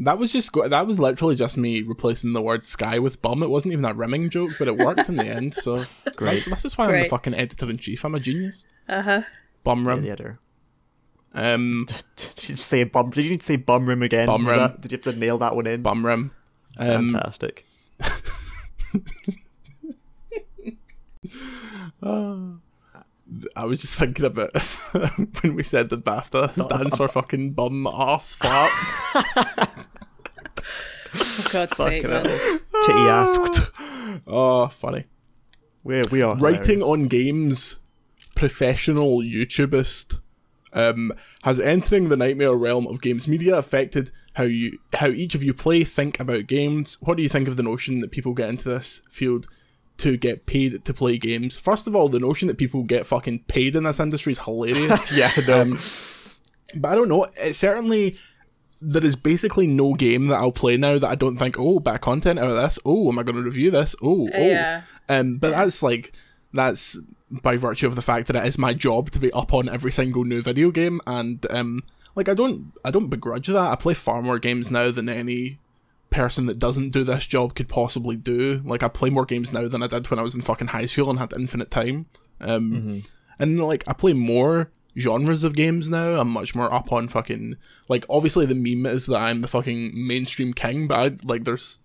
That 0.00 0.16
was 0.16 0.32
just 0.32 0.50
that 0.54 0.86
was 0.86 0.98
literally 0.98 1.34
just 1.34 1.58
me 1.58 1.82
replacing 1.82 2.32
the 2.32 2.40
word 2.40 2.64
sky 2.64 2.98
with 3.00 3.20
bum. 3.20 3.42
It 3.42 3.50
wasn't 3.50 3.72
even 3.72 3.84
a 3.84 3.92
rimming 3.92 4.30
joke, 4.30 4.52
but 4.58 4.66
it 4.66 4.78
worked 4.78 5.08
in 5.10 5.16
the 5.16 5.26
end. 5.26 5.52
So 5.52 5.84
Great. 6.16 6.44
That's, 6.46 6.62
this 6.62 6.64
is 6.64 6.78
why 6.78 6.86
I'm 6.86 7.02
the 7.02 7.08
fucking 7.08 7.34
editor 7.34 7.68
in 7.68 7.76
chief. 7.76 8.04
I'm 8.04 8.14
a 8.14 8.20
genius. 8.20 8.64
Uh 8.88 9.02
huh. 9.02 9.22
Bum 9.64 9.84
Yeah, 9.84 9.96
the 9.96 10.10
editor. 10.10 10.38
Um, 11.34 11.86
Did 12.16 12.34
you 12.42 12.48
just 12.56 12.66
say 12.66 12.84
bum? 12.84 13.10
Did 13.10 13.24
you 13.24 13.30
need 13.32 13.40
to 13.40 13.46
say 13.46 13.56
bum 13.56 13.86
rim 13.88 14.02
again? 14.02 14.26
Bum 14.26 14.44
Was 14.44 14.56
rim. 14.56 14.58
that- 14.58 14.80
did 14.80 14.92
you 14.92 14.98
have 15.04 15.14
to 15.14 15.18
nail 15.20 15.38
that 15.38 15.54
one 15.56 15.66
in? 15.66 15.82
bum 15.82 16.04
rim. 16.04 16.30
Um, 16.78 17.10
Fantastic. 17.12 17.64
I 23.56 23.64
was 23.64 23.80
just 23.82 23.96
thinking 23.96 24.24
about 24.24 24.56
when 25.42 25.54
we 25.54 25.62
said 25.62 25.90
the 25.90 25.98
BAFTA 25.98 26.52
stands 26.64 26.96
for 26.96 27.08
fucking 27.08 27.52
bum 27.52 27.86
ass 27.86 28.34
fart. 28.34 28.70
For 31.12 31.52
God's 31.52 31.76
sake, 31.76 32.04
man. 32.04 32.24
hell. 32.24 32.58
Titty 32.86 32.98
ass. 32.98 33.36
oh, 34.26 34.68
funny. 34.68 35.04
we 35.84 36.02
we 36.10 36.22
are 36.22 36.36
Writing 36.36 36.78
hilarious. 36.80 36.84
on 37.02 37.08
games, 37.08 37.78
professional 38.34 39.18
YouTubeist. 39.20 40.20
Um, 40.72 41.12
has 41.44 41.58
entering 41.58 42.08
the 42.08 42.16
nightmare 42.16 42.54
realm 42.54 42.86
of 42.86 43.00
games 43.00 43.26
media 43.26 43.56
affected 43.56 44.10
how 44.34 44.44
you 44.44 44.78
how 44.94 45.08
each 45.08 45.34
of 45.34 45.42
you 45.42 45.54
play, 45.54 45.84
think 45.84 46.20
about 46.20 46.46
games? 46.46 46.98
What 47.00 47.16
do 47.16 47.22
you 47.22 47.28
think 47.28 47.48
of 47.48 47.56
the 47.56 47.62
notion 47.62 48.00
that 48.00 48.10
people 48.10 48.34
get 48.34 48.50
into 48.50 48.68
this 48.68 49.02
field 49.10 49.46
to 49.98 50.16
get 50.16 50.46
paid 50.46 50.84
to 50.84 50.94
play 50.94 51.18
games? 51.18 51.58
First 51.58 51.86
of 51.86 51.96
all, 51.96 52.08
the 52.08 52.20
notion 52.20 52.48
that 52.48 52.58
people 52.58 52.82
get 52.82 53.06
fucking 53.06 53.44
paid 53.44 53.74
in 53.74 53.84
this 53.84 54.00
industry 54.00 54.32
is 54.32 54.40
hilarious. 54.40 55.10
Yeah, 55.12 55.30
no. 55.46 55.62
Um, 55.62 55.80
but 56.76 56.92
I 56.92 56.94
don't 56.94 57.08
know. 57.08 57.26
It 57.40 57.54
certainly 57.54 58.18
there 58.80 59.04
is 59.04 59.16
basically 59.16 59.66
no 59.66 59.94
game 59.94 60.26
that 60.26 60.36
I'll 60.36 60.52
play 60.52 60.76
now 60.76 60.98
that 60.98 61.08
I 61.08 61.14
don't 61.14 61.36
think, 61.36 61.58
oh, 61.58 61.80
bad 61.80 62.00
content 62.00 62.38
out 62.38 62.50
of 62.50 62.56
this. 62.56 62.78
Oh, 62.84 63.08
am 63.10 63.18
I 63.18 63.22
going 63.22 63.36
to 63.36 63.42
review 63.42 63.70
this? 63.70 63.96
Oh, 64.02 64.28
oh. 64.32 64.48
Yeah. 64.48 64.82
Um, 65.08 65.38
but 65.38 65.50
that's 65.50 65.82
like 65.82 66.14
that's 66.52 66.98
by 67.30 67.56
virtue 67.56 67.86
of 67.86 67.94
the 67.94 68.02
fact 68.02 68.26
that 68.26 68.36
it 68.36 68.46
is 68.46 68.58
my 68.58 68.72
job 68.74 69.10
to 69.10 69.18
be 69.18 69.32
up 69.32 69.52
on 69.52 69.68
every 69.68 69.92
single 69.92 70.24
new 70.24 70.42
video 70.42 70.70
game, 70.70 71.00
and 71.06 71.46
um, 71.50 71.82
like 72.14 72.28
I 72.28 72.34
don't 72.34 72.72
I 72.84 72.90
don't 72.90 73.08
begrudge 73.08 73.48
that. 73.48 73.72
I 73.72 73.76
play 73.76 73.94
far 73.94 74.22
more 74.22 74.38
games 74.38 74.70
now 74.70 74.90
than 74.90 75.08
any 75.08 75.58
person 76.10 76.46
that 76.46 76.58
doesn't 76.58 76.90
do 76.90 77.04
this 77.04 77.26
job 77.26 77.54
could 77.54 77.68
possibly 77.68 78.16
do. 78.16 78.62
Like 78.64 78.82
I 78.82 78.88
play 78.88 79.10
more 79.10 79.26
games 79.26 79.52
now 79.52 79.68
than 79.68 79.82
I 79.82 79.86
did 79.86 80.08
when 80.10 80.18
I 80.18 80.22
was 80.22 80.34
in 80.34 80.40
fucking 80.40 80.68
high 80.68 80.86
school 80.86 81.10
and 81.10 81.18
had 81.18 81.32
infinite 81.34 81.70
time. 81.70 82.06
Um, 82.40 83.02
and 83.38 83.60
like 83.60 83.84
I 83.86 83.92
play 83.92 84.14
more 84.14 84.70
genres 84.96 85.44
of 85.44 85.54
games 85.54 85.90
now. 85.90 86.18
I'm 86.18 86.30
much 86.30 86.54
more 86.54 86.72
up 86.72 86.92
on 86.92 87.08
fucking 87.08 87.56
like 87.88 88.04
obviously 88.08 88.46
the 88.46 88.54
meme 88.54 88.86
is 88.92 89.06
that 89.06 89.18
I'm 89.18 89.42
the 89.42 89.48
fucking 89.48 89.92
mainstream 89.94 90.52
king, 90.54 90.88
but 90.88 90.98
I, 90.98 91.16
like 91.24 91.44
there's 91.44 91.78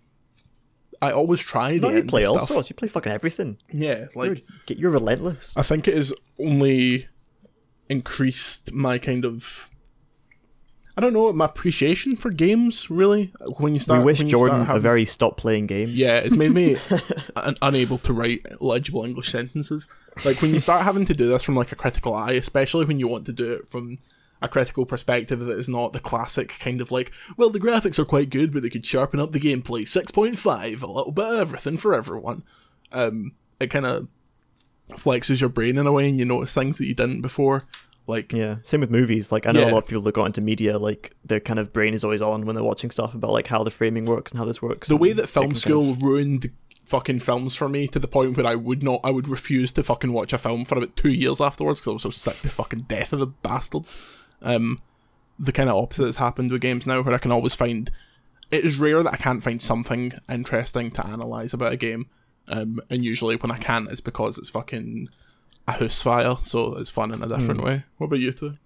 I 1.07 1.11
always 1.11 1.41
try 1.41 1.77
the 1.77 1.89
No, 1.89 1.95
you 1.97 2.03
play 2.05 2.25
all 2.25 2.35
stuff. 2.37 2.49
sorts. 2.49 2.69
You 2.69 2.75
play 2.75 2.87
fucking 2.87 3.11
everything. 3.11 3.57
Yeah, 3.71 4.07
You're, 4.15 4.37
you're 4.67 4.91
relentless. 4.91 5.53
I 5.57 5.61
think 5.63 5.87
it 5.87 5.95
has 5.95 6.13
only 6.39 7.07
increased 7.89 8.71
my 8.71 8.97
kind 8.97 9.25
of 9.25 9.69
I 10.95 11.01
don't 11.01 11.13
know 11.13 11.33
my 11.33 11.45
appreciation 11.45 12.15
for 12.15 12.29
games. 12.29 12.89
Really, 12.91 13.33
when 13.57 13.73
you 13.73 13.79
start, 13.79 13.99
We 13.99 14.05
wish 14.05 14.19
when 14.19 14.29
you 14.29 14.37
start 14.37 14.51
Jordan 14.51 14.75
a 14.75 14.79
very 14.79 15.05
stop 15.05 15.37
playing 15.37 15.65
games. 15.67 15.95
Yeah, 15.95 16.19
it's 16.19 16.35
made 16.35 16.51
me 16.51 16.77
un- 17.35 17.57
unable 17.63 17.97
to 17.99 18.13
write 18.13 18.45
legible 18.61 19.03
English 19.03 19.29
sentences. 19.31 19.87
Like 20.23 20.39
when 20.41 20.53
you 20.53 20.59
start 20.59 20.83
having 20.83 21.05
to 21.05 21.15
do 21.15 21.27
this 21.27 21.41
from 21.41 21.55
like 21.55 21.71
a 21.71 21.75
critical 21.75 22.13
eye, 22.13 22.33
especially 22.33 22.85
when 22.85 22.99
you 22.99 23.07
want 23.07 23.25
to 23.25 23.33
do 23.33 23.53
it 23.53 23.67
from 23.67 23.97
a 24.43 24.47
critical 24.49 24.85
perspective 24.85 25.39
that 25.39 25.57
is 25.57 25.69
not 25.69 25.93
the 25.93 25.99
classic 25.99 26.55
kind 26.59 26.81
of 26.81 26.91
like, 26.91 27.11
well, 27.37 27.49
the 27.49 27.59
graphics 27.59 27.97
are 27.97 28.05
quite 28.05 28.29
good, 28.29 28.51
but 28.51 28.61
they 28.61 28.69
could 28.69 28.85
sharpen 28.85 29.19
up 29.19 29.31
the 29.31 29.39
gameplay. 29.39 29.87
Six 29.87 30.11
point 30.11 30.37
five, 30.37 30.83
a 30.83 30.87
little 30.91 31.11
bit 31.11 31.25
of 31.25 31.39
everything 31.39 31.77
for 31.77 31.93
everyone. 31.93 32.43
Um, 32.91 33.31
it 33.59 33.67
kind 33.71 33.85
of 33.85 34.07
flexes 34.91 35.39
your 35.39 35.49
brain 35.49 35.77
in 35.77 35.87
a 35.87 35.91
way, 35.91 36.09
and 36.09 36.19
you 36.19 36.25
notice 36.25 36.53
things 36.53 36.77
that 36.77 36.85
you 36.85 36.93
didn't 36.93 37.21
before. 37.21 37.63
Like, 38.05 38.33
Yeah, 38.33 38.57
same 38.63 38.81
with 38.81 38.91
movies. 38.91 39.31
Like 39.31 39.47
I 39.47 39.53
know 39.53 39.61
Yeah. 39.61 39.71
a 39.71 39.73
lot 39.73 39.83
of 39.83 39.87
people 39.87 40.03
that 40.03 40.13
got 40.13 40.25
into 40.25 40.41
media, 40.41 40.77
like 40.77 41.15
their 41.23 41.39
kind 41.39 41.57
of 41.57 41.71
brain 41.71 41.93
is 41.93 42.03
always 42.03 42.21
on 42.21 42.45
when 42.45 42.53
they're 42.55 42.63
watching 42.63 42.91
stuff 42.91 43.13
about 43.13 43.31
like 43.31 43.47
how 43.47 43.63
the 43.63 43.71
framing 43.71 44.03
works 44.05 44.31
and 44.33 44.39
how 44.39 44.45
this 44.45 44.61
works. 44.61 44.89
the 44.89 44.97
way 44.97 45.13
that 45.13 45.29
film 45.29 45.45
can 45.45 45.51
kind 45.53 45.61
school 45.61 45.91
of- 45.91 46.01
ruined 46.01 46.51
fucking 46.83 47.21
films 47.21 47.55
for 47.55 47.69
me 47.69 47.87
to 47.87 47.97
the 47.99 48.07
point 48.09 48.35
where 48.35 48.45
I 48.45 48.55
would 48.55 48.83
not, 48.83 48.99
I 49.05 49.09
would 49.09 49.29
refuse 49.29 49.71
to 49.73 49.83
fucking 49.83 50.11
watch 50.11 50.33
a 50.33 50.37
film 50.37 50.65
for 50.65 50.77
about 50.77 50.97
two 50.97 51.13
years 51.13 51.39
afterwards 51.39 51.79
because 51.79 51.91
I 51.91 51.93
was 51.93 52.03
so 52.03 52.31
sick 52.31 52.41
to 52.41 52.49
fucking 52.49 52.81
death 52.89 53.13
of 53.13 53.19
the 53.19 53.27
bastards. 53.27 53.95
Um, 54.43 54.81
the 55.39 55.51
kind 55.51 55.69
of 55.69 55.75
opposite 55.75 56.05
has 56.05 56.17
happened 56.17 56.51
with 56.51 56.61
games 56.61 56.85
now, 56.85 57.01
where 57.01 57.13
I 57.13 57.17
can 57.17 57.31
always 57.31 57.55
find. 57.55 57.89
It 58.51 58.63
is 58.63 58.77
rare 58.77 59.01
that 59.01 59.13
I 59.13 59.17
can't 59.17 59.41
find 59.43 59.59
something 59.59 60.13
interesting 60.29 60.91
to 60.91 61.07
analyze 61.07 61.53
about 61.53 61.71
a 61.73 61.77
game, 61.77 62.07
um, 62.47 62.79
and 62.89 63.03
usually 63.03 63.35
when 63.37 63.49
I 63.51 63.57
can't, 63.57 63.89
it's 63.91 64.01
because 64.01 64.37
it's 64.37 64.49
fucking 64.49 65.09
a 65.67 65.71
house 65.71 66.01
fire, 66.01 66.35
so 66.43 66.75
it's 66.75 66.89
fun 66.91 67.11
in 67.11 67.23
a 67.23 67.27
different 67.27 67.61
Hmm. 67.61 67.65
way. 67.65 67.83
What 67.97 68.07
about 68.07 68.19
you 68.19 68.31
two? 68.31 68.57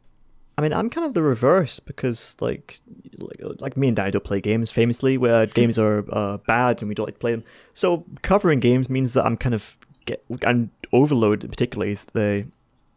I 0.57 0.63
mean, 0.63 0.73
I'm 0.73 0.89
kind 0.89 1.05
of 1.05 1.13
the 1.13 1.21
reverse 1.21 1.79
because 1.79 2.35
like, 2.41 2.79
like, 3.19 3.39
like 3.61 3.77
me 3.77 3.89
and 3.89 3.95
Danny 3.95 4.09
don't 4.11 4.23
play 4.23 4.41
games 4.41 4.71
famously, 4.71 5.15
where 5.17 5.45
games 5.59 5.77
are 5.77 6.03
uh, 6.11 6.37
bad 6.37 6.81
and 6.81 6.89
we 6.89 6.95
don't 6.95 7.05
like 7.05 7.13
to 7.15 7.19
play 7.19 7.31
them. 7.33 7.43
So 7.75 8.03
covering 8.23 8.59
games 8.59 8.89
means 8.89 9.13
that 9.13 9.25
I'm 9.25 9.37
kind 9.37 9.53
of 9.53 9.77
get 10.05 10.23
and 10.41 10.69
Overlode 10.91 11.47
particularly 11.47 11.91
is 11.91 12.05
they 12.13 12.45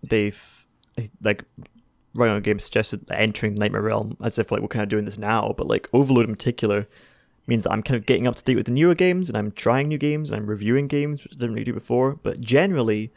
they've 0.02 0.66
like 1.22 1.44
a 2.18 2.40
game 2.40 2.58
suggested 2.58 3.04
entering 3.10 3.54
the 3.54 3.60
Nightmare 3.60 3.82
Realm 3.82 4.16
as 4.22 4.38
if 4.38 4.50
like 4.50 4.60
we're 4.60 4.68
kind 4.68 4.82
of 4.82 4.88
doing 4.88 5.04
this 5.04 5.18
now, 5.18 5.54
but 5.56 5.66
like 5.66 5.90
Overlode 5.92 6.24
in 6.24 6.30
particular 6.30 6.88
means 7.46 7.64
that 7.64 7.72
I'm 7.72 7.82
kind 7.82 7.96
of 7.96 8.06
getting 8.06 8.26
up 8.26 8.36
to 8.36 8.44
date 8.44 8.56
with 8.56 8.66
the 8.66 8.72
newer 8.72 8.94
games 8.94 9.28
and 9.28 9.36
I'm 9.36 9.52
trying 9.52 9.88
new 9.88 9.98
games 9.98 10.30
and 10.30 10.40
I'm 10.40 10.46
reviewing 10.46 10.88
games 10.88 11.22
which 11.22 11.32
I 11.32 11.36
didn't 11.36 11.54
really 11.54 11.64
do 11.64 11.72
before. 11.72 12.14
But 12.14 12.40
generally, 12.40 13.12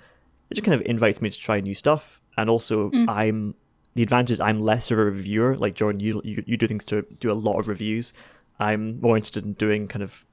it 0.50 0.56
just 0.56 0.66
kind 0.66 0.80
of 0.80 0.86
invites 0.86 1.22
me 1.22 1.30
to 1.30 1.40
try 1.40 1.60
new 1.60 1.74
stuff, 1.74 2.22
and 2.38 2.50
also 2.50 2.90
mm. 2.92 3.10
I'm 3.10 3.56
the 3.96 4.04
advantage 4.04 4.32
is 4.32 4.40
I'm 4.40 4.62
less 4.62 4.92
of 4.92 5.00
a 5.00 5.06
reviewer. 5.06 5.56
Like 5.56 5.76
Jordan, 5.76 6.00
you 6.00 6.22
you, 6.24 6.44
you 6.46 6.58
do 6.58 6.68
things 6.68 6.86
to 6.86 7.06
do 7.20 7.32
a 7.32 7.34
lot 7.34 7.60
of 7.60 7.68
reviews. 7.68 8.14
I'm 8.60 9.02
more 9.02 9.18
interested 9.18 9.46
in 9.46 9.54
doing 9.54 9.88
kind 9.88 10.04
of 10.04 10.26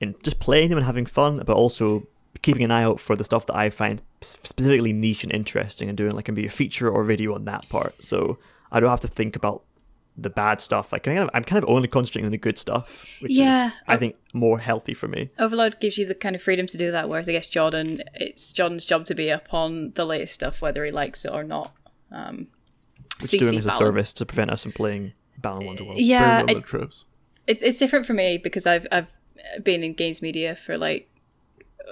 in 0.00 0.14
just 0.22 0.40
playing 0.40 0.70
them 0.70 0.78
and 0.78 0.86
having 0.86 1.06
fun, 1.06 1.42
but 1.46 1.56
also 1.56 2.06
keeping 2.42 2.62
an 2.64 2.70
eye 2.70 2.82
out 2.84 3.00
for 3.00 3.16
the 3.16 3.24
stuff 3.24 3.46
that 3.46 3.56
I 3.56 3.70
find 3.70 4.02
specifically 4.20 4.92
niche 4.92 5.22
and 5.24 5.32
interesting 5.32 5.88
and 5.88 5.96
doing 5.96 6.12
like 6.12 6.28
maybe 6.28 6.46
a 6.46 6.50
feature 6.50 6.88
or 6.88 7.04
video 7.04 7.34
on 7.34 7.44
that 7.46 7.68
part. 7.68 8.02
So 8.04 8.38
I 8.70 8.80
don't 8.80 8.90
have 8.90 9.00
to 9.00 9.08
think 9.08 9.34
about 9.36 9.62
the 10.16 10.30
bad 10.30 10.60
stuff. 10.60 10.92
Like 10.92 11.04
kind 11.04 11.18
of, 11.18 11.30
I'm 11.34 11.44
kind 11.44 11.62
of 11.62 11.68
only 11.68 11.88
concentrating 11.88 12.26
on 12.26 12.32
the 12.32 12.38
good 12.38 12.58
stuff, 12.58 13.16
which 13.20 13.32
Yeah. 13.32 13.68
is 13.68 13.72
I 13.86 13.96
think 13.96 14.16
more 14.32 14.58
healthy 14.58 14.94
for 14.94 15.08
me. 15.08 15.30
Overlode 15.38 15.80
gives 15.80 15.96
you 15.98 16.06
the 16.06 16.14
kind 16.14 16.34
of 16.36 16.42
freedom 16.42 16.66
to 16.66 16.76
do 16.76 16.90
that, 16.90 17.08
whereas 17.08 17.28
I 17.28 17.32
guess 17.32 17.46
Jordan, 17.46 18.02
it's 18.14 18.52
Jordan's 18.52 18.84
job 18.84 19.04
to 19.06 19.14
be 19.14 19.30
up 19.30 19.52
on 19.52 19.92
the 19.94 20.04
latest 20.04 20.34
stuff, 20.34 20.60
whether 20.60 20.84
he 20.84 20.90
likes 20.90 21.24
it 21.24 21.32
or 21.32 21.44
not. 21.44 21.72
Um, 22.10 22.48
Which 23.20 23.30
CC 23.30 23.38
doing 23.40 23.58
as 23.58 23.66
a 23.66 23.68
Balan. 23.68 23.78
service 23.78 24.12
to 24.14 24.26
prevent 24.26 24.50
us 24.50 24.62
from 24.64 24.72
playing 24.72 25.12
Balan 25.38 25.66
Wonderworld. 25.66 25.94
Yeah, 25.98 26.40
it- 26.40 26.46
Little 26.48 26.90
it's 27.46 27.62
it's 27.62 27.78
different 27.78 28.04
for 28.06 28.12
me 28.12 28.38
because 28.38 28.66
I've 28.66 28.86
I've 28.92 29.10
been 29.62 29.82
in 29.82 29.94
games 29.94 30.20
media 30.20 30.54
for 30.56 30.76
like 30.76 31.08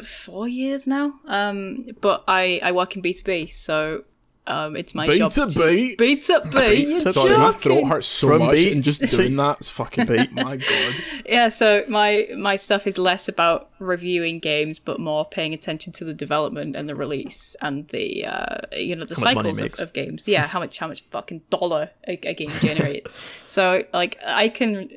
four 0.03 0.49
years 0.49 0.86
now. 0.86 1.14
Um, 1.26 1.86
but 2.01 2.24
I 2.28 2.61
I 2.62 2.72
work 2.72 2.97
in 2.97 3.03
B 3.03 3.12
two 3.12 3.24
B, 3.24 3.47
so 3.49 4.05
um, 4.49 4.76
it's 4.76 4.94
my 4.94 5.16
job 5.16 5.32
to 5.32 5.47
B2B? 5.47 5.99
B 5.99 6.16
two 6.16 6.40
B. 6.53 6.86
You're 6.88 7.01
Sorry, 7.01 7.36
my 7.36 7.51
throat 7.51 7.74
joking. 7.74 7.88
hurts 7.88 8.07
so 8.07 8.28
From 8.28 8.38
much, 8.38 8.55
beat 8.55 8.72
and 8.72 8.84
just 8.84 9.03
doing 9.03 9.34
that 9.36 9.61
is 9.61 9.68
fucking 9.68 10.07
beat. 10.07 10.32
My 10.32 10.57
god. 10.57 10.94
Yeah, 11.24 11.49
so 11.49 11.84
my 11.88 12.28
my 12.36 12.55
stuff 12.55 12.86
is 12.86 12.97
less 12.97 13.28
about 13.28 13.70
reviewing 13.80 14.38
games, 14.38 14.78
but 14.78 15.01
more 15.01 15.24
paying 15.24 15.53
attention 15.53 15.92
to 15.94 16.05
the 16.05 16.14
development 16.14 16.76
and 16.76 16.88
the 16.88 16.94
release 16.94 17.57
and 17.61 17.88
the 17.88 18.24
uh, 18.24 18.59
you 18.72 18.94
know 18.94 19.05
the 19.05 19.16
How 19.16 19.24
much 19.24 19.34
money 19.34 19.51
it 19.51 19.57
cycles 19.57 19.80
of, 19.80 19.88
of 19.88 19.92
games. 19.94 20.28
Yeah, 20.28 20.47
how 20.47 20.61
much 20.61 20.78
how 20.78 20.86
much 20.86 21.03
fucking 21.11 21.42
dollar 21.51 21.90
a, 22.07 22.12
a 22.12 22.34
game 22.34 22.51
generates. 22.61 23.18
so 23.47 23.84
like 23.92 24.16
I 24.24 24.49
can 24.49 24.88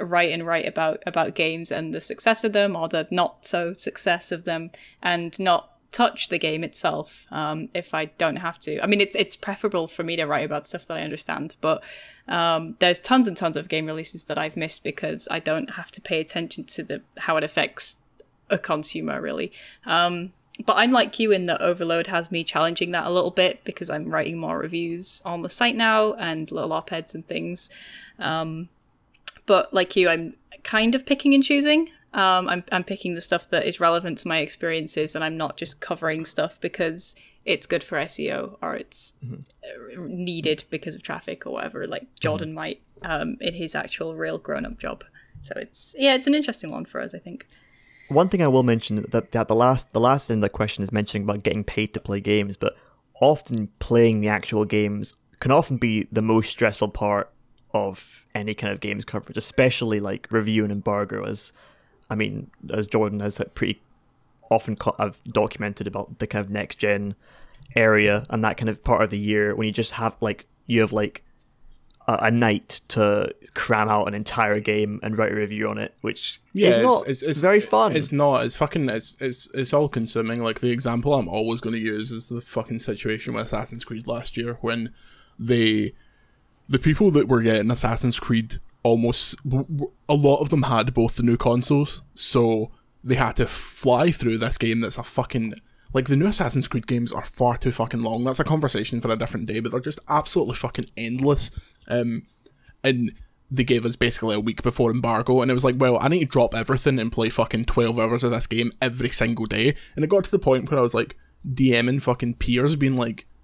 write 0.00 0.32
and 0.32 0.46
write 0.46 0.66
about 0.66 1.02
about 1.06 1.34
games 1.34 1.70
and 1.70 1.92
the 1.92 2.00
success 2.00 2.44
of 2.44 2.52
them 2.52 2.76
or 2.76 2.88
the 2.88 3.06
not 3.10 3.44
so 3.44 3.72
success 3.72 4.32
of 4.32 4.44
them, 4.44 4.70
and 5.02 5.38
not 5.38 5.72
touch 5.92 6.28
the 6.28 6.38
game 6.38 6.62
itself 6.62 7.26
um, 7.30 7.68
if 7.72 7.94
I 7.94 8.06
don't 8.18 8.36
have 8.36 8.58
to. 8.60 8.82
I 8.82 8.86
mean, 8.86 9.00
it's 9.00 9.16
it's 9.16 9.36
preferable 9.36 9.86
for 9.86 10.02
me 10.02 10.16
to 10.16 10.26
write 10.26 10.44
about 10.44 10.66
stuff 10.66 10.86
that 10.88 10.98
I 10.98 11.02
understand, 11.02 11.56
but 11.60 11.82
um, 12.28 12.76
there's 12.80 12.98
tons 12.98 13.26
and 13.26 13.36
tons 13.36 13.56
of 13.56 13.68
game 13.68 13.86
releases 13.86 14.24
that 14.24 14.38
I've 14.38 14.56
missed 14.56 14.84
because 14.84 15.26
I 15.30 15.38
don't 15.40 15.70
have 15.70 15.90
to 15.92 16.00
pay 16.00 16.20
attention 16.20 16.64
to 16.64 16.82
the 16.82 17.02
how 17.18 17.36
it 17.36 17.44
affects 17.44 17.96
a 18.50 18.58
consumer 18.58 19.20
really. 19.20 19.52
Um, 19.84 20.32
but 20.64 20.74
I'm 20.74 20.92
like 20.92 21.18
you 21.18 21.32
in 21.32 21.44
that 21.44 21.60
Overlode 21.60 22.06
has 22.06 22.30
me 22.30 22.42
challenging 22.42 22.90
that 22.92 23.06
a 23.06 23.10
little 23.10 23.30
bit 23.30 23.62
because 23.64 23.90
I'm 23.90 24.10
writing 24.10 24.38
more 24.38 24.58
reviews 24.58 25.20
on 25.24 25.42
the 25.42 25.50
site 25.50 25.76
now 25.76 26.14
and 26.14 26.50
little 26.50 26.72
op-eds 26.72 27.14
and 27.14 27.26
things. 27.26 27.68
Um, 28.18 28.68
but 29.46 29.72
like 29.72 29.96
you, 29.96 30.08
I'm 30.08 30.34
kind 30.64 30.94
of 30.94 31.06
picking 31.06 31.34
and 31.34 31.42
choosing. 31.42 31.88
Um, 32.12 32.48
I'm 32.48 32.64
I'm 32.72 32.84
picking 32.84 33.14
the 33.14 33.20
stuff 33.20 33.50
that 33.50 33.66
is 33.66 33.80
relevant 33.80 34.18
to 34.18 34.28
my 34.28 34.38
experiences, 34.38 35.14
and 35.14 35.24
I'm 35.24 35.36
not 35.36 35.56
just 35.56 35.80
covering 35.80 36.24
stuff 36.24 36.60
because 36.60 37.14
it's 37.44 37.66
good 37.66 37.84
for 37.84 37.98
SEO 37.98 38.56
or 38.60 38.74
it's 38.74 39.14
uh, 39.24 39.36
needed 39.98 40.64
because 40.68 40.94
of 40.94 41.02
traffic 41.02 41.46
or 41.46 41.52
whatever. 41.52 41.86
Like 41.86 42.06
Jordan 42.20 42.52
might 42.52 42.82
um, 43.02 43.36
in 43.40 43.54
his 43.54 43.74
actual 43.74 44.16
real 44.16 44.38
grown-up 44.38 44.78
job. 44.78 45.04
So 45.42 45.54
it's 45.56 45.94
yeah, 45.98 46.14
it's 46.14 46.26
an 46.26 46.34
interesting 46.34 46.70
one 46.70 46.84
for 46.84 47.00
us, 47.00 47.14
I 47.14 47.18
think. 47.18 47.46
One 48.08 48.28
thing 48.28 48.40
I 48.40 48.48
will 48.48 48.62
mention 48.62 49.04
that, 49.10 49.32
that 49.32 49.48
the 49.48 49.54
last 49.54 49.92
the 49.92 50.00
last 50.00 50.30
in 50.30 50.40
the 50.40 50.48
question 50.48 50.82
is 50.82 50.92
mentioning 50.92 51.24
about 51.24 51.42
getting 51.42 51.64
paid 51.64 51.94
to 51.94 52.00
play 52.00 52.20
games, 52.20 52.56
but 52.56 52.76
often 53.20 53.68
playing 53.78 54.20
the 54.20 54.28
actual 54.28 54.64
games 54.64 55.14
can 55.40 55.50
often 55.50 55.76
be 55.76 56.08
the 56.10 56.22
most 56.22 56.50
stressful 56.50 56.88
part 56.88 57.30
of 57.76 58.24
any 58.34 58.54
kind 58.54 58.72
of 58.72 58.80
games 58.80 59.04
coverage, 59.04 59.36
especially 59.36 60.00
like 60.00 60.26
review 60.30 60.62
and 60.62 60.72
embargo. 60.72 61.24
As 61.24 61.52
I 62.10 62.14
mean, 62.14 62.50
as 62.72 62.86
Jordan 62.86 63.20
has 63.20 63.38
like, 63.38 63.54
pretty 63.54 63.80
often 64.50 64.76
co- 64.76 64.96
I've 64.98 65.22
documented 65.24 65.86
about 65.86 66.18
the 66.18 66.26
kind 66.26 66.44
of 66.44 66.50
next 66.50 66.76
gen 66.76 67.14
area 67.74 68.24
and 68.30 68.44
that 68.44 68.56
kind 68.56 68.68
of 68.68 68.82
part 68.84 69.02
of 69.02 69.10
the 69.10 69.18
year 69.18 69.54
when 69.54 69.66
you 69.66 69.72
just 69.72 69.92
have 69.92 70.16
like 70.20 70.46
you 70.66 70.80
have 70.80 70.92
like 70.92 71.24
a, 72.06 72.14
a 72.22 72.30
night 72.30 72.80
to 72.88 73.34
cram 73.54 73.88
out 73.88 74.06
an 74.08 74.14
entire 74.14 74.60
game 74.60 75.00
and 75.02 75.18
write 75.18 75.32
a 75.32 75.34
review 75.34 75.68
on 75.68 75.78
it, 75.78 75.94
which 76.00 76.40
yeah, 76.52 76.68
is 76.68 76.82
not 76.82 77.08
it's 77.08 77.40
very 77.40 77.60
fun. 77.60 77.96
It's 77.96 78.12
not. 78.12 78.44
It's 78.44 78.56
fucking. 78.56 78.88
It's 78.88 79.16
it's 79.20 79.52
it's 79.54 79.72
all 79.72 79.88
consuming. 79.88 80.42
Like 80.42 80.60
the 80.60 80.70
example 80.70 81.14
I'm 81.14 81.28
always 81.28 81.60
going 81.60 81.74
to 81.74 81.80
use 81.80 82.12
is 82.12 82.28
the 82.28 82.40
fucking 82.40 82.78
situation 82.78 83.34
with 83.34 83.46
Assassin's 83.46 83.84
Creed 83.84 84.06
last 84.06 84.36
year 84.36 84.58
when 84.60 84.92
they 85.38 85.94
the 86.68 86.78
people 86.78 87.10
that 87.12 87.28
were 87.28 87.42
getting 87.42 87.70
Assassin's 87.70 88.18
Creed 88.18 88.58
almost 88.82 89.36
a 90.08 90.14
lot 90.14 90.40
of 90.40 90.50
them 90.50 90.62
had 90.62 90.94
both 90.94 91.16
the 91.16 91.22
new 91.22 91.36
consoles, 91.36 92.02
so 92.14 92.70
they 93.02 93.16
had 93.16 93.36
to 93.36 93.46
fly 93.46 94.10
through 94.10 94.38
this 94.38 94.58
game 94.58 94.80
that's 94.80 94.98
a 94.98 95.02
fucking 95.02 95.54
like 95.92 96.06
the 96.06 96.16
new 96.16 96.26
Assassin's 96.26 96.68
Creed 96.68 96.86
games 96.86 97.12
are 97.12 97.24
far 97.24 97.56
too 97.56 97.72
fucking 97.72 98.02
long. 98.02 98.24
That's 98.24 98.40
a 98.40 98.44
conversation 98.44 99.00
for 99.00 99.10
a 99.10 99.16
different 99.16 99.46
day, 99.46 99.60
but 99.60 99.72
they're 99.72 99.80
just 99.80 100.00
absolutely 100.08 100.56
fucking 100.56 100.86
endless. 100.96 101.50
Um, 101.88 102.26
and 102.84 103.12
they 103.50 103.64
gave 103.64 103.86
us 103.86 103.96
basically 103.96 104.34
a 104.34 104.40
week 104.40 104.62
before 104.62 104.90
embargo, 104.90 105.40
and 105.40 105.50
it 105.50 105.54
was 105.54 105.64
like, 105.64 105.76
well, 105.78 105.98
I 106.00 106.08
need 106.08 106.20
to 106.20 106.26
drop 106.26 106.54
everything 106.54 106.98
and 106.98 107.12
play 107.12 107.28
fucking 107.28 107.64
twelve 107.64 107.98
hours 107.98 108.24
of 108.24 108.32
this 108.32 108.46
game 108.46 108.72
every 108.82 109.10
single 109.10 109.46
day. 109.46 109.74
And 109.94 110.04
it 110.04 110.08
got 110.08 110.24
to 110.24 110.30
the 110.30 110.38
point 110.38 110.70
where 110.70 110.78
I 110.78 110.82
was 110.82 110.94
like 110.94 111.16
DMing 111.48 112.02
fucking 112.02 112.34
peers, 112.34 112.76
being 112.76 112.96
like, 112.96 113.26
"Uh, 113.30 113.35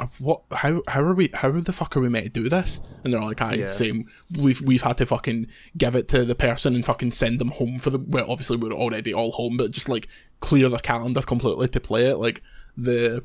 Uh, 0.00 0.06
"What? 0.18 0.42
How? 0.50 0.82
How 0.88 1.02
are 1.02 1.14
we? 1.14 1.30
How 1.34 1.50
the 1.52 1.72
fuck 1.72 1.96
are 1.96 2.00
we 2.00 2.08
meant 2.08 2.24
to 2.24 2.30
do 2.30 2.48
this?" 2.48 2.80
And 3.04 3.12
they're 3.12 3.20
like, 3.20 3.40
"I 3.42 3.54
Yeah. 3.54 3.66
same. 3.66 4.06
We've 4.36 4.60
we've 4.60 4.82
had 4.82 4.96
to 4.98 5.06
fucking 5.06 5.46
give 5.76 5.94
it 5.94 6.08
to 6.08 6.24
the 6.24 6.34
person 6.34 6.74
and 6.74 6.84
fucking 6.84 7.10
send 7.12 7.38
them 7.38 7.50
home 7.50 7.78
for 7.78 7.90
the. 7.90 7.98
Well, 7.98 8.26
obviously 8.28 8.56
we're 8.56 8.72
already 8.72 9.12
all 9.14 9.32
home, 9.32 9.56
but 9.56 9.70
just 9.70 9.88
like 9.88 10.08
clear 10.40 10.68
the 10.68 10.78
calendar 10.78 11.22
completely 11.22 11.68
to 11.68 11.80
play 11.80 12.06
it. 12.06 12.16
Like 12.18 12.42
the 12.76 13.24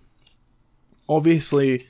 obviously 1.07 1.88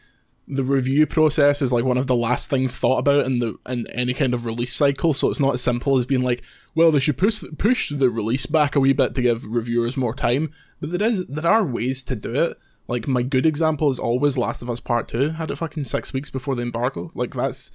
the 0.47 0.63
review 0.63 1.07
process 1.07 1.61
is 1.61 1.73
like 1.73 1.83
one 1.83 1.97
of 1.97 2.05
the 2.05 2.15
last 2.15 2.49
things 2.49 2.77
thought 2.77 2.99
about 2.99 3.25
in 3.25 3.39
the 3.39 3.55
in 3.67 3.89
any 3.91 4.13
kind 4.13 4.33
of 4.33 4.45
release 4.45 4.75
cycle. 4.75 5.13
So 5.13 5.29
it's 5.29 5.39
not 5.39 5.55
as 5.55 5.61
simple 5.61 5.97
as 5.97 6.05
being 6.05 6.21
like, 6.21 6.43
well, 6.75 6.91
they 6.91 6.99
should 6.99 7.17
push 7.17 7.43
push 7.57 7.89
the 7.89 8.09
release 8.09 8.45
back 8.45 8.75
a 8.75 8.79
wee 8.79 8.93
bit 8.93 9.15
to 9.15 9.21
give 9.21 9.45
reviewers 9.45 9.97
more 9.97 10.13
time. 10.13 10.51
But 10.79 10.91
there 10.91 11.07
is 11.09 11.25
there 11.27 11.51
are 11.51 11.65
ways 11.65 12.03
to 12.03 12.15
do 12.15 12.35
it. 12.35 12.57
Like 12.87 13.07
my 13.07 13.23
good 13.23 13.45
example 13.45 13.89
is 13.89 13.99
always 13.99 14.37
Last 14.37 14.61
of 14.61 14.69
Us 14.69 14.79
Part 14.79 15.07
Two 15.07 15.29
had 15.29 15.49
it 15.51 15.55
fucking 15.57 15.85
six 15.85 16.13
weeks 16.13 16.29
before 16.29 16.55
the 16.55 16.61
embargo. 16.61 17.09
Like 17.15 17.33
that's 17.33 17.71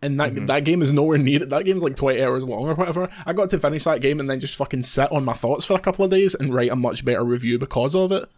and 0.00 0.18
that 0.20 0.46
that 0.46 0.64
game 0.64 0.80
is 0.80 0.92
nowhere 0.92 1.18
near 1.18 1.42
it. 1.42 1.50
That 1.50 1.64
game's 1.64 1.82
like 1.82 1.96
twenty 1.96 2.22
hours 2.22 2.46
long 2.46 2.66
or 2.68 2.74
whatever. 2.74 3.08
I 3.26 3.32
got 3.32 3.50
to 3.50 3.58
finish 3.58 3.84
that 3.84 4.00
game 4.00 4.20
and 4.20 4.30
then 4.30 4.40
just 4.40 4.56
fucking 4.56 4.82
sit 4.82 5.10
on 5.12 5.24
my 5.24 5.34
thoughts 5.34 5.64
for 5.64 5.74
a 5.74 5.80
couple 5.80 6.04
of 6.04 6.10
days 6.10 6.34
and 6.34 6.54
write 6.54 6.70
a 6.70 6.76
much 6.76 7.04
better 7.04 7.24
review 7.24 7.58
because 7.58 7.94
of 7.94 8.12
it. 8.12 8.28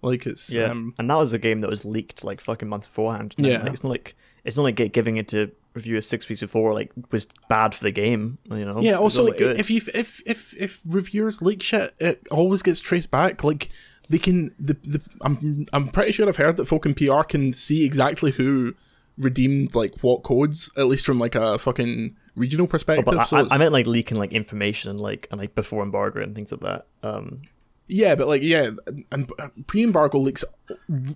Like 0.00 0.26
it's 0.26 0.48
Yeah, 0.50 0.70
um, 0.70 0.94
and 0.98 1.10
that 1.10 1.16
was 1.16 1.32
a 1.32 1.38
game 1.38 1.60
that 1.62 1.70
was 1.70 1.84
leaked 1.84 2.24
like 2.24 2.40
fucking 2.40 2.68
months 2.68 2.86
beforehand. 2.86 3.34
And, 3.36 3.46
Yeah. 3.46 3.62
like, 3.62 3.72
it's 3.72 3.82
not 3.84 3.90
like 3.90 4.16
it's 4.44 4.56
not 4.56 4.62
like 4.62 4.92
giving 4.92 5.16
it 5.16 5.28
to 5.28 5.50
reviewers 5.74 6.08
six 6.08 6.28
weeks 6.28 6.40
before 6.40 6.72
like 6.72 6.92
was 7.10 7.26
bad 7.48 7.74
for 7.74 7.82
the 7.84 7.90
game. 7.90 8.38
You 8.50 8.64
know. 8.64 8.80
Yeah. 8.80 8.92
Also, 8.94 9.30
good. 9.32 9.58
if 9.58 9.70
you 9.70 9.82
if 9.92 10.22
if 10.24 10.54
if 10.56 10.80
reviewers 10.86 11.42
leak 11.42 11.62
shit, 11.62 11.94
it 11.98 12.26
always 12.30 12.62
gets 12.62 12.78
traced 12.80 13.10
back. 13.10 13.42
Like 13.42 13.70
they 14.08 14.18
can. 14.18 14.54
The, 14.58 14.74
the 14.84 15.00
I'm 15.22 15.66
I'm 15.72 15.88
pretty 15.88 16.12
sure 16.12 16.28
I've 16.28 16.36
heard 16.36 16.56
that 16.56 16.66
folk 16.66 16.86
in 16.86 16.94
PR 16.94 17.22
can 17.22 17.52
see 17.52 17.84
exactly 17.84 18.32
who 18.32 18.74
redeemed 19.16 19.74
like 19.74 19.94
what 20.00 20.22
codes, 20.22 20.70
at 20.76 20.86
least 20.86 21.04
from 21.04 21.18
like 21.18 21.34
a 21.34 21.58
fucking 21.58 22.16
regional 22.36 22.66
perspective. 22.66 23.04
Oh, 23.08 23.12
but 23.12 23.20
I, 23.20 23.24
so 23.24 23.36
I, 23.38 23.54
I 23.54 23.58
meant 23.58 23.72
like 23.72 23.86
leaking 23.86 24.16
like 24.16 24.32
information 24.32 24.90
and 24.90 25.00
like 25.00 25.28
and 25.30 25.40
like 25.40 25.54
before 25.54 25.82
embargo 25.82 26.22
and 26.22 26.34
things 26.34 26.52
like 26.52 26.60
that. 26.60 26.86
Um, 27.02 27.42
yeah, 27.88 28.14
but 28.14 28.28
like 28.28 28.42
yeah, 28.42 28.70
and 29.10 29.30
pre-embargo 29.66 30.18
leaks 30.18 30.44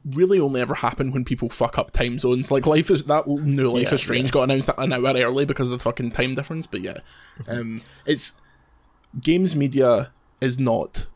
really 0.04 0.40
only 0.40 0.60
ever 0.60 0.74
happen 0.74 1.12
when 1.12 1.24
people 1.24 1.50
fuck 1.50 1.78
up 1.78 1.90
time 1.90 2.18
zones. 2.18 2.50
Like 2.50 2.66
life 2.66 2.90
is 2.90 3.04
that 3.04 3.26
new 3.26 3.70
Life 3.70 3.88
Yeah, 3.88 3.94
is 3.94 4.00
Strange 4.00 4.32
got 4.32 4.44
announced 4.44 4.70
an 4.78 4.92
hour 4.92 5.14
early 5.14 5.44
because 5.44 5.68
of 5.68 5.78
the 5.78 5.82
fucking 5.82 6.12
time 6.12 6.34
difference. 6.34 6.66
But 6.66 6.80
yeah, 6.80 6.98
um, 7.46 7.82
it's 8.06 8.34
games 9.20 9.54
media 9.54 10.12
is 10.40 10.58
not 10.58 11.06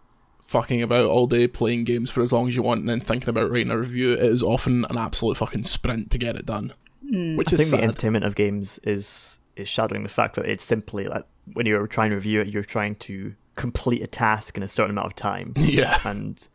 fucking 0.47 0.82
about 0.82 1.07
all 1.07 1.26
day 1.26 1.49
playing 1.49 1.84
games 1.84 2.11
for 2.11 2.22
as 2.22 2.32
long 2.32 2.49
as 2.49 2.55
you 2.55 2.62
want 2.62 2.80
and 2.80 2.88
then 2.88 3.01
thinking 3.01 3.28
about 3.28 3.51
writing 3.51 3.70
a 3.70 3.78
review. 3.78 4.12
It 4.12 4.22
is 4.22 4.42
often 4.42 4.84
an 4.88 4.97
absolute 4.97 5.36
fucking 5.36 5.64
sprint 5.64 6.11
to 6.12 6.18
get 6.18 6.36
it 6.36 6.47
done, 6.47 6.72
which 7.03 7.53
I 7.53 7.57
is 7.57 7.61
think 7.61 7.70
the 7.70 7.82
entertainment 7.82 8.24
of 8.24 8.34
games 8.34 8.78
is 8.84 9.40
is 9.57 9.68
shadowing 9.68 10.03
the 10.03 10.09
fact 10.09 10.36
that 10.36 10.47
it's 10.47 10.64
simply 10.64 11.07
like 11.07 11.24
when 11.55 11.66
you're 11.66 11.86
trying 11.86 12.11
to 12.11 12.16
review 12.16 12.40
it, 12.40 12.49
you're 12.49 12.62
trying 12.62 12.94
to 12.97 13.34
complete 13.57 14.03
a 14.03 14.07
task 14.07 14.57
in 14.57 14.62
a 14.62 14.68
certain 14.68 14.90
amount 14.90 15.07
of 15.07 15.16
time. 15.16 15.55
yeah, 15.57 15.99
and 16.05 16.49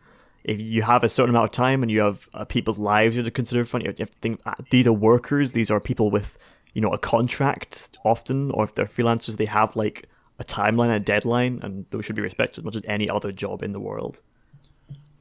if 0.44 0.62
you 0.62 0.82
have 0.84 1.04
a 1.04 1.10
certain 1.10 1.32
amount 1.32 1.46
of 1.46 1.52
time 1.52 1.84
and 1.84 1.92
you 1.92 2.02
have 2.02 2.30
uh, 2.34 2.46
people's 2.46 2.80
lives 2.80 3.16
you 3.16 3.20
have 3.20 3.28
to 3.28 3.32
consider 3.32 3.66
front, 3.66 3.86
you 3.86 3.90
have 3.90 4.12
to 4.12 4.20
think 4.20 4.40
uh, 4.46 4.54
these 4.70 4.88
are 4.88 4.94
workers. 4.94 5.52
These 5.52 5.70
are 5.70 5.80
people 5.80 6.10
with 6.12 6.38
you 6.74 6.82
know 6.82 6.92
a 6.92 6.98
contract 6.98 7.98
often, 8.06 8.52
or 8.52 8.64
if 8.64 8.76
they're 8.76 8.86
freelancers, 8.86 9.38
they 9.38 9.46
have 9.46 9.76
like 9.76 10.08
a 10.42 10.44
timeline, 10.44 10.88
and 10.88 10.96
a 10.96 11.00
deadline, 11.00 11.60
and 11.62 11.86
those 11.92 12.04
should 12.04 12.16
be 12.16 12.22
respected 12.22 12.62
as 12.62 12.66
much 12.66 12.76
as 12.76 12.82
any 12.86 13.08
other 13.10 13.32
job 13.32 13.64
in 13.64 13.72
the 13.72 13.80
world. 13.80 14.20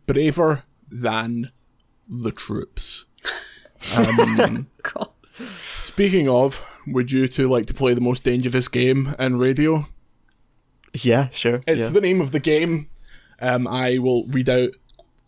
braver 0.06 0.62
than 0.90 1.50
the 2.08 2.32
troops. 2.32 3.06
Um. 3.96 4.66
Speaking 5.80 6.28
of, 6.28 6.64
would 6.86 7.10
you 7.10 7.28
two 7.28 7.48
like 7.48 7.66
to 7.66 7.74
play 7.74 7.94
the 7.94 8.00
most 8.00 8.24
dangerous 8.24 8.68
game 8.68 9.14
in 9.18 9.38
radio? 9.38 9.86
Yeah, 10.94 11.28
sure. 11.30 11.62
It's 11.66 11.84
yeah. 11.84 11.88
the 11.88 12.00
name 12.00 12.20
of 12.20 12.32
the 12.32 12.40
game. 12.40 12.88
Um, 13.40 13.66
I 13.66 13.98
will 13.98 14.26
read 14.26 14.48
out 14.48 14.70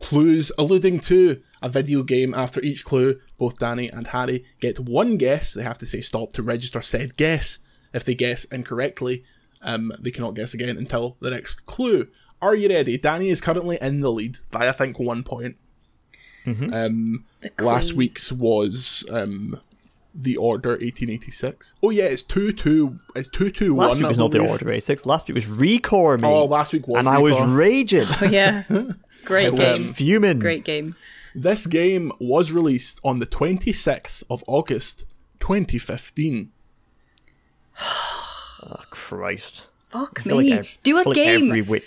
clues 0.00 0.52
alluding 0.58 1.00
to 1.00 1.40
a 1.62 1.68
video 1.68 2.02
game. 2.02 2.34
After 2.34 2.60
each 2.60 2.84
clue, 2.84 3.20
both 3.38 3.58
Danny 3.58 3.88
and 3.88 4.08
Harry 4.08 4.44
get 4.60 4.78
one 4.78 5.16
guess. 5.16 5.54
They 5.54 5.62
have 5.62 5.78
to 5.78 5.86
say 5.86 6.00
stop 6.00 6.32
to 6.34 6.42
register 6.42 6.82
said 6.82 7.16
guess. 7.16 7.58
If 7.94 8.04
they 8.04 8.14
guess 8.14 8.44
incorrectly, 8.44 9.24
um, 9.62 9.92
they 9.98 10.10
cannot 10.10 10.34
guess 10.34 10.54
again 10.54 10.76
until 10.76 11.16
the 11.20 11.30
next 11.30 11.66
clue. 11.66 12.08
Are 12.40 12.54
you 12.54 12.68
ready? 12.68 12.98
Danny 12.98 13.30
is 13.30 13.40
currently 13.40 13.78
in 13.80 14.00
the 14.00 14.10
lead 14.10 14.38
by 14.50 14.68
I 14.68 14.72
think 14.72 14.98
one 14.98 15.22
point. 15.22 15.56
Um, 16.44 17.24
last 17.60 17.92
week's 17.92 18.32
was 18.32 19.04
um, 19.10 19.60
the 20.12 20.36
Order 20.36 20.70
1886. 20.70 21.74
Oh 21.82 21.90
yeah, 21.90 22.04
it's 22.04 22.24
two 22.24 22.50
two. 22.52 22.98
It's 23.14 23.28
two 23.28 23.50
two 23.50 23.74
one. 23.74 23.88
Last 23.88 23.98
week 23.98 24.08
was 24.08 24.18
I 24.18 24.22
not 24.22 24.30
the. 24.32 24.40
Order 24.40 24.72
86. 24.72 25.06
Last 25.06 25.28
week 25.28 25.36
was 25.36 25.46
ReCore, 25.46 26.20
me. 26.20 26.26
Oh, 26.26 26.46
last 26.46 26.72
week 26.72 26.88
was. 26.88 26.98
and 26.98 27.08
I 27.08 27.18
was 27.18 27.40
raging. 27.42 28.06
Oh, 28.08 28.24
yeah. 28.30 28.64
Great 29.24 29.46
I 29.46 29.50
was 29.50 29.78
game. 29.78 29.92
fuming. 29.92 30.38
Great 30.40 30.64
game. 30.64 30.96
This 31.34 31.66
game 31.68 32.10
was 32.18 32.50
released 32.50 33.00
on 33.04 33.20
the 33.20 33.26
26th 33.26 34.24
of 34.28 34.42
August, 34.48 35.04
2015. 35.38 36.50
Oh, 38.62 38.76
Christ. 38.90 39.66
Fuck 39.90 40.24
me. 40.24 40.32
like 40.32 40.50
ev- 40.60 40.78
Do 40.82 40.98
a 40.98 41.02
like 41.02 41.14
game. 41.14 41.46
every 41.48 41.62
week. 41.62 41.84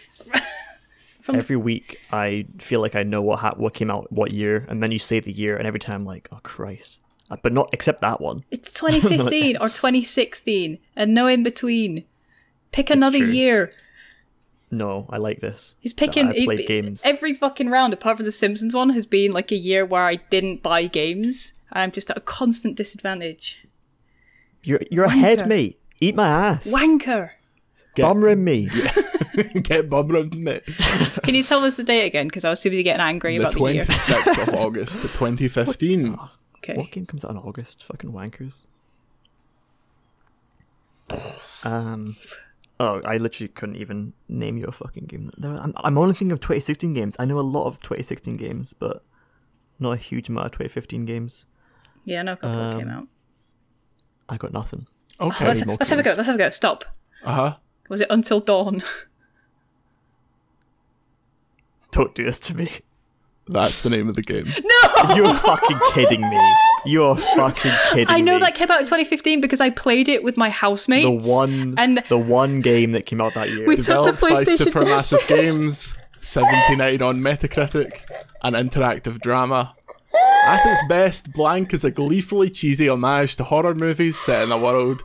every 1.34 1.56
week, 1.58 2.02
I 2.12 2.46
feel 2.60 2.82
like 2.82 2.96
I 2.96 3.04
know 3.04 3.22
what 3.22 3.40
ha- 3.40 3.56
what 3.58 3.74
came 3.74 3.90
out 3.90 4.12
what 4.12 4.34
year, 4.34 4.66
and 4.70 4.82
then 4.84 4.92
you 4.92 5.00
say 5.00 5.20
the 5.20 5.32
year, 5.32 5.58
and 5.58 5.66
every 5.68 5.80
time 5.80 6.02
I'm 6.02 6.06
like, 6.06 6.28
oh 6.32 6.40
Christ, 6.44 7.00
Uh, 7.32 7.38
but 7.42 7.52
not 7.54 7.70
except 7.74 8.02
that 8.02 8.22
one. 8.22 8.44
It's 8.52 8.72
2015 8.80 9.58
or 9.58 9.70
2016 9.70 10.78
and 10.96 11.14
no 11.14 11.28
in 11.28 11.42
between. 11.44 12.04
Pick 12.72 12.90
another 12.90 13.18
year. 13.18 13.72
No, 14.70 15.08
I 15.10 15.18
like 15.18 15.40
this. 15.40 15.76
He's 15.80 15.94
picking 15.94 16.32
he's 16.32 16.46
played 16.48 16.58
be- 16.58 16.66
games. 16.66 17.02
every 17.06 17.34
fucking 17.34 17.70
round 17.70 17.94
apart 17.94 18.18
from 18.18 18.26
the 18.26 18.32
Simpsons 18.32 18.74
one 18.76 18.90
has 18.90 19.06
been 19.06 19.32
like 19.32 19.52
a 19.52 19.56
year 19.58 19.86
where 19.86 20.06
I 20.06 20.16
didn't 20.16 20.62
buy 20.62 20.86
games. 20.88 21.54
I'm 21.72 21.92
just 21.92 22.10
at 22.12 22.18
a 22.18 22.22
constant 22.22 22.76
disadvantage. 22.76 23.66
You're 24.64 24.82
you're 24.92 25.06
ahead, 25.06 25.40
Wanker. 25.40 25.48
mate. 25.48 25.80
Eat 26.02 26.16
my 26.16 26.28
ass. 26.28 26.72
Wanker. 26.74 27.32
Bumring 27.96 28.40
me. 28.40 28.70
Get 29.62 29.90
bummed 29.90 30.34
me. 30.36 30.60
Can 31.24 31.36
you 31.36 31.44
tell 31.44 31.64
us 31.66 31.76
the 31.76 31.84
date 31.84 32.06
again? 32.06 32.28
Because 32.28 32.46
I 32.46 32.50
was 32.50 32.62
too 32.62 32.70
busy 32.70 32.84
getting 32.84 33.02
angry 33.02 33.38
The 33.38 33.44
about 33.50 33.54
the 33.54 33.74
year. 33.74 33.84
26th 33.84 34.48
of 34.48 34.54
August, 34.60 35.02
2015. 35.02 36.18
Okay. 36.58 36.76
What 36.78 36.92
game 36.92 37.06
comes 37.06 37.26
out 37.26 37.32
in 37.32 37.38
August? 37.38 37.84
Fucking 37.84 38.12
wankers. 38.12 38.66
Um. 41.64 42.16
Oh, 42.78 43.00
I 43.06 43.18
literally 43.18 43.48
couldn't 43.48 43.78
even 43.78 44.12
name 44.28 44.58
you 44.58 44.66
a 44.66 44.72
fucking 44.72 45.06
game. 45.06 45.30
I'm, 45.42 45.74
I'm 45.78 45.98
only 45.98 46.14
thinking 46.14 46.32
of 46.34 46.42
2016 46.42 46.94
games. 46.94 47.16
I 47.20 47.24
know 47.26 47.40
a 47.40 47.42
lot 47.42 47.68
of 47.68 47.78
2016 47.78 48.36
games, 48.36 48.74
but 48.74 49.02
not 49.80 49.92
a 49.92 49.98
huge 49.98 50.28
amount 50.28 50.48
of 50.48 50.52
2015 50.54 51.06
games. 51.06 51.46
Yeah, 52.04 52.20
I 52.20 52.24
know 52.24 52.34
a 52.34 52.36
couple 52.36 52.50
that 52.58 52.78
came 52.80 52.90
Um, 52.90 52.94
out. 52.96 53.08
I 54.28 54.36
got 54.38 54.52
nothing. 54.52 54.88
Okay. 55.20 55.46
Let's, 55.48 55.66
let's 55.66 55.90
have 55.90 56.00
a 56.00 56.04
go. 56.04 56.14
Let's 56.14 56.28
have 56.28 56.36
a 56.36 56.40
go. 56.40 56.50
Stop. 56.50 56.84
Uh 57.24 57.34
huh. 57.34 57.56
Was 57.90 58.02
it 58.02 58.08
Until 58.10 58.40
Dawn? 58.40 58.84
Don't 61.92 62.14
do 62.14 62.26
this 62.26 62.40
to 62.40 62.56
me. 62.58 62.70
That's 63.48 63.82
the 63.82 63.90
name 63.90 64.10
of 64.10 64.16
the 64.16 64.22
game. 64.22 64.46
No! 65.08 65.16
You're 65.16 65.34
fucking 65.36 65.78
kidding 65.94 66.22
me. 66.22 66.56
You're 66.86 67.16
fucking 67.16 67.72
kidding 67.92 68.08
me. 68.08 68.14
I 68.14 68.22
know 68.22 68.40
that 68.40 68.56
came 68.56 68.72
out 68.72 68.80
in 68.80 68.86
2015 68.86 69.40
because 69.40 69.62
I 69.62 69.70
played 69.70 70.10
it 70.10 70.24
with 70.24 70.36
my 70.36 70.50
the 70.50 71.20
one 71.30 71.76
and 71.78 72.04
the 72.10 72.18
one 72.18 72.62
game 72.62 72.94
that 72.94 73.06
came 73.06 73.22
out 73.22 73.34
that 73.36 73.50
year. 73.50 73.68
We- 73.68 73.76
took 73.76 73.86
the 73.86 74.12
Developed 74.12 74.22
by 74.22 74.44
PlayStation 74.46 74.72
Supermassive. 74.72 75.28
Games, 75.28 75.96
79 76.22 77.02
on 77.04 77.20
Metacritic, 77.20 78.02
an 78.44 78.54
interactive 78.54 79.20
drama. 79.20 79.75
At 80.46 80.64
its 80.66 80.82
best, 80.88 81.34
Blank 81.34 81.74
is 81.74 81.84
a 81.84 81.90
gleefully 81.90 82.52
cheesy 82.52 82.88
homage 82.88 83.36
to 83.38 83.44
horror 83.44 83.74
movies 83.74 84.20
set 84.20 84.44
in 84.44 84.52
a 84.52 84.58
world 84.58 85.04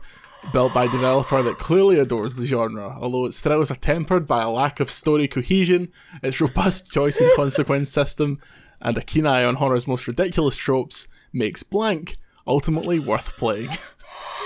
built 0.53 0.71
by 0.71 0.85
a 0.85 0.89
developer 0.89 1.41
that 1.41 1.57
clearly 1.57 1.97
adores 1.97 2.35
the 2.35 2.45
genre. 2.45 2.95
Although 3.01 3.25
its 3.25 3.41
thrills 3.41 3.71
are 3.71 3.75
tempered 3.75 4.27
by 4.27 4.43
a 4.43 4.49
lack 4.51 4.79
of 4.79 4.91
story 4.91 5.27
cohesion, 5.27 5.91
its 6.21 6.39
robust 6.41 6.91
choice 6.91 7.19
and 7.19 7.35
consequence 7.35 7.89
system, 7.89 8.39
and 8.81 8.95
a 8.97 9.01
keen 9.01 9.25
eye 9.25 9.43
on 9.43 9.55
horror's 9.55 9.87
most 9.87 10.07
ridiculous 10.07 10.55
tropes, 10.55 11.07
makes 11.33 11.63
Blank 11.63 12.17
ultimately 12.45 12.99
worth 12.99 13.35
playing. 13.37 13.69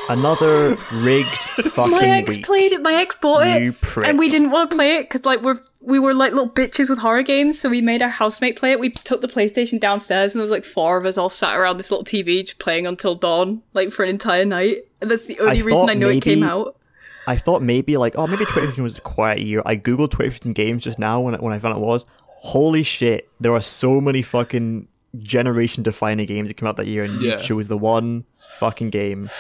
Another 0.10 0.78
rigged 0.94 1.28
fucking 1.72 1.92
My 1.92 2.06
ex 2.06 2.30
week. 2.36 2.46
played 2.46 2.72
it. 2.72 2.82
My 2.82 2.94
ex 2.94 3.16
bought 3.16 3.46
You 3.46 3.70
it, 3.70 3.82
prick. 3.82 4.08
and 4.08 4.20
we 4.20 4.30
didn't 4.30 4.52
want 4.52 4.70
to 4.70 4.76
play 4.76 4.98
it 4.98 5.04
because 5.04 5.26
like 5.26 5.42
we're 5.42 5.60
we 5.82 6.00
were 6.00 6.14
like 6.14 6.32
little 6.34 6.50
bitches 6.50 6.90
with 6.90 7.00
horror 7.00 7.24
games. 7.24 7.60
So 7.60 7.70
we 7.70 7.82
made 7.82 8.02
our 8.02 8.10
housemate 8.10 8.56
play 8.58 8.72
it. 8.72 8.80
We 8.80 8.90
took 8.92 9.22
the 9.22 9.28
PlayStation 9.28 9.80
downstairs, 9.80 10.34
and 10.36 10.40
there 10.40 10.44
was 10.46 10.52
like 10.52 10.66
four 10.66 10.98
of 10.98 11.06
us 11.06 11.18
all 11.18 11.30
sat 11.30 11.56
around 11.58 11.78
this 11.78 11.90
little 11.92 12.04
TV 12.06 12.42
just 12.44 12.60
playing 12.60 12.86
until 12.88 13.16
dawn, 13.16 13.62
like 13.74 13.90
for 13.90 14.04
an 14.04 14.10
entire 14.10 14.46
night. 14.46 14.86
And 15.02 15.10
that's 15.10 15.26
the 15.26 15.40
only 15.40 15.62
I 15.62 15.64
reason 15.64 15.72
thought 15.82 15.90
I 15.90 15.94
know 15.96 16.10
it 16.10 16.22
came 16.22 16.40
maybe- 16.42 16.52
out. 16.52 16.78
I 17.28 17.38
thought 17.38 17.64
maybe 17.64 17.98
like, 17.98 18.14
oh, 18.20 18.28
maybe 18.28 18.46
2015 18.46 18.84
was 18.84 19.00
a 19.00 19.02
quiet 19.02 19.40
year. 19.42 19.64
I 19.66 19.76
googled 19.76 20.12
2015 20.12 20.54
games 20.54 20.84
just 20.84 21.00
now 21.00 21.20
when 21.22 21.34
I, 21.34 21.40
when 21.40 21.54
I 21.54 21.58
found 21.60 21.76
it 21.76 21.82
was. 21.82 22.06
Holy 22.28 22.84
shit! 22.84 23.28
There 23.40 23.56
are 23.56 23.62
so 23.62 24.00
many 24.00 24.22
fucking 24.22 24.88
generation-defining 25.18 26.28
games 26.28 26.50
that 26.50 26.54
came 26.58 26.68
out 26.68 26.78
that 26.78 26.86
year, 26.86 27.04
and 27.04 27.20
Yeah. 27.20 27.38
Nietzsche 27.38 27.54
was 27.54 27.68
the 27.68 27.78
one 27.78 28.26
fucking 28.60 28.92
game. 28.92 29.32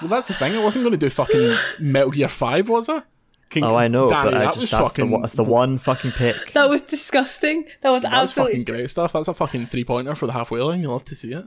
Well, 0.00 0.08
that's 0.10 0.28
the 0.28 0.34
thing. 0.34 0.54
I 0.54 0.58
wasn't 0.58 0.84
going 0.84 0.92
to 0.92 0.98
do 0.98 1.08
fucking 1.10 1.56
Metal 1.80 2.10
Gear 2.10 2.28
Five, 2.28 2.68
was 2.68 2.88
I? 2.88 3.02
King- 3.48 3.64
Oh, 3.64 3.76
I 3.76 3.88
know, 3.88 4.08
Danny, 4.08 4.30
but 4.30 4.34
I 4.34 4.38
that 4.44 4.46
just 4.54 4.60
was 4.62 4.70
that's 4.72 4.88
fucking. 4.90 5.06
the 5.06 5.12
one- 5.12 5.22
that's 5.22 5.34
the 5.34 5.44
one 5.44 5.78
fucking 5.78 6.12
pick. 6.12 6.52
That 6.52 6.68
was 6.68 6.82
disgusting. 6.82 7.64
That 7.80 7.90
was 7.90 8.02
That 8.02 8.12
was 8.12 8.30
absolutely. 8.30 8.64
fucking 8.64 8.74
great 8.74 8.90
stuff. 8.90 9.12
That's 9.12 9.28
a 9.28 9.34
fucking 9.34 9.66
three 9.66 9.84
pointer 9.84 10.14
for 10.14 10.26
the 10.26 10.32
halfway 10.32 10.60
line. 10.60 10.80
You'll 10.82 10.92
love 10.92 11.04
to 11.04 11.14
see 11.14 11.32
it. 11.32 11.44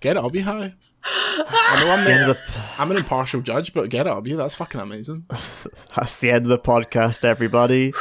Get 0.00 0.16
it, 0.16 0.20
I'll 0.20 0.30
be 0.30 0.40
Harry. 0.40 0.74
I 1.04 1.82
know 1.84 1.90
I'm, 1.92 2.04
The 2.04 2.10
the, 2.10 2.30
of 2.30 2.36
the- 2.54 2.62
I'm 2.82 2.90
an 2.92 2.96
impartial 2.96 3.40
judge, 3.40 3.72
but 3.74 3.90
get 3.90 4.06
it, 4.06 4.10
I'll 4.10 4.20
be. 4.22 4.32
That's 4.34 4.54
fucking 4.54 4.80
amazing. 4.80 5.26
That's 5.96 6.20
the 6.20 6.30
end 6.30 6.44
of 6.44 6.48
the 6.50 6.58
podcast, 6.58 7.24
everybody. 7.24 7.92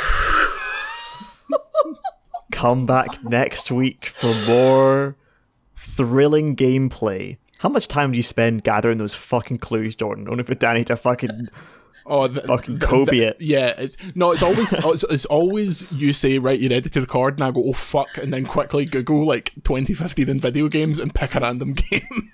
Come 2.51 2.85
back 2.85 3.23
next 3.23 3.71
week 3.71 4.05
for 4.07 4.33
more 4.45 5.17
thrilling 5.75 6.55
gameplay. 6.55 7.37
How 7.59 7.69
much 7.69 7.87
time 7.87 8.11
do 8.11 8.17
you 8.17 8.23
spend 8.23 8.63
gathering 8.63 8.97
those 8.97 9.13
fucking 9.15 9.57
clues, 9.57 9.95
Jordan? 9.95 10.27
Only 10.29 10.43
for 10.43 10.55
Danny 10.55 10.83
to 10.85 10.95
fucking 10.95 11.49
Oh, 12.09 12.25
the, 12.29 12.39
Fucking 12.41 12.77
the- 12.77 12.85
Kobe 12.85 13.11
the- 13.11 13.27
it. 13.27 13.41
Yeah, 13.41 13.73
it's 13.77 13.97
no, 14.15 14.31
it's 14.31 14.41
always 14.41 14.71
it's, 14.77 15.03
it's 15.03 15.25
always 15.25 15.91
you 15.91 16.13
say 16.13 16.37
right, 16.37 16.57
you're 16.57 16.69
ready 16.69 16.89
to 16.89 17.01
record, 17.01 17.33
and 17.33 17.43
I 17.43 17.51
go 17.51 17.61
oh 17.65 17.73
fuck, 17.73 18.17
and 18.17 18.31
then 18.31 18.45
quickly 18.45 18.85
Google 18.85 19.25
like 19.25 19.51
2015 19.65 20.29
in 20.29 20.39
video 20.39 20.69
games 20.69 20.99
and 20.99 21.13
pick 21.13 21.35
a 21.35 21.41
random 21.41 21.73
game. 21.91 22.31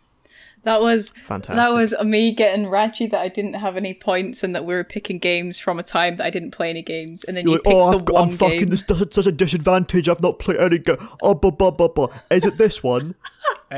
That 0.62 0.80
was 0.80 1.10
Fantastic. 1.24 1.56
That 1.56 1.74
was 1.74 1.94
me 2.06 2.34
getting 2.34 2.70
ratchy 2.70 3.08
that 3.08 3.20
I 3.20 3.28
didn't 3.30 3.56
have 3.56 3.76
any 3.76 3.94
points 3.95 4.44
and 4.44 4.56
that 4.56 4.64
we 4.64 4.74
were 4.76 4.84
picking 4.86 5.18
games 5.18 5.58
from 5.60 5.78
a 5.80 5.84
time 5.84 6.18
that 6.18 6.26
I 6.26 6.30
didn't 6.30 6.52
play 6.52 6.70
any 6.70 6.84
games, 6.84 7.24
and 7.24 7.36
then 7.36 7.45
you 7.45 7.50
You're 7.54 7.58
like, 7.58 7.64
picked 7.64 7.76
oh, 7.76 7.91
the 7.91 7.98
I've 7.98 8.06
got, 8.06 8.14
one 8.14 8.24
I'm 8.30 8.30
fucking 8.30 8.60
game. 8.60 8.68
this 8.68 8.84
such, 8.88 9.14
such 9.16 9.26
a 9.28 9.32
disadvantage. 9.32 10.08
I've 10.08 10.22
not 10.22 10.38
played 10.38 10.60
any 10.60 10.78
game. 10.78 10.98
Oh, 11.24 11.34
blah, 11.34 11.50
blah, 11.50 11.72
blah, 11.72 11.88
blah. 11.88 12.08
Is 12.30 12.45
it 12.45 12.58
this 12.58 12.84
one? 12.84 13.16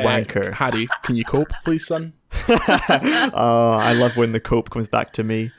Wanker. 0.03 0.49
Uh, 0.49 0.53
Harry, 0.53 0.87
can 1.03 1.15
you 1.15 1.23
cope, 1.25 1.51
please, 1.63 1.85
son? 1.85 2.13
Oh, 2.49 3.77
I 3.81 3.93
love 3.93 4.17
when 4.17 4.31
the 4.33 4.39
cope 4.39 4.69
comes 4.69 4.87
back 4.87 5.13
to 5.13 5.23
me. 5.23 5.51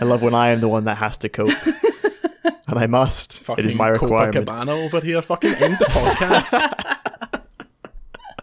I 0.00 0.04
love 0.04 0.22
when 0.22 0.34
I 0.34 0.48
am 0.48 0.60
the 0.60 0.68
one 0.68 0.84
that 0.84 0.96
has 0.96 1.18
to 1.18 1.28
cope. 1.28 1.50
and 2.68 2.78
I 2.78 2.86
must. 2.86 3.42
Fucking 3.44 3.64
it 3.64 3.70
is 3.72 3.76
my 3.76 3.88
requirement. 3.88 4.46
Copacabana 4.46 4.84
over 4.84 5.00
here. 5.00 5.20
Fucking 5.22 5.54
end 5.54 5.76
the 5.78 5.84
podcast. 5.86 6.52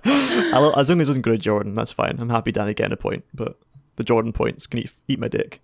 I'll, 0.54 0.78
as 0.78 0.90
long 0.90 1.00
as 1.02 1.08
it 1.08 1.12
doesn't 1.12 1.22
go 1.22 1.32
to 1.32 1.38
Jordan, 1.38 1.74
that's 1.74 1.92
fine. 1.92 2.18
I'm 2.20 2.30
happy 2.30 2.52
Danny 2.52 2.74
getting 2.74 2.92
a 2.94 2.98
point, 2.98 3.24
but 3.34 3.58
the 3.96 4.04
Jordan 4.04 4.34
points 4.34 4.68
can 4.68 4.80
eat, 4.82 4.92
eat 5.08 5.20
my 5.20 5.28
dick. 5.28 5.62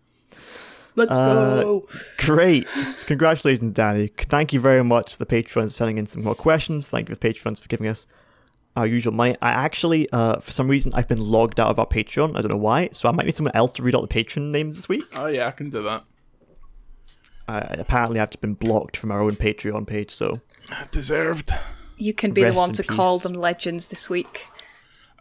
Let's 0.96 1.12
Uh, 1.12 1.62
go. 1.64 1.88
Great. 2.18 2.68
Congratulations, 3.06 3.74
Danny. 3.74 4.08
Thank 4.18 4.54
you 4.54 4.60
very 4.60 4.84
much 4.84 5.14
to 5.14 5.20
the 5.20 5.26
patrons 5.26 5.74
for 5.74 5.78
sending 5.78 5.98
in 5.98 6.06
some 6.08 6.24
more 6.24 6.36
questions. 6.36 6.88
Thank 6.88 7.10
you 7.10 7.16
to 7.16 7.20
the 7.20 7.28
patrons 7.28 7.60
for 7.60 7.68
giving 7.68 7.88
us 7.88 8.08
our 8.80 8.88
usual 8.88 9.14
money. 9.14 9.36
I 9.42 9.50
actually, 9.52 10.10
uh, 10.12 10.40
for 10.40 10.52
some 10.52 10.68
reason, 10.68 10.92
I've 10.96 11.08
been 11.08 11.22
logged 11.22 11.60
out 11.60 11.70
of 11.70 11.80
our 11.80 11.86
Patreon. 11.86 12.38
I 12.38 12.42
don't 12.42 12.52
know 12.52 12.58
why, 12.58 12.90
so 12.92 13.10
I 13.10 13.12
might 13.12 13.26
need 13.26 13.36
someone 13.36 13.56
else 13.56 13.74
to 13.74 13.84
read 13.84 13.96
out 13.96 14.02
the 14.02 14.08
patron 14.08 14.52
names 14.52 14.76
this 14.76 14.90
week. 14.90 15.04
oh 15.16 15.28
yeah, 15.28 15.48
I 15.48 15.52
can 15.52 15.70
do 15.70 15.84
that. 15.84 16.04
Uh, 17.48 17.66
apparently, 17.80 18.20
I've 18.20 18.30
just 18.30 18.42
been 18.42 18.54
blocked 18.54 18.96
from 18.96 19.12
our 19.12 19.22
own 19.22 19.36
Patreon 19.36 19.86
page, 19.88 20.12
so 20.12 20.40
Deserved. 20.92 21.52
You 21.98 22.14
can 22.14 22.32
be 22.32 22.44
the 22.44 22.54
one 22.54 22.70
in 22.70 22.76
to 22.76 22.84
call 22.84 23.20
them 23.20 23.34
legends 23.34 23.90
this 23.90 24.10
week. 24.10 24.46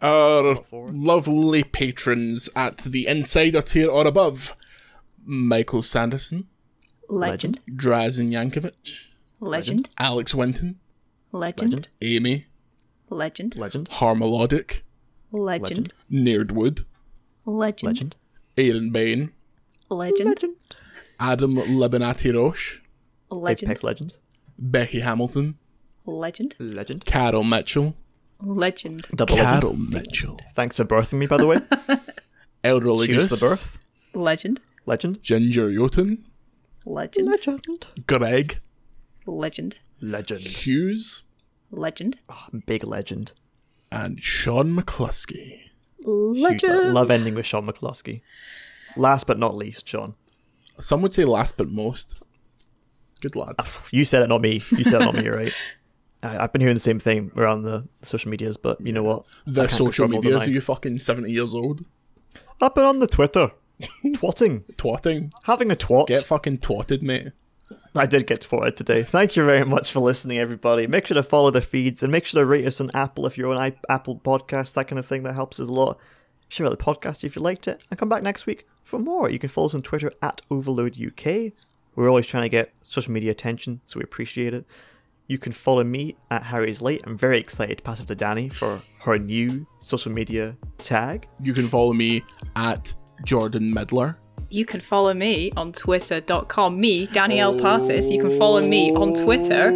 Our 0.01 0.63
lovely 0.71 1.63
patrons 1.63 2.49
at 2.55 2.77
the 2.77 3.07
insider 3.07 3.61
tier 3.61 3.89
or 3.89 4.07
above: 4.07 4.53
Michael 5.25 5.81
Sanderson, 5.81 6.47
Legend. 7.09 7.59
Drazen 7.71 8.31
Yankovic, 8.31 9.07
Legend. 9.39 9.89
Alex 9.97 10.33
Winton, 10.33 10.79
Legend. 11.31 11.71
legend, 11.71 11.87
Amy, 12.01 12.45
Legend. 13.09 13.55
legend, 13.55 13.89
Harmelodic, 13.89 14.81
Legend. 15.31 15.93
Nerdwood, 16.11 16.85
Legend. 17.45 17.83
legend, 17.87 18.15
Aaron 18.57 18.91
Bain, 18.91 19.31
Legend. 19.89 20.39
Adam 21.19 21.55
Lebanati 21.55 22.33
Roche, 22.33 22.81
Legend. 23.31 23.69
Apex 23.71 23.83
Legends, 23.83 24.19
Becky 24.57 24.99
Hamilton, 25.01 25.57
Legend. 26.05 26.55
legend, 26.59 27.05
Carol 27.05 27.43
Mitchell, 27.43 27.95
Legend. 28.41 29.01
double 29.15 29.35
legend. 29.35 29.61
Carol 29.61 29.75
Mitchell, 29.75 30.39
Thanks 30.55 30.77
for 30.77 30.85
birthing 30.85 31.17
me, 31.19 31.27
by 31.27 31.37
the 31.37 31.47
way. 31.47 31.57
Elderly 32.63 33.07
Cheers 33.07 33.29
Goose, 33.29 33.39
to 33.39 33.45
the 33.45 33.49
birth. 33.49 33.77
Legend. 34.13 34.59
Legend, 34.85 35.21
Ginger 35.21 35.69
Yoten, 35.69 36.23
Legend. 36.85 37.27
legend, 37.27 37.87
Greg 38.07 38.59
Legend. 39.25 39.75
legend. 40.01 40.41
Hughes, 40.41 41.23
Legend. 41.71 42.17
Oh, 42.29 42.47
big 42.65 42.83
legend. 42.83 43.33
and 43.91 44.19
Sean 44.19 44.75
McCluskey. 44.75 45.61
Huge 46.03 46.05
lo- 46.05 46.33
Legend. 46.33 46.93
Love 46.93 47.11
ending 47.11 47.35
with 47.35 47.45
Sean 47.45 47.65
McCluskey. 47.67 48.21
Last 48.97 49.27
but 49.27 49.37
not 49.39 49.55
least, 49.57 49.87
Sean. 49.87 50.15
Some 50.79 51.01
would 51.01 51.13
say 51.13 51.25
last 51.25 51.57
but 51.57 51.69
most. 51.69 52.21
Good 53.21 53.35
lad. 53.35 53.55
You 53.91 54.05
said 54.05 54.23
it, 54.23 54.27
not 54.27 54.41
me. 54.41 54.53
You 54.71 54.83
said 54.83 55.01
it, 55.01 55.05
not 55.05 55.15
me. 55.15 55.27
Right. 55.29 55.53
I, 56.23 56.43
I've 56.43 56.51
been 56.53 56.61
hearing 56.61 56.75
the 56.75 56.79
same 56.81 56.99
thing 56.99 57.31
around 57.35 57.63
the 57.63 57.87
social 58.03 58.29
medias, 58.31 58.57
but 58.57 58.79
you 58.81 58.91
know 58.91 59.03
what? 59.03 59.25
The 59.45 59.67
social 59.67 59.85
control 59.87 60.07
more 60.09 60.21
than 60.21 60.31
medias, 60.31 60.41
I- 60.43 60.45
are 60.47 60.53
you 60.53 60.61
fucking 60.61 60.99
70 60.99 61.31
years 61.31 61.53
old? 61.55 61.85
I've 62.61 62.75
been 62.75 62.83
on 62.85 62.99
the 62.99 63.07
Twitter, 63.07 63.51
twatting, 64.05 64.63
Twatting. 64.75 65.31
having 65.43 65.71
a 65.71 65.75
twat. 65.75 66.07
Get 66.07 66.25
fucking 66.25 66.57
twatted, 66.59 67.01
mate. 67.01 67.29
I 67.95 68.05
did 68.05 68.27
get 68.27 68.41
to 68.41 68.47
twatted 68.47 68.75
today. 68.75 69.03
Thank 69.03 69.35
you 69.35 69.43
very 69.43 69.65
much 69.65 69.91
for 69.91 69.99
listening, 69.99 70.37
everybody. 70.37 70.85
Make 70.87 71.07
sure 71.07 71.15
to 71.15 71.23
follow 71.23 71.49
the 71.49 71.61
feeds 71.61 72.03
and 72.03 72.11
make 72.11 72.25
sure 72.25 72.41
to 72.41 72.45
rate 72.45 72.65
us 72.65 72.79
on 72.79 72.91
Apple 72.93 73.25
if 73.25 73.37
you're 73.37 73.53
on 73.53 73.73
Apple 73.89 74.17
Podcast, 74.17 74.73
that 74.73 74.87
kind 74.87 74.99
of 74.99 75.05
thing. 75.05 75.23
That 75.23 75.33
helps 75.33 75.59
us 75.59 75.67
a 75.67 75.71
lot. 75.71 75.99
Share 76.49 76.65
out 76.65 76.77
the 76.77 76.83
podcast 76.83 77.23
if 77.23 77.35
you 77.35 77.41
liked 77.41 77.67
it, 77.67 77.83
and 77.89 77.99
come 77.99 78.09
back 78.09 78.23
next 78.23 78.45
week 78.45 78.67
for 78.83 78.99
more. 78.99 79.29
You 79.29 79.37
can 79.39 79.49
follow 79.49 79.67
us 79.67 79.75
on 79.75 79.83
Twitter 79.83 80.11
at 80.21 80.41
Overlode 80.49 80.99
UK. 80.99 81.53
We're 81.95 82.09
always 82.09 82.25
trying 82.25 82.43
to 82.43 82.49
get 82.49 82.73
social 82.83 83.11
media 83.11 83.31
attention, 83.31 83.81
so 83.85 83.99
we 83.99 84.03
appreciate 84.03 84.53
it. 84.53 84.65
You 85.27 85.37
can 85.37 85.51
follow 85.51 85.83
me 85.83 86.15
at 86.31 86.41
Harry's 86.43 86.81
Late. 86.81 87.03
I'm 87.05 87.17
very 87.17 87.39
excited 87.39 87.77
to 87.77 87.83
pass 87.83 87.99
it 87.99 88.07
to 88.07 88.15
Danny 88.15 88.49
for 88.49 88.81
her 89.01 89.19
new 89.19 89.67
social 89.79 90.11
media 90.11 90.57
tag. 90.79 91.27
You 91.39 91.53
can 91.53 91.67
follow 91.67 91.93
me 91.93 92.23
at 92.55 92.95
Jordan 93.25 93.71
Middler. 93.71 94.17
You 94.51 94.65
can 94.65 94.81
follow 94.81 95.13
me 95.13 95.51
on 95.55 95.71
twitter.com, 95.71 96.79
me, 96.79 97.05
Danielle 97.07 97.55
Partis. 97.55 98.09
You 98.09 98.19
can 98.19 98.31
follow 98.37 98.61
me 98.61 98.91
on 98.95 99.13
Twitter 99.13 99.67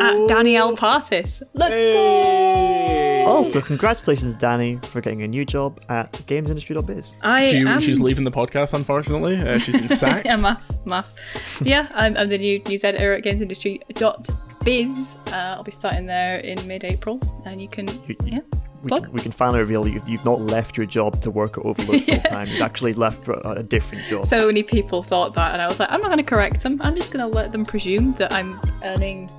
at 0.00 0.28
Danielle 0.28 0.74
Partis. 0.76 1.40
Let's 1.54 1.84
go! 1.84 3.24
Also, 3.28 3.60
congratulations, 3.60 4.34
Danny, 4.34 4.76
for 4.82 5.00
getting 5.00 5.22
a 5.22 5.28
new 5.28 5.44
job 5.44 5.80
at 5.88 6.10
gamesindustry.biz. 6.12 7.14
I 7.22 7.44
She, 7.50 7.58
am... 7.58 7.78
she's 7.80 8.00
leaving 8.00 8.24
the 8.24 8.30
podcast, 8.32 8.74
unfortunately. 8.74 9.36
Uh, 9.36 9.58
she's 9.58 9.74
been 9.76 9.88
sacked. 9.96 10.26
yeah, 10.26 10.36
math, 10.36 10.76
math. 10.84 11.14
Yeah, 11.62 11.86
I'm, 11.94 12.16
I'm 12.16 12.28
the 12.28 12.38
new 12.38 12.58
news 12.64 12.82
editor 12.82 13.12
at 13.12 13.22
gamesindustry.biz. 13.22 15.18
Uh, 15.28 15.30
I'll 15.36 15.62
be 15.62 15.70
starting 15.70 16.06
there 16.06 16.38
in 16.38 16.66
mid-April, 16.66 17.20
and 17.44 17.60
you 17.62 17.68
can, 17.68 17.86
yeah, 18.24 18.40
we 18.82 18.88
plug. 18.88 19.04
can, 19.04 19.12
we 19.12 19.20
can 19.20 19.32
finally 19.32 19.58
reveal 19.60 19.86
you've, 19.86 20.08
you've 20.08 20.24
not 20.24 20.40
left 20.40 20.76
your 20.76 20.86
job 20.86 21.20
to 21.22 21.30
work 21.30 21.58
at 21.58 21.64
Overlode 21.64 22.04
full 22.10 22.20
time. 22.30 22.46
You've 22.48 22.60
actually 22.62 22.92
left 22.94 23.24
for 23.24 23.34
a, 23.34 23.58
a 23.58 23.62
different 23.62 24.04
job. 24.04 24.24
So 24.24 24.46
many 24.46 24.62
people 24.62 25.02
thought 25.02 25.34
that, 25.34 25.52
and 25.52 25.62
I 25.62 25.66
was 25.66 25.80
like, 25.80 25.90
I'm 25.90 26.00
not 26.00 26.08
going 26.08 26.18
to 26.18 26.24
correct 26.24 26.62
them. 26.62 26.80
I'm 26.82 26.94
just 26.94 27.12
going 27.12 27.28
to 27.28 27.36
let 27.36 27.52
them 27.52 27.64
presume 27.64 28.12
that 28.12 28.32
I'm 28.32 28.60
earning 28.84 29.30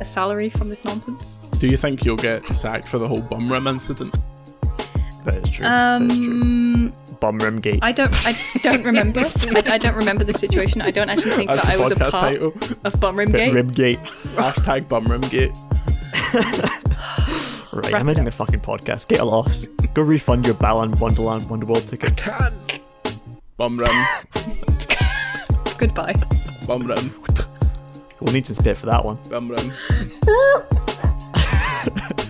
a 0.00 0.04
salary 0.04 0.50
from 0.50 0.68
this 0.68 0.84
nonsense. 0.84 1.38
Do 1.58 1.68
you 1.68 1.76
think 1.76 2.04
you'll 2.04 2.16
get 2.16 2.46
sacked 2.48 2.88
for 2.88 2.98
the 2.98 3.06
whole 3.06 3.20
bum 3.20 3.50
rim 3.50 3.66
incident? 3.66 4.14
that 5.24 5.36
is 5.44 5.50
true. 5.50 5.64
that 5.64 6.02
is 6.02 6.18
true. 6.18 6.26
Um, 6.86 6.92
Bum 7.20 7.38
rim 7.38 7.60
gate. 7.60 7.78
I 7.80 7.92
don't, 7.92 8.12
I 8.26 8.36
don't 8.62 8.84
remember. 8.84 9.20
I, 9.20 9.62
I 9.66 9.78
don't 9.78 9.94
remember 9.94 10.24
the 10.24 10.34
situation. 10.34 10.82
I 10.82 10.90
don't 10.90 11.08
actually 11.08 11.30
think 11.30 11.48
That's 11.48 11.66
that 11.66 11.72
I 11.72 11.76
was 11.76 11.92
a 11.92 11.96
part 11.96 12.12
title. 12.12 12.48
of 12.48 12.92
Bumrim 12.94 13.32
Gate. 13.32 13.54
Rim 13.54 13.68
gate. 13.68 13.98
Hashtag 14.34 14.88
bum 14.88 15.06
rim 15.06 15.22
gate. 15.22 15.52
Right, 17.74 17.92
Wrap 17.92 18.00
I'm 18.02 18.08
ending 18.08 18.24
the 18.24 18.30
fucking 18.30 18.60
podcast. 18.60 19.08
Get 19.08 19.24
lost. 19.26 19.68
Go 19.94 20.02
refund 20.02 20.46
your 20.46 20.54
Balan 20.54 20.96
Wonderland 21.00 21.42
Wonderworld 21.46 21.88
tickets. 21.88 22.22
Can. 22.22 22.52
Bum 23.56 23.74
rim. 23.76 24.06
Goodbye. 25.76 26.14
Bum 26.68 26.86
rim. 26.86 27.12
We'll 28.20 28.32
need 28.32 28.46
some 28.46 28.54
spit 28.54 28.76
for 28.76 28.86
that 28.86 29.04
one. 29.04 29.18
Bum 29.28 29.48
rim. 29.50 29.72